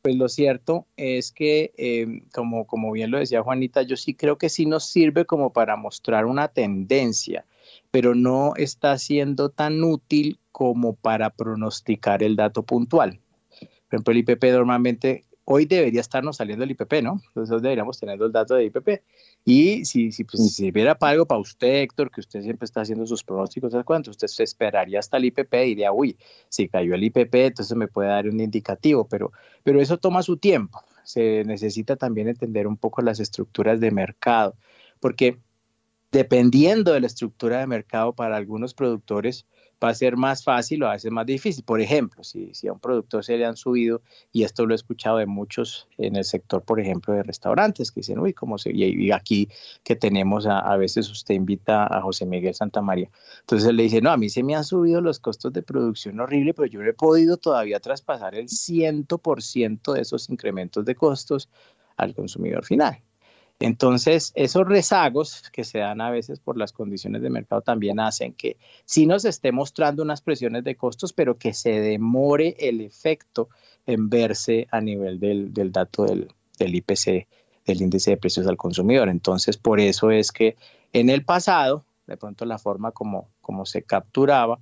Pues 0.00 0.16
lo 0.16 0.30
cierto 0.30 0.86
es 0.96 1.32
que, 1.32 1.74
em, 1.76 2.22
como, 2.32 2.66
como 2.66 2.90
bien 2.92 3.10
lo 3.10 3.18
decía 3.18 3.42
Juanita, 3.42 3.82
yo 3.82 3.96
sí 3.96 4.14
creo 4.14 4.38
que 4.38 4.48
sí 4.48 4.64
nos 4.64 4.86
sirve 4.86 5.26
como 5.26 5.52
para 5.52 5.76
mostrar 5.76 6.24
una 6.24 6.48
tendencia, 6.48 7.44
pero 7.90 8.14
no 8.14 8.54
está 8.56 8.96
siendo 8.96 9.50
tan 9.50 9.84
útil 9.84 10.38
como 10.52 10.94
para 10.94 11.28
pronosticar 11.28 12.22
el 12.22 12.36
dato 12.36 12.62
puntual. 12.62 13.20
Por 13.60 13.98
ejemplo, 13.98 14.12
el 14.12 14.18
IPP 14.20 14.44
normalmente 14.52 15.25
hoy 15.48 15.64
debería 15.64 16.00
estarnos 16.00 16.36
saliendo 16.36 16.64
el 16.64 16.72
IPP, 16.72 17.02
¿no? 17.02 17.22
Entonces 17.28 17.62
deberíamos 17.62 17.98
tener 17.98 18.18
los 18.18 18.32
datos 18.32 18.58
de 18.58 18.64
IPP. 18.64 19.02
Y 19.44 19.84
si, 19.84 20.10
si, 20.10 20.24
pues, 20.24 20.42
si 20.42 20.48
sirviera 20.50 20.98
para 20.98 21.12
algo 21.12 21.26
para 21.26 21.40
usted, 21.40 21.82
Héctor, 21.82 22.10
que 22.10 22.20
usted 22.20 22.42
siempre 22.42 22.64
está 22.64 22.80
haciendo 22.80 23.06
sus 23.06 23.22
pronósticos, 23.22 23.70
¿sabes 23.70 23.86
cuánto? 23.86 24.10
Usted 24.10 24.26
se 24.26 24.42
esperaría 24.42 24.98
hasta 24.98 25.16
el 25.16 25.26
IPP 25.26 25.54
y 25.54 25.68
diría, 25.68 25.92
uy, 25.92 26.18
si 26.48 26.68
cayó 26.68 26.96
el 26.96 27.04
IPP, 27.04 27.34
entonces 27.34 27.76
me 27.76 27.86
puede 27.86 28.08
dar 28.08 28.28
un 28.28 28.40
indicativo, 28.40 29.06
pero, 29.08 29.30
pero 29.62 29.80
eso 29.80 29.98
toma 29.98 30.22
su 30.22 30.36
tiempo. 30.36 30.82
Se 31.04 31.44
necesita 31.44 31.94
también 31.94 32.26
entender 32.26 32.66
un 32.66 32.76
poco 32.76 33.00
las 33.00 33.20
estructuras 33.20 33.78
de 33.78 33.92
mercado, 33.92 34.56
porque 34.98 35.38
dependiendo 36.10 36.92
de 36.92 37.00
la 37.00 37.06
estructura 37.06 37.60
de 37.60 37.68
mercado 37.68 38.14
para 38.14 38.36
algunos 38.36 38.74
productores, 38.74 39.46
va 39.82 39.90
a 39.90 39.94
ser 39.94 40.16
más 40.16 40.42
fácil 40.42 40.82
o 40.82 40.88
a 40.88 40.92
veces 40.92 41.10
más 41.10 41.26
difícil. 41.26 41.64
Por 41.64 41.80
ejemplo, 41.80 42.24
si, 42.24 42.54
si 42.54 42.68
a 42.68 42.72
un 42.72 42.80
productor 42.80 43.24
se 43.24 43.36
le 43.36 43.44
han 43.44 43.56
subido, 43.56 44.02
y 44.32 44.44
esto 44.44 44.66
lo 44.66 44.74
he 44.74 44.76
escuchado 44.76 45.18
de 45.18 45.26
muchos 45.26 45.88
en 45.98 46.16
el 46.16 46.24
sector, 46.24 46.62
por 46.62 46.80
ejemplo, 46.80 47.14
de 47.14 47.22
restaurantes, 47.22 47.92
que 47.92 48.00
dicen, 48.00 48.18
uy, 48.18 48.32
¿cómo 48.32 48.58
se...? 48.58 48.70
Y 48.72 49.10
aquí 49.12 49.48
que 49.84 49.96
tenemos, 49.96 50.46
a, 50.46 50.60
a 50.60 50.76
veces 50.76 51.10
usted 51.10 51.34
invita 51.34 51.86
a 51.86 52.00
José 52.00 52.26
Miguel 52.26 52.54
Santa 52.54 52.80
María. 52.80 53.10
Entonces 53.40 53.68
él 53.68 53.76
le 53.76 53.84
dice, 53.84 54.00
no, 54.00 54.10
a 54.10 54.16
mí 54.16 54.30
se 54.30 54.42
me 54.42 54.54
han 54.54 54.64
subido 54.64 55.00
los 55.00 55.20
costos 55.20 55.52
de 55.52 55.62
producción 55.62 56.18
horrible, 56.20 56.54
pero 56.54 56.66
yo 56.66 56.80
no 56.80 56.88
he 56.88 56.94
podido 56.94 57.36
todavía 57.36 57.80
traspasar 57.80 58.34
el 58.34 58.48
100% 58.48 59.92
de 59.92 60.00
esos 60.00 60.30
incrementos 60.30 60.84
de 60.84 60.94
costos 60.94 61.48
al 61.96 62.14
consumidor 62.14 62.64
final. 62.64 63.02
Entonces, 63.58 64.32
esos 64.34 64.68
rezagos 64.68 65.44
que 65.50 65.64
se 65.64 65.78
dan 65.78 66.02
a 66.02 66.10
veces 66.10 66.40
por 66.40 66.58
las 66.58 66.72
condiciones 66.72 67.22
de 67.22 67.30
mercado 67.30 67.62
también 67.62 68.00
hacen 68.00 68.34
que 68.34 68.58
sí 68.84 69.06
nos 69.06 69.24
esté 69.24 69.50
mostrando 69.50 70.02
unas 70.02 70.20
presiones 70.20 70.62
de 70.64 70.76
costos, 70.76 71.14
pero 71.14 71.38
que 71.38 71.54
se 71.54 71.80
demore 71.80 72.54
el 72.58 72.82
efecto 72.82 73.48
en 73.86 74.10
verse 74.10 74.66
a 74.70 74.80
nivel 74.80 75.18
del, 75.18 75.72
dato 75.72 76.04
del, 76.04 76.28
IPC, 76.58 77.26
del 77.64 77.80
índice 77.80 78.10
de 78.10 78.16
precios 78.18 78.46
al 78.46 78.58
consumidor. 78.58 79.08
Entonces, 79.08 79.56
por 79.56 79.80
eso 79.80 80.10
es 80.10 80.32
que 80.32 80.56
en 80.92 81.08
el 81.08 81.24
pasado, 81.24 81.86
de 82.06 82.18
pronto 82.18 82.44
la 82.44 82.58
forma 82.58 82.92
como, 82.92 83.30
como 83.40 83.64
se 83.64 83.82
capturaba 83.82 84.60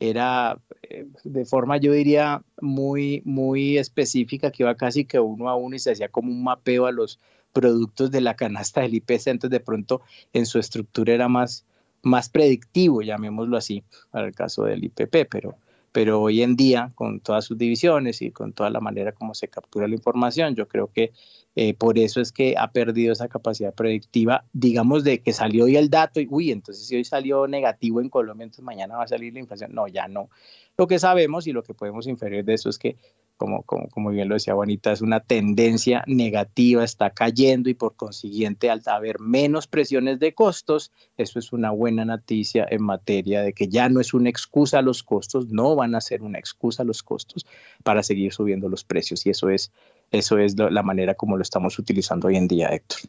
era 0.00 0.60
eh, 0.82 1.06
de 1.24 1.44
forma, 1.44 1.76
yo 1.78 1.92
diría, 1.92 2.42
muy, 2.60 3.22
muy 3.24 3.78
específica, 3.78 4.50
que 4.50 4.62
iba 4.62 4.74
casi 4.76 5.04
que 5.04 5.20
uno 5.20 5.48
a 5.48 5.56
uno 5.56 5.76
y 5.76 5.78
se 5.78 5.92
hacía 5.92 6.08
como 6.08 6.30
un 6.30 6.42
mapeo 6.42 6.86
a 6.86 6.92
los 6.92 7.20
productos 7.52 8.10
de 8.10 8.20
la 8.20 8.34
canasta 8.34 8.80
del 8.82 8.94
IPC, 8.94 9.28
entonces 9.28 9.50
de 9.50 9.60
pronto 9.60 10.02
en 10.32 10.46
su 10.46 10.58
estructura 10.58 11.14
era 11.14 11.28
más, 11.28 11.64
más 12.02 12.28
predictivo, 12.28 13.02
llamémoslo 13.02 13.56
así, 13.56 13.84
para 14.10 14.26
el 14.26 14.34
caso 14.34 14.64
del 14.64 14.84
IPP, 14.84 15.26
pero, 15.30 15.56
pero 15.94 16.20
hoy 16.20 16.42
en 16.42 16.56
día, 16.56 16.90
con 16.96 17.20
todas 17.20 17.44
sus 17.44 17.56
divisiones 17.56 18.20
y 18.20 18.32
con 18.32 18.52
toda 18.52 18.68
la 18.68 18.80
manera 18.80 19.12
como 19.12 19.32
se 19.32 19.46
captura 19.46 19.86
la 19.86 19.94
información, 19.94 20.56
yo 20.56 20.66
creo 20.66 20.90
que 20.92 21.12
eh, 21.54 21.72
por 21.72 22.00
eso 22.00 22.20
es 22.20 22.32
que 22.32 22.56
ha 22.58 22.72
perdido 22.72 23.12
esa 23.12 23.28
capacidad 23.28 23.72
predictiva, 23.72 24.44
digamos, 24.52 25.04
de 25.04 25.20
que 25.20 25.32
salió 25.32 25.66
hoy 25.66 25.76
el 25.76 25.90
dato 25.90 26.18
y, 26.18 26.26
uy, 26.28 26.50
entonces 26.50 26.84
si 26.84 26.96
hoy 26.96 27.04
salió 27.04 27.46
negativo 27.46 28.00
en 28.00 28.08
Colombia, 28.08 28.42
entonces 28.42 28.64
mañana 28.64 28.96
va 28.96 29.04
a 29.04 29.06
salir 29.06 29.34
la 29.34 29.38
inflación. 29.38 29.72
No, 29.72 29.86
ya 29.86 30.08
no. 30.08 30.30
Lo 30.76 30.88
que 30.88 30.98
sabemos 30.98 31.46
y 31.46 31.52
lo 31.52 31.62
que 31.62 31.74
podemos 31.74 32.08
inferir 32.08 32.44
de 32.44 32.54
eso 32.54 32.70
es 32.70 32.78
que 32.80 32.96
como, 33.36 33.62
como, 33.64 34.10
bien 34.10 34.28
lo 34.28 34.34
decía 34.34 34.54
Juanita, 34.54 34.92
es 34.92 35.00
una 35.00 35.20
tendencia 35.20 36.04
negativa, 36.06 36.84
está 36.84 37.10
cayendo 37.10 37.68
y 37.68 37.74
por 37.74 37.96
consiguiente 37.96 38.70
al 38.70 38.82
haber 38.86 39.18
menos 39.20 39.66
presiones 39.66 40.18
de 40.20 40.34
costos, 40.34 40.92
eso 41.16 41.38
es 41.38 41.52
una 41.52 41.70
buena 41.70 42.04
noticia 42.04 42.66
en 42.70 42.82
materia 42.82 43.42
de 43.42 43.52
que 43.52 43.68
ya 43.68 43.88
no 43.88 44.00
es 44.00 44.14
una 44.14 44.30
excusa 44.30 44.78
a 44.78 44.82
los 44.82 45.02
costos, 45.02 45.48
no 45.48 45.74
van 45.74 45.94
a 45.94 46.00
ser 46.00 46.22
una 46.22 46.38
excusa 46.38 46.84
los 46.84 47.02
costos 47.02 47.44
para 47.82 48.02
seguir 48.02 48.32
subiendo 48.32 48.68
los 48.68 48.84
precios 48.84 49.26
y 49.26 49.30
eso 49.30 49.48
es, 49.48 49.72
eso 50.10 50.38
es 50.38 50.56
la 50.56 50.82
manera 50.82 51.14
como 51.14 51.36
lo 51.36 51.42
estamos 51.42 51.78
utilizando 51.78 52.28
hoy 52.28 52.36
en 52.36 52.48
día, 52.48 52.68
Héctor. 52.68 53.00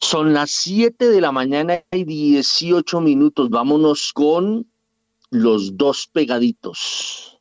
Son 0.00 0.34
las 0.34 0.50
7 0.50 1.08
de 1.08 1.20
la 1.20 1.32
mañana 1.32 1.82
y 1.90 2.04
18 2.04 3.00
minutos. 3.00 3.48
Vámonos 3.48 4.12
con 4.12 4.66
los 5.30 5.76
dos 5.76 6.08
pegaditos. 6.12 7.33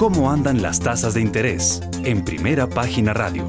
¿Cómo 0.00 0.30
andan 0.30 0.62
las 0.62 0.80
tasas 0.80 1.12
de 1.12 1.20
interés? 1.20 1.82
En 2.04 2.24
primera 2.24 2.66
página 2.66 3.12
radio. 3.12 3.46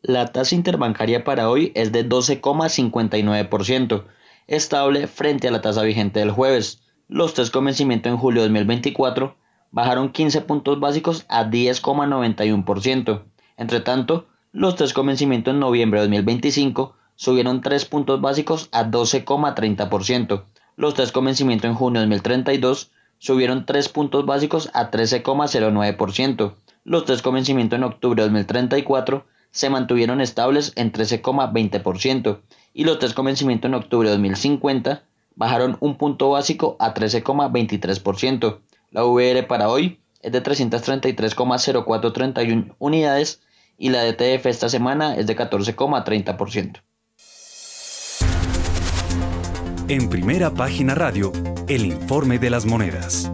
La 0.00 0.32
tasa 0.32 0.54
interbancaria 0.54 1.22
para 1.22 1.50
hoy 1.50 1.70
es 1.74 1.92
de 1.92 2.08
12,59%, 2.08 4.04
estable 4.46 5.06
frente 5.06 5.48
a 5.48 5.50
la 5.50 5.60
tasa 5.60 5.82
vigente 5.82 6.20
del 6.20 6.30
jueves. 6.30 6.80
Los 7.08 7.34
tres 7.34 7.50
convencimientos 7.50 8.10
en 8.10 8.16
julio 8.16 8.40
de 8.40 8.48
2024 8.48 9.36
bajaron 9.70 10.12
15 10.12 10.40
puntos 10.40 10.80
básicos 10.80 11.26
a 11.28 11.50
10,91%. 11.50 13.22
Entre 13.58 13.80
tanto, 13.80 14.28
los 14.50 14.76
tres 14.76 14.94
convencimientos 14.94 15.52
en 15.52 15.60
noviembre 15.60 16.00
de 16.00 16.06
2025 16.06 16.96
subieron 17.16 17.60
3 17.60 17.84
puntos 17.84 18.22
básicos 18.22 18.70
a 18.72 18.86
12,30%. 18.86 20.44
Los 20.76 20.94
tres 20.94 21.12
convencimientos 21.12 21.68
en 21.68 21.74
junio 21.74 22.00
de 22.00 22.06
2032 22.06 22.92
subieron 23.26 23.66
3 23.66 23.88
puntos 23.88 24.24
básicos 24.24 24.70
a 24.72 24.92
13,09%. 24.92 26.54
Los 26.84 27.06
tres 27.06 27.22
convencimientos 27.22 27.76
en 27.76 27.82
octubre 27.82 28.22
de 28.22 28.28
2034 28.28 29.26
se 29.50 29.68
mantuvieron 29.68 30.20
estables 30.20 30.72
en 30.76 30.92
13,20% 30.92 32.38
y 32.72 32.84
los 32.84 33.00
tres 33.00 33.14
convencimientos 33.14 33.68
en 33.68 33.74
octubre 33.74 34.08
de 34.08 34.14
2050 34.14 35.02
bajaron 35.34 35.76
un 35.80 35.98
punto 35.98 36.30
básico 36.30 36.76
a 36.78 36.94
13,23%. 36.94 38.60
La 38.92 39.04
VR 39.04 39.42
para 39.42 39.70
hoy 39.70 39.98
es 40.22 40.30
de 40.30 40.44
333,0431 40.44 42.76
unidades 42.78 43.42
y 43.76 43.88
la 43.88 44.04
DTF 44.04 44.46
esta 44.46 44.68
semana 44.68 45.16
es 45.16 45.26
de 45.26 45.36
14,30%. 45.36 46.80
En 49.88 50.08
primera 50.08 50.52
página 50.52 50.96
radio, 50.96 51.32
el 51.68 51.86
informe 51.86 52.40
de 52.40 52.50
las 52.50 52.66
monedas. 52.66 53.30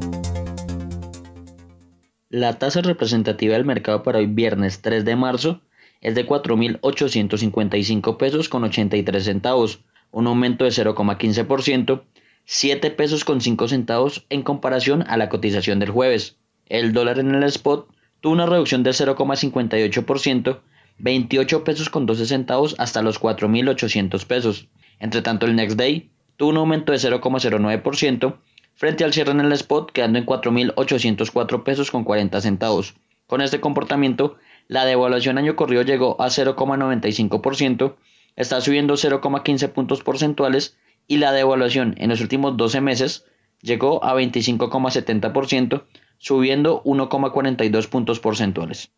La 2.28 2.58
tasa 2.58 2.82
representativa 2.82 3.54
del 3.54 3.64
mercado 3.64 4.02
para 4.02 4.18
hoy 4.18 4.26
viernes 4.26 4.82
3 4.82 5.06
de 5.06 5.16
marzo 5.16 5.62
es 6.02 6.14
de 6.14 6.26
4.855 6.26 8.18
pesos 8.18 8.50
con 8.50 8.64
83 8.64 9.24
centavos, 9.24 9.80
un 10.10 10.26
aumento 10.26 10.66
de 10.66 10.72
0,15%, 10.72 12.02
7 12.44 12.90
pesos 12.90 13.24
con 13.24 13.40
5 13.40 13.68
centavos 13.68 14.26
en 14.28 14.42
comparación 14.42 15.06
a 15.08 15.16
la 15.16 15.30
cotización 15.30 15.78
del 15.78 15.88
jueves. 15.88 16.36
El 16.66 16.92
dólar 16.92 17.18
en 17.18 17.34
el 17.34 17.44
spot 17.44 17.88
tuvo 18.20 18.34
una 18.34 18.44
reducción 18.44 18.82
del 18.82 18.92
0,58%, 18.92 20.60
28 20.98 21.64
pesos 21.64 21.88
con 21.88 22.04
12 22.04 22.26
centavos 22.26 22.74
hasta 22.76 23.00
los 23.00 23.18
4.800 23.18 24.26
pesos. 24.26 24.68
Entre 24.98 25.22
tanto, 25.22 25.46
el 25.46 25.56
next 25.56 25.78
day 25.78 26.11
un 26.46 26.56
aumento 26.56 26.92
de 26.92 26.98
0,09% 26.98 28.36
frente 28.74 29.04
al 29.04 29.12
cierre 29.12 29.32
en 29.32 29.40
el 29.40 29.52
spot 29.52 29.92
quedando 29.92 30.18
en 30.18 30.26
4.804 30.26 31.62
pesos 31.62 31.90
con 31.90 32.04
40 32.04 32.40
centavos. 32.40 32.94
Con 33.26 33.40
este 33.40 33.60
comportamiento, 33.60 34.36
la 34.68 34.84
devaluación 34.84 35.38
año 35.38 35.56
corrido 35.56 35.82
llegó 35.82 36.20
a 36.20 36.26
0,95%, 36.26 37.96
está 38.36 38.60
subiendo 38.60 38.94
0,15 38.94 39.68
puntos 39.68 40.02
porcentuales 40.02 40.76
y 41.06 41.18
la 41.18 41.32
devaluación 41.32 41.94
en 41.98 42.10
los 42.10 42.20
últimos 42.20 42.56
12 42.56 42.80
meses 42.80 43.24
llegó 43.60 44.04
a 44.04 44.14
25,70%, 44.14 45.84
subiendo 46.18 46.82
1,42 46.84 47.88
puntos 47.88 48.20
porcentuales. 48.20 48.90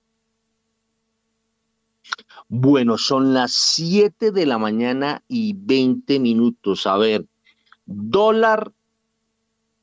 Bueno, 2.49 2.99
son 2.99 3.33
las 3.35 3.53
7 3.53 4.31
de 4.31 4.47
la 4.47 4.59
mañana 4.59 5.23
y 5.29 5.55
20 5.57 6.21
minutos. 6.21 6.87
A 6.87 6.97
ver, 6.99 7.27
dólar 7.87 8.73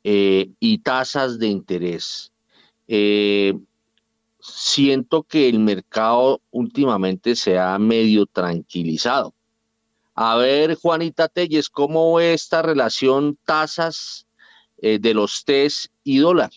eh, 0.03 0.52
y 0.60 0.80
tasas 0.80 1.40
de 1.40 1.48
interés. 1.48 2.32
Eh, 2.88 3.53
siento 4.40 5.23
que 5.23 5.48
el 5.48 5.60
mercado 5.60 6.41
últimamente 6.52 7.36
se 7.36 7.60
ha 7.60 7.78
medio 7.78 8.26
tranquilizado. 8.26 9.34
A 10.15 10.36
ver, 10.36 10.76
Juanita 10.76 11.28
Telles, 11.30 11.69
¿cómo 11.69 12.15
ve 12.15 12.34
esta 12.34 12.61
relación 12.61 13.38
tasas 13.45 14.28
eh, 14.82 14.99
de 14.99 15.14
los 15.14 15.45
TES 15.45 15.90
y 16.03 16.18
dólar? 16.18 16.52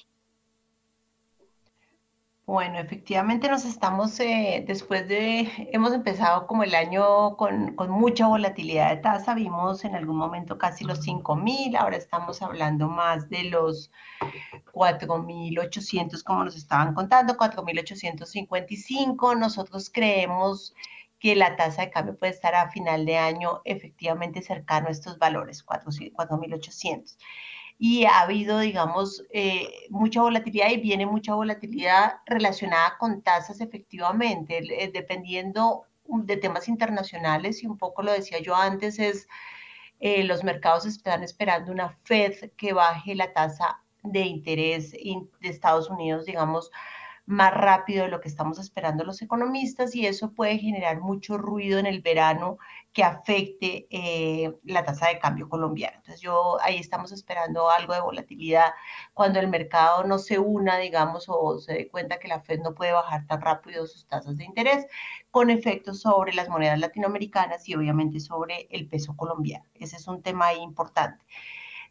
Bueno, 2.46 2.78
efectivamente 2.78 3.48
nos 3.48 3.64
estamos, 3.64 4.20
eh, 4.20 4.62
después 4.66 5.08
de, 5.08 5.50
hemos 5.72 5.94
empezado 5.94 6.46
como 6.46 6.62
el 6.62 6.74
año 6.74 7.38
con, 7.38 7.74
con, 7.74 7.90
mucha 7.90 8.26
volatilidad 8.26 8.90
de 8.90 8.98
tasa, 8.98 9.34
vimos 9.34 9.82
en 9.86 9.94
algún 9.94 10.18
momento 10.18 10.58
casi 10.58 10.84
los 10.84 11.00
5.000, 11.06 11.74
ahora 11.74 11.96
estamos 11.96 12.42
hablando 12.42 12.86
más 12.86 13.30
de 13.30 13.44
los 13.44 13.90
4.800 14.74 16.22
como 16.22 16.44
nos 16.44 16.54
estaban 16.54 16.92
contando, 16.92 17.38
4.855, 17.38 19.38
nosotros 19.38 19.90
creemos 19.90 20.74
que 21.18 21.36
la 21.36 21.56
tasa 21.56 21.82
de 21.82 21.90
cambio 21.90 22.18
puede 22.18 22.32
estar 22.32 22.54
a 22.54 22.70
final 22.70 23.06
de 23.06 23.16
año 23.16 23.62
efectivamente 23.64 24.42
cercano 24.42 24.88
a 24.88 24.90
estos 24.90 25.18
valores, 25.18 25.64
4.800 25.64 27.16
y 27.78 28.04
ha 28.04 28.20
habido, 28.20 28.60
digamos, 28.60 29.24
eh, 29.30 29.68
mucha 29.90 30.22
volatilidad 30.22 30.70
y 30.70 30.78
viene 30.78 31.06
mucha 31.06 31.34
volatilidad 31.34 32.14
relacionada 32.26 32.96
con 32.98 33.22
tasas 33.22 33.60
efectivamente, 33.60 34.58
eh, 34.58 34.90
dependiendo 34.92 35.86
de 36.06 36.36
temas 36.36 36.68
internacionales 36.68 37.62
y 37.62 37.66
un 37.66 37.78
poco 37.78 38.02
lo 38.02 38.12
decía 38.12 38.38
yo 38.40 38.54
antes, 38.54 38.98
es 38.98 39.26
eh, 40.00 40.24
los 40.24 40.44
mercados 40.44 40.86
están 40.86 41.22
esperando 41.22 41.72
una 41.72 41.90
Fed 42.04 42.50
que 42.56 42.72
baje 42.72 43.14
la 43.14 43.32
tasa 43.32 43.80
de 44.02 44.20
interés 44.20 44.92
de 44.92 45.48
Estados 45.48 45.88
Unidos, 45.88 46.26
digamos, 46.26 46.70
más 47.26 47.54
rápido 47.54 48.04
de 48.04 48.10
lo 48.10 48.20
que 48.20 48.28
estamos 48.28 48.58
esperando 48.58 49.02
los 49.04 49.22
economistas 49.22 49.94
y 49.94 50.06
eso 50.06 50.32
puede 50.32 50.58
generar 50.58 51.00
mucho 51.00 51.38
ruido 51.38 51.78
en 51.78 51.86
el 51.86 52.02
verano 52.02 52.58
que 52.94 53.02
afecte 53.02 53.88
eh, 53.90 54.54
la 54.64 54.84
tasa 54.84 55.08
de 55.08 55.18
cambio 55.18 55.48
colombiana. 55.48 55.96
Entonces 55.96 56.20
yo 56.20 56.58
ahí 56.62 56.78
estamos 56.78 57.10
esperando 57.12 57.68
algo 57.68 57.92
de 57.92 58.00
volatilidad 58.00 58.72
cuando 59.12 59.40
el 59.40 59.48
mercado 59.48 60.04
no 60.04 60.18
se 60.18 60.38
una, 60.38 60.78
digamos, 60.78 61.24
o 61.28 61.58
se 61.58 61.74
dé 61.74 61.88
cuenta 61.88 62.18
que 62.18 62.28
la 62.28 62.40
Fed 62.40 62.60
no 62.60 62.74
puede 62.74 62.92
bajar 62.92 63.26
tan 63.26 63.40
rápido 63.40 63.86
sus 63.86 64.06
tasas 64.06 64.36
de 64.36 64.44
interés, 64.44 64.86
con 65.32 65.50
efectos 65.50 66.00
sobre 66.02 66.32
las 66.34 66.48
monedas 66.48 66.78
latinoamericanas 66.78 67.68
y 67.68 67.74
obviamente 67.74 68.20
sobre 68.20 68.68
el 68.70 68.88
peso 68.88 69.16
colombiano. 69.16 69.64
Ese 69.74 69.96
es 69.96 70.06
un 70.06 70.22
tema 70.22 70.54
importante. 70.54 71.24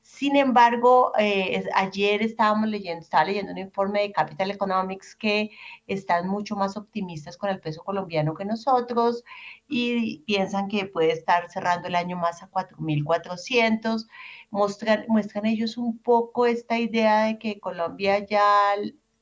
Sin 0.03 0.35
embargo, 0.35 1.13
eh, 1.17 1.63
ayer 1.73 2.21
estábamos 2.21 2.67
leyendo, 2.67 3.01
estaba 3.01 3.23
leyendo 3.23 3.53
un 3.53 3.57
informe 3.57 4.01
de 4.01 4.11
Capital 4.11 4.51
Economics 4.51 5.15
que 5.15 5.51
están 5.87 6.27
mucho 6.27 6.57
más 6.57 6.75
optimistas 6.75 7.37
con 7.37 7.49
el 7.49 7.61
peso 7.61 7.83
colombiano 7.83 8.33
que 8.33 8.43
nosotros 8.43 9.23
y 9.65 10.19
piensan 10.25 10.67
que 10.67 10.87
puede 10.87 11.13
estar 11.13 11.49
cerrando 11.49 11.87
el 11.87 11.95
año 11.95 12.17
más 12.17 12.43
a 12.43 12.49
4.400. 12.49 14.07
Muestran, 14.51 15.05
muestran 15.07 15.45
ellos 15.45 15.77
un 15.77 15.97
poco 15.99 16.47
esta 16.47 16.77
idea 16.77 17.23
de 17.23 17.39
que 17.39 17.61
Colombia 17.61 18.19
ya 18.25 18.75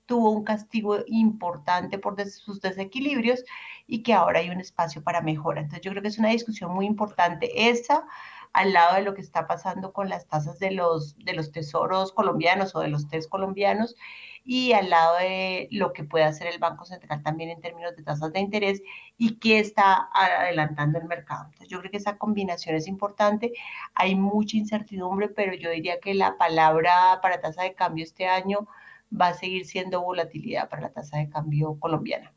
tuvo 0.08 0.32
un 0.32 0.44
castigo 0.44 0.98
importante 1.06 2.00
por 2.00 2.20
sus 2.26 2.60
desequilibrios 2.60 3.44
y 3.86 4.02
que 4.02 4.14
ahora 4.14 4.40
hay 4.40 4.50
un 4.50 4.60
espacio 4.60 5.04
para 5.04 5.22
mejora. 5.22 5.62
Entonces 5.62 5.86
yo 5.86 5.92
creo 5.92 6.02
que 6.02 6.10
es 6.10 6.18
una 6.18 6.30
discusión 6.30 6.74
muy 6.74 6.88
importante 6.88 7.70
esa 7.70 8.04
al 8.54 8.74
lado 8.74 8.96
de 8.96 9.02
lo 9.04 9.14
que 9.14 9.22
está 9.22 9.48
pasando 9.48 9.94
con 9.94 10.10
las 10.10 10.28
tasas 10.28 10.60
de 10.60 10.72
los, 10.72 11.18
de 11.18 11.34
los 11.34 11.52
tesoros 11.52 12.12
colombianos 12.12 12.76
o 12.76 12.82
de 12.82 12.90
los 12.90 13.08
TES 13.08 13.28
colombianos 13.28 13.96
y 14.44 14.74
al 14.74 14.90
lado 14.90 15.18
de 15.18 15.68
lo 15.72 15.94
que 15.94 16.04
puede 16.04 16.26
hacer 16.26 16.48
el 16.48 16.60
Banco 16.60 16.86
Central 16.86 17.22
también 17.24 17.50
en 17.50 17.62
términos 17.62 17.96
de 17.96 18.04
tasas 18.04 18.34
de 18.34 18.40
interés 18.40 18.82
y 19.18 19.36
qué 19.38 19.60
está 19.60 20.10
adelantando 20.14 21.00
el 21.00 21.06
mercado. 21.06 21.46
Entonces 21.46 21.70
yo 21.70 21.80
creo 21.80 21.92
que 21.92 21.98
esa 21.98 22.18
combinación 22.18 22.76
es 22.76 22.88
importante. 22.88 23.54
Hay 23.94 24.16
mucha 24.16 24.58
incertidumbre, 24.58 25.30
pero 25.30 25.54
yo 25.54 25.70
diría 25.70 26.00
que 26.00 26.14
la 26.14 26.38
palabra 26.38 27.20
para 27.22 27.42
tasa 27.42 27.64
de 27.64 27.76
cambio 27.76 28.04
este 28.04 28.28
año 28.28 28.68
va 29.14 29.30
a 29.30 29.34
seguir 29.34 29.66
siendo 29.66 30.02
volatilidad 30.02 30.70
para 30.70 30.84
la 30.84 30.92
tasa 30.92 31.18
de 31.18 31.30
cambio 31.30 31.78
colombiana. 31.80 32.34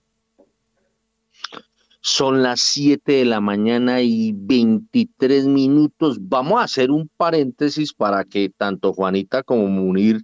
Son 2.06 2.42
las 2.42 2.60
7 2.60 3.12
de 3.12 3.24
la 3.24 3.40
mañana 3.40 4.02
y 4.02 4.34
23 4.36 5.46
minutos. 5.46 6.18
Vamos 6.20 6.60
a 6.60 6.64
hacer 6.64 6.90
un 6.90 7.08
paréntesis 7.16 7.94
para 7.94 8.24
que 8.24 8.50
tanto 8.50 8.92
Juanita 8.92 9.42
como 9.42 9.68
Munir 9.68 10.20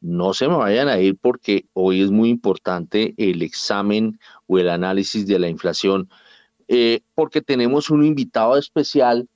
no 0.00 0.34
se 0.34 0.46
me 0.46 0.54
vayan 0.54 0.86
a 0.86 1.00
ir 1.00 1.16
porque 1.20 1.64
hoy 1.72 2.00
es 2.00 2.12
muy 2.12 2.28
importante 2.28 3.12
el 3.16 3.42
examen 3.42 4.20
o 4.46 4.60
el 4.60 4.68
análisis 4.68 5.26
de 5.26 5.40
la 5.40 5.48
inflación, 5.48 6.08
eh, 6.68 7.00
porque 7.16 7.42
tenemos 7.42 7.90
un 7.90 8.04
invitado 8.04 8.56
especial 8.56 9.28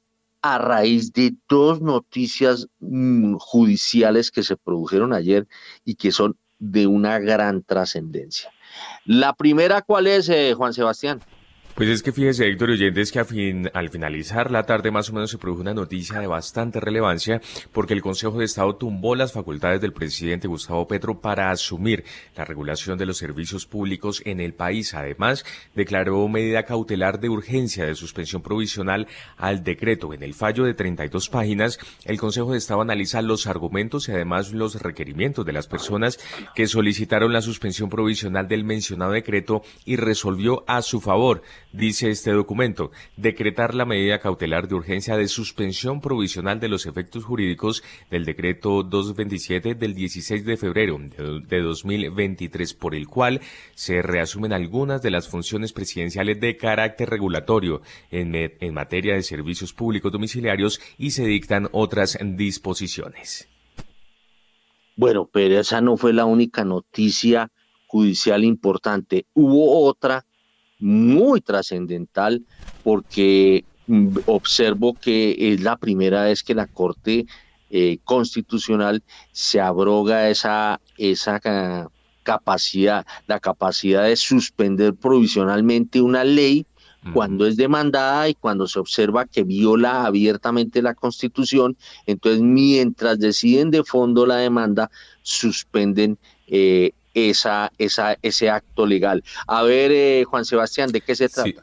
a 0.42 0.58
raíz 0.58 1.12
de 1.12 1.34
dos 1.48 1.80
noticias 1.80 2.68
mm, 2.78 3.34
judiciales 3.34 4.30
que 4.30 4.44
se 4.44 4.56
produjeron 4.56 5.12
ayer 5.12 5.48
y 5.84 5.96
que 5.96 6.12
son 6.12 6.36
de 6.60 6.86
una 6.86 7.18
gran 7.18 7.64
trascendencia. 7.64 8.52
La 9.06 9.32
primera, 9.32 9.82
¿cuál 9.82 10.06
es, 10.06 10.28
eh, 10.28 10.54
Juan 10.54 10.72
Sebastián? 10.72 11.20
Pues 11.74 11.88
es 11.88 12.02
que 12.02 12.12
fíjese, 12.12 12.46
Héctor 12.46 12.70
Oyentes, 12.70 13.10
que 13.10 13.70
al 13.72 13.88
finalizar 13.88 14.50
la 14.50 14.64
tarde 14.64 14.90
más 14.90 15.08
o 15.08 15.14
menos 15.14 15.30
se 15.30 15.38
produjo 15.38 15.62
una 15.62 15.72
noticia 15.72 16.20
de 16.20 16.26
bastante 16.26 16.78
relevancia 16.78 17.40
porque 17.72 17.94
el 17.94 18.02
Consejo 18.02 18.38
de 18.38 18.44
Estado 18.44 18.76
tumbó 18.76 19.14
las 19.14 19.32
facultades 19.32 19.80
del 19.80 19.94
presidente 19.94 20.48
Gustavo 20.48 20.86
Petro 20.86 21.20
para 21.20 21.50
asumir 21.50 22.04
la 22.36 22.44
regulación 22.44 22.98
de 22.98 23.06
los 23.06 23.16
servicios 23.16 23.64
públicos 23.64 24.20
en 24.26 24.40
el 24.40 24.52
país. 24.52 24.92
Además, 24.92 25.44
declaró 25.74 26.28
medida 26.28 26.64
cautelar 26.64 27.18
de 27.18 27.30
urgencia 27.30 27.86
de 27.86 27.94
suspensión 27.94 28.42
provisional 28.42 29.06
al 29.38 29.64
decreto. 29.64 30.12
En 30.12 30.22
el 30.22 30.34
fallo 30.34 30.64
de 30.64 30.74
32 30.74 31.30
páginas, 31.30 31.78
el 32.04 32.18
Consejo 32.18 32.52
de 32.52 32.58
Estado 32.58 32.82
analiza 32.82 33.22
los 33.22 33.46
argumentos 33.46 34.08
y 34.08 34.12
además 34.12 34.52
los 34.52 34.82
requerimientos 34.82 35.46
de 35.46 35.52
las 35.52 35.66
personas 35.66 36.18
que 36.54 36.66
solicitaron 36.66 37.32
la 37.32 37.40
suspensión 37.40 37.88
provisional 37.88 38.48
del 38.48 38.64
mencionado 38.64 39.12
decreto 39.12 39.62
y 39.86 39.96
resolvió 39.96 40.64
a 40.66 40.82
su 40.82 41.00
favor 41.00 41.42
dice 41.72 42.10
este 42.10 42.32
documento, 42.32 42.90
decretar 43.16 43.74
la 43.74 43.84
medida 43.84 44.18
cautelar 44.18 44.68
de 44.68 44.74
urgencia 44.74 45.16
de 45.16 45.28
suspensión 45.28 46.00
provisional 46.00 46.60
de 46.60 46.68
los 46.68 46.86
efectos 46.86 47.24
jurídicos 47.24 47.82
del 48.10 48.24
decreto 48.24 48.82
227 48.82 49.74
del 49.74 49.94
16 49.94 50.44
de 50.44 50.56
febrero 50.56 50.98
de 50.98 51.60
2023, 51.60 52.74
por 52.74 52.94
el 52.94 53.06
cual 53.06 53.40
se 53.74 54.02
reasumen 54.02 54.52
algunas 54.52 55.02
de 55.02 55.10
las 55.10 55.28
funciones 55.28 55.72
presidenciales 55.72 56.40
de 56.40 56.56
carácter 56.56 57.10
regulatorio 57.10 57.82
en, 58.10 58.34
en 58.34 58.74
materia 58.74 59.14
de 59.14 59.22
servicios 59.22 59.72
públicos 59.72 60.12
domiciliarios 60.12 60.80
y 60.98 61.12
se 61.12 61.24
dictan 61.24 61.68
otras 61.72 62.18
disposiciones. 62.22 63.48
Bueno, 64.96 65.30
pero 65.32 65.60
esa 65.60 65.80
no 65.80 65.96
fue 65.96 66.12
la 66.12 66.26
única 66.26 66.64
noticia 66.64 67.50
judicial 67.86 68.44
importante. 68.44 69.26
Hubo 69.34 69.86
otra 69.86 70.26
muy 70.80 71.40
trascendental 71.40 72.42
porque 72.82 73.64
mm, 73.86 74.18
observo 74.26 74.94
que 74.94 75.36
es 75.52 75.60
la 75.60 75.76
primera 75.76 76.24
vez 76.24 76.42
que 76.42 76.54
la 76.54 76.66
Corte 76.66 77.26
eh, 77.70 77.98
Constitucional 78.04 79.02
se 79.32 79.60
abroga 79.60 80.28
esa, 80.28 80.80
esa 80.98 81.40
capacidad, 82.22 83.06
la 83.26 83.40
capacidad 83.40 84.04
de 84.04 84.16
suspender 84.16 84.94
provisionalmente 84.94 86.00
una 86.00 86.24
ley 86.24 86.66
cuando 87.14 87.46
es 87.46 87.56
demandada 87.56 88.28
y 88.28 88.34
cuando 88.34 88.66
se 88.66 88.78
observa 88.78 89.24
que 89.24 89.42
viola 89.42 90.04
abiertamente 90.04 90.82
la 90.82 90.94
Constitución, 90.94 91.76
entonces 92.06 92.42
mientras 92.42 93.18
deciden 93.18 93.70
de 93.70 93.84
fondo 93.84 94.26
la 94.26 94.36
demanda, 94.36 94.90
suspenden 95.22 96.18
eh, 96.46 96.92
esa, 97.14 97.72
esa, 97.78 98.16
ese 98.22 98.50
acto 98.50 98.86
legal. 98.86 99.22
A 99.46 99.62
ver, 99.62 99.90
eh, 99.92 100.24
Juan 100.24 100.44
Sebastián, 100.44 100.90
¿de 100.92 101.00
qué 101.00 101.14
se 101.14 101.28
trata? 101.28 101.44
Sí, 101.44 101.56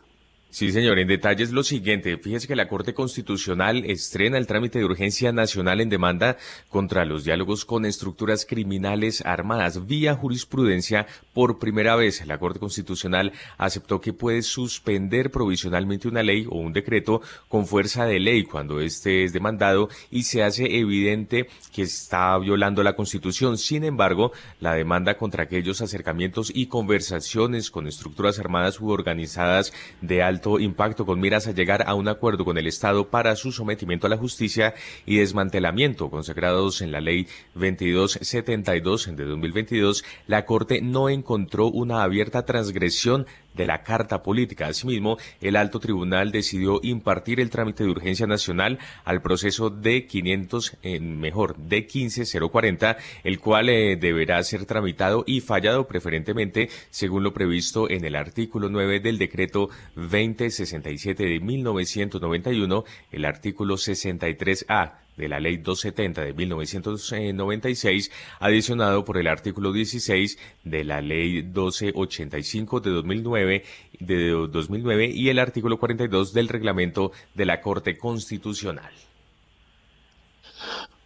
señor. 0.58 0.98
En 0.98 1.08
detalle 1.08 1.44
es 1.44 1.52
lo 1.52 1.62
siguiente. 1.62 2.18
Fíjese 2.18 2.48
que 2.48 2.56
la 2.56 2.68
Corte 2.68 2.96
Constitucional 2.96 3.86
estrena 3.86 4.40
el 4.40 4.48
trámite 4.48 4.80
de 4.80 4.86
urgencia 4.86 5.32
nacional 5.32 5.82
en 5.82 5.90
demanda 5.90 6.36
contra 6.70 7.06
los 7.06 7.24
diálogos 7.24 7.64
con 7.64 7.86
estructuras 7.86 8.44
criminales 8.44 9.24
armadas. 9.24 9.86
Vía 9.86 10.16
jurisprudencia, 10.16 11.06
por 11.32 11.60
primera 11.60 11.96
vez, 11.96 12.26
la 12.26 12.40
Corte 12.40 12.60
Constitucional 12.60 13.34
aceptó 13.60 14.02
que 14.02 14.14
puede 14.14 14.42
suspender 14.42 15.30
provisionalmente 15.30 16.08
una 16.08 16.24
ley 16.24 16.48
o 16.50 16.56
un 16.56 16.74
decreto 16.74 17.22
con 17.50 17.68
fuerza 17.68 18.06
de 18.06 18.20
ley 18.20 18.44
cuando 18.44 18.80
éste 18.80 19.24
es 19.24 19.34
demandado 19.34 19.90
y 20.10 20.24
se 20.24 20.42
hace 20.42 20.80
evidente 20.80 21.50
que 21.72 21.84
está 21.84 22.36
violando 22.40 22.82
la 22.82 22.96
Constitución. 22.96 23.60
Sin 23.60 23.84
embargo, 23.84 24.32
la 24.60 24.74
demanda 24.74 25.18
contra 25.18 25.44
aquellos 25.44 25.82
acercamientos 25.82 26.52
y 26.52 26.66
conversaciones 26.66 27.70
con 27.70 27.86
estructuras 27.86 28.40
armadas 28.40 28.82
u 28.82 28.90
organizadas 28.90 29.72
de 30.02 30.24
alto 30.24 30.47
impacto 30.60 31.06
con 31.06 31.20
miras 31.20 31.48
a 31.48 31.52
llegar 31.52 31.84
a 31.88 31.94
un 31.94 32.08
acuerdo 32.08 32.46
con 32.46 32.58
el 32.58 32.68
Estado 32.68 33.10
para 33.10 33.36
su 33.36 33.52
sometimiento 33.52 34.08
a 34.08 34.10
la 34.10 34.18
justicia 34.18 34.74
y 35.06 35.18
desmantelamiento 35.18 36.10
consagrados 36.10 36.82
en 36.82 36.92
la 36.92 37.02
Ley 37.02 37.28
2272 37.56 39.16
de 39.16 39.26
2022, 39.26 40.04
la 40.28 40.46
Corte 40.46 40.82
no 40.82 41.10
encontró 41.10 41.68
una 41.68 42.04
abierta 42.04 42.46
transgresión 42.46 43.26
de 43.58 43.66
la 43.66 43.84
Carta 43.84 44.24
Política. 44.24 44.68
Asimismo, 44.68 45.18
el 45.42 45.56
alto 45.56 45.80
tribunal 45.80 46.32
decidió 46.32 46.80
impartir 46.84 47.40
el 47.40 47.50
trámite 47.50 47.84
de 47.84 47.90
urgencia 47.90 48.28
nacional 48.28 48.80
al 49.04 49.22
proceso 49.22 49.70
de 49.70 50.06
500, 50.06 50.78
en 50.84 51.20
mejor, 51.20 51.58
de 51.58 51.82
15040, 51.82 52.98
el 53.24 53.40
cual 53.40 53.70
eh, 53.70 53.98
deberá 53.98 54.42
ser 54.44 54.66
tramitado 54.66 55.24
y 55.28 55.42
fallado 55.42 55.88
preferentemente 55.88 56.70
según 56.90 57.24
lo 57.24 57.34
previsto 57.34 57.90
en 57.90 58.06
el 58.06 58.16
artículo 58.16 58.70
9 58.70 59.00
del 59.00 59.18
decreto 59.18 59.70
2067 59.96 61.26
de 61.26 61.40
1991, 61.40 62.84
el 63.12 63.26
artículo 63.26 63.76
63A 63.76 65.07
de 65.18 65.28
la 65.28 65.40
Ley 65.40 65.58
270 65.58 66.22
de 66.22 66.34
1996, 66.34 68.12
adicionado 68.40 69.04
por 69.04 69.18
el 69.18 69.28
artículo 69.28 69.74
16 69.74 70.38
de 70.64 70.84
la 70.84 71.02
Ley 71.02 71.44
1285 71.44 72.80
de 72.80 72.92
2009, 72.92 73.64
de 74.00 74.30
2009 74.30 75.08
y 75.08 75.30
el 75.30 75.40
artículo 75.40 75.78
42 75.78 76.34
del 76.34 76.48
reglamento 76.48 77.12
de 77.34 77.46
la 77.46 77.62
Corte 77.62 77.98
Constitucional. 77.98 78.92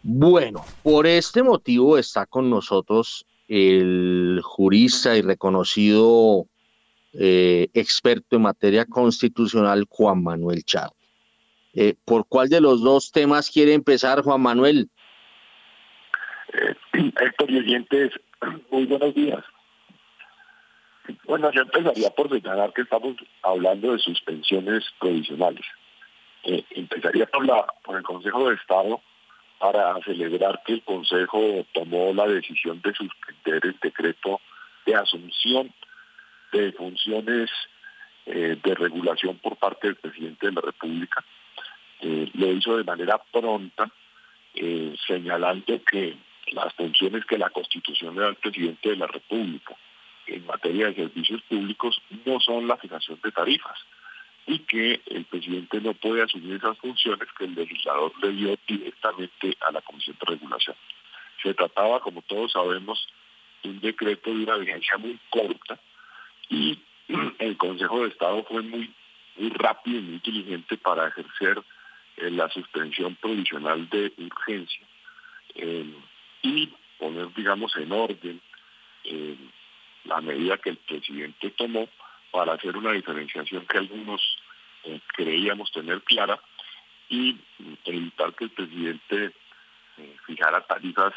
Bueno, 0.03 0.65
por 0.83 1.07
este 1.07 1.43
motivo 1.43 1.97
está 1.97 2.25
con 2.25 2.49
nosotros 2.49 3.25
el 3.47 4.41
jurista 4.43 5.15
y 5.15 5.21
reconocido 5.21 6.47
eh, 7.13 7.67
experto 7.73 8.37
en 8.37 8.43
materia 8.43 8.85
constitucional 8.85 9.85
Juan 9.89 10.23
Manuel 10.23 10.63
Chávez. 10.63 11.00
Eh, 11.73 11.95
¿Por 12.05 12.27
cuál 12.27 12.49
de 12.49 12.61
los 12.61 12.81
dos 12.81 13.11
temas 13.11 13.49
quiere 13.49 13.73
empezar, 13.73 14.21
Juan 14.21 14.41
Manuel? 14.41 14.89
Eh, 16.53 16.75
Héctor 17.21 17.51
y 17.51 17.59
oyentes, 17.59 18.11
muy 18.71 18.85
buenos 18.85 19.13
días. 19.13 19.43
Bueno, 21.25 21.51
yo 21.51 21.61
empezaría 21.61 22.09
por 22.11 22.29
señalar 22.29 22.73
que 22.73 22.81
estamos 22.81 23.15
hablando 23.41 23.93
de 23.93 23.99
suspensiones 23.99 24.83
provisionales. 24.99 25.65
Eh, 26.43 26.63
empezaría 26.71 27.25
por, 27.27 27.95
el 27.95 28.03
Consejo 28.03 28.49
de 28.49 28.55
Estado 28.55 29.01
para 29.59 29.99
celebrar 30.03 30.61
que 30.65 30.73
el 30.73 30.83
Consejo 30.83 31.65
tomó 31.73 32.13
la 32.13 32.27
decisión 32.27 32.81
de 32.81 32.93
suspender 32.93 33.61
el 33.63 33.77
decreto 33.81 34.41
de 34.85 34.95
asunción 34.95 35.73
de 36.51 36.71
funciones 36.73 37.49
eh, 38.25 38.57
de 38.61 38.75
regulación 38.75 39.37
por 39.37 39.55
parte 39.57 39.87
del 39.87 39.95
presidente 39.95 40.47
de 40.47 40.53
la 40.53 40.61
República 40.61 41.23
eh, 42.01 42.29
lo 42.33 42.51
hizo 42.51 42.77
de 42.77 42.83
manera 42.83 43.17
pronta, 43.31 43.89
eh, 44.53 44.95
señalando 45.07 45.81
que 45.83 46.17
las 46.51 46.73
funciones 46.73 47.25
que 47.25 47.37
la 47.37 47.49
Constitución 47.49 48.15
le 48.15 48.21
da 48.21 48.27
al 48.27 48.35
presidente 48.35 48.89
de 48.89 48.97
la 48.97 49.07
República 49.07 49.75
en 50.27 50.45
materia 50.45 50.87
de 50.87 50.95
servicios 50.95 51.41
públicos 51.43 52.01
no 52.25 52.39
son 52.39 52.67
la 52.67 52.77
fijación 52.77 53.19
de 53.23 53.31
tarifas 53.31 53.77
y 54.47 54.59
que 54.59 55.01
el 55.05 55.25
presidente 55.25 55.79
no 55.81 55.93
puede 55.93 56.23
asumir 56.23 56.55
esas 56.55 56.77
funciones 56.77 57.27
que 57.37 57.45
el 57.45 57.55
legislador 57.55 58.11
le 58.21 58.31
dio 58.31 58.57
directamente 58.67 59.55
a 59.61 59.71
la 59.71 59.81
Comisión 59.81 60.17
de 60.19 60.31
Regulación. 60.33 60.75
Se 61.41 61.53
trataba, 61.53 61.99
como 61.99 62.21
todos 62.23 62.51
sabemos, 62.51 63.07
de 63.63 63.69
un 63.69 63.79
decreto 63.79 64.29
de 64.29 64.43
una 64.43 64.57
vigencia 64.57 64.97
muy 64.97 65.17
corta 65.29 65.79
y 66.49 66.79
el 67.39 67.57
Consejo 67.57 68.03
de 68.03 68.09
Estado 68.09 68.43
fue 68.43 68.61
muy, 68.61 68.91
muy 69.37 69.49
rápido 69.49 69.99
y 69.99 70.01
muy 70.01 70.13
inteligente 70.15 70.77
para 70.77 71.07
ejercer 71.07 71.61
la 72.29 72.49
suspensión 72.49 73.15
provisional 73.15 73.89
de 73.89 74.13
urgencia 74.17 74.85
eh, 75.55 75.93
y 76.43 76.69
poner, 76.99 77.33
digamos, 77.33 77.75
en 77.77 77.91
orden 77.91 78.41
eh, 79.05 79.35
la 80.03 80.21
medida 80.21 80.57
que 80.57 80.71
el 80.71 80.77
presidente 80.77 81.49
tomó 81.51 81.87
para 82.31 82.53
hacer 82.53 82.77
una 82.77 82.91
diferenciación 82.91 83.65
que 83.65 83.77
algunos 83.77 84.21
eh, 84.83 84.99
creíamos 85.15 85.71
tener 85.71 86.01
clara 86.01 86.39
y 87.09 87.37
evitar 87.85 88.33
que 88.35 88.45
el 88.45 88.51
presidente 88.51 89.33
fijara 90.25 90.65
tarifas 90.65 91.13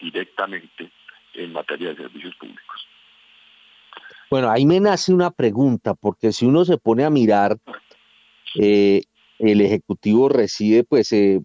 directamente 0.00 0.90
en 1.34 1.52
materia 1.52 1.90
de 1.90 1.96
servicios 1.96 2.34
públicos. 2.36 2.86
Bueno, 4.30 4.50
ahí 4.50 4.64
me 4.64 4.80
nace 4.80 5.12
una 5.12 5.30
pregunta, 5.30 5.92
porque 5.92 6.32
si 6.32 6.46
uno 6.46 6.64
se 6.64 6.78
pone 6.78 7.04
a 7.04 7.10
mirar, 7.10 7.58
eh, 8.58 9.02
el 9.50 9.60
Ejecutivo 9.60 10.28
reside 10.28 10.84
pues 10.84 11.12
eh, 11.12 11.40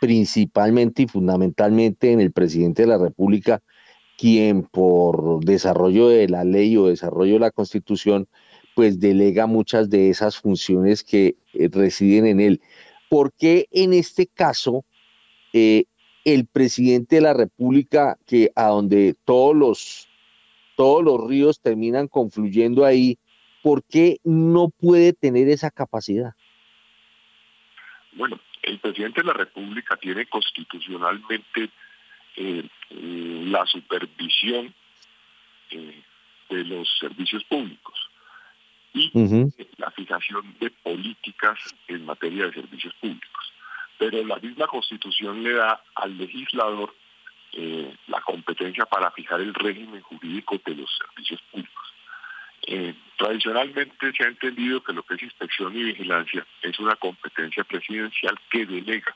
principalmente 0.00 1.02
y 1.02 1.06
fundamentalmente 1.06 2.12
en 2.12 2.20
el 2.20 2.32
presidente 2.32 2.82
de 2.82 2.88
la 2.88 2.98
República, 2.98 3.62
quien 4.16 4.62
por 4.62 5.44
desarrollo 5.44 6.08
de 6.08 6.28
la 6.28 6.44
ley 6.44 6.76
o 6.76 6.86
desarrollo 6.86 7.34
de 7.34 7.40
la 7.40 7.50
Constitución, 7.50 8.28
pues 8.74 8.98
delega 8.98 9.46
muchas 9.46 9.90
de 9.90 10.10
esas 10.10 10.38
funciones 10.38 11.04
que 11.04 11.36
eh, 11.52 11.68
residen 11.70 12.26
en 12.26 12.40
él. 12.40 12.60
¿Por 13.10 13.32
qué 13.34 13.66
en 13.70 13.92
este 13.92 14.26
caso 14.26 14.84
eh, 15.52 15.84
el 16.24 16.46
presidente 16.46 17.16
de 17.16 17.22
la 17.22 17.34
República, 17.34 18.18
que 18.26 18.50
a 18.54 18.68
donde 18.68 19.14
todos 19.24 19.54
los, 19.54 20.08
todos 20.76 21.04
los 21.04 21.28
ríos 21.28 21.60
terminan 21.60 22.08
confluyendo 22.08 22.86
ahí, 22.86 23.18
¿por 23.62 23.84
qué 23.84 24.18
no 24.24 24.70
puede 24.70 25.12
tener 25.12 25.50
esa 25.50 25.70
capacidad? 25.70 26.32
Bueno, 28.14 28.38
el 28.62 28.78
presidente 28.78 29.20
de 29.22 29.26
la 29.26 29.32
República 29.32 29.96
tiene 29.96 30.26
constitucionalmente 30.26 31.70
eh, 32.36 32.68
eh, 32.90 33.42
la 33.46 33.66
supervisión 33.66 34.72
eh, 35.70 36.02
de 36.48 36.64
los 36.64 36.88
servicios 36.98 37.44
públicos 37.44 38.10
y 38.92 39.10
la 39.76 39.90
fijación 39.90 40.54
de 40.60 40.70
políticas 40.70 41.58
en 41.88 42.04
materia 42.04 42.46
de 42.46 42.52
servicios 42.52 42.94
públicos. 42.94 43.52
Pero 43.98 44.24
la 44.24 44.36
misma 44.36 44.68
constitución 44.68 45.42
le 45.42 45.54
da 45.54 45.82
al 45.96 46.16
legislador 46.16 46.94
la 48.08 48.20
competencia 48.22 48.84
para 48.84 49.12
fijar 49.12 49.40
el 49.40 49.54
régimen 49.54 50.00
jurídico 50.00 50.60
de 50.64 50.74
los 50.74 50.90
servicios 50.96 51.40
públicos. 51.52 51.93
Eh, 52.66 52.94
tradicionalmente 53.18 54.12
se 54.16 54.24
ha 54.24 54.28
entendido 54.28 54.82
que 54.82 54.92
lo 54.92 55.02
que 55.02 55.14
es 55.14 55.22
inspección 55.22 55.76
y 55.76 55.82
vigilancia 55.84 56.46
es 56.62 56.78
una 56.78 56.96
competencia 56.96 57.62
presidencial 57.64 58.38
que 58.50 58.64
delega 58.64 59.14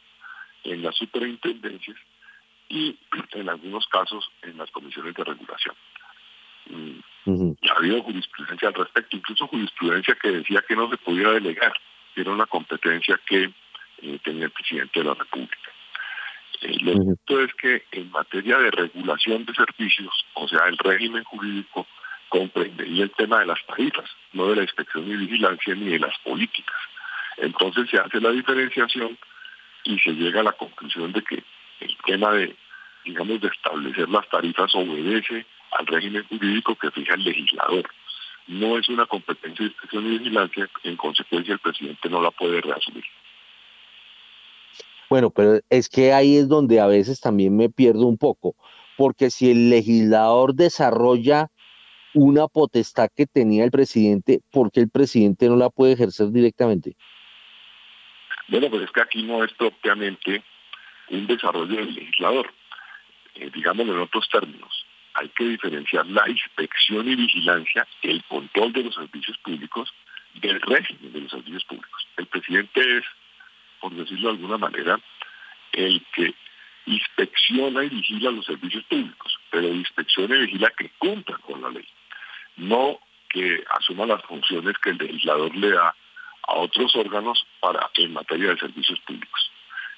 en 0.65 0.83
las 0.83 0.95
superintendencias 0.97 1.97
y 2.69 2.99
en 3.33 3.49
algunos 3.49 3.87
casos 3.87 4.31
en 4.43 4.59
las 4.59 4.71
comisiones 4.71 5.15
de 5.15 5.25
regulación. 5.25 5.75
Mm, 6.67 7.01
ha 7.71 7.79
habido 7.79 8.03
jurisprudencia 8.03 8.69
al 8.69 8.75
respecto, 8.75 9.17
incluso 9.17 9.47
jurisprudencia 9.47 10.15
que 10.21 10.31
decía 10.31 10.63
que 10.67 10.77
no 10.77 10.91
se 10.91 10.99
podía 10.99 11.31
delegar, 11.31 11.73
que 12.15 12.21
era 12.21 12.33
una 12.33 12.47
competencia 12.47 13.19
que 13.27 13.51
eh, 14.03 14.19
tenía 14.23 14.47
el 14.47 14.51
presidente 14.51 15.01
de 15.01 15.07
la 15.07 15.15
República. 15.15 15.71
Eh, 16.61 16.77
lo 16.81 16.93
cierto 16.93 17.41
es 17.41 17.55
que 17.55 17.85
en 17.93 18.11
materia 18.11 18.59
de 18.59 18.71
regulación 18.71 19.45
de 19.45 19.55
servicios, 19.55 20.13
o 20.35 20.49
sea, 20.49 20.67
el 20.67 20.77
régimen 20.79 21.25
jurídico 21.25 21.87
comprendería 22.29 23.05
el 23.05 23.11
tema 23.13 23.41
de 23.41 23.47
las 23.47 23.65
tarifas, 23.67 24.09
no 24.33 24.49
de 24.49 24.57
la 24.57 24.63
inspección 24.63 25.11
y 25.11 25.17
vigilancia 25.17 25.75
ni 25.75 25.91
de 25.91 25.99
las 25.99 26.17
políticas. 26.25 26.77
Entonces 27.39 27.89
se 27.91 27.99
hace 27.99 28.21
la 28.21 28.31
diferenciación 28.31 29.17
y 29.85 29.99
se 29.99 30.13
llega 30.13 30.41
a 30.41 30.45
la 30.45 30.53
conclusión 30.53 31.13
de 31.13 31.23
que 31.23 31.43
el 31.81 31.97
tema 32.05 32.33
de, 32.33 32.55
digamos, 33.05 33.41
de 33.41 33.49
establecer 33.49 34.09
las 34.09 34.29
tarifas 34.29 34.75
obedece 34.75 35.47
al 35.73 35.87
régimen 35.87 36.25
jurídico 36.29 36.75
que 36.75 36.91
fija 36.91 37.15
el 37.15 37.25
legislador. 37.25 37.89
No 38.47 38.79
es 38.79 38.89
una 38.89 39.07
competencia 39.07 39.65
de 39.65 39.71
inspección 39.71 40.07
y 40.07 40.19
vigilancia, 40.19 40.69
en 40.83 40.97
consecuencia 40.97 41.55
el 41.55 41.61
presidente 41.61 42.09
no 42.09 42.21
la 42.21 42.31
puede 42.31 42.61
reasumir. 42.61 43.05
Bueno, 45.11 45.31
pero 45.31 45.61
es 45.71 45.89
que 45.89 46.13
ahí 46.13 46.37
es 46.37 46.49
donde 46.49 46.81
a 46.81 46.87
veces 46.87 47.21
también 47.21 47.57
me 47.57 47.71
pierdo 47.71 48.07
un 48.07 48.19
poco, 48.19 48.55
porque 48.97 49.31
si 49.31 49.51
el 49.51 49.71
legislador 49.71 50.55
desarrolla 50.55 51.51
una 52.19 52.49
potestad 52.49 53.11
que 53.17 53.27
tenía 53.27 53.65
el 53.65 53.71
presidente, 53.71 54.41
porque 54.51 54.81
el 54.81 54.91
presidente 54.91 55.49
no 55.49 55.57
la 55.57 55.71
puede 55.71 55.93
ejercer 55.93 56.33
directamente? 56.33 56.97
Bueno, 58.49 58.69
pues 58.71 58.83
es 58.83 58.91
que 58.91 59.01
aquí 59.01 59.23
no 59.23 59.45
es 59.45 59.53
propiamente 59.53 60.43
un 61.11 61.27
desarrollo 61.29 61.77
del 61.77 61.95
legislador. 61.95 62.53
Eh, 63.37 63.51
digámoslo 63.55 63.93
en 63.93 64.01
otros 64.01 64.29
términos, 64.31 64.85
hay 65.15 65.29
que 65.29 65.45
diferenciar 65.45 66.07
la 66.07 66.29
inspección 66.29 67.09
y 67.09 67.15
vigilancia, 67.15 67.87
el 68.03 68.25
control 68.25 68.73
de 68.73 68.85
los 68.85 68.95
servicios 68.97 69.39
públicos, 69.39 69.89
del 70.35 70.61
régimen 70.61 71.13
de 71.13 71.21
los 71.21 71.31
servicios 71.31 71.65
públicos. 71.65 72.07
El 72.17 72.27
presidente 72.27 72.99
es, 72.99 73.05
por 73.81 73.95
decirlo 73.95 74.31
de 74.31 74.35
alguna 74.35 74.59
manera, 74.59 75.01
el 75.73 76.05
que 76.15 76.35
inspecciona 76.87 77.85
y 77.85 77.91
vigila 77.91 78.33
los 78.33 78.47
servicios 78.47 78.83
públicos, 78.85 79.39
pero 79.51 79.69
inspecciona 79.69 80.35
y 80.37 80.47
vigila 80.47 80.73
que 80.77 80.91
cumplan 80.99 81.41
con 81.43 81.63
la 81.63 81.71
ley 81.71 81.87
no 82.59 82.99
que 83.31 83.63
asuma 83.79 84.07
las 84.07 84.23
funciones 84.23 84.75
que 84.83 84.91
el 84.91 84.99
legislador 84.99 85.55
le 85.57 85.71
da 85.71 85.95
a 86.43 86.55
otros 86.55 86.95
órganos 86.97 87.47
para 87.61 87.91
en 87.97 88.13
materia 88.13 88.51
de 88.51 88.59
servicios 88.59 88.99
públicos. 89.01 89.51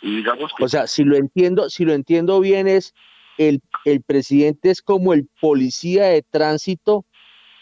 Y 0.03 0.17
digamos 0.17 0.53
o 0.59 0.69
sea, 0.69 0.87
si 0.87 1.05
lo 1.05 1.17
entiendo, 1.17 1.69
si 1.69 1.85
lo 1.85 1.93
entiendo 1.93 2.41
bien 2.41 2.67
es 2.67 2.95
el, 3.39 3.61
el 3.85 4.03
presidente 4.03 4.71
es 4.71 4.83
como 4.83 5.13
el 5.13 5.29
policía 5.41 6.05
de 6.05 6.23
tránsito 6.23 7.05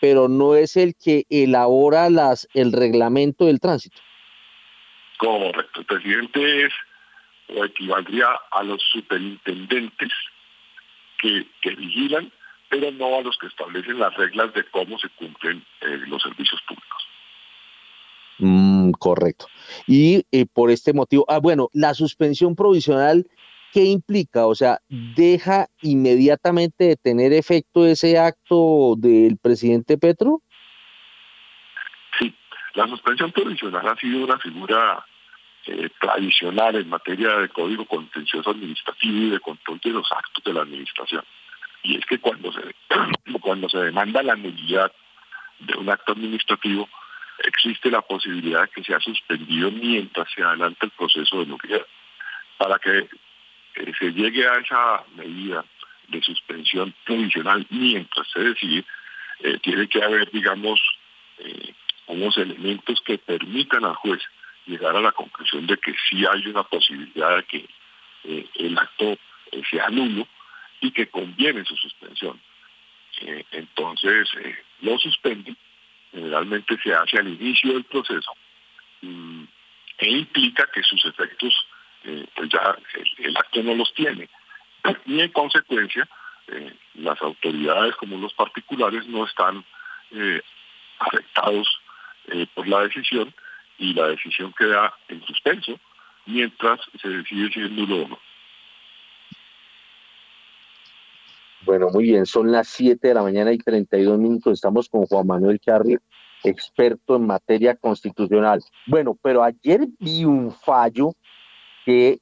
pero 0.01 0.29
no 0.29 0.55
es 0.55 0.77
el 0.77 0.95
que 0.95 1.25
elabora 1.29 2.11
las, 2.11 2.49
el 2.55 2.73
reglamento 2.73 3.47
del 3.47 3.61
tránsito. 3.61 4.01
Correcto, 5.19 5.81
el 5.81 5.87
presidente 5.87 6.67
es 6.67 6.73
o 7.49 7.65
equivaldría 7.65 8.29
a 8.51 8.63
los 8.63 8.83
superintendentes 8.93 10.13
que, 11.21 11.47
vigilan, 11.63 12.31
pero 12.69 12.91
no 12.93 13.17
a 13.17 13.23
los 13.23 13.37
que 13.39 13.47
establecen 13.47 13.99
las 13.99 14.15
reglas 14.15 14.53
de 14.55 14.65
cómo 14.65 14.99
se 14.99 15.09
cumplen 15.11 15.65
eh, 15.81 16.01
los 16.07 16.23
servicios 16.23 16.61
públicos. 16.67 17.09
Mm, 18.39 18.93
correcto. 18.93 19.47
Y 19.87 20.25
eh, 20.31 20.47
por 20.47 20.71
este 20.71 20.93
motivo, 20.93 21.25
ah, 21.29 21.39
bueno, 21.39 21.69
la 21.73 21.95
suspensión 21.95 22.55
provisional, 22.55 23.27
¿qué 23.73 23.85
implica? 23.85 24.47
O 24.47 24.55
sea, 24.55 24.79
¿deja 24.89 25.67
inmediatamente 25.83 26.85
de 26.85 26.97
tener 26.97 27.33
efecto 27.33 27.87
ese 27.87 28.19
acto 28.19 28.95
del 28.97 29.39
presidente 29.39 29.99
Petro? 29.99 30.43
Sí, 32.19 32.35
la 32.75 32.87
suspensión 32.87 33.33
provisional 33.33 33.89
ha 33.89 33.97
sido 33.97 34.25
una 34.25 34.39
figura 34.39 35.05
eh, 35.67 35.91
tradicional 36.01 36.77
en 36.77 36.89
materia 36.89 37.39
de 37.39 37.49
código 37.49 37.85
contencioso 37.87 38.51
administrativo 38.51 39.17
y 39.19 39.31
de 39.31 39.41
control 39.41 39.81
de 39.83 39.91
los 39.91 40.11
actos 40.13 40.45
de 40.45 40.53
la 40.53 40.63
administración. 40.63 41.25
Y 41.89 41.97
es 41.97 42.05
que 42.05 42.19
cuando 42.19 42.53
se, 42.53 42.61
cuando 43.41 43.67
se 43.71 43.79
demanda 43.79 44.23
la 44.23 44.37
nulidad 44.37 44.93
de 45.61 45.75
un 45.79 45.89
acto 45.89 46.13
administrativo, 46.13 46.87
existe 47.39 47.91
la 47.91 48.03
posibilidad 48.03 48.63
de 48.63 48.69
que 48.69 48.85
sea 48.85 49.01
suspendido 49.01 49.71
mientras 49.71 50.31
se 50.31 50.43
adelanta 50.43 50.85
el 50.85 50.91
proceso 50.91 51.41
de 51.41 51.47
nulidad. 51.47 51.87
Para 52.59 52.79
que 52.79 52.99
eh, 52.99 53.93
se 53.99 54.13
llegue 54.13 54.47
a 54.47 54.59
esa 54.59 55.03
medida 55.17 55.65
de 56.09 56.21
suspensión 56.21 56.95
provisional 57.07 57.67
mientras 57.71 58.29
se 58.33 58.41
decide, 58.41 58.85
eh, 59.41 59.59
tiene 59.63 59.89
que 59.89 60.03
haber, 60.03 60.31
digamos, 60.31 60.79
eh, 61.39 61.73
unos 62.09 62.37
elementos 62.37 63.01
que 63.01 63.17
permitan 63.17 63.87
al 63.87 63.95
juez 63.95 64.21
llegar 64.67 64.95
a 64.95 65.01
la 65.01 65.13
conclusión 65.13 65.67
de 65.67 65.79
que 65.79 65.95
sí 66.07 66.23
hay 66.31 66.47
una 66.49 66.65
posibilidad 66.65 67.37
de 67.37 67.45
que 67.45 67.69
el 68.57 68.77
acto 68.77 69.17
sea 69.71 69.89
nulo 69.89 70.29
y 70.81 70.91
que 70.91 71.09
conviene 71.09 71.65
su 71.65 71.77
suspensión. 71.77 72.41
entonces, 73.53 74.29
lo 74.81 74.99
suspenden 74.99 75.57
generalmente 76.13 76.79
se 76.83 76.95
hace 76.95 77.19
al 77.19 77.29
inicio 77.29 77.73
del 77.73 77.85
proceso 77.85 78.33
mm, 79.03 79.45
e 79.99 80.11
implica 80.11 80.67
que 80.73 80.83
sus 80.83 81.05
efectos 81.05 81.55
eh, 82.05 82.27
pues 82.35 82.49
ya 82.51 82.77
el, 83.19 83.37
acto 83.37 83.63
no 83.63 83.75
los 83.75 83.93
tiene 83.95 84.29
y 85.07 85.21
en 85.21 85.31
consecuencia 85.33 86.09
eh, 86.49 86.73
las 86.95 87.21
autoridades 87.21 87.95
como 87.97 88.17
los 88.17 88.33
particulares 88.35 89.07
no 89.07 89.27
están 89.27 89.65
eh, 90.13 90.41
afectados 90.99 91.69
por 92.55 92.69
la 92.69 92.83
decisión 92.83 93.33
y 93.79 93.95
la 93.95 94.09
decisión 94.09 94.53
queda 94.53 94.93
en 95.09 95.25
suspenso 95.25 95.81
mientras 96.27 96.79
se 97.01 97.09
decide 97.09 97.51
si 97.51 97.61
es 97.63 97.71
nulo 97.71 98.03
o 98.03 98.09
no. 98.09 98.19
Bueno, 101.69 101.91
muy 101.91 102.05
bien, 102.05 102.25
son 102.25 102.51
las 102.51 102.67
7 102.69 103.09
de 103.09 103.13
la 103.13 103.23
mañana 103.23 103.53
y 103.53 103.59
32 103.59 104.19
minutos. 104.19 104.55
Estamos 104.55 104.89
con 104.89 105.05
Juan 105.05 105.27
Manuel 105.27 105.61
Charri, 105.61 105.99
experto 106.43 107.17
en 107.17 107.27
materia 107.27 107.77
constitucional. 107.77 108.63
Bueno, 108.87 109.19
pero 109.21 109.43
ayer 109.43 109.87
vi 109.99 110.25
un 110.25 110.51
fallo 110.51 111.13
que 111.85 112.21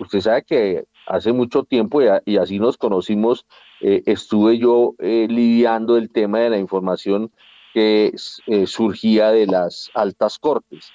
usted 0.00 0.20
sabe 0.20 0.44
que 0.44 0.84
hace 1.06 1.34
mucho 1.34 1.64
tiempo 1.64 2.00
y, 2.24 2.38
así 2.38 2.58
nos 2.58 2.78
conocimos, 2.78 3.44
eh, 3.82 4.02
estuve 4.06 4.56
yo 4.56 4.94
eh, 4.98 5.26
lidiando 5.28 5.98
el 5.98 6.10
tema 6.10 6.38
de 6.38 6.48
la 6.48 6.58
información 6.58 7.30
que 7.74 8.14
eh, 8.46 8.66
surgía 8.66 9.30
de 9.30 9.46
las 9.46 9.90
altas 9.92 10.38
cortes. 10.38 10.90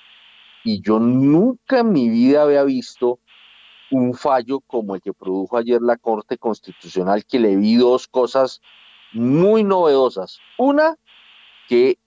Y 0.63 0.81
yo 0.81 0.97
nunca 0.97 1.81
en 1.81 1.91
mi 1.91 2.09
vida 2.09 2.41
había 2.41 2.63
visto 2.63 3.19
un 3.91 4.13
fallo 4.13 4.61
como 4.61 4.95
el 4.95 5.01
que 5.01 5.13
produjo 5.13 5.57
ayer 5.57 5.81
la 5.81 5.97
Corte 5.97 6.37
Constitucional, 6.37 7.25
que 7.25 7.39
le 7.39 7.55
vi 7.57 7.75
dos 7.75 8.07
cosas 8.07 8.61
muy 9.13 9.63
novedosas. 9.63 10.39
Una, 10.57 10.95
que 11.67 11.97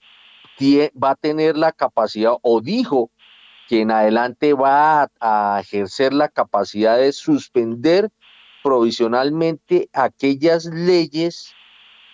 va 1.02 1.10
a 1.10 1.14
tener 1.16 1.56
la 1.56 1.72
capacidad, 1.72 2.34
o 2.42 2.60
dijo 2.60 3.10
que 3.68 3.80
en 3.80 3.90
adelante 3.90 4.52
va 4.52 5.08
a, 5.20 5.60
ejercer 5.60 6.12
la 6.12 6.28
capacidad 6.28 6.98
de 6.98 7.12
suspender 7.12 8.10
provisionalmente 8.62 9.88
aquellas 9.92 10.66
leyes 10.66 11.52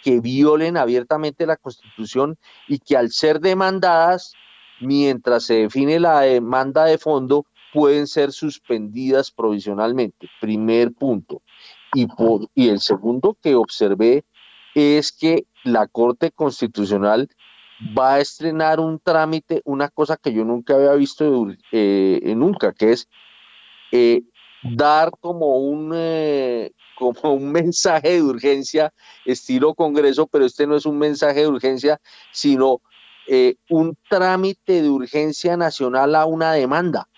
que 0.02 0.20
violen 0.20 0.76
abiertamente 0.76 1.46
la 1.46 1.56
Constitución 1.56 2.38
y 2.66 2.78
que 2.78 2.96
al 2.96 3.10
ser 3.10 3.40
demandadas, 3.40 4.34
mientras 4.80 5.44
se 5.44 5.54
define 5.54 6.00
la 6.00 6.20
demanda 6.20 6.84
de 6.84 6.98
fondo, 6.98 7.44
pueden 7.72 8.06
ser 8.06 8.32
suspendidas 8.32 9.30
provisionalmente. 9.30 10.28
Primer 10.40 10.92
punto. 10.92 11.42
Y, 11.94 12.68
el 12.68 12.80
segundo 12.80 13.36
que 13.42 13.54
observé 13.54 14.24
es 14.74 15.12
que 15.12 15.46
la 15.64 15.88
Corte 15.88 16.30
Constitucional 16.30 17.28
va 17.96 18.14
a 18.14 18.20
estrenar 18.20 18.78
un 18.78 19.00
trámite, 19.00 19.62
una 19.64 19.88
cosa 19.88 20.16
que 20.16 20.32
yo 20.32 20.44
nunca 20.44 20.74
había 20.74 20.92
visto 20.92 21.48
eh, 21.72 22.34
nunca, 22.36 22.72
que 22.72 22.92
es 22.92 23.08
eh, 23.90 24.22
dar 24.62 25.10
como 25.20 25.56
un, 25.56 25.92
eh, 25.94 26.70
como 26.96 27.32
un 27.34 27.50
mensaje 27.50 28.10
de 28.10 28.22
urgencia, 28.22 28.92
estilo 29.24 29.74
Congreso, 29.74 30.26
pero 30.26 30.44
este 30.44 30.66
no 30.66 30.76
es 30.76 30.86
un 30.86 30.98
mensaje 30.98 31.40
de 31.40 31.48
urgencia, 31.48 32.00
sino 32.32 32.80
un 33.68 33.96
trámite 34.08 34.82
de 34.82 34.90
urgencia 34.90 35.56
nacional 35.56 36.16
a 36.16 36.26
una 36.26 36.52
demanda. 36.52 37.09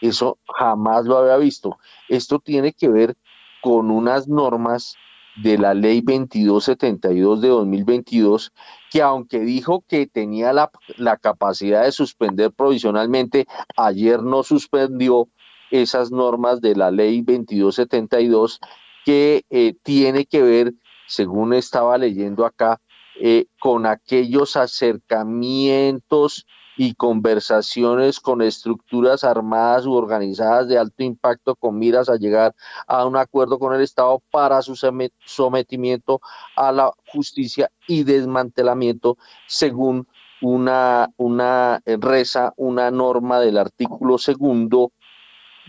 Eso 0.00 0.38
jamás 0.54 1.04
lo 1.06 1.18
había 1.18 1.36
visto. 1.36 1.78
Esto 2.08 2.38
tiene 2.38 2.72
que 2.72 2.88
ver 2.88 3.16
con 3.62 3.90
unas 3.90 4.28
normas 4.28 4.96
de 5.36 5.58
la 5.58 5.74
ley 5.74 6.00
2272 6.00 7.40
de 7.40 7.48
2022, 7.48 8.52
que 8.90 9.02
aunque 9.02 9.40
dijo 9.40 9.84
que 9.86 10.06
tenía 10.06 10.52
la, 10.52 10.70
capacidad 11.18 11.84
de 11.84 11.92
suspender 11.92 12.52
provisionalmente, 12.52 13.46
ayer 13.76 14.22
no 14.22 14.42
suspendió 14.42 15.28
esas 15.70 16.10
normas 16.10 16.60
de 16.60 16.74
la 16.76 16.90
ley 16.90 17.20
2272 17.20 18.60
que 19.04 19.44
eh, 19.50 19.74
tiene 19.82 20.24
que 20.26 20.42
ver, 20.42 20.72
según 21.06 21.52
estaba 21.52 21.98
leyendo 21.98 22.46
acá, 22.46 22.80
eh, 23.20 23.46
con 23.60 23.86
aquellos 23.86 24.56
acercamientos 24.56 26.46
y 26.76 26.94
conversaciones 26.94 28.20
con 28.20 28.42
estructuras 28.42 29.24
armadas 29.24 29.86
u 29.86 29.94
organizadas 29.94 30.68
de 30.68 30.78
alto 30.78 31.02
impacto 31.02 31.54
con 31.56 31.78
miras 31.78 32.08
a 32.08 32.16
llegar 32.16 32.54
a 32.86 33.06
un 33.06 33.16
acuerdo 33.16 33.58
con 33.58 33.74
el 33.74 33.80
Estado 33.80 34.22
para 34.30 34.60
su 34.62 34.76
sometimiento 35.24 36.20
a 36.54 36.72
la 36.72 36.92
justicia 37.12 37.70
y 37.88 38.04
desmantelamiento 38.04 39.16
según 39.46 40.06
una, 40.42 41.08
una 41.16 41.80
reza, 41.86 42.52
una 42.56 42.90
norma 42.90 43.40
del 43.40 43.56
artículo 43.56 44.18
segundo 44.18 44.92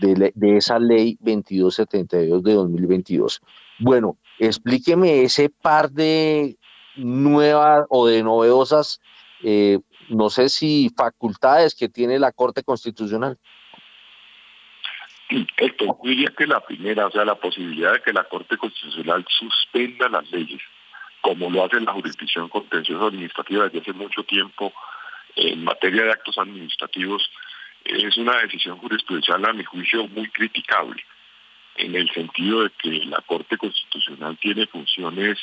de, 0.00 0.32
de 0.34 0.56
esa 0.56 0.78
ley 0.78 1.16
2272 1.20 2.42
de 2.42 2.54
2022. 2.54 3.40
Bueno, 3.80 4.18
explíqueme 4.38 5.22
ese 5.22 5.48
par 5.48 5.90
de 5.90 6.58
nuevas 6.96 7.86
o 7.88 8.06
de 8.06 8.22
novedosas 8.22 9.00
eh, 9.42 9.78
no 10.08 10.30
sé 10.30 10.48
si 10.48 10.90
facultades 10.96 11.74
que 11.74 11.88
tiene 11.88 12.18
la 12.18 12.32
Corte 12.32 12.62
Constitucional. 12.62 13.38
Esto 15.58 15.98
diría 16.02 16.32
que 16.36 16.46
la 16.46 16.60
primera, 16.60 17.06
o 17.06 17.10
sea, 17.10 17.24
la 17.24 17.34
posibilidad 17.34 17.92
de 17.92 18.02
que 18.02 18.12
la 18.12 18.24
Corte 18.24 18.56
Constitucional 18.56 19.24
suspenda 19.28 20.08
las 20.08 20.30
leyes, 20.30 20.62
como 21.20 21.50
lo 21.50 21.64
hace 21.64 21.80
la 21.80 21.92
jurisdicción 21.92 22.48
contenciosa 22.48 23.06
administrativa 23.06 23.64
desde 23.64 23.80
hace 23.80 23.92
mucho 23.92 24.22
tiempo 24.24 24.72
en 25.36 25.64
materia 25.64 26.04
de 26.04 26.12
actos 26.12 26.38
administrativos, 26.38 27.30
es 27.84 28.16
una 28.16 28.38
decisión 28.38 28.78
jurisprudencial 28.78 29.44
a 29.44 29.52
mi 29.52 29.64
juicio 29.64 30.08
muy 30.08 30.28
criticable, 30.30 31.02
en 31.76 31.94
el 31.94 32.10
sentido 32.12 32.62
de 32.64 32.70
que 32.82 32.90
la 33.04 33.20
Corte 33.20 33.58
Constitucional 33.58 34.38
tiene 34.38 34.66
funciones 34.66 35.38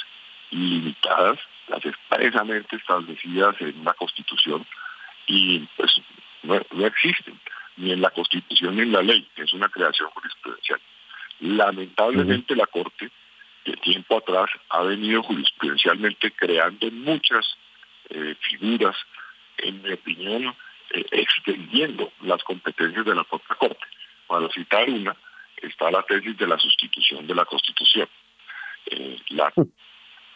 limitadas 0.49 1.39
las 1.67 1.83
expresamente 1.85 2.75
establecidas 2.75 3.55
en 3.59 3.83
la 3.83 3.93
Constitución 3.93 4.65
y 5.27 5.59
pues 5.75 6.01
no, 6.43 6.55
existen 6.85 7.39
ni 7.77 7.91
en 7.91 8.01
la 8.01 8.11
Constitución 8.11 8.75
ni 8.75 8.83
en 8.83 8.91
la 8.91 9.01
ley, 9.01 9.27
es 9.35 9.53
una 9.53 9.69
creación 9.69 10.09
jurisprudencial. 10.11 10.79
Lamentablemente 11.39 12.55
la 12.55 12.67
Corte 12.67 13.09
de 13.65 13.73
tiempo 13.77 14.17
atrás 14.17 14.49
ha 14.69 14.83
venido 14.83 15.23
jurisprudencialmente 15.23 16.31
creando 16.31 16.89
muchas 16.91 17.57
eh, 18.09 18.35
figuras, 18.41 18.95
en 19.57 19.81
mi 19.81 19.91
opinión, 19.91 20.55
eh, 20.91 21.05
extendiendo 21.11 22.11
las 22.21 22.43
competencias 22.43 23.05
de 23.05 23.15
la 23.15 23.23
propia 23.23 23.55
Corte. 23.55 23.85
Para 24.27 24.49
citar 24.49 24.89
una, 24.89 25.15
está 25.57 25.91
la 25.91 26.03
tesis 26.03 26.37
de 26.37 26.47
la 26.47 26.59
sustitución 26.59 27.25
de 27.25 27.35
la 27.35 27.45
Constitución. 27.45 28.07
Eh, 28.85 29.17
la 29.29 29.51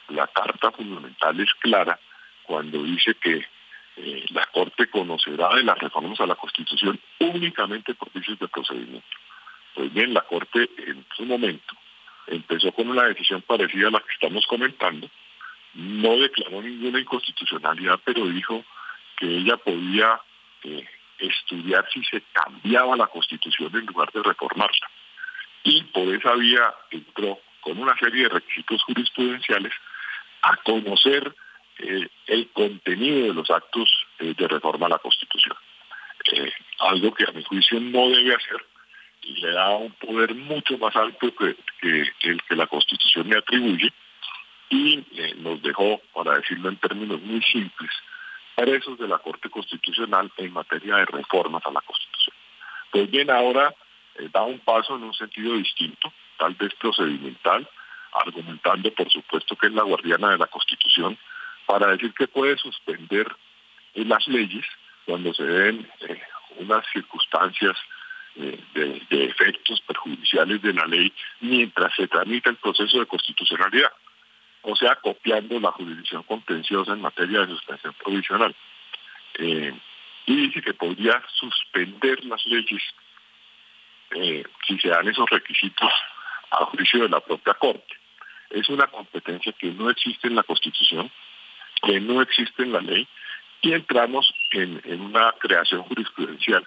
la 0.10 0.28
Carta 0.28 0.72
Fundamental 0.72 1.40
es 1.40 1.54
clara 1.60 2.00
cuando 2.44 2.84
dice 2.84 3.16
que 3.16 3.46
eh, 3.98 4.26
la 4.30 4.46
Corte 4.46 4.88
conocerá 4.90 5.56
de 5.56 5.64
las 5.64 5.78
reformas 5.78 6.20
a 6.20 6.26
la 6.26 6.36
Constitución 6.36 7.00
únicamente 7.20 7.94
por 7.94 8.12
vicios 8.14 8.40
de 8.40 8.48
procedimiento. 8.48 9.08
Pues 9.76 9.94
bien, 9.94 10.14
la 10.14 10.22
Corte 10.22 10.70
en 10.78 11.06
su 11.16 11.26
momento 11.26 11.76
empezó 12.28 12.72
con 12.72 12.90
una 12.90 13.04
decisión 13.04 13.42
parecida 13.42 13.88
a 13.88 13.92
la 13.92 14.00
que 14.00 14.14
estamos 14.14 14.46
comentando, 14.48 15.10
no 15.74 16.18
declaró 16.18 16.62
ninguna 16.62 17.00
inconstitucionalidad, 17.00 18.00
pero 18.04 18.26
dijo 18.28 18.64
que 19.18 19.28
ella 19.28 19.58
podía 19.58 20.20
eh, 20.64 20.88
estudiar 21.20 21.86
si 21.92 22.04
se 22.06 22.24
cambiaba 22.32 22.96
la 22.96 23.08
Constitución 23.08 23.70
en 23.76 23.86
lugar 23.86 24.12
de 24.12 24.24
reformarla. 24.24 24.90
Y 25.64 25.84
por 25.84 26.08
esa 26.16 26.34
vía 26.36 26.74
entró 26.90 27.40
con 27.62 27.78
una 27.78 27.96
serie 27.98 28.24
de 28.24 28.30
requisitos 28.30 28.82
jurisprudenciales 28.84 29.74
a 30.42 30.56
conocer 30.58 31.34
eh, 31.80 32.08
el 32.28 32.50
contenido 32.50 33.28
de 33.28 33.34
los 33.34 33.50
actos 33.50 33.90
eh, 34.20 34.34
de 34.38 34.48
reforma 34.48 34.88
a 34.88 34.90
la 34.90 35.00
Constitución. 35.00 35.56
algo 36.80 37.14
que 37.14 37.24
a 37.24 37.32
mi 37.32 37.44
juicio 37.44 37.80
no 37.80 38.10
debe 38.10 38.36
hacer 38.36 38.66
y 39.24 39.34
le 39.42 39.52
da 39.52 39.70
un 39.76 39.92
poder 39.94 40.34
mucho 40.36 40.78
más 40.78 40.96
alto 40.96 41.34
que, 41.36 41.56
el 41.82 42.42
que 42.44 42.56
la 42.56 42.68
Constitución 42.68 43.30
le 43.30 43.38
atribuye 43.38 43.92
y 44.70 45.04
nos 45.38 45.62
dejó, 45.62 46.00
para 46.14 46.36
decirlo 46.36 46.70
en 46.70 46.78
términos 46.78 47.22
muy 47.22 47.42
simples, 47.42 47.92
presos 48.56 49.00
de 49.00 49.08
la 49.08 49.18
Corte 49.18 49.50
Constitucional 49.50 50.32
en 50.38 50.54
materia 50.54 50.98
de 50.98 51.06
reformas 51.06 51.66
a 51.66 51.72
la 51.72 51.82
Constitución. 51.82 52.36
Pues 52.92 53.10
bien, 53.10 53.30
ahora 53.30 53.74
eh, 54.16 54.30
da 54.32 54.44
un 54.44 54.60
paso 54.60 54.96
en 54.96 55.04
un 55.04 55.14
sentido 55.14 55.56
distinto, 55.56 56.12
tal 56.38 56.56
vez 56.56 56.74
procedimental, 56.76 57.68
argumentando 58.14 58.92
por 58.94 59.10
supuesto 59.12 59.56
que 59.56 59.68
es 59.68 59.74
la 59.74 59.84
guardiana 59.84 60.32
de 60.32 60.38
la 60.38 60.48
Constitución, 60.48 61.18
para 61.66 61.88
decir 61.88 62.14
que 62.14 62.28
puede 62.28 62.58
suspender 62.58 63.28
eh, 63.94 64.06
las 64.06 64.28
leyes 64.28 64.66
cuando 65.06 65.34
se 65.34 65.44
den 65.44 65.88
eh, 66.02 66.22
unas 66.58 66.86
circunstancias 66.92 67.78
de, 68.36 69.02
de 69.10 69.26
efectos 69.26 69.82
perjudiciales 69.82 70.62
de 70.62 70.72
la 70.72 70.86
ley 70.86 71.12
mientras 71.42 71.94
se 71.96 72.08
tramita 72.08 72.50
el 72.50 72.56
proceso 72.58 73.00
de 73.00 73.06
constitucionalidad 73.06 73.92
o 74.62 74.76
sea, 74.76 74.96
copiando 74.96 75.60
la 75.60 75.72
jurisdicción 75.72 76.24
contenciosa 76.24 76.94
en 76.94 77.02
materia 77.02 77.42
de 77.42 77.48
suspensión 77.48 77.94
provisional. 77.94 78.56
Eh, 79.36 79.74
y 80.26 80.36
dice 80.36 80.62
que 80.62 80.74
podría 80.74 81.24
suspender 81.34 82.24
las 82.26 82.46
leyes 82.46 82.84
eh, 84.12 84.44
si 84.68 84.78
se 84.80 84.90
dan 84.90 85.08
esos 85.08 85.30
requisitos 85.30 85.90
a 86.52 86.66
juicio 86.66 87.04
de 87.04 87.10
la 87.10 87.20
propia 87.20 87.54
Corte. 87.54 87.99
Es 88.50 88.70
una 88.70 88.88
competencia 88.88 89.54
que 89.54 89.72
no 89.72 89.90
existe 89.90 90.28
en 90.28 90.36
la 90.36 90.44
Constitución, 90.44 91.12
que 91.84 92.00
no 92.00 92.22
existe 92.22 92.64
en 92.64 92.74
la 92.74 92.82
ley, 92.82 93.08
y 93.62 93.74
entramos 93.74 94.34
en, 94.52 94.82
una 95.02 95.34
creación 95.34 95.84
jurisprudencial 95.84 96.66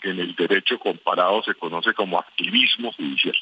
que 0.00 0.10
en 0.10 0.20
el 0.20 0.34
derecho 0.34 0.78
comparado 0.78 1.42
se 1.42 1.54
conoce 1.54 1.94
como 1.94 2.18
activismo 2.18 2.92
judicial. 2.92 3.36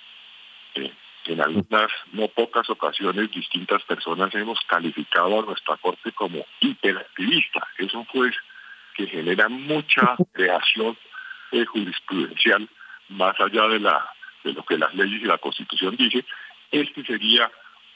Eh, 0.76 0.92
en 1.26 1.40
algunas 1.40 1.90
no 2.12 2.28
pocas 2.28 2.68
ocasiones 2.70 3.30
distintas 3.30 3.82
personas 3.84 4.34
hemos 4.34 4.58
calificado 4.66 5.40
a 5.40 5.44
nuestra 5.44 5.76
corte 5.76 6.12
como 6.12 6.44
hiperactivista. 6.60 7.66
Es 7.78 7.92
un 7.94 8.04
juez 8.06 8.34
que 8.94 9.06
genera 9.06 9.48
mucha 9.48 10.16
creación 10.32 10.96
eh, 11.52 11.64
jurisprudencial 11.64 12.68
más 13.08 13.38
allá 13.40 13.68
de 13.68 13.80
la 13.80 14.12
de 14.42 14.52
lo 14.52 14.64
que 14.64 14.76
las 14.76 14.92
leyes 14.94 15.22
y 15.22 15.26
la 15.26 15.38
constitución 15.38 15.96
dice. 15.96 16.24
Este 16.70 17.04
sería 17.04 17.50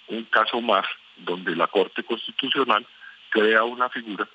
un 0.08 0.24
caso 0.24 0.60
más 0.60 0.86
donde 1.16 1.56
la 1.56 1.66
Corte 1.66 2.02
Constitucional 2.02 2.86
crea 3.30 3.64
una 3.64 3.88
figura 3.88 4.28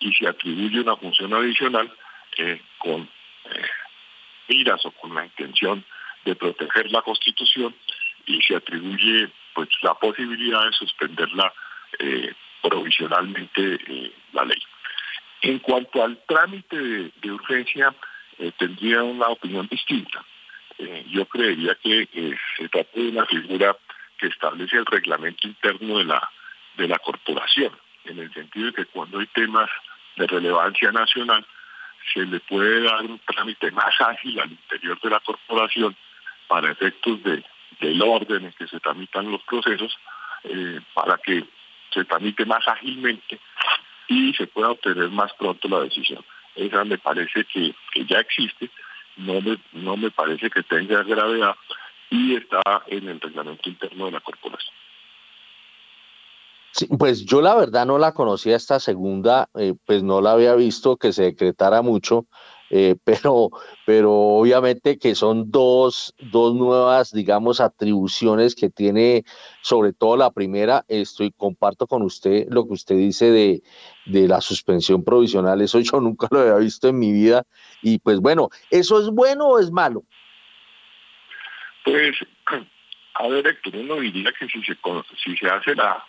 y 0.00 0.12
se 0.12 0.28
atribuye 0.28 0.80
una 0.80 0.96
función 0.96 1.34
adicional 1.34 1.92
eh, 2.36 2.60
con 2.78 3.02
eh, 3.02 3.68
miras 4.48 4.84
o 4.84 4.90
con 4.92 5.14
la 5.14 5.24
intención 5.24 5.84
de 6.24 6.34
proteger 6.36 6.90
la 6.90 7.02
Constitución 7.02 7.74
y 8.26 8.40
se 8.42 8.56
atribuye 8.56 9.30
pues 9.54 9.68
la 9.82 9.94
posibilidad 9.94 10.64
de 10.64 10.72
suspenderla 10.72 11.52
eh, 11.98 12.32
provisionalmente 12.62 13.78
eh, 13.86 14.12
la 14.32 14.44
ley. 14.44 14.62
En 15.42 15.58
cuanto 15.60 16.02
al 16.04 16.20
trámite 16.26 16.76
de, 16.76 17.32
urgencia, 17.32 17.94
eh, 18.38 18.52
tendría 18.58 19.02
una 19.02 19.28
opinión 19.28 19.66
distinta. 19.68 20.24
yo 21.10 21.26
creería 21.26 21.74
que 21.76 22.08
se 22.56 22.68
trata 22.68 22.90
de 22.94 23.08
una 23.08 23.26
figura 23.26 23.76
que 24.18 24.26
establece 24.26 24.76
el 24.76 24.86
reglamento 24.86 25.46
interno 25.46 25.98
de 25.98 26.04
la, 26.04 26.30
de 26.76 26.88
la 26.88 26.98
corporación, 26.98 27.72
en 28.04 28.18
el 28.18 28.32
sentido 28.32 28.66
de 28.66 28.72
que 28.72 28.86
cuando 28.86 29.18
hay 29.20 29.26
temas 29.28 29.70
de 30.16 30.26
relevancia 30.26 30.92
nacional, 30.92 31.46
se 32.12 32.24
le 32.24 32.40
puede 32.40 32.82
dar 32.82 33.02
un 33.04 33.18
trámite 33.20 33.70
más 33.70 33.94
ágil 34.00 34.40
al 34.40 34.50
interior 34.50 35.00
de 35.00 35.10
la 35.10 35.20
corporación 35.20 35.96
para 36.48 36.72
efectos 36.72 37.22
de 37.22 37.44
del 37.80 38.02
orden 38.02 38.46
en 38.46 38.52
que 38.52 38.66
se 38.66 38.80
tramitan 38.80 39.30
los 39.30 39.42
procesos 39.42 39.96
eh, 40.44 40.80
para 40.94 41.16
que 41.18 41.44
se 41.90 42.04
tramite 42.04 42.44
más 42.44 42.66
ágilmente 42.66 43.38
y 44.08 44.32
se 44.34 44.46
pueda 44.46 44.70
obtener 44.70 45.08
más 45.10 45.32
pronto 45.34 45.68
la 45.68 45.80
decisión. 45.80 46.24
Esa 46.54 46.84
me 46.84 46.98
parece 46.98 47.44
que, 47.44 47.74
ya 48.06 48.20
existe, 48.20 48.70
no 49.16 49.40
me, 49.40 49.58
no 49.72 49.96
me 49.96 50.10
parece 50.10 50.50
que 50.50 50.62
tenga 50.62 51.02
gravedad 51.02 51.54
y 52.10 52.36
está 52.36 52.60
en 52.86 53.08
el 53.08 53.20
reglamento 53.20 53.68
interno 53.68 54.06
de 54.06 54.12
la 54.12 54.20
corporación. 54.20 54.74
pues 56.98 57.24
yo 57.24 57.40
la 57.40 57.54
verdad 57.54 57.86
no 57.86 57.98
la 57.98 58.12
conocía 58.12 58.56
esta 58.56 58.80
segunda, 58.80 59.48
eh, 59.54 59.74
pues 59.84 60.02
no 60.02 60.20
la 60.20 60.32
había 60.32 60.54
visto 60.54 60.96
que 60.96 61.12
se 61.12 61.24
decretara 61.24 61.82
mucho, 61.82 62.26
eh, 62.70 62.96
pero, 63.04 63.50
pero 63.86 64.12
obviamente 64.12 64.98
que 64.98 65.14
son 65.14 65.50
dos, 65.50 66.14
dos 66.30 66.54
nuevas, 66.54 67.12
digamos, 67.12 67.60
atribuciones 67.60 68.54
que 68.54 68.70
tiene, 68.70 69.24
sobre 69.62 69.92
todo 69.92 70.16
la 70.16 70.30
primera, 70.30 70.84
estoy, 70.88 71.32
comparto 71.32 71.86
con 71.86 72.02
usted 72.02 72.46
lo 72.50 72.66
que 72.66 72.74
usted 72.74 72.96
dice 72.96 73.30
de, 73.30 73.62
de 74.06 74.28
la 74.28 74.40
suspensión 74.40 75.04
provisional, 75.04 75.60
eso 75.60 75.80
yo 75.80 76.00
nunca 76.00 76.28
lo 76.30 76.40
había 76.40 76.56
visto 76.56 76.88
en 76.88 76.98
mi 76.98 77.12
vida, 77.12 77.44
y 77.82 77.98
pues 77.98 78.20
bueno, 78.20 78.48
¿eso 78.70 79.00
es 79.00 79.08
bueno 79.10 79.48
o 79.48 79.58
es 79.58 79.70
malo? 79.70 80.04
Pues, 81.88 82.16
a 83.14 83.28
ver, 83.28 83.46
Héctor, 83.46 83.76
uno 83.76 83.96
diría 83.96 84.32
que 84.32 84.46
si 84.46 84.62
se, 84.62 84.76
si 85.24 85.36
se 85.36 85.48
hace 85.48 85.74
la, 85.74 86.04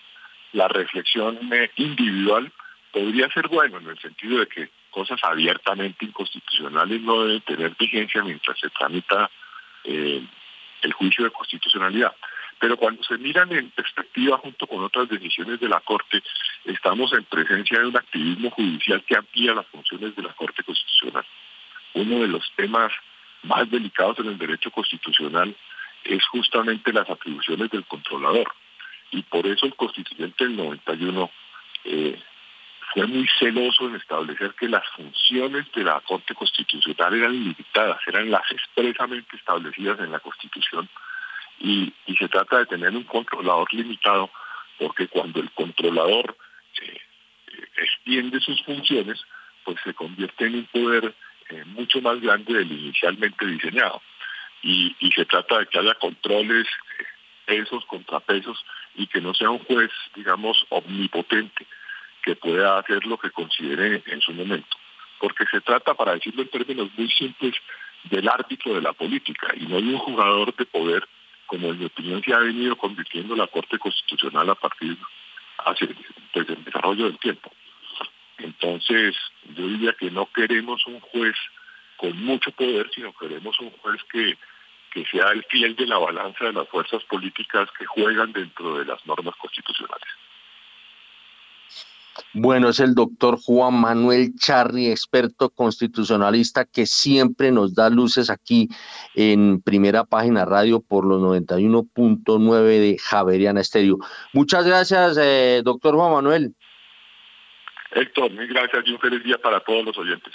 la 0.52 0.68
reflexión 0.68 1.38
eh, 1.54 1.72
individual, 1.78 2.52
podría 2.92 3.30
ser 3.30 3.48
bueno 3.48 3.78
en 3.78 3.88
el 3.88 4.00
sentido 4.00 4.40
de 4.40 4.48
que 4.48 4.70
cosas 4.92 5.20
abiertamente 5.24 6.06
inconstitucionales 6.06 7.02
no 7.02 7.24
deben 7.24 7.42
tener 7.42 7.76
vigencia 7.80 8.24
mientras 8.24 8.60
se 8.60 8.70
tramita 8.72 9.30
eh, 9.86 10.22
el 10.82 10.94
juicio 10.94 11.24
de 11.24 11.32
constitucionalidad. 11.32 12.14
Pero 12.60 12.76
cuando 12.76 13.02
se 13.04 13.18
miran 13.18 13.50
en 13.54 13.70
perspectiva 13.70 14.38
junto 14.40 14.68
con 14.68 14.84
otras 14.84 15.08
decisiones 15.08 15.62
de 15.62 15.70
la 15.70 15.80
Corte, 15.80 16.22
estamos 16.66 17.14
en 17.14 17.24
presencia 17.24 17.80
de 17.80 17.88
un 17.88 17.96
activismo 17.96 18.50
judicial 18.50 19.02
que 19.06 19.16
amplía 19.16 19.54
las 19.54 19.68
funciones 19.68 20.14
de 20.14 20.24
la 20.24 20.34
Corte 20.34 20.62
Constitucional. 20.64 21.26
Uno 21.94 22.20
de 22.20 22.28
los 22.28 22.44
temas 22.58 22.92
más 23.44 23.70
delicados 23.70 24.20
en 24.20 24.28
el 24.28 24.38
derecho 24.38 24.72
constitucional 24.72 25.56
es 26.04 26.26
justamente 26.28 26.94
las 26.94 27.10
atribuciones 27.10 27.70
del 27.70 27.86
controlador. 27.86 28.54
Y 29.12 29.24
por 29.24 29.46
eso 29.48 29.66
el 29.66 29.76
constituyente 29.76 30.44
del 30.44 30.56
91 30.56 31.32
eh, 31.86 32.20
fue 32.94 33.06
muy 33.08 33.28
celoso 33.40 33.88
en 33.88 33.96
establecer 33.96 34.54
que 34.56 34.68
las 34.68 34.88
funciones 34.96 35.72
de 35.74 35.84
la 35.84 36.00
Corte 36.02 36.34
Constitucional 36.34 37.14
eran 37.14 37.34
limitadas, 37.34 38.00
eran 38.08 38.32
las 38.32 38.50
expresamente 38.52 39.36
establecidas 39.36 40.00
en 40.00 40.12
la 40.12 40.20
Constitución 40.20 40.90
y, 41.60 41.94
se 42.18 42.28
trata 42.28 42.60
de 42.60 42.66
tener 42.66 42.90
un 42.90 43.04
controlador 43.04 43.74
limitado 43.74 44.30
porque 44.78 45.08
cuando 45.08 45.40
el 45.40 45.50
controlador 45.52 46.36
eh, 46.82 47.00
extiende 47.78 48.42
sus 48.42 48.62
funciones, 48.64 49.22
pues 49.64 49.78
se 49.84 49.94
convierte 49.94 50.48
en 50.48 50.56
un 50.56 50.66
poder 50.66 51.16
eh, 51.50 51.64
mucho 51.66 52.02
más 52.02 52.20
grande 52.20 52.54
del 52.54 52.72
inicialmente 52.72 53.46
diseñado. 53.46 54.02
Y, 54.62 54.96
se 55.16 55.26
trata 55.26 55.60
de 55.60 55.68
que 55.68 55.80
haya 55.80 55.96
controles, 55.96 56.68
pesos, 57.46 57.86
contrapesos, 57.86 58.64
y 58.96 59.08
que 59.08 59.22
no 59.22 59.34
sea 59.34 59.50
un 59.50 59.60
juez, 59.60 59.92
digamos, 60.16 60.66
omnipotente, 60.70 61.66
que 62.24 62.36
pueda 62.36 62.78
hacer 62.78 63.06
lo 63.06 63.18
que 63.18 63.32
considere 63.32 64.04
en 64.06 64.22
su 64.22 64.34
momento. 64.34 64.78
Porque 65.20 65.46
se 65.52 65.62
trata, 65.62 65.94
para 65.94 66.14
decirlo 66.14 66.44
en 66.44 66.50
términos 66.50 66.90
muy 66.98 67.10
simples, 67.10 67.56
del 68.04 68.30
árbitro 68.30 68.74
de 68.74 68.82
la 68.82 68.94
política 68.94 69.48
y 69.56 69.66
no 69.66 69.78
de 69.78 69.88
un 69.88 69.98
jugador 69.98 70.56
de 70.56 70.66
poder 70.66 71.08
como 71.50 71.70
en 71.70 71.80
mi 71.80 71.86
opinión 71.86 72.22
se 72.24 72.32
ha 72.32 72.40
venido 72.40 72.76
convirtiendo 72.76 73.36
la 73.36 73.48
Corte 73.48 73.80
Constitucional 73.80 74.48
a 74.52 74.56
partir 74.56 74.96
hacia, 75.66 75.90
pues, 76.32 76.46
del 76.46 76.64
desarrollo 76.64 77.06
del 77.06 77.18
tiempo. 77.18 77.52
Entonces, 78.38 79.16
yo 79.56 79.68
diría 79.68 79.94
que 79.94 80.12
no 80.12 80.28
queremos 80.32 80.86
un 80.86 81.00
juez 81.00 81.36
con 82.00 82.18
mucho 82.24 82.52
poder, 82.52 82.90
sino 82.94 83.14
queremos 83.14 83.60
un 83.60 83.72
juez 83.82 84.02
que, 84.12 84.38
que 84.94 85.06
sea 85.06 85.32
el 85.32 85.44
fiel 85.46 85.76
de 85.76 85.86
la 85.86 85.98
balanza 85.98 86.46
de 86.46 86.54
las 86.54 86.68
fuerzas 86.70 87.04
políticas 87.04 87.70
que 87.78 87.86
juegan 87.86 88.32
dentro 88.32 88.78
de 88.78 88.86
las 88.86 89.06
normas 89.06 89.36
constitucionales. 89.36 90.08
Bueno, 92.34 92.70
es 92.70 92.80
el 92.80 92.96
doctor 92.96 93.38
Juan 93.42 93.82
Manuel 93.82 94.34
Charri, 94.36 94.88
experto 94.88 95.50
constitucionalista 95.50 96.66
que 96.66 96.86
siempre 96.86 97.52
nos 97.52 97.76
da 97.76 97.90
luces 97.90 98.30
aquí 98.30 98.70
en 99.16 99.62
primera 99.62 100.04
página 100.04 100.46
radio 100.46 100.82
por 100.82 101.06
los 101.06 101.22
91.9 101.22 102.64
de 102.64 102.98
Javeriana 102.98 103.62
Estéreo. 103.62 103.98
Muchas 104.34 104.66
gracias, 104.66 105.18
eh, 105.20 105.62
doctor 105.64 105.96
Juan 105.96 106.14
Manuel. 106.14 106.56
Héctor, 107.92 108.32
mil 108.32 108.48
gracias 108.48 108.84
y 108.86 108.92
un 108.92 109.00
feliz 109.00 109.24
día 109.24 109.38
para 109.38 109.60
todos 109.62 109.84
los 109.84 109.98
oyentes. 109.98 110.34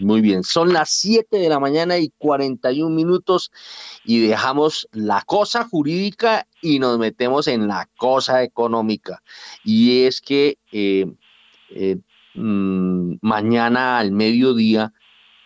Muy 0.00 0.22
bien, 0.22 0.44
son 0.44 0.72
las 0.72 0.90
7 0.90 1.36
de 1.36 1.48
la 1.50 1.60
mañana 1.60 1.98
y 1.98 2.10
41 2.16 2.94
minutos 2.94 3.52
y 4.02 4.26
dejamos 4.26 4.88
la 4.92 5.20
cosa 5.26 5.64
jurídica 5.64 6.46
y 6.62 6.78
nos 6.78 6.98
metemos 6.98 7.46
en 7.48 7.68
la 7.68 7.86
cosa 7.98 8.42
económica. 8.42 9.22
Y 9.62 10.04
es 10.04 10.22
que 10.22 10.56
eh, 10.72 11.04
eh, 11.68 11.98
mm, 12.34 13.16
mañana 13.20 13.98
al 13.98 14.10
mediodía 14.12 14.92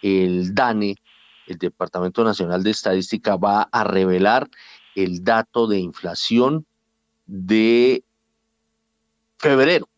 el 0.03 0.55
DANE, 0.55 0.97
el 1.49 1.59
Departamento 1.59 2.23
Nacional 2.23 2.63
de 2.63 2.71
Estadística, 2.71 3.37
va 3.37 3.63
a 3.73 3.83
revelar 3.83 4.49
el 4.95 5.25
dato 5.25 5.67
de 5.67 5.81
inflación 5.81 6.65
de 7.27 8.05
febrero. 9.39 9.89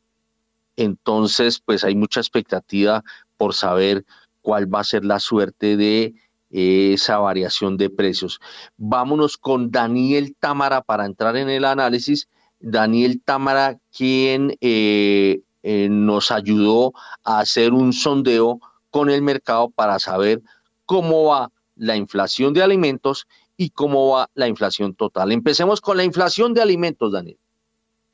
Entonces, 0.76 1.60
pues 1.60 1.84
hay 1.84 1.94
mucha 1.94 2.20
expectativa 2.20 3.04
por 3.36 3.52
saber 3.52 4.04
cuál 4.47 4.73
va 4.73 4.78
a 4.78 4.85
ser 4.85 5.05
la 5.05 5.18
suerte 5.18 5.77
de 5.77 6.14
esa 6.51 7.18
variación 7.18 7.77
de 7.77 7.90
precios. 7.90 8.39
Vámonos 8.77 9.39
con 9.39 9.73
Daniel 9.73 10.36
Támara 10.39 10.82
para 10.82 11.05
entrar 11.05 11.36
en 11.36 11.51
el 11.51 11.64
análisis. 11.64 12.28
Daniel 12.60 13.20
Támara, 13.24 13.81
quien 13.90 14.56
eh, 14.60 15.40
eh, 15.64 15.89
nos 15.90 16.31
ayudó 16.31 16.93
a 17.24 17.40
hacer 17.40 17.73
un 17.73 17.93
sondeo 17.93 18.60
con 18.90 19.10
el 19.10 19.20
mercado 19.20 19.68
para 19.70 19.98
saber 19.98 20.43
cómo 20.85 21.24
va 21.24 21.51
la 21.74 21.97
inflación 21.97 22.55
de 22.55 22.62
alimentos 22.62 23.27
y 23.56 23.70
cómo 23.70 24.10
va 24.10 24.31
la 24.35 24.47
inflación 24.47 24.94
total. 24.94 25.32
Empecemos 25.32 25.81
con 25.81 25.97
la 25.97 26.05
inflación 26.05 26.55
de 26.55 26.62
alimentos, 26.62 27.10
Daniel. 27.10 27.39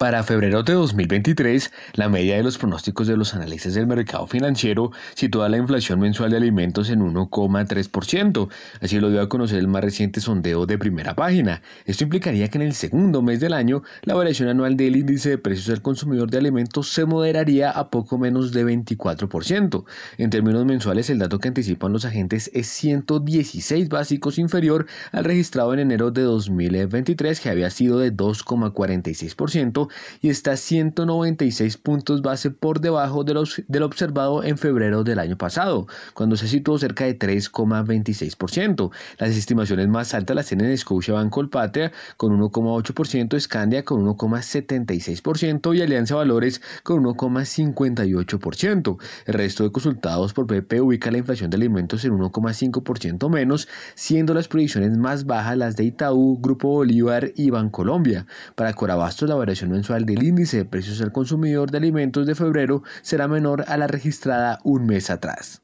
Para 0.02 0.24
febrero 0.24 0.64
de 0.64 0.72
2023, 0.72 1.70
la 1.92 2.08
media 2.08 2.36
de 2.36 2.42
los 2.42 2.58
pronósticos 2.58 3.06
de 3.06 3.16
los 3.16 3.34
analistas 3.34 3.74
del 3.74 3.86
mercado 3.86 4.26
financiero 4.26 4.90
sitúa 5.14 5.48
la 5.48 5.58
inflación 5.58 6.00
mensual 6.00 6.32
de 6.32 6.38
alimentos 6.38 6.90
en 6.90 7.02
1,3%. 7.02 8.48
Así 8.80 8.98
lo 8.98 9.10
dio 9.10 9.20
a 9.20 9.28
conocer 9.28 9.60
el 9.60 9.68
más 9.68 9.84
reciente 9.84 10.20
sondeo 10.20 10.66
de 10.66 10.76
primera 10.76 11.14
página. 11.14 11.62
Esto 11.84 12.02
implicaría 12.02 12.48
que 12.48 12.58
en 12.58 12.62
el 12.62 12.74
segundo 12.74 13.22
mes 13.22 13.38
del 13.38 13.52
año, 13.52 13.84
la 14.02 14.14
variación 14.14 14.48
anual 14.48 14.76
del 14.76 14.96
índice 14.96 15.28
de 15.30 15.38
precios 15.38 15.68
al 15.68 15.82
consumidor 15.82 16.28
de 16.32 16.38
alimentos 16.38 16.88
se 16.88 17.04
moderaría 17.04 17.70
a 17.70 17.88
poco 17.88 18.18
menos 18.18 18.50
de 18.50 18.66
24%. 18.66 19.84
En 20.18 20.30
términos 20.30 20.64
mensuales, 20.64 21.10
el 21.10 21.20
dato 21.20 21.38
que 21.38 21.46
anticipan 21.46 21.92
los 21.92 22.04
agentes 22.04 22.50
es 22.54 22.66
116 22.66 23.88
básicos 23.88 24.40
inferior 24.40 24.86
al 25.12 25.22
registrado 25.22 25.72
en 25.74 25.78
enero 25.78 26.10
de 26.10 26.22
2023, 26.22 27.38
que 27.38 27.50
había 27.50 27.70
sido 27.70 28.00
de 28.00 28.12
2,46% 28.12 29.91
y 30.20 30.28
está 30.28 30.56
196 30.56 31.76
puntos 31.78 32.22
base 32.22 32.50
por 32.50 32.80
debajo 32.80 33.24
de 33.24 33.34
los, 33.34 33.62
del 33.68 33.82
observado 33.82 34.44
en 34.44 34.58
febrero 34.58 35.04
del 35.04 35.18
año 35.18 35.36
pasado, 35.36 35.86
cuando 36.14 36.36
se 36.36 36.48
situó 36.48 36.78
cerca 36.78 37.04
de 37.04 37.18
3,26%. 37.18 38.90
Las 39.18 39.30
estimaciones 39.30 39.88
más 39.88 40.14
altas 40.14 40.36
las 40.36 40.46
tienen 40.46 40.76
Scotiabank 40.76 41.30
Colpatria 41.30 41.92
con 42.16 42.38
1,8%, 42.38 43.38
Scandia 43.40 43.84
con 43.84 44.04
1,76% 44.04 45.76
y 45.76 45.82
Alianza 45.82 46.16
Valores 46.16 46.60
con 46.82 47.02
1,58%. 47.04 48.98
El 49.26 49.34
resto 49.34 49.64
de 49.64 49.72
consultados 49.72 50.32
por 50.32 50.46
PP 50.46 50.80
ubica 50.80 51.10
la 51.10 51.18
inflación 51.18 51.50
de 51.50 51.56
alimentos 51.56 52.04
en 52.04 52.12
1,5% 52.12 53.28
menos, 53.28 53.68
siendo 53.94 54.34
las 54.34 54.48
proyecciones 54.48 54.96
más 54.96 55.26
bajas 55.26 55.56
las 55.56 55.76
de 55.76 55.84
Itaú, 55.84 56.38
Grupo 56.40 56.68
Bolívar 56.68 57.32
y 57.36 57.50
Bancolombia. 57.50 58.26
Para 58.54 58.72
Corabastos 58.74 59.28
la 59.28 59.34
variación 59.34 59.70
del 59.82 60.22
índice 60.22 60.58
de 60.58 60.64
precios 60.64 61.00
al 61.00 61.12
consumidor 61.12 61.70
de 61.70 61.78
alimentos 61.78 62.26
de 62.26 62.34
febrero 62.34 62.82
será 63.02 63.28
menor 63.28 63.64
a 63.68 63.76
la 63.76 63.86
registrada 63.86 64.58
un 64.64 64.86
mes 64.86 65.10
atrás. 65.10 65.62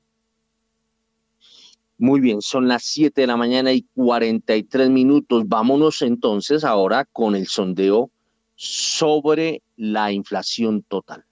Muy 1.96 2.20
bien, 2.20 2.40
son 2.40 2.68
las 2.68 2.84
7 2.84 3.22
de 3.22 3.26
la 3.26 3.36
mañana 3.36 3.72
y 3.72 3.82
43 3.94 4.90
minutos. 4.90 5.44
Vámonos 5.48 6.02
entonces 6.02 6.62
ahora 6.62 7.04
con 7.04 7.34
el 7.34 7.46
sondeo 7.46 8.10
sobre 8.54 9.62
la 9.76 10.12
inflación 10.12 10.82
total. 10.82 11.24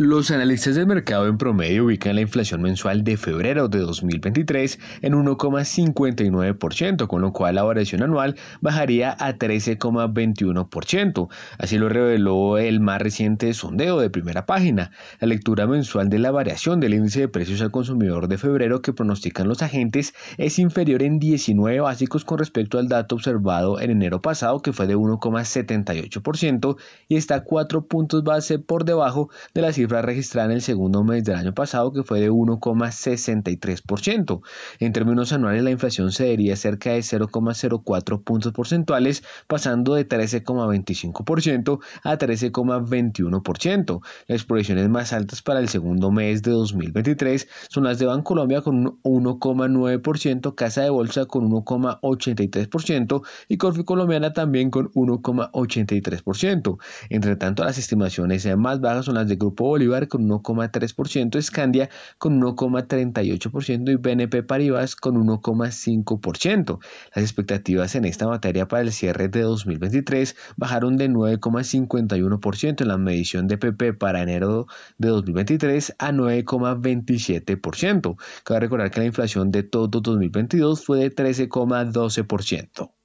Los 0.00 0.30
analistas 0.30 0.76
del 0.76 0.86
mercado 0.86 1.26
en 1.26 1.38
promedio 1.38 1.86
ubican 1.86 2.14
la 2.14 2.20
inflación 2.20 2.62
mensual 2.62 3.02
de 3.02 3.16
febrero 3.16 3.66
de 3.66 3.80
2023 3.80 4.78
en 5.02 5.14
1,59%, 5.14 7.08
con 7.08 7.20
lo 7.20 7.32
cual 7.32 7.56
la 7.56 7.64
variación 7.64 8.04
anual 8.04 8.36
bajaría 8.60 9.16
a 9.18 9.34
13,21%. 9.34 11.28
Así 11.58 11.78
lo 11.78 11.88
reveló 11.88 12.58
el 12.58 12.78
más 12.78 13.02
reciente 13.02 13.52
sondeo 13.54 13.98
de 13.98 14.08
primera 14.08 14.46
página. 14.46 14.92
La 15.18 15.26
lectura 15.26 15.66
mensual 15.66 16.08
de 16.08 16.20
la 16.20 16.30
variación 16.30 16.78
del 16.78 16.94
índice 16.94 17.22
de 17.22 17.28
precios 17.28 17.60
al 17.60 17.72
consumidor 17.72 18.28
de 18.28 18.38
febrero 18.38 18.82
que 18.82 18.92
pronostican 18.92 19.48
los 19.48 19.62
agentes 19.62 20.14
es 20.36 20.60
inferior 20.60 21.02
en 21.02 21.18
19 21.18 21.80
básicos 21.80 22.24
con 22.24 22.38
respecto 22.38 22.78
al 22.78 22.86
dato 22.86 23.16
observado 23.16 23.80
en 23.80 23.90
enero 23.90 24.22
pasado, 24.22 24.62
que 24.62 24.72
fue 24.72 24.86
de 24.86 24.96
1,78%, 24.96 26.76
y 27.08 27.16
está 27.16 27.42
4 27.42 27.86
puntos 27.86 28.22
base 28.22 28.60
por 28.60 28.84
debajo 28.84 29.28
de 29.54 29.62
la 29.62 29.72
cifra 29.72 29.87
registrada 29.88 30.46
en 30.46 30.52
el 30.52 30.62
segundo 30.62 31.04
mes 31.04 31.24
del 31.24 31.36
año 31.36 31.54
pasado, 31.54 31.92
que 31.92 32.02
fue 32.02 32.20
de 32.20 32.30
1,63%. 32.30 34.40
En 34.78 34.92
términos 34.92 35.32
anuales, 35.32 35.62
la 35.62 35.70
inflación 35.70 36.12
cedería 36.12 36.56
cerca 36.56 36.90
de 36.90 37.00
0,04 37.00 38.22
puntos 38.22 38.52
porcentuales, 38.52 39.22
pasando 39.46 39.94
de 39.94 40.06
13,25% 40.08 41.80
a 42.02 42.18
13,21%. 42.18 44.00
Las 44.26 44.44
proyecciones 44.44 44.88
más 44.88 45.12
altas 45.12 45.42
para 45.42 45.60
el 45.60 45.68
segundo 45.68 46.10
mes 46.10 46.42
de 46.42 46.52
2023 46.52 47.48
son 47.68 47.84
las 47.84 47.98
de 47.98 48.06
Bancolombia 48.06 48.62
con 48.62 49.00
1,9%, 49.02 50.54
Casa 50.54 50.82
de 50.82 50.90
Bolsa 50.90 51.26
con 51.26 51.50
1,83% 51.50 53.22
y 53.48 53.56
Corfi 53.56 53.84
Colombiana 53.84 54.32
también 54.32 54.70
con 54.70 54.90
1,83%. 54.92 56.78
Entre 57.10 57.36
tanto, 57.36 57.64
las 57.64 57.78
estimaciones 57.78 58.46
más 58.56 58.80
bajas 58.80 59.06
son 59.06 59.14
las 59.14 59.28
de 59.28 59.36
Grupo 59.36 59.77
Bolívar 59.78 60.08
con 60.08 60.28
1,3%, 60.28 61.40
Scandia 61.40 61.88
con 62.18 62.40
1,38% 62.40 63.92
y 63.92 63.94
BNP 63.94 64.42
Paribas 64.42 64.96
con 64.96 65.14
1,5%. 65.14 66.80
Las 67.14 67.24
expectativas 67.24 67.94
en 67.94 68.04
esta 68.04 68.26
materia 68.26 68.66
para 68.66 68.82
el 68.82 68.90
cierre 68.90 69.28
de 69.28 69.42
2023 69.42 70.34
bajaron 70.56 70.96
de 70.96 71.08
9,51% 71.08 72.80
en 72.80 72.88
la 72.88 72.98
medición 72.98 73.46
de 73.46 73.56
PP 73.56 73.92
para 73.92 74.22
enero 74.22 74.66
de 74.98 75.10
2023 75.10 75.94
a 76.00 76.10
9,27%. 76.10 78.16
Cabe 78.42 78.60
recordar 78.60 78.90
que 78.90 78.98
la 78.98 79.06
inflación 79.06 79.52
de 79.52 79.62
todo 79.62 80.00
2022 80.00 80.84
fue 80.84 80.98
de 80.98 81.14
13,12%. 81.14 82.97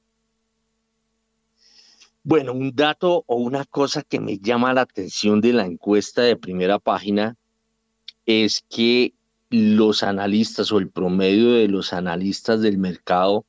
Bueno, 2.25 2.53
un 2.53 2.73
dato 2.73 3.25
o 3.27 3.35
una 3.35 3.65
cosa 3.65 4.01
que 4.01 4.21
me 4.21 4.37
llama 4.37 4.73
la 4.73 4.81
atención 4.81 5.41
de 5.41 5.51
la 5.51 5.65
encuesta 5.65 6.21
de 6.21 6.37
primera 6.37 6.79
página 6.79 7.35
es 8.25 8.63
que 8.69 9.13
los 9.49 10.03
analistas 10.03 10.71
o 10.71 10.77
el 10.77 10.89
promedio 10.89 11.51
de 11.51 11.67
los 11.67 11.91
analistas 11.91 12.61
del 12.61 12.77
mercado, 12.77 13.45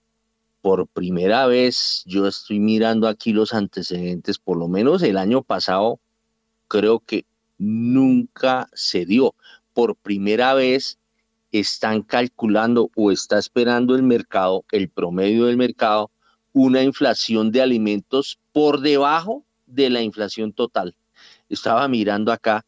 por 0.60 0.88
primera 0.88 1.46
vez, 1.46 2.02
yo 2.06 2.26
estoy 2.26 2.58
mirando 2.58 3.06
aquí 3.06 3.32
los 3.32 3.54
antecedentes, 3.54 4.38
por 4.40 4.56
lo 4.56 4.66
menos 4.66 5.04
el 5.04 5.18
año 5.18 5.44
pasado, 5.44 6.00
creo 6.66 6.98
que 6.98 7.26
nunca 7.58 8.68
se 8.72 9.06
dio. 9.06 9.36
Por 9.72 9.94
primera 9.94 10.52
vez 10.52 10.98
están 11.52 12.02
calculando 12.02 12.90
o 12.96 13.12
está 13.12 13.38
esperando 13.38 13.94
el 13.94 14.02
mercado, 14.02 14.64
el 14.72 14.88
promedio 14.88 15.46
del 15.46 15.58
mercado, 15.58 16.10
una 16.54 16.82
inflación 16.82 17.50
de 17.50 17.60
alimentos 17.60 18.38
por 18.52 18.80
debajo 18.80 19.44
de 19.66 19.90
la 19.90 20.02
inflación 20.02 20.52
total. 20.52 20.94
Estaba 21.48 21.86
mirando 21.88 22.32
acá, 22.32 22.64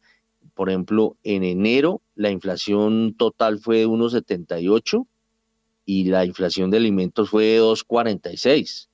por 0.53 0.69
ejemplo, 0.69 1.15
en 1.23 1.43
enero 1.43 2.01
la 2.13 2.29
inflación 2.29 3.15
total 3.17 3.59
fue 3.59 3.77
de 3.77 3.87
1,78 3.87 5.07
y 5.85 6.03
la 6.03 6.25
inflación 6.25 6.69
de 6.69 6.77
alimentos 6.77 7.29
fue 7.29 7.45
de 7.45 7.61
2,46. 7.61 8.89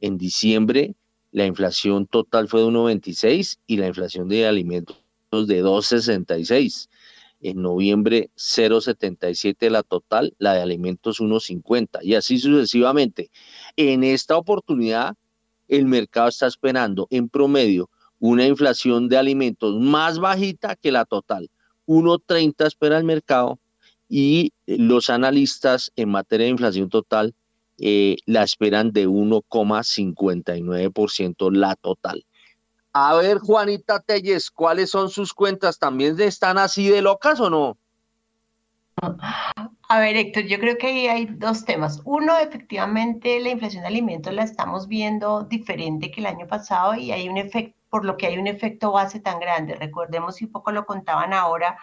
En 0.00 0.18
diciembre 0.18 0.94
la 1.32 1.46
inflación 1.46 2.06
total 2.06 2.46
fue 2.46 2.60
de 2.60 2.66
1,26 2.66 3.58
y 3.66 3.78
la 3.78 3.88
inflación 3.88 4.28
de 4.28 4.46
alimentos 4.46 4.98
de 5.30 5.64
2,66 5.64 6.88
en 7.44 7.60
noviembre 7.60 8.30
0,77 8.36 9.68
la 9.68 9.82
total, 9.82 10.34
la 10.38 10.54
de 10.54 10.62
alimentos 10.62 11.20
1,50 11.20 12.00
y 12.02 12.14
así 12.14 12.38
sucesivamente. 12.38 13.30
En 13.76 14.04
esta 14.04 14.36
oportunidad, 14.36 15.16
el 15.68 15.86
mercado 15.86 16.28
está 16.28 16.46
esperando 16.46 17.06
en 17.10 17.28
promedio 17.28 17.90
una 18.20 18.46
inflación 18.46 19.08
de 19.08 19.18
alimentos 19.18 19.80
más 19.80 20.18
bajita 20.18 20.76
que 20.76 20.92
la 20.92 21.04
total. 21.04 21.50
1.30 21.86 22.66
espera 22.66 22.96
el 22.98 23.04
mercado 23.04 23.58
y 24.08 24.52
los 24.66 25.10
analistas 25.10 25.90
en 25.96 26.10
materia 26.10 26.46
de 26.46 26.52
inflación 26.52 26.88
total 26.88 27.34
eh, 27.78 28.16
la 28.26 28.44
esperan 28.44 28.92
de 28.92 29.08
1,59% 29.08 31.52
la 31.52 31.74
total. 31.74 32.24
A 32.92 33.16
ver, 33.16 33.38
Juanita 33.38 33.98
Telles, 34.00 34.52
¿cuáles 34.52 34.90
son 34.90 35.10
sus 35.10 35.34
cuentas? 35.34 35.80
¿También 35.80 36.20
están 36.20 36.58
así 36.58 36.88
de 36.88 37.02
locas 37.02 37.40
o 37.40 37.50
no? 37.50 37.76
A 39.02 40.00
ver, 40.00 40.16
Héctor, 40.16 40.44
yo 40.44 40.58
creo 40.58 40.78
que 40.78 40.86
ahí 40.86 41.06
hay 41.08 41.26
dos 41.26 41.64
temas. 41.64 42.00
Uno, 42.04 42.38
efectivamente, 42.38 43.40
la 43.40 43.50
inflación 43.50 43.82
de 43.82 43.88
alimentos 43.88 44.32
la 44.32 44.44
estamos 44.44 44.88
viendo 44.88 45.42
diferente 45.44 46.10
que 46.10 46.20
el 46.20 46.26
año 46.26 46.46
pasado 46.46 46.94
y 46.94 47.12
hay 47.12 47.28
un 47.28 47.36
efecto, 47.36 47.76
por 47.90 48.04
lo 48.04 48.16
que 48.16 48.26
hay 48.26 48.38
un 48.38 48.46
efecto 48.46 48.92
base 48.92 49.20
tan 49.20 49.40
grande. 49.40 49.74
Recordemos, 49.74 50.40
y 50.42 50.46
poco 50.46 50.72
lo 50.72 50.86
contaban 50.86 51.32
ahora, 51.32 51.76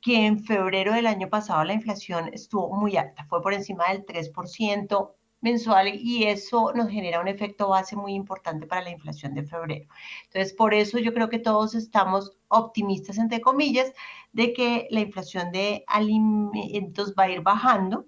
que 0.00 0.26
en 0.26 0.44
febrero 0.44 0.94
del 0.94 1.06
año 1.06 1.28
pasado 1.28 1.64
la 1.64 1.74
inflación 1.74 2.30
estuvo 2.32 2.74
muy 2.74 2.96
alta, 2.96 3.24
fue 3.26 3.42
por 3.42 3.52
encima 3.52 3.88
del 3.88 4.04
3% 4.06 5.14
mensual 5.40 5.88
y 5.94 6.24
eso 6.24 6.72
nos 6.74 6.88
genera 6.88 7.20
un 7.20 7.28
efecto 7.28 7.68
base 7.68 7.96
muy 7.96 8.14
importante 8.14 8.66
para 8.66 8.82
la 8.82 8.90
inflación 8.90 9.34
de 9.34 9.44
febrero. 9.44 9.86
Entonces, 10.24 10.52
por 10.52 10.74
eso 10.74 10.98
yo 10.98 11.14
creo 11.14 11.28
que 11.28 11.38
todos 11.38 11.74
estamos 11.74 12.36
optimistas, 12.48 13.18
entre 13.18 13.40
comillas, 13.40 13.92
de 14.32 14.52
que 14.52 14.86
la 14.90 15.00
inflación 15.00 15.52
de 15.52 15.84
alimentos 15.86 17.14
va 17.18 17.24
a 17.24 17.30
ir 17.30 17.40
bajando 17.40 18.06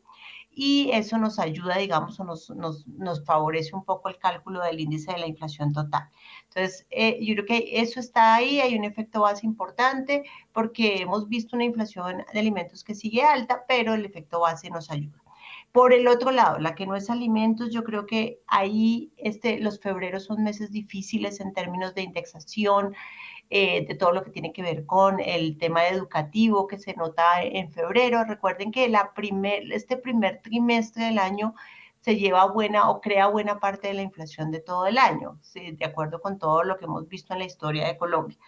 y 0.52 0.90
eso 0.92 1.16
nos 1.16 1.38
ayuda, 1.38 1.78
digamos, 1.78 2.18
o 2.18 2.24
nos, 2.24 2.51
nos, 2.51 3.24
favorece 3.24 3.74
un 3.74 3.84
poco 3.84 4.09
el 4.09 4.18
cálculo 4.18 4.60
del 4.62 4.80
índice 4.80 5.12
de 5.12 5.18
la 5.18 5.26
inflación 5.26 5.72
total. 5.72 6.10
Entonces, 6.48 6.86
eh, 6.90 7.18
yo 7.24 7.34
creo 7.34 7.47
que 7.47 7.80
eso 7.80 8.01
está 8.01 8.34
ahí, 8.34 8.60
hay 8.60 8.76
un 8.76 8.84
efecto 8.84 9.20
base 9.20 9.47
importante 9.47 10.24
porque 10.52 11.01
hemos 11.02 11.28
visto 11.28 11.56
una 11.56 11.64
inflación 11.64 12.24
de 12.32 12.40
alimentos 12.40 12.82
que 12.84 12.94
sigue 12.94 13.22
alta, 13.22 13.64
pero 13.68 13.94
el 13.94 14.05
efecto 14.05 14.40
base 14.40 14.70
nos 14.70 14.90
ayuda. 14.90 15.22
Por 15.72 15.92
el 15.92 16.09
otro 16.09 16.32
lado, 16.32 16.59
la 16.59 16.74
que 16.74 16.84
no 16.84 16.97
es 16.97 17.10
alimentos, 17.10 17.72
yo 17.72 17.84
creo 17.84 18.05
que 18.05 18.40
ahí 18.48 19.12
este, 19.16 19.60
los 19.60 19.78
febreros 19.78 20.24
son 20.24 20.42
meses 20.42 20.72
difíciles 20.72 21.38
en 21.38 21.52
términos 21.52 21.94
de 21.94 22.02
indexación, 22.02 22.94
eh, 23.51 23.85
de 23.86 23.94
todo 23.97 24.12
lo 24.12 24.22
que 24.22 24.31
tiene 24.31 24.52
que 24.52 24.62
ver 24.62 24.86
con 24.86 25.18
el 25.20 25.59
tema 25.59 25.89
educativo 25.89 26.66
que 26.68 26.78
se 26.78 26.94
nota 26.94 27.43
en 27.43 27.70
febrero. 27.72 28.24
Recuerden 28.24 28.70
que 28.70 28.89
la 28.89 29.12
primer, 29.12 29.72
este 29.72 29.97
primer 29.97 30.40
trimestre 30.40 31.06
del 31.06 31.18
año 31.18 31.55
se 32.01 32.16
lleva 32.16 32.47
buena 32.47 32.89
o 32.90 33.01
crea 33.01 33.27
buena 33.27 33.60
parte 33.60 33.89
de 33.89 33.94
la 33.94 34.02
inflación 34.02 34.51
de 34.51 34.60
todo 34.60 34.86
el 34.86 34.98
año, 34.98 35.39
de 35.55 35.85
acuerdo 35.85 36.20
con 36.20 36.39
todo 36.39 36.64
lo 36.64 36.78
que 36.78 36.85
hemos 36.86 37.09
visto 37.09 37.32
en 37.32 37.40
la 37.40 37.44
historia 37.44 37.86
de 37.86 37.98
Colombia. 37.98 38.39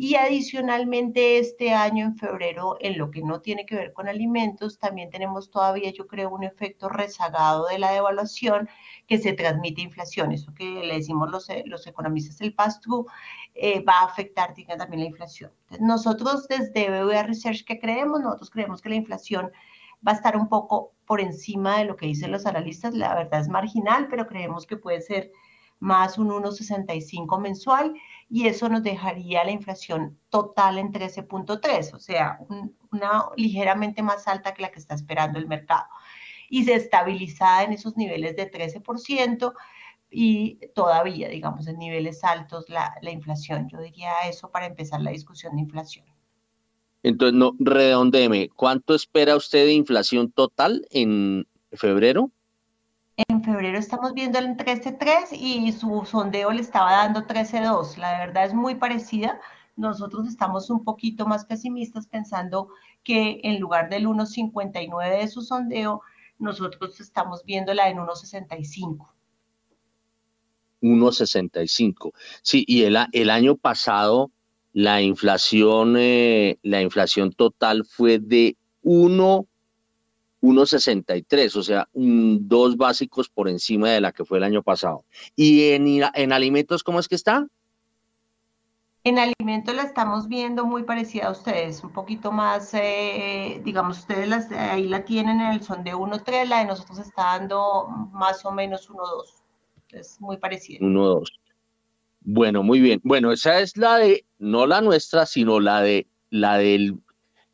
Y 0.00 0.14
adicionalmente 0.14 1.38
este 1.40 1.72
año 1.74 2.04
en 2.04 2.16
febrero, 2.16 2.76
en 2.78 2.98
lo 2.98 3.10
que 3.10 3.20
no 3.20 3.40
tiene 3.40 3.66
que 3.66 3.74
ver 3.74 3.92
con 3.92 4.06
alimentos, 4.06 4.78
también 4.78 5.10
tenemos 5.10 5.50
todavía, 5.50 5.90
yo 5.90 6.06
creo, 6.06 6.30
un 6.30 6.44
efecto 6.44 6.88
rezagado 6.88 7.66
de 7.66 7.80
la 7.80 7.90
devaluación 7.90 8.68
que 9.08 9.18
se 9.18 9.32
transmite 9.32 9.80
inflación. 9.80 10.30
Eso 10.30 10.54
que 10.54 10.84
le 10.84 10.94
decimos 10.94 11.32
los, 11.32 11.48
los 11.64 11.84
economistas, 11.88 12.40
el 12.40 12.54
pass-through, 12.54 13.06
eh, 13.56 13.82
va 13.82 13.94
a 13.94 14.04
afectar 14.04 14.54
también 14.54 15.00
la 15.00 15.08
inflación. 15.08 15.50
nosotros 15.80 16.46
desde 16.46 16.90
BBVA 16.90 17.24
Research, 17.24 17.64
¿qué 17.64 17.80
creemos? 17.80 18.20
Nosotros 18.20 18.50
creemos 18.50 18.80
que 18.80 18.90
la 18.90 18.94
inflación 18.94 19.50
va 20.06 20.12
a 20.12 20.14
estar 20.14 20.36
un 20.36 20.48
poco 20.48 20.94
por 21.06 21.20
encima 21.20 21.78
de 21.78 21.86
lo 21.86 21.96
que 21.96 22.06
dicen 22.06 22.30
los 22.30 22.46
analistas. 22.46 22.94
La 22.94 23.16
verdad 23.16 23.40
es 23.40 23.48
marginal, 23.48 24.06
pero 24.08 24.28
creemos 24.28 24.64
que 24.64 24.76
puede 24.76 25.00
ser 25.00 25.32
más 25.80 26.18
un 26.18 26.30
1,65 26.30 27.40
mensual 27.40 27.94
y 28.30 28.46
eso 28.46 28.68
nos 28.68 28.82
dejaría 28.82 29.44
la 29.44 29.52
inflación 29.52 30.18
total 30.28 30.78
en 30.78 30.92
13.3, 30.92 31.94
o 31.94 31.98
sea, 31.98 32.38
una 32.92 33.24
ligeramente 33.36 34.02
más 34.02 34.28
alta 34.28 34.52
que 34.52 34.62
la 34.62 34.70
que 34.70 34.78
está 34.78 34.94
esperando 34.94 35.38
el 35.38 35.46
mercado. 35.46 35.86
Y 36.50 36.64
se 36.64 36.74
estabilizada 36.74 37.64
en 37.64 37.72
esos 37.72 37.96
niveles 37.96 38.36
de 38.36 38.50
13% 38.50 39.54
y 40.10 40.58
todavía, 40.74 41.28
digamos, 41.28 41.66
en 41.66 41.78
niveles 41.78 42.22
altos 42.24 42.68
la, 42.68 42.94
la 43.02 43.10
inflación. 43.10 43.68
Yo 43.68 43.80
diría 43.80 44.12
eso 44.28 44.50
para 44.50 44.66
empezar 44.66 45.00
la 45.00 45.10
discusión 45.10 45.56
de 45.56 45.62
inflación. 45.62 46.06
Entonces, 47.02 47.38
no, 47.38 47.54
redondeme, 47.58 48.48
¿cuánto 48.50 48.94
espera 48.94 49.36
usted 49.36 49.66
de 49.66 49.72
inflación 49.72 50.32
total 50.32 50.86
en 50.90 51.46
febrero? 51.72 52.30
En 53.26 53.42
febrero 53.42 53.78
estamos 53.78 54.14
viendo 54.14 54.38
el 54.38 54.56
13.3 54.56 55.32
y 55.32 55.72
su 55.72 56.04
sondeo 56.06 56.52
le 56.52 56.60
estaba 56.60 56.92
dando 56.92 57.26
13.2. 57.26 57.96
La 57.96 58.16
verdad 58.16 58.44
es 58.44 58.54
muy 58.54 58.76
parecida. 58.76 59.40
Nosotros 59.74 60.28
estamos 60.28 60.70
un 60.70 60.84
poquito 60.84 61.26
más 61.26 61.44
pesimistas 61.44 62.06
pensando 62.06 62.68
que 63.02 63.40
en 63.42 63.58
lugar 63.58 63.90
del 63.90 64.06
1.59 64.06 65.18
de 65.18 65.26
su 65.26 65.42
sondeo, 65.42 66.00
nosotros 66.38 67.00
estamos 67.00 67.44
viéndola 67.44 67.88
en 67.88 67.98
1.65. 67.98 69.08
1.65. 70.80 72.12
Sí, 72.42 72.64
y 72.68 72.84
el, 72.84 73.30
año 73.30 73.56
pasado 73.56 74.30
la 74.72 75.02
inflación, 75.02 75.96
eh, 75.98 76.60
la 76.62 76.82
inflación 76.82 77.32
total 77.32 77.84
fue 77.84 78.20
de 78.20 78.56
1 78.82 79.47
1,63, 80.40 81.56
o 81.56 81.62
sea, 81.62 81.88
dos 81.92 82.76
básicos 82.76 83.28
por 83.28 83.48
encima 83.48 83.90
de 83.90 84.00
la 84.00 84.12
que 84.12 84.24
fue 84.24 84.38
el 84.38 84.44
año 84.44 84.62
pasado. 84.62 85.04
¿Y 85.34 85.70
en, 85.70 86.02
en 86.14 86.32
alimentos 86.32 86.82
cómo 86.82 87.00
es 87.00 87.08
que 87.08 87.14
está? 87.14 87.46
En 89.04 89.18
alimentos 89.18 89.74
la 89.74 89.84
estamos 89.84 90.28
viendo 90.28 90.66
muy 90.66 90.82
parecida 90.82 91.28
a 91.28 91.30
ustedes, 91.30 91.82
un 91.82 91.92
poquito 91.92 92.30
más, 92.30 92.74
eh, 92.74 93.60
digamos, 93.64 94.00
ustedes 94.00 94.28
las, 94.28 94.50
ahí 94.52 94.86
la 94.86 95.04
tienen 95.04 95.40
en 95.40 95.52
el 95.52 95.62
son 95.62 95.82
de 95.82 95.94
1,3, 95.94 96.46
la 96.46 96.58
de 96.58 96.66
nosotros 96.66 96.98
está 96.98 97.38
dando 97.38 97.86
más 98.12 98.44
o 98.44 98.52
menos 98.52 98.90
1,2. 98.90 99.42
Es 99.90 100.20
muy 100.20 100.36
parecida. 100.36 100.80
1,2. 100.80 101.26
Bueno, 102.20 102.62
muy 102.62 102.80
bien. 102.80 103.00
Bueno, 103.04 103.32
esa 103.32 103.60
es 103.60 103.76
la 103.76 103.96
de, 103.96 104.26
no 104.38 104.66
la 104.66 104.82
nuestra, 104.82 105.24
sino 105.24 105.60
la 105.60 105.80
de 105.80 106.06
la 106.30 106.58
del 106.58 107.00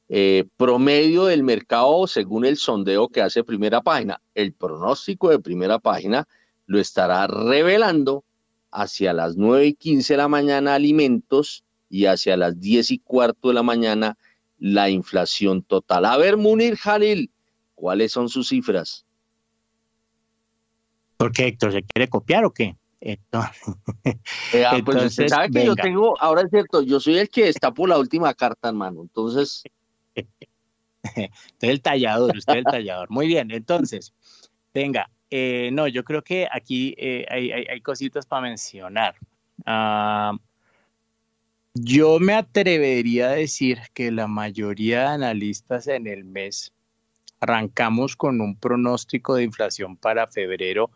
eh, 0.09 0.44
promedio 0.56 1.24
del 1.24 1.43
mercado 1.43 2.06
según 2.06 2.44
el 2.44 2.56
sondeo 2.56 3.09
que 3.09 3.22
hace 3.22 3.44
primera 3.44 3.81
página. 3.81 4.20
El 4.35 4.52
pronóstico 4.52 5.31
de 5.31 5.39
primera 5.39 5.78
página 5.78 6.28
lo 6.66 6.78
estará 6.78 7.26
revelando 7.26 8.24
hacia 8.70 9.12
las 9.12 9.36
9 9.36 9.66
y 9.66 9.74
15 9.74 10.14
de 10.14 10.16
la 10.18 10.28
mañana 10.28 10.74
alimentos 10.74 11.64
y 11.89 12.06
hacia 12.06 12.36
las 12.36 12.60
10 12.60 12.90
y 12.90 12.98
cuarto 12.98 13.48
de 13.48 13.55
la 13.55 13.62
mañana 13.62 14.18
la 14.59 14.90
inflación 14.90 15.62
total. 15.62 16.05
A 16.05 16.16
ver, 16.16 16.36
Munir 16.36 16.76
Jalil, 16.76 17.31
¿cuáles 17.74 18.12
son 18.12 18.28
sus 18.28 18.48
cifras? 18.48 19.05
¿Por 21.16 21.32
qué, 21.32 21.47
Héctor? 21.47 21.72
¿Se 21.72 21.82
quiere 21.82 22.09
copiar 22.09 22.44
o 22.44 22.52
qué? 22.52 22.76
Entonces, 23.01 23.74
eh, 24.55 24.64
ah, 24.64 24.78
pues 24.85 25.05
usted 25.05 25.28
sabe 25.28 25.51
que 25.51 25.66
yo 25.66 25.74
tengo, 25.76 26.20
ahora 26.20 26.43
es 26.43 26.51
cierto, 26.51 26.82
yo 26.82 26.98
soy 27.01 27.18
el 27.18 27.28
que 27.28 27.48
está 27.48 27.72
por 27.72 27.89
la 27.89 27.98
última 27.98 28.32
carta, 28.32 28.68
hermano. 28.68 29.02
Entonces, 29.02 29.62
usted 31.04 31.30
el 31.60 31.80
tallador, 31.82 32.36
usted 32.36 32.54
el 32.54 32.64
tallador. 32.64 33.10
Muy 33.10 33.26
bien, 33.26 33.50
entonces, 33.50 34.12
venga, 34.72 35.10
eh, 35.30 35.70
no, 35.72 35.88
yo 35.88 36.04
creo 36.04 36.22
que 36.22 36.48
aquí 36.50 36.94
eh, 36.98 37.26
hay, 37.28 37.80
cositas 37.80 38.26
para 38.26 38.42
mencionar. 38.42 39.16
Ah, 39.66 40.36
yo 41.74 42.20
me 42.20 42.34
atrevería 42.34 43.30
a 43.30 43.32
decir 43.32 43.80
que 43.94 44.12
la 44.12 44.28
mayoría 44.28 45.00
de 45.00 45.06
analistas 45.06 45.88
en 45.88 46.06
el 46.06 46.24
mes 46.24 46.72
arrancamos 47.40 48.16
con 48.16 48.40
un 48.40 48.56
pronóstico 48.56 49.34
de 49.34 49.42
inflación 49.42 49.96
para 49.96 50.28
febrero 50.28 50.90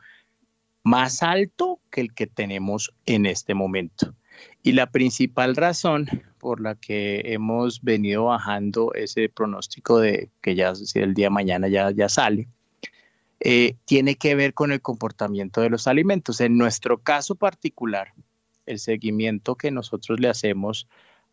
más 0.84 1.22
alto 1.22 1.80
que 1.90 2.00
el 2.00 2.14
que 2.14 2.26
tenemos 2.26 2.94
en 3.06 3.26
este 3.26 3.54
momento. 3.54 4.14
Y 4.62 4.73
la 4.73 4.90
principal 4.90 5.56
razón 5.56 6.09
por 6.39 6.60
la 6.60 6.74
que 6.74 7.23
hemos 7.24 7.82
venido 7.82 8.24
bajando 8.24 8.93
ese 8.94 9.28
pronóstico 9.28 9.98
de 9.98 10.31
que 10.40 10.55
ya 10.55 10.74
si 10.74 10.98
el 10.98 11.15
día 11.15 11.27
de 11.27 11.31
mañana 11.31 11.69
ya, 11.69 11.90
ya 11.90 12.09
sale, 12.09 12.48
eh, 13.40 13.77
tiene 13.85 14.16
que 14.16 14.35
ver 14.35 14.55
con 14.55 14.73
el 14.73 14.81
comportamiento 14.81 15.60
de 15.60 15.70
los 15.70 15.86
alimentos. 15.86 16.40
En 16.40 16.59
nuestro 16.59 16.98
caso 16.98 17.35
particular, 17.35 18.12
el 18.66 18.78
seguimiento 18.78 19.55
que 19.55 19.70
nosotros 19.70 20.20
le 20.20 20.28
hacemos 20.28 20.89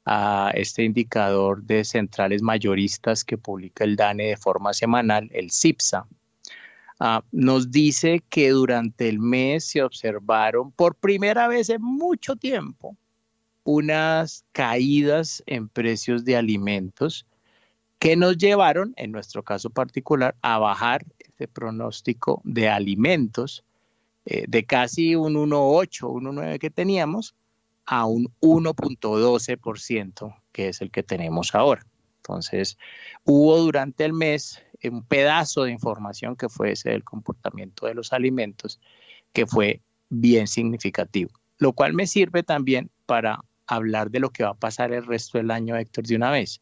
a 0.06 0.52
este 0.54 0.84
indicador 0.84 1.64
de 1.64 1.84
centrales 1.84 2.42
mayoristas 2.44 3.24
que 3.24 3.38
publica 3.38 3.84
el 3.84 3.96
DANE 3.96 4.28
de 4.28 4.38
forma 4.38 4.74
semanal, 4.74 5.30
el 5.34 5.52
CIPSA, 5.52 6.08
ah, 7.00 7.24
nos 7.32 7.72
dice 7.72 8.24
que 8.30 8.50
durante 8.50 9.10
el 9.10 9.20
mes 9.20 9.66
se 9.66 9.84
observaron 9.84 10.72
por 10.72 10.96
primera 10.96 11.48
vez 11.48 11.70
en 11.70 11.82
mucho 11.82 12.36
tiempo 12.36 12.96
unas 13.64 14.46
caídas 14.52 15.44
en 15.48 15.68
precios 15.68 16.24
de 16.24 16.38
alimentos 16.38 17.26
que 18.00 18.16
nos 18.16 18.38
llevaron, 18.38 18.94
en 18.98 19.12
nuestro 19.12 19.44
caso 19.44 19.70
particular, 19.70 20.36
a 20.42 20.60
bajar 20.60 21.06
ese 21.18 21.48
pronóstico 21.48 22.42
de 22.44 22.70
alimentos 22.70 23.64
eh, 24.26 24.46
de 24.48 24.66
casi 24.66 25.16
un 25.16 25.36
1,8, 25.36 26.02
1,9 26.02 26.60
que 26.60 26.70
teníamos 26.70 27.36
a 27.86 28.06
un 28.06 28.32
1.12%, 28.42 30.36
que 30.52 30.70
es 30.70 30.82
el 30.82 30.92
que 30.92 31.04
tenemos 31.04 31.56
ahora. 31.56 31.86
Entonces, 32.18 32.78
hubo 33.24 33.58
durante 33.58 34.06
el 34.06 34.14
mes 34.14 34.62
un 34.90 35.04
pedazo 35.04 35.64
de 35.64 35.72
información 35.72 36.36
que 36.36 36.50
fue 36.50 36.72
ese 36.72 36.90
del 36.90 37.04
comportamiento 37.04 37.86
de 37.86 37.94
los 37.94 38.14
alimentos, 38.14 38.80
que 39.34 39.46
fue 39.46 39.82
bien 40.10 40.48
significativo, 40.48 41.32
lo 41.58 41.74
cual 41.74 41.94
me 41.94 42.08
sirve 42.08 42.44
también 42.44 42.90
para 43.06 43.40
hablar 43.68 44.12
de 44.12 44.20
lo 44.20 44.30
que 44.30 44.44
va 44.44 44.52
a 44.52 44.56
pasar 44.56 44.92
el 44.94 45.06
resto 45.06 45.38
del 45.38 45.52
año, 45.52 45.76
Héctor, 45.76 46.06
de 46.06 46.16
una 46.16 46.32
vez. 46.32 46.62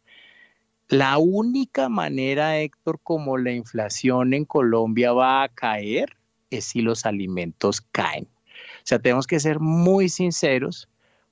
La 0.90 1.18
única 1.18 1.90
manera, 1.90 2.60
Héctor, 2.60 3.00
como 3.04 3.38
la 3.38 3.52
inflación 3.52 4.34
en 4.34 4.46
Colombia 4.46 5.14
va 5.14 5.44
a 5.44 5.50
caer 5.50 6.16
es 6.50 6.66
si 6.66 6.82
los 6.82 7.06
alimentos 7.06 7.82
caen. 7.82 8.26
O 8.26 8.86
sea, 8.86 9.00
tenemos 9.00 9.28
que 9.28 9.40
ser 9.40 9.60
muy 9.60 10.10
sinceros 10.10 10.90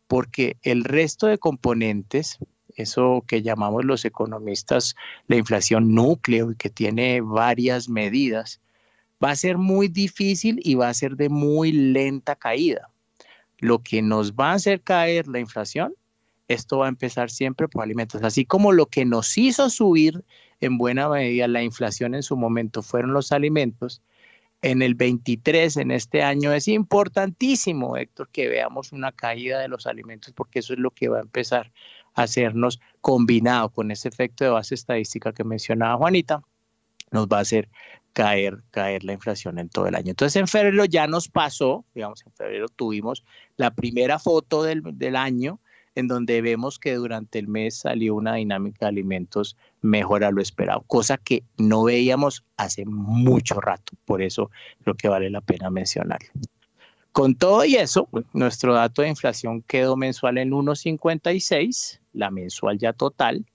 porque 0.08 0.58
el 0.64 0.84
resto 0.84 1.28
de 1.28 1.38
componentes, 1.38 2.38
eso 2.76 3.24
que 3.28 3.42
llamamos 3.42 3.86
los 3.86 4.06
economistas 4.06 4.96
la 5.28 5.36
inflación 5.36 5.94
núcleo 5.94 6.52
y 6.52 6.56
que 6.56 6.70
tiene 6.70 7.22
varias 7.22 7.90
medidas, 7.90 8.62
va 9.24 9.32
a 9.32 9.36
ser 9.36 9.58
muy 9.58 9.88
difícil 9.88 10.60
y 10.64 10.76
va 10.76 10.90
a 10.90 10.94
ser 10.94 11.16
de 11.16 11.30
muy 11.30 11.72
lenta 11.72 12.36
caída. 12.36 12.90
Lo 13.60 13.80
que 13.80 14.02
nos 14.02 14.34
va 14.34 14.52
a 14.52 14.56
hacer 14.56 14.82
caer 14.82 15.28
la 15.28 15.40
inflación, 15.40 15.94
esto 16.48 16.80
va 16.80 16.88
a 16.88 16.90
empezar 16.90 17.30
siempre 17.30 17.68
por 17.68 17.84
alimentos. 17.84 18.24
Así 18.24 18.46
como 18.46 18.72
lo 18.72 18.88
que 18.88 19.06
nos 19.06 19.38
hizo 19.38 19.70
subir 19.70 20.24
en 20.60 20.78
buena 20.78 21.08
medida 21.10 21.48
la 21.48 21.64
inflación 21.64 22.16
en 22.16 22.24
su 22.24 22.36
momento 22.36 22.82
fueron 22.82 23.14
los 23.14 23.32
alimentos, 23.32 24.02
en 24.62 24.82
el 24.82 24.94
23, 24.94 25.78
en 25.78 25.92
este 25.92 26.22
año, 26.22 26.54
es 26.54 26.68
importantísimo, 26.68 27.98
Héctor, 27.98 28.30
que 28.30 28.48
veamos 28.48 28.92
una 28.92 29.12
caída 29.12 29.60
de 29.60 29.68
los 29.68 29.88
alimentos, 29.88 30.34
porque 30.34 30.60
eso 30.60 30.74
es 30.74 30.80
lo 30.80 30.92
que 30.92 31.10
va 31.10 31.18
a 31.18 31.22
empezar 31.22 31.72
hacernos 32.14 32.80
combinado 33.02 33.70
con 33.70 33.92
ese 33.92 34.10
efecto 34.10 34.44
de 34.44 34.52
base 34.52 34.76
estadística 34.76 35.34
que 35.34 35.44
mencionaba 35.44 35.98
Juanita, 35.98 36.42
nos 37.12 37.28
va 37.28 37.40
a 37.40 37.42
hacer 37.42 37.70
caer, 38.14 38.62
caer 38.72 39.04
la 39.04 39.14
inflación 39.14 39.60
en 39.60 39.70
todo 39.70 39.88
el 39.88 39.96
año. 39.96 40.10
Entonces 40.10 40.36
en 40.36 40.48
febrero 40.48 40.86
ya 40.86 41.08
nos 41.08 41.28
pasó, 41.28 41.86
digamos, 41.94 42.24
en 42.26 42.34
febrero 42.34 42.68
tuvimos 42.70 43.24
la 43.58 43.72
primera 43.74 44.20
foto 44.20 44.64
del, 44.64 44.82
del 44.94 45.16
año 45.16 45.60
en 45.96 46.08
donde 46.08 46.42
vemos 46.42 46.80
que 46.80 46.96
durante 46.96 47.40
el 47.40 47.48
mes 47.48 47.80
salió 47.80 48.16
una 48.16 48.36
dinámica 48.36 48.86
de 48.86 48.90
alimentos 48.90 49.58
mejor 49.82 50.24
a 50.24 50.32
lo 50.32 50.42
esperado, 50.42 50.84
cosa 50.88 51.18
que 51.18 51.44
no 51.58 51.84
veíamos 51.84 52.46
hace 52.58 52.86
mucho 52.86 53.60
rato, 53.60 53.94
por 54.06 54.22
eso 54.22 54.52
creo 54.84 54.96
que 54.96 55.10
vale 55.10 55.30
la 55.30 55.42
pena 55.42 55.70
mencionarlo. 55.70 56.30
Con 57.12 57.36
todo 57.36 57.66
y 57.66 57.76
eso, 57.76 58.08
nuestro 58.32 58.74
dato 58.74 59.02
de 59.02 59.10
inflación 59.10 59.64
quedó 59.64 59.98
mensual 59.98 60.38
en 60.38 60.52
1.56, 60.52 62.00
la 62.14 62.32
mensual 62.32 62.78
ya 62.78 62.94
total, 62.94 63.46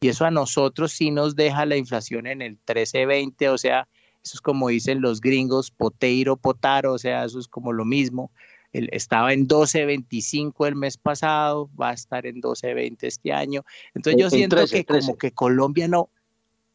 y 0.00 0.08
eso 0.08 0.24
a 0.24 0.30
nosotros 0.30 0.92
sí 0.92 1.10
nos 1.10 1.34
deja 1.36 1.66
la 1.66 1.76
inflación 1.76 2.26
en 2.26 2.42
el 2.42 2.58
13.20, 2.66 3.48
o 3.48 3.58
sea, 3.58 3.88
eso 4.22 4.34
es 4.34 4.40
como 4.40 4.68
dicen 4.68 5.00
los 5.00 5.20
gringos, 5.20 5.70
poteiro, 5.70 6.36
potaro, 6.36 6.94
o 6.94 6.98
sea, 6.98 7.24
eso 7.24 7.38
es 7.38 7.48
como 7.48 7.72
lo 7.72 7.84
mismo 7.84 8.30
estaba 8.74 9.32
en 9.32 9.46
12.25 9.46 10.66
el 10.66 10.74
mes 10.74 10.96
pasado, 10.96 11.70
va 11.80 11.90
a 11.90 11.94
estar 11.94 12.26
en 12.26 12.42
12.20 12.42 12.98
este 13.02 13.32
año. 13.32 13.64
Entonces 13.94 14.20
yo 14.20 14.30
siento 14.30 14.56
que 14.66 14.84
como 14.84 15.16
que 15.16 15.30
Colombia 15.32 15.86
no... 15.88 16.10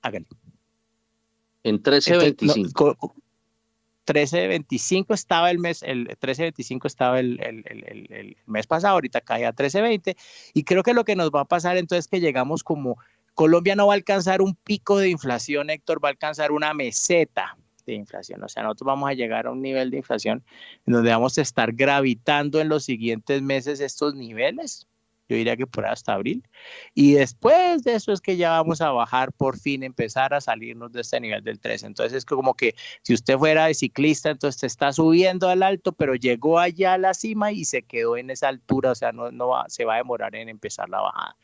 Háganlo. 0.01 0.29
En 1.63 1.83
13.25. 1.83 3.13
13.25 4.09 5.13
estaba 5.13 5.51
el 5.51 5.59
mes, 5.59 5.83
el 5.83 6.07
13.25 6.07 6.87
estaba 6.87 7.19
el, 7.19 7.39
el, 7.41 7.63
el, 8.09 8.37
mes 8.47 8.65
pasado, 8.65 8.95
ahorita 8.95 9.21
cae 9.21 9.45
a 9.45 9.53
13.20 9.53 10.17
y 10.55 10.63
creo 10.63 10.81
que 10.81 10.95
lo 10.95 11.05
que 11.05 11.15
nos 11.15 11.29
va 11.29 11.41
a 11.41 11.45
pasar 11.45 11.77
entonces 11.77 12.05
es 12.05 12.09
que 12.09 12.19
llegamos 12.19 12.63
como 12.63 12.97
Colombia 13.35 13.75
no 13.75 13.85
va 13.85 13.93
a 13.93 13.97
alcanzar 13.97 14.41
un 14.41 14.55
pico 14.55 14.97
de 14.97 15.09
inflación, 15.09 15.69
Héctor, 15.69 16.03
va 16.03 16.09
a 16.09 16.11
alcanzar 16.11 16.51
una 16.51 16.73
meseta, 16.73 17.55
de 17.85 17.93
inflación. 17.93 18.43
O 18.43 18.49
sea, 18.49 18.63
nosotros 18.63 18.87
vamos 18.87 19.09
a 19.09 19.13
llegar 19.13 19.47
a 19.47 19.51
un 19.51 19.61
nivel 19.61 19.91
de 19.91 19.97
inflación 19.97 20.43
en 20.85 20.93
donde 20.93 21.09
vamos 21.11 21.37
a 21.37 21.41
estar 21.41 21.73
gravitando 21.73 22.59
en 22.59 22.69
los 22.69 22.83
siguientes 22.83 23.41
meses 23.41 23.79
estos 23.79 24.15
niveles. 24.15 24.88
Yo 25.29 25.35
diría 25.35 25.55
que 25.55 25.67
por 25.67 25.85
hasta 25.85 26.13
abril. 26.13 26.43
Y 26.95 27.13
después 27.13 27.83
de 27.83 27.93
eso 27.93 28.11
es 28.11 28.19
que 28.19 28.35
ya 28.35 28.49
vamos 28.51 28.81
a 28.81 28.91
bajar 28.91 29.31
por 29.31 29.59
fin, 29.59 29.83
empezar 29.83 30.33
a 30.33 30.41
salirnos 30.41 30.91
de 30.91 31.01
este 31.01 31.19
nivel 31.21 31.43
del 31.43 31.59
3. 31.59 31.83
Entonces 31.83 32.17
es 32.17 32.25
como 32.25 32.55
que 32.55 32.73
si 33.03 33.13
usted 33.13 33.37
fuera 33.37 33.67
de 33.67 33.75
ciclista, 33.75 34.31
entonces 34.31 34.63
está 34.63 34.91
subiendo 34.91 35.47
al 35.47 35.61
alto, 35.61 35.91
pero 35.91 36.15
llegó 36.15 36.57
allá 36.57 36.93
a 36.93 36.97
la 36.97 37.13
cima 37.13 37.51
y 37.51 37.65
se 37.65 37.83
quedó 37.83 38.17
en 38.17 38.31
esa 38.31 38.47
altura. 38.47 38.91
O 38.91 38.95
sea, 38.95 39.11
no, 39.11 39.31
no 39.31 39.49
va, 39.49 39.65
se 39.69 39.85
va 39.85 39.93
a 39.93 39.97
demorar 39.97 40.35
en 40.35 40.49
empezar 40.49 40.89
la 40.89 41.01
bajada. 41.01 41.37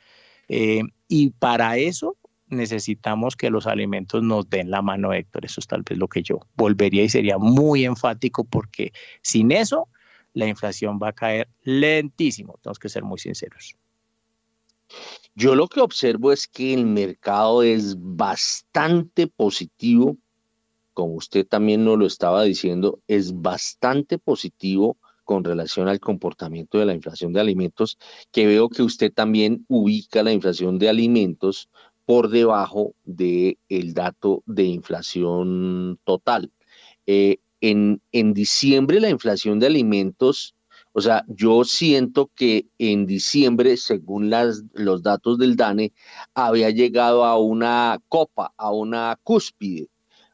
Eh, 0.47 0.81
y 1.07 1.29
para 1.29 1.77
eso 1.77 2.17
necesitamos 2.47 3.35
que 3.35 3.49
los 3.51 3.67
alimentos 3.67 4.23
nos 4.23 4.49
den 4.49 4.71
la 4.71 4.81
mano, 4.81 5.13
Héctor. 5.13 5.45
Eso 5.45 5.59
es 5.59 5.67
tal 5.67 5.83
vez 5.83 5.97
lo 5.97 6.07
que 6.07 6.23
yo 6.23 6.39
volvería 6.55 7.03
y 7.03 7.09
sería 7.09 7.37
muy 7.37 7.85
enfático 7.85 8.45
porque 8.45 8.93
sin 9.21 9.51
eso 9.51 9.89
la 10.35 10.45
inflación 10.45 10.99
va 11.01 11.09
a 11.09 11.13
caer 11.13 11.47
lentísimo. 11.63 12.59
Tenemos 12.61 12.77
que 12.77 12.89
ser 12.89 13.03
muy 13.03 13.17
sinceros. 13.17 13.75
Yo 15.33 15.55
lo 15.55 15.67
que 15.67 15.81
observo 15.81 16.31
es 16.31 16.47
que 16.47 16.73
el 16.73 16.85
mercado 16.85 17.63
es 17.63 17.95
bastante 17.97 19.27
positivo, 19.27 20.17
como 20.93 21.15
usted 21.15 21.47
también 21.47 21.83
nos 21.83 21.97
lo 21.97 22.05
estaba 22.05 22.43
diciendo, 22.43 22.99
es 23.07 23.33
bastante 23.41 24.17
positivo 24.17 24.97
con 25.23 25.43
relación 25.43 25.87
al 25.87 25.99
comportamiento 25.99 26.77
de 26.77 26.85
la 26.85 26.93
inflación 26.93 27.33
de 27.33 27.41
alimentos, 27.41 27.97
que 28.31 28.45
veo 28.45 28.69
que 28.69 28.83
usted 28.83 29.11
también 29.11 29.65
ubica 29.67 30.21
la 30.21 30.31
inflación 30.31 30.77
de 30.77 30.89
alimentos 30.89 31.69
por 32.05 32.29
debajo 32.29 32.93
del 33.03 33.57
el 33.67 33.93
dato 33.93 34.43
de 34.45 34.65
inflación 34.65 35.99
total. 36.03 36.51
Eh, 37.07 37.39
en, 37.69 38.33
diciembre 38.33 38.99
la 38.99 39.09
inflación 39.09 39.59
de 39.59 39.67
alimentos, 39.67 40.55
o 40.93 41.01
sea, 41.01 41.25
yo 41.27 41.63
siento 41.63 42.31
que 42.35 42.67
en 42.77 43.05
diciembre, 43.05 43.77
según 43.77 44.29
las, 44.29 44.63
los 44.73 45.03
datos 45.03 45.37
del 45.37 45.55
DANE, 45.55 45.91
había 46.33 46.69
llegado 46.69 47.25
a 47.25 47.37
una 47.37 47.99
copa, 48.07 48.53
a 48.57 48.71
una 48.71 49.19
cúspide, 49.23 49.89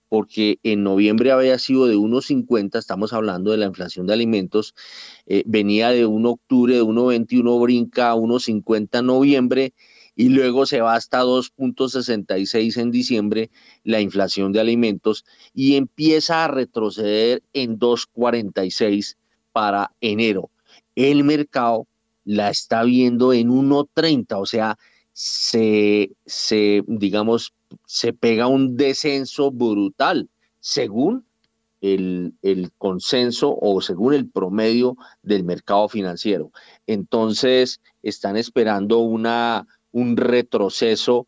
porque 0.09 0.59
en 0.63 0.83
noviembre 0.83 1.31
había 1.31 1.57
sido 1.57 1.87
de 1.87 1.95
1,50, 1.95 2.77
estamos 2.77 3.13
hablando 3.13 3.51
de 3.51 3.57
la 3.57 3.65
inflación 3.65 4.07
de 4.07 4.13
alimentos, 4.13 4.75
eh, 5.25 5.43
venía 5.45 5.89
de 5.89 6.05
1 6.05 6.29
octubre, 6.29 6.75
de 6.75 6.83
1,21 6.83 7.61
brinca 7.61 8.11
a 8.11 8.15
1,50 8.15 8.99
en 8.99 9.05
noviembre, 9.05 9.73
y 10.15 10.29
luego 10.29 10.65
se 10.65 10.81
va 10.81 10.95
hasta 10.95 11.23
2.66 11.23 12.77
en 12.77 12.91
diciembre 12.91 13.49
la 13.83 14.01
inflación 14.01 14.51
de 14.51 14.59
alimentos 14.59 15.25
y 15.53 15.75
empieza 15.75 16.43
a 16.43 16.47
retroceder 16.47 17.43
en 17.53 17.79
2.46 17.79 19.15
para 19.51 19.91
enero. 20.01 20.49
El 20.95 21.23
mercado 21.23 21.87
la 22.25 22.49
está 22.49 22.83
viendo 22.83 23.33
en 23.33 23.49
1.30, 23.49 24.39
o 24.39 24.45
sea, 24.45 24.77
se, 25.13 26.11
se, 26.25 26.83
digamos, 26.87 27.53
se 27.85 28.13
pega 28.13 28.47
un 28.47 28.77
descenso 28.77 29.51
brutal 29.51 30.29
según 30.59 31.25
el, 31.81 32.35
el, 32.43 32.71
consenso 32.77 33.57
o 33.59 33.81
según 33.81 34.13
el 34.13 34.29
promedio 34.29 34.97
del 35.23 35.43
mercado 35.43 35.89
financiero. 35.89 36.51
Entonces, 36.85 37.81
están 38.03 38.37
esperando 38.37 38.99
una, 38.99 39.67
un 39.91 40.17
retroceso 40.17 41.27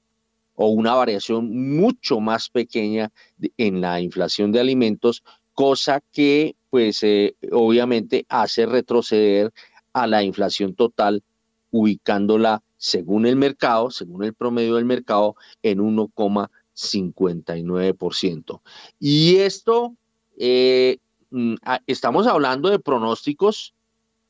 o 0.56 0.68
una 0.68 0.94
variación 0.94 1.76
mucho 1.76 2.20
más 2.20 2.50
pequeña 2.50 3.12
en 3.58 3.82
la 3.82 4.00
inflación 4.02 4.52
de 4.52 4.60
alimentos, 4.60 5.24
cosa 5.54 6.02
que 6.12 6.56
pues 6.70 7.02
eh, 7.04 7.36
obviamente 7.52 8.26
hace 8.30 8.66
retroceder 8.66 9.52
a 9.94 10.08
la 10.08 10.24
inflación 10.24 10.74
total, 10.74 11.24
ubicándola 11.72 12.64
según 12.78 13.26
el 13.26 13.36
mercado, 13.36 13.92
según 13.92 14.24
el 14.24 14.34
promedio 14.34 14.76
del 14.76 14.86
mercado, 14.86 15.36
en 15.62 15.80
1,59%. 15.80 18.62
Y 19.00 19.36
esto, 19.38 19.96
eh, 20.38 21.00
mm, 21.30 21.56
estamos 21.88 22.28
hablando 22.28 22.70
de 22.70 22.80
pronósticos 22.80 23.74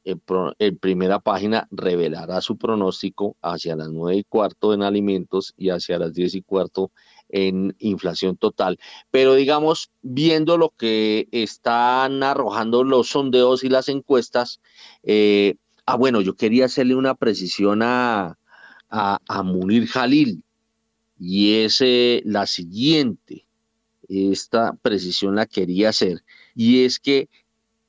en, 0.05 0.77
primera 0.77 1.19
página 1.19 1.67
revelará 1.71 2.41
su 2.41 2.57
pronóstico 2.57 3.37
hacia 3.41 3.75
las 3.75 3.89
nueve 3.89 4.19
y 4.19 4.23
cuarto 4.23 4.73
en 4.73 4.83
alimentos 4.83 5.53
y 5.57 5.69
hacia 5.69 5.99
las 5.99 6.13
diez 6.13 6.35
y 6.35 6.41
cuarto 6.41 6.91
en 7.29 7.75
inflación 7.79 8.37
total. 8.37 8.79
Pero 9.11 9.35
digamos, 9.35 9.91
viendo 10.01 10.57
lo 10.57 10.69
que 10.69 11.27
están 11.31 12.23
arrojando 12.23 12.83
los 12.83 13.09
sondeos 13.09 13.63
y 13.63 13.69
las 13.69 13.89
encuestas, 13.89 14.59
eh, 15.03 15.55
ah, 15.85 15.95
bueno, 15.95 16.21
yo 16.21 16.35
quería 16.35 16.65
hacerle 16.65 16.95
una 16.95 17.15
precisión 17.15 17.81
a, 17.81 18.37
a, 18.89 19.43
Munir 19.43 19.87
Jalil 19.87 20.43
y 21.19 21.55
es 21.55 21.81
eh, 21.81 22.21
la 22.25 22.45
siguiente. 22.45 23.47
Esta 24.07 24.73
precisión 24.81 25.35
la 25.35 25.45
quería 25.45 25.89
hacer 25.89 26.23
y 26.55 26.83
es 26.83 26.99
que 26.99 27.29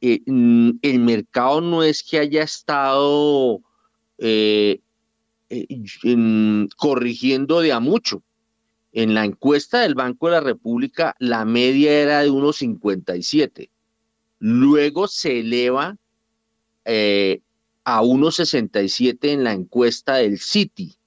eh, 0.06 0.20
mm, 0.26 0.80
el 0.82 0.98
mercado 0.98 1.62
no 1.62 1.82
es 1.82 2.02
que 2.02 2.18
haya 2.18 2.42
estado 2.42 3.62
eh, 4.18 4.80
corrigiendo 6.76 7.60
de 7.60 7.72
a 7.72 7.80
mucho. 7.80 8.22
En 8.92 9.14
la 9.14 9.24
encuesta 9.24 9.80
del 9.80 9.94
Banco 9.94 10.26
de 10.26 10.32
la 10.32 10.40
República, 10.40 11.16
la 11.18 11.46
media 11.46 11.90
era 11.90 12.20
de 12.20 12.30
1,57. 12.30 13.70
Luego 14.40 15.08
se 15.08 15.40
eleva 15.40 15.96
a 16.84 18.02
1,67 18.02 19.30
en 19.30 19.42
la 19.42 19.52
encuesta 19.54 20.16
del 20.16 20.38
Citi. 20.38 20.98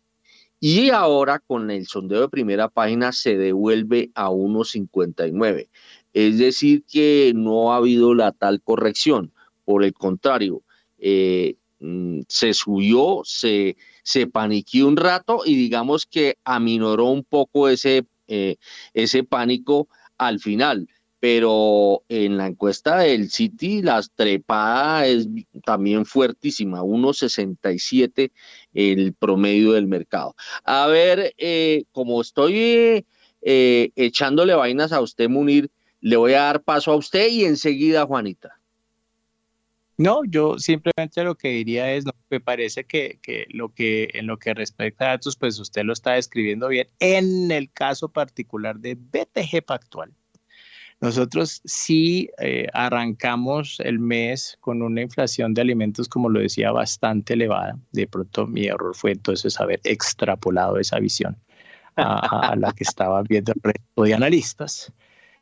Y 0.60 0.90
ahora 0.90 1.38
con 1.38 1.69
el 1.69 1.86
sondeo 1.86 2.22
de 2.22 2.30
primera 2.30 2.68
página 2.68 3.11
se 3.11 3.38
devuelve 3.38 4.10
a 4.15 4.32
1,59. 4.32 5.69
Es 6.18 6.39
decir, 6.39 6.84
que 6.91 7.31
no 7.35 7.72
ha 7.72 7.76
habido 7.76 8.15
la 8.15 8.31
tal 8.31 8.60
corrección. 8.64 9.31
Por 9.65 9.84
el 9.84 9.94
contrario, 9.94 10.64
eh, 10.98 11.57
mm, 11.80 12.22
se 12.27 12.56
subió, 12.56 13.22
se, 13.23 13.77
se 14.02 14.27
un 14.81 14.98
rato 14.98 15.44
y 15.45 15.56
digamos 15.56 16.07
que 16.07 16.39
aminoró 16.44 17.06
un 17.06 17.23
poco 17.23 17.69
ese, 17.69 18.07
eh, 18.27 18.56
ese 18.95 19.23
pánico 19.23 19.89
al 20.18 20.39
final 20.39 20.88
pero 21.19 22.03
en 22.10 22.38
la 22.38 22.48
encuesta 22.48 22.98
del 22.99 23.30
City 23.31 23.81
la 23.81 24.03
trepada 24.15 25.07
es 25.07 25.27
también 25.65 26.06
fuertísima, 26.06 26.81
1.67 26.84 28.31
el 28.73 29.14
promedio 29.14 29.73
del 29.73 29.88
mercado. 29.88 30.35
A 30.64 30.85
ver, 30.88 31.34
eh, 31.38 31.85
como 31.91 32.22
estoy 32.22 33.06
echándole 33.41 34.53
vainas 34.53 34.91
a 34.91 35.02
usted, 35.02 35.27
Munir, 35.30 35.72
le 36.08 36.18
voy 36.18 36.34
a 36.34 36.44
dar 36.44 36.64
paso 36.64 36.92
a 36.92 36.96
usted 36.96 37.30
y 37.30 37.46
enseguida 37.46 38.06
Juanita. 38.06 38.60
No, 39.98 40.24
yo 40.26 40.60
simplemente 40.60 41.24
lo 41.24 41.36
que 41.36 41.50
diría 41.50 41.92
es, 41.94 42.06
me 42.30 42.40
parece 42.40 42.84
que, 42.84 43.20
que, 43.22 43.48
lo 43.50 43.74
que 43.74 44.12
en 44.14 44.28
lo 44.28 44.38
que 44.38 44.54
respecta 44.54 45.06
a 45.06 45.10
datos, 45.10 45.36
pues 45.36 45.60
usted 45.60 45.84
lo 45.84 45.94
está 45.94 46.14
describiendo 46.14 46.68
bien 46.68 46.88
en 47.00 47.50
el 47.52 47.72
caso 47.72 48.10
particular 48.10 48.80
de 48.80 48.96
BTG 48.96 49.64
Pactual 49.66 50.14
nosotros 51.00 51.62
sí 51.64 52.30
eh, 52.40 52.68
arrancamos 52.74 53.80
el 53.82 54.00
mes 54.00 54.58
con 54.62 54.82
una 54.82 55.02
inflación 55.02 55.54
de 55.54 55.62
alimentos, 55.62 56.10
como 56.10 56.30
lo 56.30 56.40
decía, 56.40 56.72
bastante 56.72 57.34
elevada. 57.34 57.78
De 57.92 58.08
pronto 58.08 58.48
mi 58.48 58.66
error 58.66 58.96
fue 58.96 59.12
entonces 59.12 59.60
haber 59.60 59.80
extrapolado 59.84 60.80
esa 60.80 61.00
visión 61.00 61.38
a, 61.96 62.56
la 62.58 62.72
que 62.74 62.84
estaba 62.84 63.22
viendo 63.24 63.54
el 63.54 63.62
resto 63.62 64.04
de 64.04 64.14
analistas. 64.14 64.92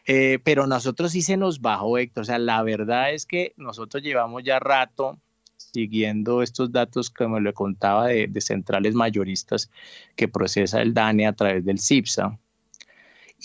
Eh, 0.08 0.40
pero 0.44 0.68
nosotros 0.68 1.12
sí 1.12 1.22
se 1.22 1.38
nos 1.38 1.62
bajó, 1.62 1.98
Héctor. 1.98 2.22
O 2.22 2.26
sea, 2.26 2.40
la 2.40 2.62
verdad 2.64 3.12
es 3.14 3.26
que 3.26 3.54
nosotros 3.58 4.04
llevamos 4.04 4.44
ya 4.44 4.60
rato 4.60 5.20
siguiendo 5.58 6.42
estos 6.42 6.72
datos, 6.72 7.10
como 7.10 7.40
le 7.40 7.54
contaba, 7.54 8.08
de, 8.08 8.42
centrales 8.42 8.96
mayoristas 8.96 9.70
que 10.16 10.28
procesa 10.28 10.82
el 10.82 10.94
DANE 10.94 11.28
a 11.28 11.34
través 11.34 11.66
del 11.66 11.80
CIPSA 11.80 12.40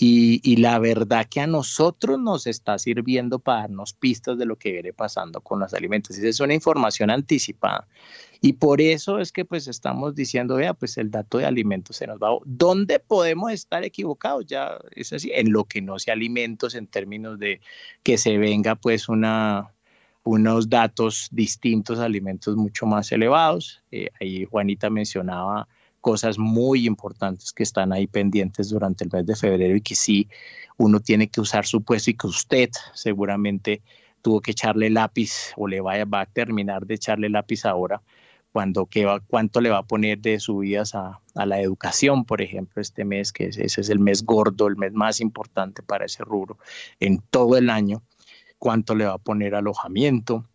y, 0.03 0.55
la 0.55 0.79
verdad 0.79 1.27
que 1.29 1.41
a 1.41 1.47
nosotros 1.47 2.19
nos 2.19 2.47
está 2.47 2.79
sirviendo 2.79 3.39
para 3.39 3.61
darnos 3.61 3.93
pistas 3.93 4.37
de 4.37 4.45
lo 4.45 4.55
que 4.55 4.71
viene 4.71 4.93
pasando 4.93 5.41
con 5.41 5.59
los 5.59 5.73
alimentos. 5.73 6.17
Esa 6.17 6.27
es 6.27 6.39
una 6.39 6.53
información 6.53 7.11
anticipada. 7.11 7.87
Y 8.43 8.53
por 8.53 8.81
eso 8.81 9.19
es 9.19 9.31
que 9.31 9.45
pues 9.45 9.67
estamos 9.67 10.15
diciendo, 10.15 10.55
vea, 10.55 10.73
pues 10.73 10.97
el 10.97 11.11
dato 11.11 11.37
de 11.37 11.45
alimentos 11.45 11.97
se 11.97 12.07
nos 12.07 12.17
va. 12.17 12.29
¿Dónde 12.43 12.97
podemos 12.97 13.51
estar 13.51 13.83
equivocados? 13.83 14.47
Ya 14.47 14.79
es 14.95 15.13
así, 15.13 15.31
en 15.31 15.51
lo 15.51 15.65
que 15.65 15.79
no 15.79 15.99
sea 15.99 16.15
alimentos 16.15 16.73
en 16.73 16.87
términos 16.87 17.37
de 17.37 17.61
que 18.01 18.17
se 18.17 18.39
venga 18.39 18.73
pues 18.73 19.09
una, 19.09 19.71
unos 20.23 20.69
datos 20.69 21.29
distintos 21.31 21.99
alimentos 21.99 22.55
mucho 22.55 22.87
más 22.87 23.11
elevados. 23.11 23.83
Eh, 23.91 24.09
ahí 24.19 24.45
Juanita 24.45 24.89
mencionaba 24.89 25.67
cosas 26.01 26.39
muy 26.39 26.87
importantes 26.87 27.53
que 27.53 27.61
están 27.61 27.93
ahí 27.93 28.07
pendientes 28.07 28.69
durante 28.71 29.03
el 29.03 29.11
mes 29.13 29.27
de 29.27 29.35
febrero 29.35 29.75
y 29.75 29.81
que 29.81 29.93
sí 29.93 30.27
uno 30.77 30.99
tiene 30.99 31.27
que 31.27 31.41
usar 31.41 31.67
su 31.67 31.83
puesto 31.83 32.09
y 32.09 32.15
que 32.15 32.25
usted 32.25 32.71
seguramente 32.95 33.83
tuvo 34.23 34.41
que 34.41 34.49
echarle 34.49 34.89
lápiz 34.89 35.53
o 35.57 35.67
le 35.67 35.79
vaya, 35.79 36.05
va 36.05 36.21
a 36.21 36.25
terminar 36.25 36.87
de 36.87 36.95
echarle 36.95 37.29
lápiz 37.29 37.65
ahora 37.65 38.01
cuando 38.51 38.85
que 38.85 39.05
va, 39.05 39.19
cuánto 39.19 39.61
le 39.61 39.69
va 39.69 39.79
a 39.79 39.83
poner 39.83 40.19
de 40.19 40.39
subidas 40.39 40.93
a, 40.95 41.21
a 41.35 41.45
la 41.45 41.61
educación, 41.61 42.25
por 42.25 42.41
ejemplo, 42.41 42.81
este 42.81 43.05
mes, 43.05 43.31
que 43.31 43.45
ese 43.45 43.63
es 43.63 43.89
el 43.89 43.99
mes 43.99 44.23
gordo, 44.23 44.67
el 44.67 44.75
mes 44.75 44.93
más 44.93 45.21
importante 45.21 45.83
para 45.83 46.05
ese 46.05 46.23
rubro 46.23 46.57
en 46.99 47.19
todo 47.29 47.57
el 47.57 47.69
año, 47.69 48.03
cuánto 48.57 48.95
le 48.95 49.05
va 49.05 49.13
a 49.13 49.17
poner 49.17 49.55
alojamiento, 49.55 50.45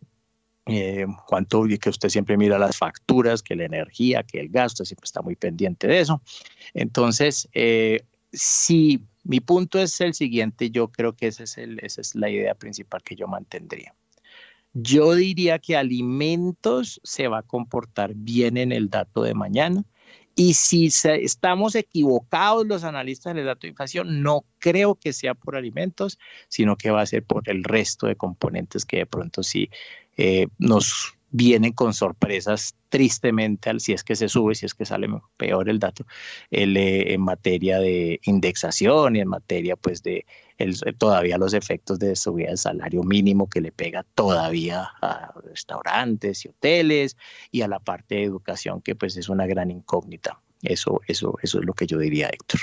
eh, 0.67 1.07
cuánto, 1.25 1.63
que 1.79 1.89
usted 1.89 2.09
siempre 2.09 2.37
mira 2.37 2.59
las 2.59 2.77
facturas, 2.77 3.41
que 3.41 3.55
la 3.55 3.65
energía, 3.65 4.23
que 4.23 4.39
el 4.39 4.49
gasto, 4.49 4.83
siempre 4.83 5.05
está 5.05 5.21
muy 5.21 5.35
pendiente 5.35 5.87
de 5.87 6.01
eso. 6.01 6.21
Entonces, 6.73 7.47
eh, 7.53 8.03
si 8.33 9.05
mi 9.23 9.39
punto 9.39 9.79
es 9.79 9.99
el 10.01 10.13
siguiente, 10.13 10.69
yo 10.69 10.89
creo 10.89 11.13
que 11.15 11.27
ese 11.27 11.45
es 11.45 11.57
el, 11.57 11.79
esa 11.79 12.01
es 12.01 12.15
la 12.15 12.29
idea 12.29 12.53
principal 12.53 13.01
que 13.01 13.15
yo 13.15 13.27
mantendría. 13.27 13.95
Yo 14.79 15.15
diría 15.15 15.57
que 15.57 15.75
alimentos 15.75 17.01
se 17.03 17.27
va 17.27 17.39
a 17.39 17.43
comportar 17.43 18.13
bien 18.13 18.57
en 18.57 18.71
el 18.71 18.89
dato 18.89 19.23
de 19.23 19.33
mañana. 19.33 19.83
Y 20.35 20.53
si 20.53 20.85
estamos 20.85 21.73
equivocados 21.73 22.67
los 22.67 22.83
analistas 22.83 23.31
en 23.31 23.39
el 23.39 23.47
dato 23.47 23.61
de 23.61 23.69
inflación, 23.69 24.21
no 24.21 24.45
creo 24.59 24.93
que 24.93 25.13
sea 25.13 25.33
por 25.33 25.55
alimentos, 25.55 26.19
sino 26.47 26.75
que 26.75 26.91
va 26.91 27.01
a 27.01 27.07
ser 27.07 27.23
por 27.23 27.49
el 27.49 27.63
resto 27.63 28.05
de 28.05 28.15
componentes 28.15 28.85
que 28.85 28.97
de 28.97 29.05
pronto 29.07 29.41
sí 29.41 29.71
eh, 30.15 30.47
nos 30.59 31.16
vienen 31.29 31.73
con 31.73 31.93
sorpresas 31.93 32.75
tristemente, 32.89 33.79
si 33.79 33.93
es 33.93 34.03
que 34.03 34.15
se 34.15 34.29
sube, 34.29 34.55
si 34.55 34.65
es 34.65 34.73
que 34.73 34.85
sale 34.85 35.07
peor 35.35 35.69
el 35.69 35.79
dato, 35.79 36.05
eh, 36.51 37.03
en 37.07 37.21
materia 37.21 37.79
de 37.79 38.19
indexación 38.23 39.15
y 39.15 39.19
en 39.19 39.27
materia 39.27 39.75
pues 39.75 40.03
de 40.03 40.25
todavía 40.97 41.37
los 41.37 41.53
efectos 41.53 41.99
de 41.99 42.15
subida 42.15 42.47
del 42.47 42.57
salario 42.57 43.03
mínimo 43.03 43.47
que 43.47 43.61
le 43.61 43.71
pega 43.71 44.03
todavía 44.15 44.89
a 45.01 45.31
restaurantes 45.43 46.45
y 46.45 46.49
hoteles 46.49 47.15
y 47.51 47.61
a 47.61 47.67
la 47.67 47.79
parte 47.79 48.15
de 48.15 48.23
educación 48.23 48.81
que 48.81 48.95
pues 48.95 49.17
es 49.17 49.29
una 49.29 49.45
gran 49.45 49.69
incógnita. 49.69 50.41
Eso, 50.63 51.01
eso, 51.07 51.37
eso 51.43 51.59
es 51.59 51.65
lo 51.65 51.73
que 51.73 51.85
yo 51.85 51.99
diría, 51.99 52.29
Héctor. 52.29 52.61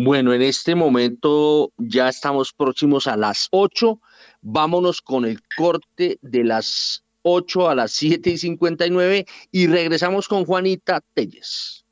Bueno, 0.00 0.32
en 0.32 0.42
este 0.42 0.76
momento 0.76 1.72
ya 1.76 2.08
estamos 2.08 2.52
próximos 2.52 3.08
a 3.08 3.16
las 3.16 3.48
8. 3.50 4.00
Vámonos 4.40 5.02
con 5.02 5.24
el 5.24 5.40
corte 5.56 6.18
de 6.22 6.44
las 6.44 7.04
8 7.22 7.68
a 7.68 7.74
las 7.74 7.92
7 7.92 8.30
y 8.30 8.38
59 8.38 9.26
y 9.50 9.66
regresamos 9.66 10.28
con 10.28 10.44
Juanita 10.44 11.00
Telles. 11.14 11.84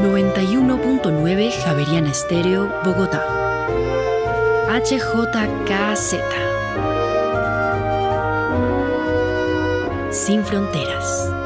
...91.9 0.00 1.52
Javeriana 1.62 2.10
Estéreo, 2.10 2.72
Bogotá. 2.84 3.22
HJKZ. 4.68 6.14
sin 10.12 10.44
fronteras. 10.44 11.39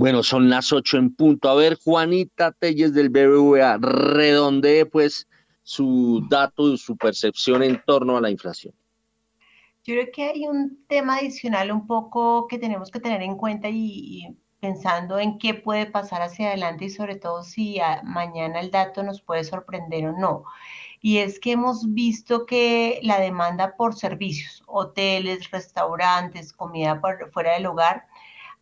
Bueno, 0.00 0.22
son 0.22 0.48
las 0.48 0.72
ocho 0.72 0.96
en 0.96 1.14
punto. 1.14 1.50
A 1.50 1.54
ver, 1.54 1.76
Juanita 1.76 2.52
Telles 2.52 2.94
del 2.94 3.10
BBVA, 3.10 3.76
redondee 3.76 4.86
pues 4.86 5.28
su 5.62 6.26
dato 6.30 6.72
y 6.72 6.78
su 6.78 6.96
percepción 6.96 7.62
en 7.62 7.82
torno 7.84 8.16
a 8.16 8.22
la 8.22 8.30
inflación. 8.30 8.72
Yo 9.84 9.94
creo 9.96 10.06
que 10.10 10.22
hay 10.22 10.46
un 10.46 10.86
tema 10.88 11.16
adicional 11.16 11.70
un 11.70 11.86
poco 11.86 12.46
que 12.48 12.58
tenemos 12.58 12.90
que 12.90 12.98
tener 12.98 13.20
en 13.20 13.36
cuenta 13.36 13.68
y, 13.68 14.38
pensando 14.58 15.18
en 15.18 15.36
qué 15.36 15.52
puede 15.52 15.84
pasar 15.84 16.22
hacia 16.22 16.48
adelante 16.48 16.86
y 16.86 16.90
sobre 16.90 17.16
todo 17.16 17.42
si 17.42 17.78
mañana 18.02 18.60
el 18.60 18.70
dato 18.70 19.02
nos 19.02 19.20
puede 19.20 19.44
sorprender 19.44 20.06
o 20.06 20.12
no. 20.18 20.44
Y 21.02 21.18
es 21.18 21.38
que 21.38 21.52
hemos 21.52 21.92
visto 21.92 22.46
que 22.46 23.00
la 23.02 23.20
demanda 23.20 23.76
por 23.76 23.94
servicios, 23.94 24.62
hoteles, 24.66 25.50
restaurantes, 25.50 26.54
comida 26.54 27.02
por, 27.02 27.30
fuera 27.32 27.52
del 27.52 27.66
hogar, 27.66 28.06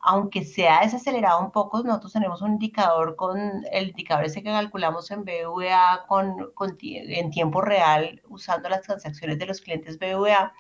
aunque 0.00 0.44
se 0.44 0.68
ha 0.68 0.80
desacelerado 0.82 1.40
un 1.40 1.50
poco, 1.50 1.82
nosotros 1.82 2.12
tenemos 2.12 2.40
un 2.42 2.52
indicador 2.52 3.16
con 3.16 3.64
el 3.72 3.88
indicador 3.88 4.24
ese 4.24 4.42
que 4.42 4.50
calculamos 4.50 5.10
en 5.10 5.24
BVA 5.24 6.06
con, 6.06 6.52
en 6.82 7.30
tiempo 7.30 7.60
real 7.60 8.22
usando 8.28 8.68
las 8.68 8.82
transacciones 8.82 9.38
de 9.38 9.46
los 9.46 9.60
clientes 9.60 9.98
BVA, 9.98 10.52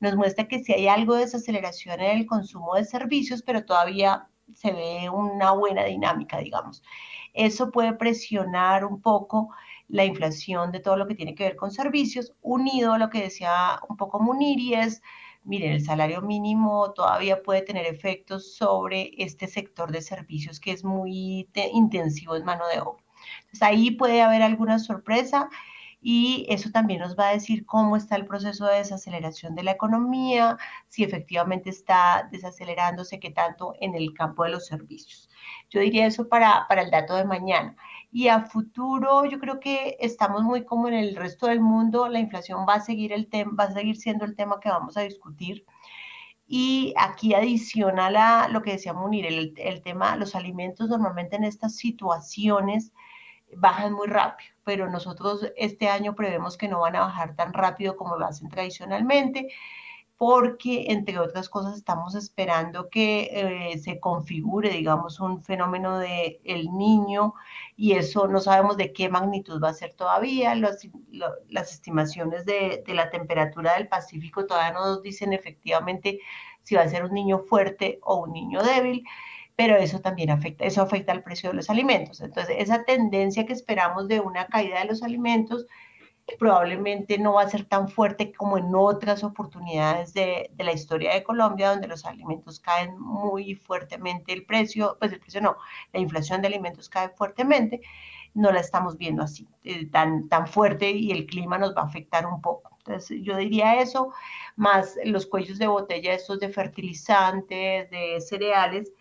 nos 0.00 0.16
muestra 0.16 0.48
que 0.48 0.64
si 0.64 0.72
hay 0.72 0.88
algo 0.88 1.14
de 1.14 1.22
desaceleración 1.22 2.00
en 2.00 2.18
el 2.18 2.26
consumo 2.26 2.74
de 2.74 2.84
servicios, 2.84 3.42
pero 3.42 3.64
todavía 3.64 4.28
se 4.54 4.72
ve 4.72 5.10
una 5.10 5.52
buena 5.52 5.84
dinámica, 5.84 6.38
digamos. 6.38 6.82
Eso 7.34 7.70
puede 7.70 7.92
presionar 7.92 8.84
un 8.84 9.00
poco 9.00 9.50
la 9.88 10.04
inflación 10.04 10.72
de 10.72 10.80
todo 10.80 10.96
lo 10.96 11.06
que 11.06 11.14
tiene 11.14 11.34
que 11.34 11.44
ver 11.44 11.56
con 11.56 11.70
servicios, 11.70 12.32
unido 12.42 12.94
a 12.94 12.98
lo 12.98 13.10
que 13.10 13.22
decía 13.22 13.80
un 13.88 13.96
poco 13.96 14.20
Munir, 14.20 14.58
y 14.58 14.74
es 14.74 15.02
miren, 15.44 15.72
el 15.72 15.84
salario 15.84 16.22
mínimo 16.22 16.92
todavía 16.92 17.42
puede 17.42 17.62
tener 17.62 17.86
efectos 17.86 18.54
sobre 18.54 19.10
este 19.18 19.46
sector 19.46 19.90
de 19.92 20.02
servicios 20.02 20.60
que 20.60 20.72
es 20.72 20.84
muy 20.84 21.48
intensivo 21.72 22.36
en 22.36 22.44
mano 22.44 22.64
de 22.68 22.80
obra. 22.80 23.02
Entonces 23.42 23.62
ahí 23.62 23.90
puede 23.92 24.22
haber 24.22 24.42
alguna 24.42 24.78
sorpresa 24.78 25.48
y 26.02 26.46
eso 26.48 26.70
también 26.70 27.00
nos 27.00 27.16
va 27.16 27.28
a 27.28 27.32
decir 27.32 27.66
cómo 27.66 27.96
está 27.96 28.16
el 28.16 28.26
proceso 28.26 28.66
de 28.66 28.78
desaceleración 28.78 29.54
de 29.54 29.64
la 29.64 29.72
economía, 29.72 30.56
si 30.88 31.04
efectivamente 31.04 31.68
está 31.70 32.28
desacelerándose, 32.32 33.20
qué 33.20 33.30
tanto 33.30 33.74
en 33.80 33.94
el 33.94 34.14
campo 34.14 34.44
de 34.44 34.50
los 34.50 34.66
servicios. 34.66 35.28
Yo 35.68 35.80
diría 35.80 36.06
eso 36.06 36.28
para, 36.28 36.66
para 36.68 36.82
el 36.82 36.90
dato 36.90 37.14
de 37.16 37.24
mañana. 37.24 37.76
Y 38.12 38.28
a 38.28 38.46
futuro, 38.46 39.24
yo 39.24 39.38
creo 39.38 39.60
que 39.60 39.96
estamos 40.00 40.42
muy 40.42 40.64
como 40.64 40.88
en 40.88 40.94
el 40.94 41.16
resto 41.16 41.46
del 41.46 41.60
mundo, 41.60 42.08
la 42.08 42.18
inflación 42.18 42.66
va 42.68 42.74
a 42.74 42.80
seguir, 42.80 43.12
el 43.12 43.28
va 43.58 43.64
a 43.64 43.72
seguir 43.72 43.96
siendo 43.96 44.24
el 44.24 44.34
tema 44.34 44.58
que 44.60 44.68
vamos 44.68 44.96
a 44.96 45.02
discutir. 45.02 45.64
Y 46.46 46.92
aquí 46.96 47.34
adicional 47.34 48.16
a 48.16 48.48
lo 48.48 48.62
que 48.62 48.72
decía 48.72 48.92
Munir, 48.92 49.26
el, 49.26 49.54
el 49.56 49.82
tema, 49.82 50.16
los 50.16 50.34
alimentos 50.34 50.88
normalmente 50.88 51.36
en 51.36 51.44
estas 51.44 51.76
situaciones 51.76 52.92
bajan 53.56 53.92
muy 53.92 54.08
rápido, 54.08 54.50
pero 54.64 54.90
nosotros 54.90 55.46
este 55.56 55.88
año 55.88 56.14
prevemos 56.14 56.56
que 56.56 56.68
no 56.68 56.80
van 56.80 56.96
a 56.96 57.00
bajar 57.00 57.36
tan 57.36 57.52
rápido 57.52 57.96
como 57.96 58.16
lo 58.16 58.26
hacen 58.26 58.48
tradicionalmente, 58.48 59.48
porque 60.20 60.84
entre 60.88 61.18
otras 61.18 61.48
cosas 61.48 61.78
estamos 61.78 62.14
esperando 62.14 62.90
que 62.90 63.30
eh, 63.72 63.78
se 63.78 63.98
configure, 64.00 64.68
digamos, 64.68 65.18
un 65.18 65.42
fenómeno 65.42 65.98
de 65.98 66.42
el 66.44 66.76
niño 66.76 67.32
y 67.74 67.92
eso 67.92 68.28
no 68.28 68.38
sabemos 68.40 68.76
de 68.76 68.92
qué 68.92 69.08
magnitud 69.08 69.58
va 69.64 69.70
a 69.70 69.72
ser 69.72 69.94
todavía. 69.94 70.54
las 70.54 71.72
estimaciones 71.72 72.44
de, 72.44 72.84
de, 72.86 72.92
la 72.92 73.08
temperatura 73.08 73.72
del 73.72 73.88
Pacífico 73.88 74.44
todavía 74.44 74.74
no 74.74 74.84
nos 74.88 75.02
dicen 75.02 75.32
efectivamente 75.32 76.20
si 76.64 76.74
va 76.74 76.82
a 76.82 76.88
ser 76.88 77.02
un 77.04 77.14
niño 77.14 77.38
fuerte 77.38 77.98
o 78.02 78.16
un 78.16 78.34
niño 78.34 78.62
débil 78.62 79.04
pero 79.56 79.76
eso 79.76 80.00
también 80.00 80.30
afecta, 80.30 80.64
eso 80.66 80.82
afecta 80.82 81.12
al 81.12 81.22
precio 81.22 81.50
de 81.50 81.56
los 81.56 81.70
alimentos. 81.70 82.20
Entonces, 82.20 82.56
esa 82.58 82.84
tendencia 82.84 83.46
que 83.46 83.52
esperamos 83.52 84.08
de 84.08 84.20
una 84.20 84.46
caída 84.46 84.80
de 84.80 84.86
los 84.86 85.02
alimentos 85.02 85.66
probablemente 86.38 87.18
no 87.18 87.34
va 87.34 87.42
a 87.42 87.48
ser 87.48 87.64
tan 87.64 87.88
fuerte 87.88 88.32
como 88.32 88.58
en 88.58 88.74
otras 88.74 89.24
oportunidades 89.24 90.12
de, 90.14 90.50
de, 90.52 90.64
la 90.64 90.72
historia 90.72 91.14
de 91.14 91.22
Colombia, 91.22 91.70
donde 91.70 91.88
los 91.88 92.04
alimentos 92.04 92.60
caen 92.60 92.98
muy 92.98 93.54
fuertemente, 93.54 94.32
el 94.32 94.44
precio, 94.44 94.96
pues 94.98 95.12
el 95.12 95.20
precio 95.20 95.40
no, 95.40 95.56
la 95.92 96.00
inflación 96.00 96.42
de 96.42 96.48
alimentos 96.48 96.88
cae 96.88 97.08
fuertemente, 97.10 97.80
no 98.34 98.52
la 98.52 98.60
estamos 98.60 98.96
viendo 98.96 99.22
así, 99.22 99.48
eh, 99.64 99.86
tan, 99.86 100.28
tan 100.28 100.46
fuerte 100.46 100.90
y 100.90 101.10
el 101.10 101.26
clima 101.26 101.58
nos 101.58 101.74
va 101.76 101.82
a 101.82 101.86
afectar 101.86 102.26
un 102.26 102.40
poco. 102.40 102.70
Entonces, 102.78 103.20
yo 103.22 103.36
diría 103.36 103.80
eso, 103.80 104.12
más 104.56 104.98
los 105.04 105.26
cuellos 105.26 105.58
de 105.58 105.66
botella, 105.66 106.14
estos 106.14 106.40
de 106.40 106.48
fertilizantes, 106.48 107.90
de 107.90 108.20
cereales, 108.20 108.92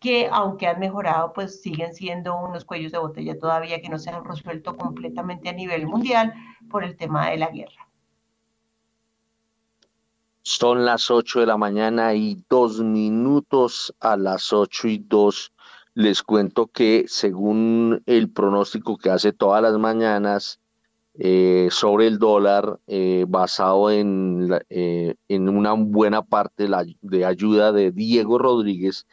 que 0.00 0.28
aunque 0.30 0.66
han 0.66 0.78
mejorado, 0.78 1.32
pues 1.32 1.60
siguen 1.60 1.92
siendo 1.92 2.36
unos 2.36 2.64
cuellos 2.64 2.92
de 2.92 2.98
botella 2.98 3.38
todavía 3.38 3.80
que 3.82 3.88
no 3.88 3.98
se 3.98 4.10
han 4.10 4.24
resuelto 4.24 4.76
completamente 4.76 5.48
a 5.48 5.52
nivel 5.52 5.86
mundial 5.86 6.34
por 6.68 6.84
el 6.84 6.96
tema 6.96 7.30
de 7.30 7.38
la 7.38 7.50
guerra. 7.50 7.88
Son 10.42 10.84
las 10.86 11.10
8 11.10 11.40
de 11.40 11.46
la 11.46 11.58
mañana 11.58 12.14
y 12.14 12.42
dos 12.48 12.80
minutos 12.80 13.94
a 14.00 14.16
las 14.16 14.52
8 14.52 14.88
y 14.88 14.98
2. 14.98 15.52
Les 15.94 16.22
cuento 16.22 16.68
que 16.68 17.04
según 17.06 18.02
el 18.06 18.30
pronóstico 18.30 18.96
que 18.96 19.10
hace 19.10 19.32
todas 19.32 19.60
las 19.60 19.76
mañanas 19.78 20.60
eh, 21.20 21.68
sobre 21.70 22.06
el 22.06 22.18
dólar, 22.18 22.78
eh, 22.86 23.26
basado 23.28 23.90
eh, 23.90 25.16
en 25.28 25.48
una 25.48 25.72
buena 25.72 26.22
parte 26.22 26.66
de 27.02 27.24
ayuda 27.26 27.72
de 27.72 27.90
Diego 27.90 28.38
Rodríguez, 28.38 29.06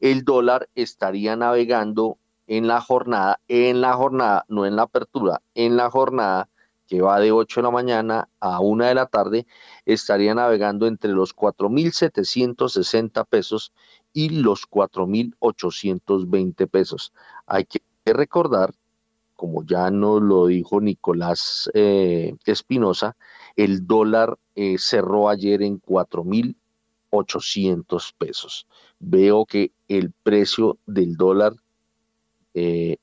el 0.00 0.24
dólar 0.24 0.68
estaría 0.74 1.36
navegando 1.36 2.18
en 2.48 2.66
la 2.66 2.80
jornada, 2.80 3.40
en 3.48 3.80
la 3.80 3.94
jornada, 3.94 4.44
no 4.48 4.66
en 4.66 4.76
la 4.76 4.82
apertura, 4.82 5.40
en 5.54 5.76
la 5.76 5.88
jornada 5.88 6.50
que 6.92 7.00
va 7.00 7.20
de 7.20 7.32
8 7.32 7.60
de 7.60 7.62
la 7.62 7.70
mañana 7.70 8.28
a 8.38 8.60
1 8.60 8.84
de 8.84 8.94
la 8.94 9.06
tarde, 9.06 9.46
estaría 9.86 10.34
navegando 10.34 10.86
entre 10.86 11.12
los 11.12 11.34
4.760 11.34 13.24
pesos 13.24 13.72
y 14.12 14.28
los 14.28 14.68
4.820 14.68 16.68
pesos. 16.68 17.14
Hay 17.46 17.64
que 17.64 17.80
recordar, 18.04 18.74
como 19.36 19.64
ya 19.64 19.90
nos 19.90 20.20
lo 20.20 20.48
dijo 20.48 20.82
Nicolás 20.82 21.70
eh, 21.72 22.36
Espinosa, 22.44 23.16
el 23.56 23.86
dólar 23.86 24.36
eh, 24.54 24.76
cerró 24.76 25.30
ayer 25.30 25.62
en 25.62 25.80
4.800 25.80 28.12
pesos 28.18 28.66
veo 28.98 29.46
que 29.46 29.72
el 29.88 30.12
precio 30.12 30.76
del 30.84 31.16
dólar 31.16 31.54
eh, 32.52 32.98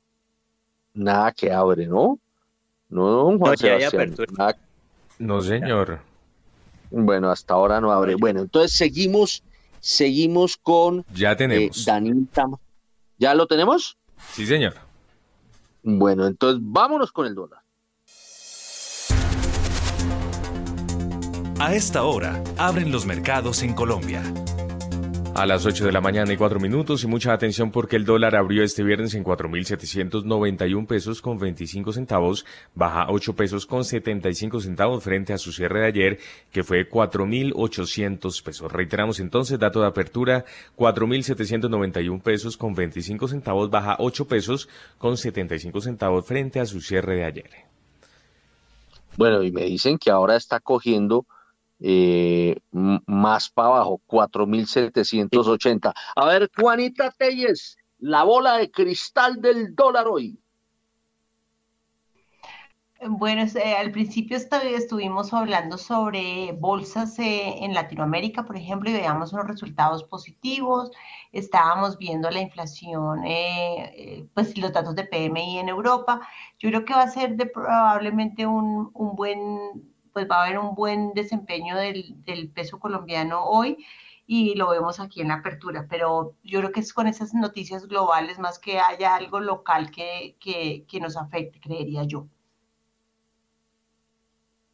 nada 0.94 1.32
que 1.32 1.52
abre, 1.52 1.88
¿no? 1.88 2.20
No, 2.90 3.38
Juan 3.38 3.58
Sebastián. 3.58 4.16
No, 5.20 5.42
señor. 5.42 6.00
Bueno, 6.92 7.30
hasta 7.30 7.54
ahora 7.54 7.80
no 7.80 7.92
abre. 7.92 8.16
Bueno, 8.16 8.42
entonces 8.42 8.76
seguimos, 8.76 9.44
seguimos 9.80 10.58
con 10.58 11.06
ya 11.14 11.36
tenemos. 11.36 11.88
Eh, 11.88 12.12
¿Ya 13.20 13.34
lo 13.36 13.48
tenemos? 13.48 13.98
Sí, 14.34 14.46
señor. 14.46 14.74
Bueno, 15.84 16.26
entonces 16.26 16.62
vámonos 16.64 17.12
con 17.12 17.28
el 17.28 17.36
dólar. 17.36 17.60
A 21.60 21.76
esta 21.76 22.04
hora, 22.04 22.42
abren 22.58 22.92
los 22.92 23.06
mercados 23.06 23.64
en 23.64 23.74
Colombia. 23.74 24.24
A 25.40 25.46
las 25.46 25.66
8 25.66 25.86
de 25.86 25.94
la 25.94 26.02
mañana 26.02 26.34
y 26.34 26.36
4 26.36 26.60
minutos 26.60 27.06
y 27.06 27.08
mucha 27.08 27.32
atención 27.32 27.72
porque 27.72 27.96
el 27.96 28.04
dólar 28.04 28.36
abrió 28.36 28.62
este 28.62 28.84
viernes 28.84 29.14
en 29.14 29.24
4.791 29.24 30.86
pesos 30.86 31.22
con 31.22 31.40
25 31.40 31.94
centavos, 31.94 32.46
baja 32.76 33.06
8 33.08 33.38
pesos 33.38 33.66
con 33.66 33.86
75 33.86 34.60
centavos 34.60 35.02
frente 35.02 35.32
a 35.32 35.38
su 35.38 35.54
cierre 35.54 35.80
de 35.80 35.86
ayer 35.86 36.20
que 36.52 36.66
fue 36.66 36.90
4.800 36.90 38.44
pesos. 38.44 38.70
Reiteramos 38.70 39.22
entonces, 39.22 39.58
dato 39.58 39.80
de 39.80 39.88
apertura, 39.88 40.44
4.791 40.76 42.22
pesos 42.22 42.58
con 42.58 42.76
25 42.76 43.30
centavos, 43.30 43.70
baja 43.70 43.96
8 43.98 44.28
pesos 44.28 44.68
con 44.98 45.16
75 45.16 45.80
centavos 45.80 46.26
frente 46.26 46.60
a 46.60 46.66
su 46.66 46.82
cierre 46.82 47.16
de 47.16 47.24
ayer. 47.24 47.50
Bueno, 49.16 49.42
y 49.42 49.54
me 49.54 49.64
dicen 49.64 50.00
que 50.00 50.12
ahora 50.12 50.36
está 50.36 50.60
cogiendo 50.60 51.26
eh, 51.82 52.60
más 52.72 53.50
para 53.50 53.70
abajo, 53.70 54.02
4.780. 54.08 55.94
A 56.16 56.26
ver, 56.26 56.50
Juanita 56.58 57.12
Telles, 57.12 57.78
la 58.00 58.24
bola 58.24 58.58
de 58.58 58.70
cristal 58.70 59.42
del 59.42 59.76
dólar 59.76 60.08
hoy. 60.08 60.38
Bueno, 63.08 63.44
eh, 63.44 63.76
al 63.78 63.94
principio 63.94 64.36
estuvimos 64.36 65.34
hablando 65.34 65.78
sobre 65.78 66.52
bolsas 66.60 67.18
eh, 67.18 67.64
en 67.64 67.74
Latinoamérica, 67.74 68.44
por 68.44 68.58
ejemplo, 68.58 68.90
y 68.90 68.94
veíamos 68.94 69.32
unos 69.32 69.48
resultados 69.48 70.04
positivos. 70.04 70.92
Estábamos 71.32 71.98
viendo 71.98 72.30
la 72.30 72.42
inflación, 72.42 73.22
pues 74.34 74.58
los 74.58 74.74
datos 74.74 74.96
de 74.96 75.06
PMI 75.06 75.60
en 75.60 75.70
Europa. 75.70 76.20
Yo 76.58 76.68
creo 76.70 76.84
que 76.84 76.94
va 76.94 77.04
a 77.04 77.10
ser 77.10 77.38
de, 77.38 77.46
probablemente 77.46 78.46
un, 78.46 78.92
un 78.94 79.16
buen 79.16 79.90
pues 80.14 80.28
va 80.30 80.38
a 80.42 80.46
haber 80.46 80.60
un 80.60 80.76
buen 80.76 81.14
desempeño 81.14 81.76
del, 81.78 82.52
peso 82.54 82.80
colombiano 82.80 83.44
hoy 83.46 83.86
y 84.28 84.56
lo 84.56 84.70
vemos 84.70 85.00
aquí 85.00 85.22
en 85.22 85.30
la 85.30 85.36
apertura, 85.36 85.88
pero 85.90 86.36
yo 86.44 86.60
creo 86.60 86.72
que 86.72 86.82
es 86.82 86.94
con 86.94 87.08
esas 87.08 87.34
noticias 87.34 87.88
globales 87.88 88.38
más 88.38 88.60
que 88.60 88.80
haya 88.80 89.16
algo 89.16 89.40
local 89.40 89.90
que, 89.92 90.36
que, 90.40 91.00
nos 91.00 91.18
afecte, 91.18 91.60
creería 91.60 92.04
yo. 92.04 92.28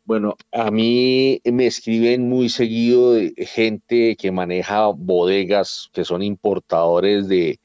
Bueno, 0.03 0.35
a 0.51 0.69
mí 0.69 1.41
me 1.45 1.65
escriben 1.67 2.29
muy 2.29 2.49
seguido 2.49 3.13
de 3.13 3.33
gente 3.37 4.15
que 4.17 4.31
maneja 4.31 4.87
bodegas, 4.87 5.89
que 5.93 6.03
son 6.03 6.21
importadores 6.21 7.27
de, 7.27 7.59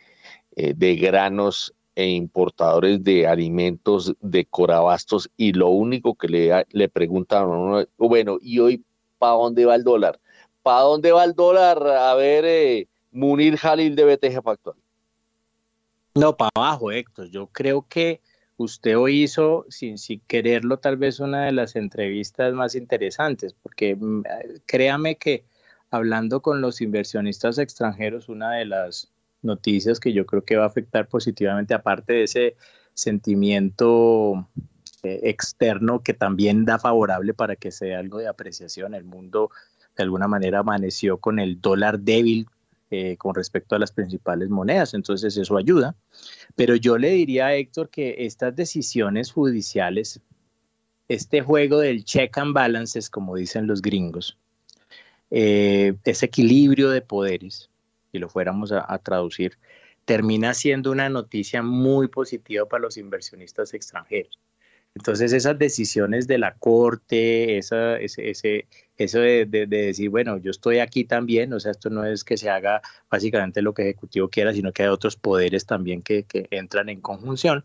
eh, 0.57 0.75
de 0.77 0.97
granos 0.97 1.75
e 1.95 2.09
importadores 2.09 3.03
de 3.03 3.27
alimentos 3.27 4.15
de 4.21 4.45
Corabastos 4.47 5.31
y 5.37 5.53
lo 5.53 5.69
único 5.69 6.15
que 6.15 6.29
le, 6.29 6.67
le 6.71 6.89
preguntan, 6.89 7.87
bueno, 7.99 8.39
¿y 8.41 8.59
hoy 8.59 8.85
para 9.19 9.35
dónde 9.35 9.67
va 9.67 9.75
el 9.75 9.85
dólar? 9.85 10.19
¿Para 10.63 10.83
dónde 10.83 11.13
va 11.13 11.25
el 11.25 11.35
dólar? 11.35 11.87
A 11.87 12.15
ver, 12.15 12.45
eh, 12.47 12.89
Munir 13.13 13.57
Jalil 13.57 13.97
de 13.97 14.05
BTG 14.05 14.43
Factual. 14.43 14.77
No, 16.15 16.37
para 16.37 16.51
abajo, 16.55 16.91
Héctor. 16.91 17.29
Yo 17.31 17.47
creo 17.47 17.87
que 17.89 18.21
usted 18.57 18.99
hoy 18.99 19.23
hizo, 19.23 19.65
sin, 19.69 19.97
sin 19.97 20.21
quererlo, 20.21 20.79
tal 20.79 20.97
vez 20.97 21.21
una 21.21 21.47
de 21.47 21.53
las 21.53 21.77
entrevistas 21.77 22.53
más 22.53 22.75
interesantes, 22.75 23.55
porque 23.63 23.97
mm, 23.97 24.23
créame 24.67 25.17
que 25.17 25.45
hablando 25.91 26.43
con 26.43 26.61
los 26.61 26.81
inversionistas 26.81 27.59
extranjeros, 27.59 28.29
una 28.29 28.53
de 28.53 28.67
las 28.67 29.11
noticias 29.43 30.01
que 30.01 30.13
yo 30.13 30.27
creo 30.27 30.45
que 30.45 30.57
va 30.57 30.65
a 30.65 30.69
afectar 30.69 31.09
positivamente, 31.09 31.75
aparte 31.75 32.13
de 32.13 32.23
ese 32.25 32.57
sentimiento 32.95 34.49
eh, 35.03 35.21
externo 35.25 36.03
que 36.03 36.13
también 36.13 36.65
da 36.65 36.79
favorable 36.79 37.33
para 37.33 37.57
que 37.57 37.71
sea 37.71 37.99
algo 37.99 38.19
de 38.19 38.29
apreciación. 38.29 38.95
El 38.95 39.05
mundo 39.05 39.51
de 39.97 40.03
alguna 40.03 40.29
manera 40.29 40.61
amaneció 40.61 41.19
con 41.19 41.39
el 41.39 41.61
dólar 41.61 42.01
débil 42.01 42.47
eh, 42.91 43.17
con 43.17 43.35
respecto 43.35 43.77
a 43.77 43.79
las 43.79 43.93
principales 43.93 44.51
monedas, 44.51 44.95
entonces 44.95 45.37
eso 45.37 45.57
ayuda. 45.57 45.95
Pero 46.57 46.75
yo 46.75 46.99
le 46.99 47.11
diría 47.11 47.47
a 47.47 47.55
Héctor 47.55 47.89
que 47.89 48.17
estas 48.27 48.57
decisiones 48.57 49.31
judiciales, 49.31 50.21
este 51.09 51.41
juego 51.41 51.79
del 51.79 52.05
check 52.05 52.37
and 52.37 52.53
balances, 52.53 53.09
como 53.09 53.37
dicen 53.37 53.69
los 53.69 53.81
gringos, 53.81 54.37
eh, 55.31 55.95
ese 56.05 56.27
equilibrio 56.27 56.91
de 56.91 57.01
poderes, 57.01 57.70
si 58.13 58.19
lo 58.19 58.29
fuéramos 58.29 58.73
a, 58.73 58.99
traducir, 58.99 59.59
termina 60.05 60.55
siendo 60.55 60.91
una 60.91 61.09
noticia 61.09 61.63
muy 61.63 62.09
positiva 62.09 62.67
para 62.67 62.83
los 62.83 62.97
inversionistas 62.97 63.75
extranjeros. 63.75 64.39
Entonces 64.95 65.33
esas 65.33 65.57
decisiones 65.57 66.27
de 66.27 66.39
la 66.39 66.55
corte, 66.55 67.59
esa, 67.59 67.97
ese, 67.99 68.67
eso 68.97 69.21
de, 69.21 69.47
decir, 69.47 70.11
bueno, 70.11 70.39
yo 70.39 70.51
estoy 70.51 70.81
aquí 70.81 71.05
también, 71.05 71.53
o 71.53 71.61
sea, 71.61 71.71
esto 71.71 71.91
no 71.91 72.05
es 72.05 72.25
que 72.25 72.37
se 72.37 72.51
haga 72.51 72.83
básicamente 73.09 73.63
lo 73.63 73.73
que 73.73 73.83
el 73.83 73.89
Ejecutivo 73.89 74.29
quiera, 74.29 74.53
sino 74.53 74.73
que 74.73 74.83
hay 74.83 74.89
otros 74.89 75.17
poderes 75.17 75.65
también 75.65 76.03
que, 76.03 76.25
que 76.25 76.49
entran 76.51 76.89
en 76.89 77.01
conjunción, 77.01 77.65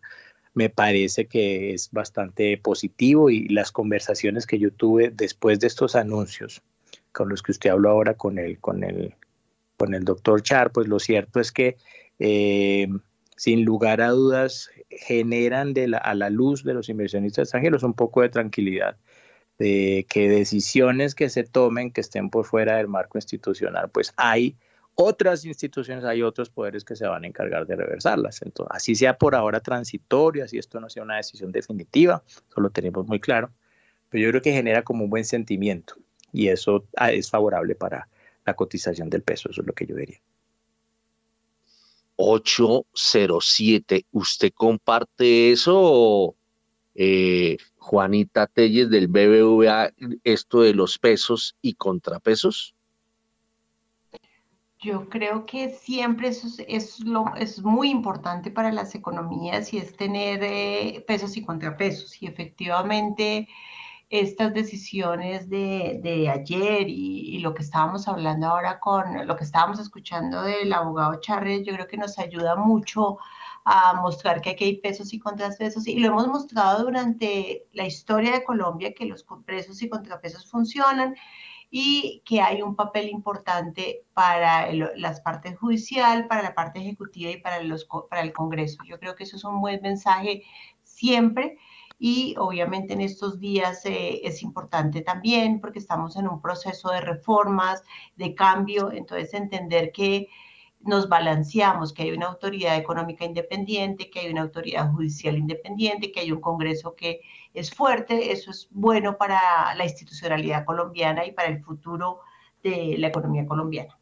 me 0.53 0.69
parece 0.69 1.27
que 1.27 1.73
es 1.73 1.89
bastante 1.91 2.57
positivo 2.57 3.29
y 3.29 3.47
las 3.49 3.71
conversaciones 3.71 4.47
que 4.47 4.59
yo 4.59 4.71
tuve 4.71 5.09
después 5.09 5.59
de 5.59 5.67
estos 5.67 5.95
anuncios 5.95 6.61
con 7.11 7.29
los 7.29 7.41
que 7.41 7.51
usted 7.53 7.69
habló 7.69 7.89
ahora 7.89 8.13
con 8.15 8.37
el, 8.37 8.59
con 8.59 8.83
el, 8.83 9.15
con 9.77 9.93
el 9.93 10.03
doctor 10.03 10.41
Char, 10.41 10.71
pues 10.71 10.87
lo 10.87 10.99
cierto 10.99 11.39
es 11.39 11.51
que 11.51 11.77
eh, 12.19 12.87
sin 13.35 13.65
lugar 13.65 14.01
a 14.01 14.09
dudas 14.09 14.69
generan 14.89 15.73
a 16.01 16.15
la 16.15 16.29
luz 16.29 16.63
de 16.63 16.73
los 16.73 16.89
inversionistas 16.89 17.43
extranjeros 17.43 17.83
un 17.83 17.93
poco 17.93 18.21
de 18.21 18.29
tranquilidad 18.29 18.97
de 19.57 20.05
que 20.09 20.29
decisiones 20.29 21.15
que 21.15 21.29
se 21.29 21.43
tomen 21.43 21.91
que 21.91 22.01
estén 22.01 22.29
por 22.29 22.45
fuera 22.45 22.77
del 22.77 22.87
marco 22.87 23.17
institucional, 23.17 23.89
pues 23.89 24.13
hay 24.17 24.55
otras 24.95 25.45
instituciones, 25.45 26.05
hay 26.05 26.21
otros 26.21 26.49
poderes 26.49 26.83
que 26.83 26.95
se 26.95 27.05
van 27.05 27.23
a 27.23 27.27
encargar 27.27 27.67
de 27.67 27.75
reversarlas. 27.75 28.41
Entonces, 28.41 28.75
así 28.75 28.95
sea 28.95 29.17
por 29.17 29.35
ahora 29.35 29.59
transitorio, 29.59 30.43
así 30.43 30.57
esto 30.57 30.79
no 30.79 30.89
sea 30.89 31.03
una 31.03 31.17
decisión 31.17 31.51
definitiva, 31.51 32.23
eso 32.27 32.61
lo 32.61 32.69
tenemos 32.69 33.07
muy 33.07 33.19
claro, 33.19 33.51
pero 34.09 34.23
yo 34.23 34.29
creo 34.29 34.41
que 34.41 34.53
genera 34.53 34.83
como 34.83 35.03
un 35.03 35.09
buen 35.09 35.25
sentimiento 35.25 35.95
y 36.31 36.47
eso 36.47 36.85
ah, 36.97 37.11
es 37.11 37.29
favorable 37.29 37.75
para 37.75 38.07
la 38.45 38.53
cotización 38.55 39.09
del 39.09 39.23
peso, 39.23 39.49
eso 39.49 39.61
es 39.61 39.67
lo 39.67 39.73
que 39.73 39.85
yo 39.85 39.95
diría. 39.95 40.19
807, 42.17 44.05
¿usted 44.11 44.53
comparte 44.53 45.51
eso, 45.51 46.35
eh, 46.93 47.57
Juanita 47.77 48.47
Telles 48.47 48.89
del 48.89 49.07
BBVA, 49.07 49.91
esto 50.23 50.61
de 50.61 50.73
los 50.73 50.97
pesos 50.97 51.55
y 51.61 51.73
contrapesos? 51.73 52.73
Yo 54.79 55.09
creo 55.09 55.45
que 55.45 55.69
siempre 55.71 56.27
eso 56.29 56.47
es, 56.67 56.99
lo, 56.99 57.35
es 57.35 57.61
muy 57.63 57.89
importante 57.89 58.51
para 58.51 58.71
las 58.71 58.93
economías 58.93 59.73
y 59.73 59.79
es 59.79 59.97
tener 59.97 60.43
eh, 60.43 61.03
pesos 61.07 61.35
y 61.37 61.43
contrapesos. 61.43 62.21
Y 62.21 62.27
efectivamente 62.27 63.47
estas 64.09 64.53
decisiones 64.53 65.49
de, 65.49 66.29
ayer 66.31 66.87
y, 66.87 67.39
lo 67.39 67.53
que 67.53 67.63
estábamos 67.63 68.07
hablando 68.07 68.47
ahora 68.47 68.79
con 68.79 69.27
lo 69.27 69.35
que 69.35 69.43
estábamos 69.43 69.79
escuchando 69.79 70.43
del 70.43 70.73
abogado 70.73 71.19
Charles, 71.21 71.63
yo 71.65 71.73
creo 71.73 71.87
que 71.87 71.97
nos 71.97 72.17
ayuda 72.19 72.55
mucho 72.55 73.17
a 73.65 73.99
mostrar 74.01 74.41
que 74.41 74.51
aquí 74.51 74.63
hay 74.63 74.77
pesos 74.77 75.13
y 75.13 75.19
contrapesos 75.19 75.87
y 75.87 75.99
lo 75.99 76.09
hemos 76.09 76.27
mostrado 76.27 76.83
durante 76.85 77.65
la 77.73 77.85
historia 77.85 78.31
de 78.31 78.43
Colombia 78.43 78.93
que 78.93 79.05
los 79.05 79.25
pesos 79.45 79.81
y 79.81 79.89
contrapesos 79.89 80.49
funcionan 80.49 81.15
y 81.71 82.21
que 82.25 82.41
hay 82.41 82.61
un 82.61 82.75
papel 82.75 83.09
importante 83.09 84.03
para 84.13 84.71
las 84.71 85.19
partes 85.21 85.57
judicial, 85.57 86.27
para 86.27 86.43
la 86.43 86.53
parte 86.55 86.79
ejecutiva 86.79 87.31
y 87.31 87.41
para, 87.41 87.61
los, 87.63 87.87
para 88.09 88.21
el 88.21 88.33
Congreso. 88.33 88.83
Yo 88.85 88.99
creo 88.99 89.15
que 89.15 89.23
eso 89.23 89.35
es 89.35 89.43
un 89.43 89.59
buen 89.59 89.81
mensaje 89.81 90.43
siempre 90.83 91.57
y 91.97 92.35
obviamente 92.37 92.93
en 92.93 93.01
estos 93.01 93.39
días 93.39 93.85
eh, 93.85 94.21
es 94.23 94.43
importante 94.43 95.01
también 95.01 95.61
porque 95.61 95.79
estamos 95.79 96.15
en 96.17 96.27
un 96.27 96.41
proceso 96.41 96.89
de 96.89 97.01
reformas, 97.01 97.83
de 98.15 98.35
cambio, 98.35 98.91
entonces 98.91 99.33
entender 99.33 99.91
que 99.91 100.29
nos 100.81 101.09
balanceamos, 101.09 101.93
que 101.93 102.03
hay 102.03 102.11
una 102.11 102.27
autoridad 102.27 102.77
económica 102.77 103.25
independiente, 103.25 104.09
que 104.09 104.19
hay 104.19 104.31
una 104.31 104.43
autoridad 104.43 104.91
judicial 104.91 105.37
independiente, 105.37 106.11
que 106.11 106.19
hay 106.19 106.31
un 106.31 106.41
Congreso 106.41 106.95
que 106.95 107.21
es 107.53 107.71
fuerte, 107.71 108.31
eso 108.31 108.51
es 108.51 108.67
bueno 108.71 109.17
para 109.17 109.73
la 109.75 109.83
institucionalidad 109.83 110.63
colombiana 110.63 111.25
y 111.25 111.31
para 111.31 111.47
el 111.47 111.63
futuro 111.63 112.19
de 112.61 112.97
la 112.99 113.07
economía 113.07 113.47
colombiana. 113.47 113.97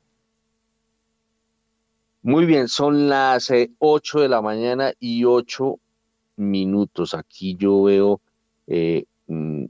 Muy 2.22 2.46
bien, 2.46 2.68
son 2.68 3.08
las 3.10 3.52
8 3.80 4.20
eh, 4.20 4.22
de 4.22 4.30
la 4.30 4.42
mañana 4.42 4.94
y 5.00 5.26
8 5.26 5.78
minutos. 6.36 7.14
Aquí 7.14 7.56
yo 7.56 7.84
veo, 7.84 8.22
eh, 8.68 9.06
mm, 9.28 9.66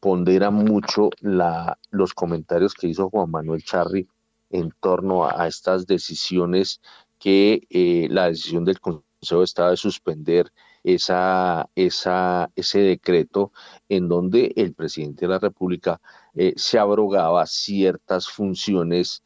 pondera 0.00 0.50
mucho 0.50 1.10
la, 1.20 1.78
los 1.90 2.14
comentarios 2.14 2.74
que 2.74 2.88
hizo 2.88 3.10
Juan 3.10 3.30
Manuel 3.30 3.62
Charri 3.64 4.06
en 4.50 4.72
torno 4.80 5.26
a, 5.26 5.48
estas 5.48 5.86
decisiones 5.86 6.80
que 7.18 7.66
eh, 7.70 8.08
la 8.10 8.26
decisión 8.28 8.64
del 8.64 8.80
Consejo 8.80 9.42
estaba 9.42 9.70
de 9.70 9.76
suspender 9.78 10.52
esa, 10.84 11.70
esa, 11.74 12.50
ese 12.54 12.80
decreto 12.80 13.52
en 13.88 14.08
donde 14.08 14.52
el 14.56 14.74
presidente 14.74 15.24
de 15.24 15.32
la 15.32 15.38
República 15.38 16.00
eh, 16.34 16.52
se 16.56 16.78
abrogaba 16.78 17.46
ciertas 17.46 18.28
funciones 18.28 19.22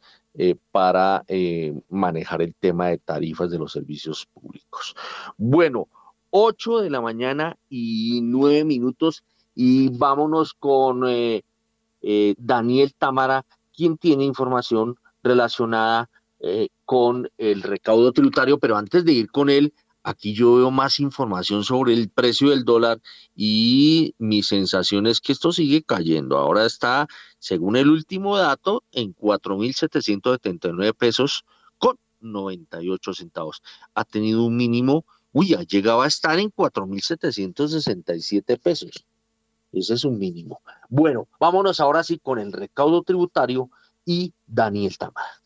para 0.71 1.25
manejar 1.89 2.41
el 2.43 2.55
tema 2.55 2.87
de 2.87 2.99
tarifas 2.99 3.51
de 3.51 3.57
los 3.57 3.73
servicios 3.73 4.25
públicos. 4.27 4.95
Bueno, 5.37 5.89
8 6.31 6.79
de 6.79 6.89
la 6.89 7.01
mañana 7.01 7.57
y 7.69 8.21
9 8.21 8.63
minutos 8.63 9.23
y 9.55 9.89
vámonos 9.89 10.53
con 10.53 11.07
eh, 11.07 11.43
eh, 12.01 12.35
Daniel 12.37 12.93
Tamara, 12.97 13.45
quien 13.75 13.97
tiene 13.97 14.23
información 14.23 14.95
relacionada 15.23 16.09
eh, 16.39 16.69
con 16.85 17.29
el 17.37 17.61
recaudo 17.61 18.11
tributario, 18.13 18.57
pero 18.57 18.77
antes 18.77 19.03
de 19.03 19.11
ir 19.11 19.31
con 19.31 19.49
él, 19.49 19.73
aquí 20.03 20.33
yo 20.33 20.55
veo 20.55 20.71
más 20.71 20.99
información 20.99 21.63
sobre 21.63 21.93
el 21.93 22.09
precio 22.09 22.51
del 22.51 22.63
dólar 22.63 23.01
y 23.35 24.15
mi 24.17 24.43
sensación 24.43 25.07
es 25.07 25.19
que 25.19 25.33
esto 25.33 25.51
sigue 25.51 25.83
cayendo. 25.83 26.37
Ahora 26.37 26.65
está, 26.65 27.07
según 27.39 27.75
el 27.75 27.89
último 27.89 28.37
dato, 28.37 28.83
en 28.91 29.13
4.779 29.15 30.93
pesos 30.95 31.43
con 31.77 31.97
98 32.21 33.13
centavos. 33.13 33.61
Ha 33.93 34.05
tenido 34.05 34.45
un 34.45 34.55
mínimo 34.55 35.05
uy, 35.31 35.55
llegaba 35.69 36.05
a 36.05 36.07
estar 36.07 36.39
en 36.39 36.51
4.767 36.51 38.59
pesos. 38.59 39.05
Ese 39.71 39.93
es 39.93 40.03
un 40.03 40.17
mínimo. 40.17 40.61
Bueno, 40.89 41.27
vámonos 41.39 41.79
ahora 41.79 42.03
sí 42.03 42.19
con 42.19 42.39
el 42.39 42.51
recaudo 42.51 43.03
tributario 43.03 43.69
y 44.05 44.33
Daniel 44.47 44.97
Tamara. 44.97 45.38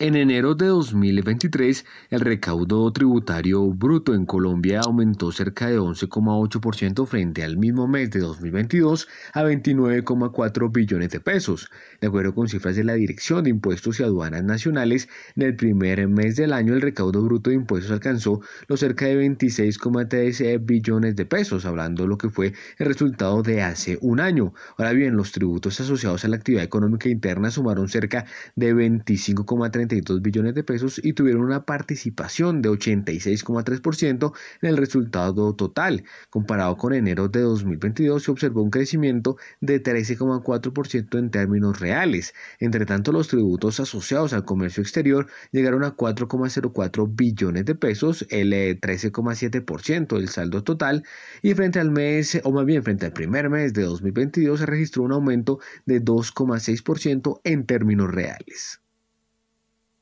En 0.00 0.16
enero 0.16 0.54
de 0.54 0.68
2023, 0.68 1.84
el 2.08 2.20
recaudo 2.20 2.90
tributario 2.94 3.66
bruto 3.74 4.14
en 4.14 4.24
Colombia 4.24 4.80
aumentó 4.80 5.30
cerca 5.32 5.68
de 5.68 5.78
11,8% 5.78 7.06
frente 7.06 7.44
al 7.44 7.58
mismo 7.58 7.86
mes 7.86 8.10
de 8.10 8.20
2022 8.20 9.06
a 9.34 9.42
29,4 9.44 10.72
billones 10.72 11.10
de 11.10 11.20
pesos. 11.20 11.70
De 12.00 12.06
acuerdo 12.06 12.34
con 12.34 12.48
cifras 12.48 12.74
de 12.74 12.84
la 12.84 12.94
Dirección 12.94 13.44
de 13.44 13.50
Impuestos 13.50 14.00
y 14.00 14.02
Aduanas 14.02 14.42
Nacionales, 14.42 15.10
en 15.36 15.42
el 15.42 15.56
primer 15.56 16.08
mes 16.08 16.36
del 16.36 16.54
año 16.54 16.72
el 16.72 16.80
recaudo 16.80 17.20
bruto 17.22 17.50
de 17.50 17.56
impuestos 17.56 17.92
alcanzó 17.92 18.40
los 18.68 18.80
cerca 18.80 19.04
de 19.04 19.22
26,3 19.28 20.64
billones 20.64 21.16
de 21.16 21.26
pesos, 21.26 21.66
hablando 21.66 22.04
de 22.04 22.08
lo 22.08 22.16
que 22.16 22.30
fue 22.30 22.54
el 22.78 22.86
resultado 22.86 23.42
de 23.42 23.60
hace 23.60 23.98
un 24.00 24.20
año. 24.20 24.54
Ahora 24.78 24.94
bien, 24.94 25.16
los 25.16 25.32
tributos 25.32 25.78
asociados 25.80 26.24
a 26.24 26.28
la 26.28 26.36
actividad 26.36 26.64
económica 26.64 27.10
interna 27.10 27.50
sumaron 27.50 27.90
cerca 27.90 28.24
de 28.56 28.74
25,3 28.74 29.81
billones 30.22 30.54
de 30.54 30.64
pesos 30.64 31.00
y 31.02 31.12
tuvieron 31.12 31.42
una 31.42 31.64
participación 31.64 32.62
de 32.62 32.70
86,3% 32.70 34.32
en 34.62 34.68
el 34.68 34.76
resultado 34.76 35.54
total. 35.54 36.04
Comparado 36.30 36.76
con 36.76 36.92
enero 36.94 37.28
de 37.28 37.40
2022 37.40 38.22
se 38.22 38.30
observó 38.30 38.62
un 38.62 38.70
crecimiento 38.70 39.36
de 39.60 39.82
13,4% 39.82 41.18
en 41.18 41.30
términos 41.30 41.80
reales. 41.80 42.34
Entre 42.58 42.86
tanto, 42.86 43.12
los 43.12 43.28
tributos 43.28 43.80
asociados 43.80 44.32
al 44.32 44.44
comercio 44.44 44.82
exterior 44.82 45.26
llegaron 45.50 45.84
a 45.84 45.96
4,04 45.96 47.08
billones 47.14 47.64
de 47.64 47.74
pesos, 47.74 48.26
el 48.30 48.52
13,7% 48.52 50.18
del 50.18 50.28
saldo 50.28 50.62
total, 50.62 51.04
y 51.42 51.54
frente 51.54 51.80
al 51.80 51.90
mes, 51.90 52.40
o 52.44 52.52
más 52.52 52.64
bien 52.66 52.82
frente 52.82 53.06
al 53.06 53.12
primer 53.12 53.50
mes 53.50 53.72
de 53.72 53.82
2022, 53.82 54.60
se 54.60 54.66
registró 54.66 55.02
un 55.04 55.12
aumento 55.12 55.58
de 55.86 56.02
2,6% 56.02 57.40
en 57.44 57.66
términos 57.66 58.10
reales. 58.10 58.81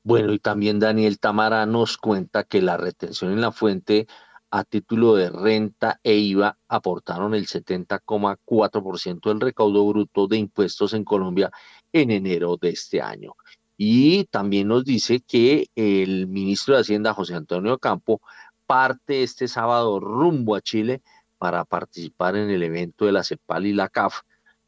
Bueno, 0.03 0.33
y 0.33 0.39
también 0.39 0.79
Daniel 0.79 1.19
Tamara 1.19 1.67
nos 1.67 1.99
cuenta 1.99 2.45
que 2.45 2.63
la 2.63 2.77
retención 2.77 3.33
en 3.33 3.41
la 3.41 3.53
fuente 3.53 4.07
a 4.51 4.65
título 4.65 5.15
de 5.15 5.31
renta 5.31 6.01
e 6.03 6.17
IVA 6.17 6.59
aportaron 6.69 7.35
el 7.35 7.47
70,4% 7.47 9.29
del 9.29 9.41
recaudo 9.41 9.87
bruto 9.87 10.27
de 10.27 10.39
impuestos 10.39 10.95
en 10.95 11.05
Colombia 11.05 11.51
en 11.93 12.11
enero 12.11 12.57
de 12.57 12.71
este 12.71 13.01
año. 13.01 13.37
Y 13.77 14.25
también 14.25 14.69
nos 14.69 14.85
dice 14.85 15.21
que 15.21 15.69
el 15.75 16.27
ministro 16.27 16.75
de 16.75 16.81
Hacienda, 16.81 17.15
José 17.15 17.35
Antonio 17.35 17.79
Campo, 17.79 18.21
parte 18.67 19.23
este 19.23 19.49
sábado 19.49 20.01
rumbo 20.01 20.57
a 20.57 20.61
Chile 20.61 21.03
para 21.39 21.65
participar 21.65 22.37
en 22.37 22.51
el 22.51 22.63
evento 22.63 23.07
de 23.07 23.13
la 23.13 23.25
CEPAL 23.25 23.67
y 23.67 23.73
la 23.73 23.89
CAF. 23.89 24.21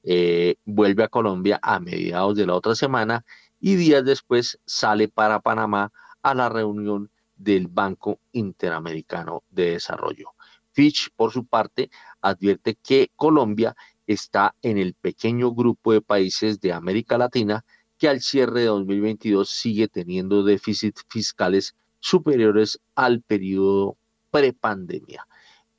Eh, 0.05 0.57
vuelve 0.65 1.05
a 1.05 1.09
Colombia 1.09 1.59
a 1.63 1.79
mediados 1.79 2.37
de 2.37 2.47
la 2.47 2.55
otra 2.55 2.75
semana 2.75 3.25
y 3.63 3.77
días 3.77 4.05
después 4.05 4.59
sale 4.67 5.07
para 5.07 5.41
Panamá 5.41 5.93
a 6.21 6.35
la 6.35 6.49
reunión 6.49 7.11
del 7.37 7.69
Banco 7.69 8.19
Interamericano 8.33 9.45
de 9.51 9.71
Desarrollo. 9.71 10.31
Fitch, 10.73 11.11
por 11.15 11.31
su 11.31 11.47
parte, 11.47 11.89
advierte 12.21 12.75
que 12.75 13.13
Colombia 13.15 13.77
está 14.07 14.57
en 14.63 14.79
el 14.79 14.95
pequeño 14.95 15.53
grupo 15.53 15.93
de 15.93 16.03
países 16.03 16.61
de 16.61 16.73
América 16.73 17.17
Latina 17.17 17.65
que 17.99 18.09
al 18.09 18.21
cierre 18.21 18.63
de 18.63 18.67
2022 18.67 19.49
sigue 19.49 19.87
teniendo 19.87 20.43
déficits 20.43 21.05
fiscales 21.09 21.77
superiores 22.01 22.81
al 22.97 23.23
periodo 23.23 23.97
prepandemia. 24.33 25.29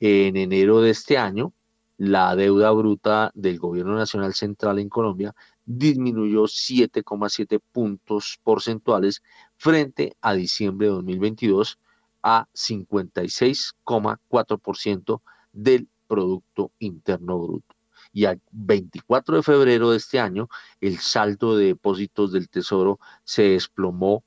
En 0.00 0.36
enero 0.36 0.80
de 0.80 0.90
este 0.90 1.18
año, 1.18 1.52
la 1.98 2.34
deuda 2.34 2.70
bruta 2.70 3.30
del 3.34 3.58
Gobierno 3.58 3.94
Nacional 3.94 4.32
Central 4.32 4.78
en 4.78 4.88
Colombia 4.88 5.34
disminuyó 5.66 6.44
7,7 6.44 7.60
puntos 7.72 8.38
porcentuales 8.42 9.22
frente 9.56 10.16
a 10.20 10.34
diciembre 10.34 10.88
de 10.88 10.94
2022 10.94 11.78
a 12.22 12.48
56,4% 12.54 15.22
del 15.52 15.88
Producto 16.06 16.70
Interno 16.78 17.38
Bruto. 17.38 17.74
Y 18.12 18.26
al 18.26 18.40
24 18.52 19.36
de 19.36 19.42
febrero 19.42 19.90
de 19.90 19.96
este 19.96 20.20
año, 20.20 20.48
el 20.80 20.98
saldo 20.98 21.56
de 21.56 21.66
depósitos 21.66 22.30
del 22.32 22.48
Tesoro 22.48 23.00
se 23.24 23.42
desplomó 23.42 24.22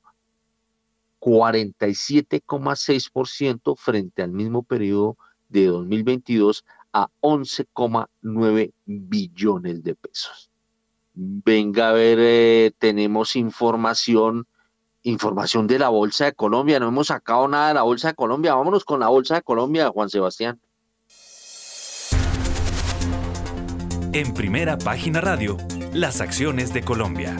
47,6% 1.20 3.76
frente 3.76 4.22
al 4.22 4.32
mismo 4.32 4.62
periodo 4.62 5.16
de 5.48 5.66
2022 5.66 6.64
a 6.92 7.08
11,9 7.20 8.72
billones 8.84 9.82
de 9.82 9.94
pesos. 9.94 10.47
Venga 11.20 11.88
a 11.88 11.92
ver, 11.92 12.18
eh, 12.20 12.70
tenemos 12.78 13.34
información, 13.34 14.46
información 15.02 15.66
de 15.66 15.80
la 15.80 15.88
Bolsa 15.88 16.26
de 16.26 16.32
Colombia. 16.32 16.78
No 16.78 16.86
hemos 16.86 17.08
sacado 17.08 17.48
nada 17.48 17.68
de 17.68 17.74
la 17.74 17.82
Bolsa 17.82 18.08
de 18.08 18.14
Colombia. 18.14 18.54
Vámonos 18.54 18.84
con 18.84 19.00
la 19.00 19.08
Bolsa 19.08 19.34
de 19.34 19.42
Colombia, 19.42 19.88
Juan 19.88 20.08
Sebastián. 20.10 20.60
En 24.12 24.32
primera 24.32 24.78
página 24.78 25.20
radio, 25.20 25.56
las 25.92 26.20
acciones 26.20 26.72
de 26.72 26.82
Colombia. 26.82 27.36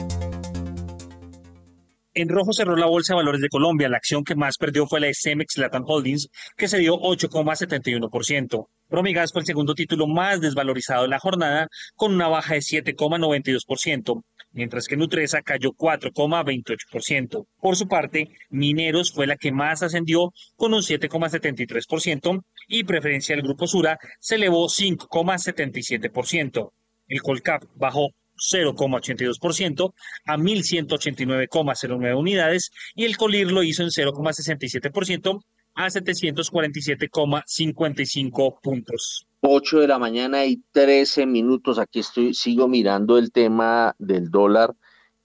En 2.21 2.27
rojo 2.27 2.51
cerró 2.51 2.75
la 2.75 2.85
Bolsa 2.85 3.13
de 3.13 3.19
Valores 3.19 3.39
de 3.39 3.47
Colombia. 3.47 3.87
La 3.87 3.95
acción 3.95 4.25
que 4.25 4.35
más 4.35 4.57
perdió 4.57 4.85
fue 4.85 4.99
la 4.99 5.07
de 5.07 5.13
Cemex 5.13 5.57
Latam 5.57 5.85
Holdings, 5.87 6.27
que 6.57 6.67
se 6.67 6.77
dio 6.77 6.99
8,71%. 6.99 8.67
Promigas 8.89 9.31
fue 9.31 9.39
el 9.39 9.45
segundo 9.45 9.73
título 9.73 10.05
más 10.05 10.41
desvalorizado 10.41 11.03
de 11.03 11.07
la 11.07 11.19
jornada, 11.19 11.69
con 11.95 12.13
una 12.13 12.27
baja 12.27 12.55
de 12.55 12.59
7,92%, 12.59 14.21
mientras 14.51 14.87
que 14.87 14.97
Nutresa 14.97 15.41
cayó 15.43 15.71
4,28%. 15.71 17.47
Por 17.61 17.77
su 17.77 17.87
parte, 17.87 18.27
Mineros 18.49 19.13
fue 19.13 19.25
la 19.25 19.37
que 19.37 19.53
más 19.53 19.81
ascendió, 19.81 20.33
con 20.57 20.73
un 20.73 20.81
7,73%, 20.81 22.43
y 22.67 22.83
Preferencia 22.83 23.33
del 23.33 23.45
Grupo 23.45 23.65
Sura 23.65 23.97
se 24.19 24.35
elevó 24.35 24.67
5,77%. 24.67 26.73
El 27.07 27.21
Colcap 27.21 27.63
bajó 27.75 28.09
0,82% 28.39 29.93
a 30.25 30.37
1.189,09 30.37 32.17
unidades 32.17 32.71
y 32.95 33.03
el 33.05 33.17
Colir 33.17 33.51
lo 33.51 33.63
hizo 33.63 33.83
en 33.83 33.89
0,67% 33.89 35.43
a 35.75 35.87
747,55 35.87 38.59
puntos. 38.61 39.27
8 39.41 39.79
de 39.79 39.87
la 39.87 39.97
mañana 39.99 40.45
y 40.45 40.61
13 40.71 41.25
minutos. 41.25 41.79
Aquí 41.79 41.99
estoy, 41.99 42.33
sigo 42.33 42.67
mirando 42.67 43.17
el 43.17 43.31
tema 43.31 43.95
del 43.97 44.29
dólar. 44.29 44.75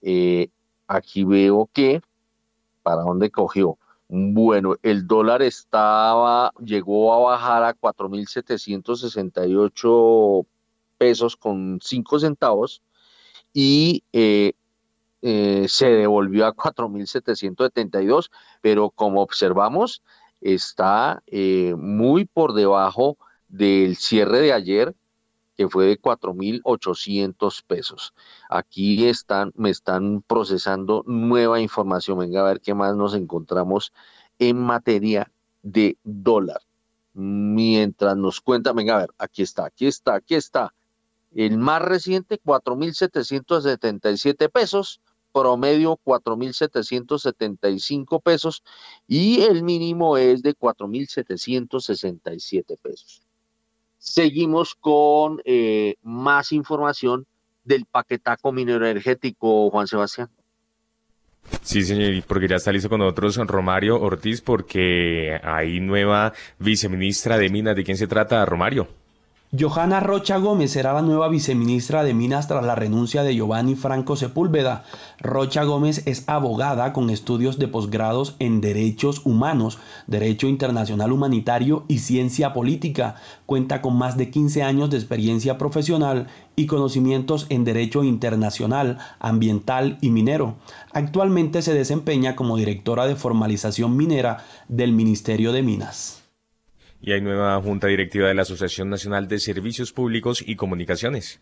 Eh, 0.03 0.51
aquí 0.87 1.25
veo 1.25 1.69
que, 1.73 2.01
¿para 2.83 3.03
dónde 3.03 3.31
cogió? 3.31 3.77
Bueno, 4.09 4.77
el 4.83 5.09
dólar 5.09 5.43
estaba, 5.43 6.53
llegó 6.65 7.13
a 7.15 7.19
bajar 7.33 7.65
a 7.65 7.75
4.768 7.75 10.47
pesos 10.99 11.37
con 11.37 11.81
5 11.83 12.19
centavos 12.21 12.81
y 13.55 14.03
eh, 14.13 14.53
eh, 15.23 15.67
se 15.69 15.87
devolvió 15.87 16.45
a 16.45 16.55
4.772, 16.55 18.31
pero 18.61 18.91
como 18.91 19.23
observamos, 19.23 20.03
está 20.43 21.23
eh, 21.29 21.75
muy 21.79 22.27
por 22.27 22.53
debajo 22.53 23.17
del 23.49 23.97
cierre 23.97 24.41
de 24.41 24.53
ayer, 24.53 24.95
que 25.57 25.69
fue 25.69 25.87
de 25.87 25.99
4.800 25.99 27.63
pesos. 27.65 28.13
Aquí 28.51 29.07
están, 29.07 29.53
me 29.55 29.71
están 29.71 30.23
procesando 30.27 31.05
nueva 31.07 31.61
información. 31.61 32.19
Venga 32.19 32.41
a 32.41 32.49
ver 32.49 32.61
qué 32.61 32.75
más 32.75 32.97
nos 32.97 33.15
encontramos 33.15 33.93
en 34.41 34.61
materia 34.61 35.31
de 35.63 35.97
dólar. 36.03 36.61
Mientras 37.15 38.17
nos 38.17 38.41
cuenta, 38.41 38.73
venga 38.73 38.97
a 38.97 38.99
ver, 38.99 39.11
aquí 39.17 39.43
está, 39.43 39.67
aquí 39.67 39.87
está, 39.87 40.17
aquí 40.17 40.35
está. 40.35 40.75
El 41.35 41.59
más 41.59 41.83
reciente, 41.83 42.41
4.777 42.43 44.51
pesos, 44.51 45.03
promedio 45.33 46.01
4.775 46.05 48.23
pesos 48.23 48.63
y 49.09 49.43
el 49.43 49.65
mínimo 49.65 50.17
es 50.17 50.43
de 50.43 50.55
4.767 50.55 52.79
pesos. 52.81 53.23
Seguimos 53.99 54.77
con 54.77 55.43
eh, 55.45 55.97
más 56.03 56.53
información 56.53 57.27
del 57.65 57.85
paquetaco 57.87 58.53
minero 58.53 58.87
energético, 58.87 59.71
Juan 59.71 59.89
Sebastián. 59.89 60.31
Sí, 61.63 61.83
señor, 61.83 62.23
porque 62.27 62.49
ya 62.49 62.57
está 62.57 62.71
listo 62.71 62.89
con 62.89 63.01
nosotros 63.01 63.37
Romario 63.37 64.01
Ortiz, 64.01 64.41
porque 64.41 65.41
hay 65.43 65.81
nueva 65.81 66.33
viceministra 66.59 67.39
de 67.39 67.51
Minas. 67.51 67.75
¿De 67.77 67.85
quién 67.85 67.97
se 67.97 68.07
trata, 68.07 68.45
Romario? 68.47 68.87
Johanna 69.57 70.01
Rocha 70.01 70.39
Gómez 70.39 70.73
será 70.73 70.95
la 70.95 71.03
nueva 71.03 71.29
viceministra 71.29 72.03
de 72.03 72.13
Minas 72.13 72.49
tras 72.49 72.65
la 72.65 72.75
renuncia 72.75 73.23
de 73.23 73.37
Giovanni 73.37 73.77
Franco 73.77 74.17
Sepúlveda. 74.17 74.83
Rocha 75.21 75.63
Gómez 75.63 76.03
es 76.07 76.25
abogada 76.27 76.93
con 76.93 77.09
estudios 77.09 77.57
de 77.57 77.69
posgrados 77.69 78.35
en 78.41 78.61
Derechos 78.61 79.21
Humanos, 79.25 79.79
Derecho 80.09 80.49
Internacional 80.49 81.13
Humanitario 81.13 81.85
y 81.87 81.99
Ciencia 81.99 82.53
Política. 82.53 83.15
Cuenta 83.47 83.81
con 83.81 83.97
más 83.97 84.17
de 84.17 84.29
15 84.29 84.65
años 84.65 84.91
de 84.91 84.97
experiencia 84.97 85.57
profesional 85.57 86.27
y 86.57 86.67
conocimientos 86.67 87.47
en 87.49 87.63
Derecho 87.63 88.03
Internacional, 88.03 88.99
Ambiental 89.21 89.99
y 90.01 90.11
Minero. 90.11 90.57
Actualmente 90.93 91.63
se 91.63 91.75
desempeña 91.75 92.35
como 92.35 92.57
directora 92.57 93.07
de 93.07 93.15
formalización 93.15 93.97
minera 93.97 94.45
del 94.67 94.91
Ministerio 94.91 95.53
de 95.53 95.63
Minas 95.63 96.24
y 97.05 97.13
hay 97.13 97.21
nueva 97.21 97.61
junta 97.61 97.89
directiva 97.89 98.29
de 98.29 98.35
la 98.35 98.43
Asociación 98.43 98.89
Nacional 98.89 99.27
de 99.29 99.39
Servicios 99.39 99.93
Públicos 99.93 100.43
y 100.47 100.57
Comunicaciones. 100.57 101.41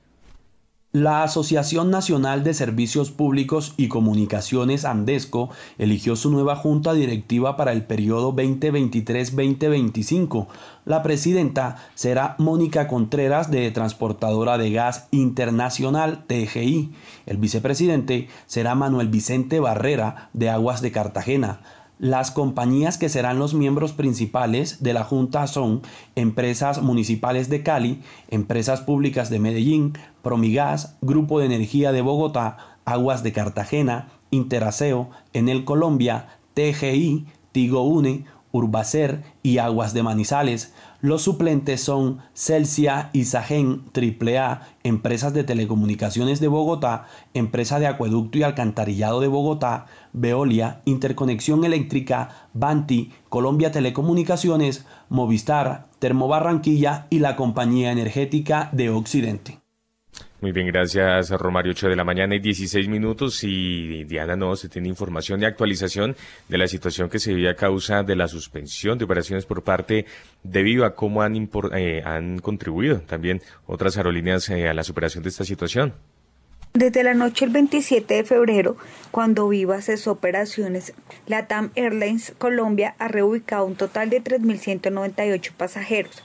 La 0.90 1.22
Asociación 1.22 1.90
Nacional 1.90 2.42
de 2.44 2.52
Servicios 2.52 3.10
Públicos 3.12 3.72
y 3.76 3.86
Comunicaciones 3.88 4.84
Andesco 4.84 5.48
eligió 5.78 6.16
su 6.16 6.30
nueva 6.30 6.56
junta 6.56 6.92
directiva 6.92 7.56
para 7.56 7.72
el 7.72 7.84
periodo 7.84 8.34
2023-2025. 8.34 10.48
La 10.84 11.02
presidenta 11.02 11.76
será 11.94 12.34
Mónica 12.38 12.88
Contreras 12.88 13.50
de 13.50 13.70
Transportadora 13.70 14.58
de 14.58 14.70
Gas 14.72 15.08
Internacional 15.12 16.26
TGI. 16.26 16.92
El 17.24 17.38
vicepresidente 17.38 18.28
será 18.46 18.74
Manuel 18.74 19.08
Vicente 19.08 19.60
Barrera 19.60 20.28
de 20.34 20.50
Aguas 20.50 20.82
de 20.82 20.92
Cartagena. 20.92 21.62
Las 22.02 22.32
compañías 22.32 22.98
que 22.98 23.08
serán 23.08 23.38
los 23.38 23.54
miembros 23.54 23.92
principales 23.92 24.82
de 24.82 24.92
la 24.92 25.04
Junta 25.04 25.46
son 25.46 25.82
Empresas 26.16 26.82
Municipales 26.82 27.48
de 27.48 27.62
Cali, 27.62 28.02
Empresas 28.28 28.80
Públicas 28.80 29.30
de 29.30 29.38
Medellín, 29.38 29.92
Promigas, 30.20 30.96
Grupo 31.00 31.38
de 31.38 31.46
Energía 31.46 31.92
de 31.92 32.02
Bogotá, 32.02 32.56
Aguas 32.84 33.22
de 33.22 33.30
Cartagena, 33.30 34.08
Interaseo, 34.32 35.10
Enel 35.32 35.64
Colombia, 35.64 36.26
TGI, 36.54 37.24
Tigo 37.52 37.84
Une, 37.84 38.24
Urbacer 38.50 39.22
y 39.44 39.58
Aguas 39.58 39.94
de 39.94 40.02
Manizales. 40.02 40.74
Los 41.00 41.22
suplentes 41.22 41.82
son 41.82 42.18
Celsia, 42.34 43.10
Isagen, 43.12 43.82
AAA, 43.94 44.68
Empresas 44.82 45.32
de 45.34 45.42
Telecomunicaciones 45.42 46.38
de 46.38 46.48
Bogotá, 46.48 47.06
Empresa 47.32 47.80
de 47.80 47.86
Acueducto 47.86 48.38
y 48.38 48.42
Alcantarillado 48.42 49.20
de 49.20 49.28
Bogotá, 49.28 49.86
Veolia, 50.12 50.82
Interconexión 50.84 51.64
Eléctrica, 51.64 52.48
Banti, 52.52 53.12
Colombia 53.28 53.70
Telecomunicaciones, 53.70 54.86
Movistar, 55.08 55.88
Termobarranquilla 55.98 57.06
y 57.10 57.18
la 57.20 57.36
Compañía 57.36 57.92
Energética 57.92 58.68
de 58.72 58.90
Occidente. 58.90 59.62
Muy 60.42 60.50
bien, 60.50 60.66
gracias 60.66 61.30
Romario, 61.30 61.70
8 61.70 61.90
de 61.90 61.94
la 61.94 62.02
mañana 62.02 62.34
y 62.34 62.40
16 62.40 62.88
minutos. 62.88 63.44
Y 63.44 64.02
Diana, 64.02 64.34
no, 64.34 64.56
se 64.56 64.68
tiene 64.68 64.88
información 64.88 65.40
y 65.40 65.44
actualización 65.44 66.16
de 66.48 66.58
la 66.58 66.66
situación 66.66 67.08
que 67.08 67.20
se 67.20 67.32
vive 67.32 67.48
a 67.48 67.54
causa 67.54 68.02
de 68.02 68.16
la 68.16 68.26
suspensión 68.26 68.98
de 68.98 69.04
operaciones 69.04 69.46
por 69.46 69.62
parte 69.62 70.04
de 70.42 70.62
Viva. 70.64 70.96
¿Cómo 70.96 71.22
han, 71.22 71.48
eh, 71.76 72.02
contribuido 72.42 73.02
también 73.02 73.40
otras 73.66 73.96
aerolíneas 73.96 74.50
eh, 74.50 74.68
a 74.68 74.74
la 74.74 74.82
superación 74.82 75.22
de 75.22 75.28
esta 75.28 75.44
situación? 75.44 75.94
Desde 76.74 77.02
la 77.02 77.12
noche 77.12 77.44
del 77.44 77.52
27 77.52 78.14
de 78.14 78.24
febrero, 78.24 78.78
cuando 79.10 79.46
Viva 79.46 79.82
cesó 79.82 80.12
operaciones, 80.12 80.94
LATAM 81.26 81.70
Airlines 81.74 82.32
Colombia 82.38 82.94
ha 82.98 83.08
reubicado 83.08 83.66
un 83.66 83.76
total 83.76 84.08
de 84.08 84.24
3.198 84.24 85.52
pasajeros 85.52 86.24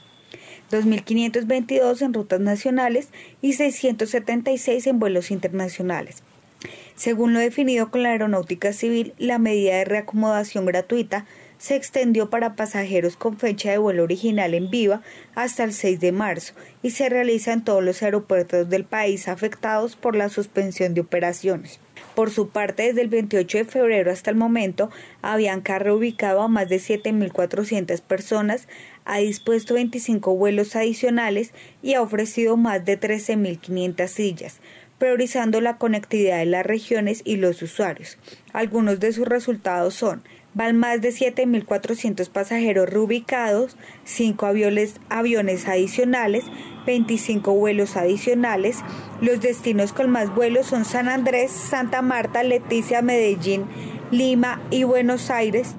2.522 0.70 2.00
en 2.00 2.14
rutas 2.14 2.40
nacionales 2.40 3.10
y 3.42 3.54
676 3.54 4.86
en 4.86 4.98
vuelos 4.98 5.30
internacionales. 5.30 6.22
Según 6.94 7.34
lo 7.34 7.40
definido 7.40 7.90
con 7.90 8.02
la 8.02 8.10
Aeronáutica 8.10 8.72
Civil, 8.72 9.14
la 9.18 9.38
medida 9.38 9.76
de 9.76 9.84
reacomodación 9.84 10.64
gratuita 10.64 11.26
se 11.58 11.76
extendió 11.76 12.30
para 12.30 12.56
pasajeros 12.56 13.16
con 13.16 13.36
fecha 13.36 13.70
de 13.70 13.78
vuelo 13.78 14.04
original 14.04 14.54
en 14.54 14.70
viva 14.70 15.02
hasta 15.34 15.64
el 15.64 15.72
6 15.72 16.00
de 16.00 16.12
marzo 16.12 16.54
y 16.82 16.90
se 16.90 17.08
realiza 17.08 17.52
en 17.52 17.62
todos 17.62 17.82
los 17.82 18.02
aeropuertos 18.02 18.68
del 18.68 18.84
país 18.84 19.28
afectados 19.28 19.96
por 19.96 20.16
la 20.16 20.28
suspensión 20.28 20.94
de 20.94 21.02
operaciones. 21.02 21.80
Por 22.14 22.30
su 22.30 22.48
parte, 22.48 22.84
desde 22.84 23.02
el 23.02 23.08
28 23.08 23.58
de 23.58 23.64
febrero 23.64 24.10
hasta 24.10 24.30
el 24.30 24.36
momento, 24.36 24.90
Avianca 25.22 25.76
ha 25.76 25.78
reubicado 25.78 26.42
a 26.42 26.48
más 26.48 26.68
de 26.68 26.76
7.400 26.78 28.00
personas, 28.02 28.66
ha 29.04 29.18
dispuesto 29.18 29.74
25 29.74 30.34
vuelos 30.34 30.74
adicionales 30.74 31.52
y 31.82 31.94
ha 31.94 32.02
ofrecido 32.02 32.56
más 32.56 32.84
de 32.84 32.98
13.500 32.98 34.08
sillas, 34.08 34.60
priorizando 34.98 35.60
la 35.60 35.78
conectividad 35.78 36.38
de 36.38 36.46
las 36.46 36.66
regiones 36.66 37.22
y 37.24 37.36
los 37.36 37.62
usuarios. 37.62 38.18
Algunos 38.52 38.98
de 38.98 39.12
sus 39.12 39.26
resultados 39.26 39.94
son 39.94 40.22
van 40.58 40.76
más 40.76 41.00
de 41.00 41.10
7.400 41.10 42.28
pasajeros 42.30 42.90
reubicados, 42.90 43.76
5 44.02 44.44
aviones, 44.44 44.96
aviones 45.08 45.68
adicionales, 45.68 46.46
25 46.84 47.54
vuelos 47.54 47.96
adicionales. 47.96 48.78
Los 49.20 49.40
destinos 49.40 49.92
con 49.92 50.10
más 50.10 50.34
vuelos 50.34 50.66
son 50.66 50.84
San 50.84 51.08
Andrés, 51.08 51.52
Santa 51.52 52.02
Marta, 52.02 52.42
Leticia, 52.42 53.02
Medellín, 53.02 53.66
Lima 54.10 54.60
y 54.72 54.82
Buenos 54.82 55.30
Aires. 55.30 55.76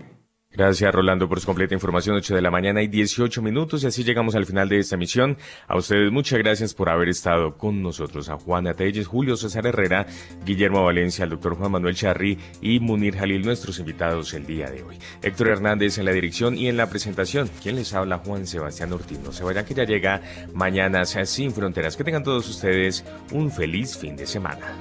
Gracias, 0.60 0.94
Rolando, 0.94 1.30
por 1.30 1.40
su 1.40 1.45
completa 1.45 1.73
información. 1.73 2.18
8 2.18 2.36
de 2.36 2.41
la 2.41 2.52
mañana 2.52 2.81
y 2.81 2.90
18 2.90 3.41
minutos. 3.41 3.81
Y 3.81 3.88
así 3.88 4.03
llegamos 4.03 4.36
al 4.36 4.45
final 4.45 4.68
de 4.68 4.80
esta 4.80 4.95
emisión. 4.95 5.38
A 5.69 5.77
ustedes, 5.77 6.11
muchas 6.11 6.38
gracias 6.38 6.73
por 6.73 6.90
haber 6.90 7.07
estado 7.07 7.57
con 7.57 7.81
nosotros. 7.81 8.27
A 8.27 8.38
Juana 8.38 8.73
Telles, 8.73 9.07
Julio 9.07 9.38
César 9.38 9.65
Herrera, 9.65 10.06
Guillermo 10.44 10.84
Valencia, 10.84 11.23
al 11.23 11.30
doctor 11.30 11.56
Juan 11.56 11.72
Manuel 11.72 11.95
Charri 11.95 12.38
y 12.61 12.81
Munir 12.81 13.15
Jalil, 13.15 13.41
nuestros 13.41 13.80
invitados 13.80 14.34
el 14.34 14.45
día 14.45 14.69
de 14.69 14.84
hoy. 14.84 14.98
Héctor 15.22 15.48
Hernández 15.48 15.98
en 15.98 16.03
la 16.03 16.11
dirección 16.11 16.57
y 16.57 16.68
en 16.68 16.76
la 16.76 16.90
presentación. 16.90 17.49
¿Quién 17.64 17.77
les 17.77 17.94
habla? 17.94 18.18
Juan 18.18 18.45
Sebastián 18.45 18.91
Ortiz. 18.91 19.19
No 19.19 19.31
se 19.31 19.45
vayan 19.45 19.64
que 19.64 19.76
ya 19.76 19.86
llega 19.86 20.22
mañana 20.53 21.06
sin 21.06 21.53
fronteras. 21.53 21.95
Que 21.95 22.03
tengan 22.03 22.26
todos 22.26 22.49
ustedes 22.49 23.06
un 23.31 23.49
feliz 23.49 23.98
fin 23.98 24.18
de 24.18 24.27
semana. 24.27 24.76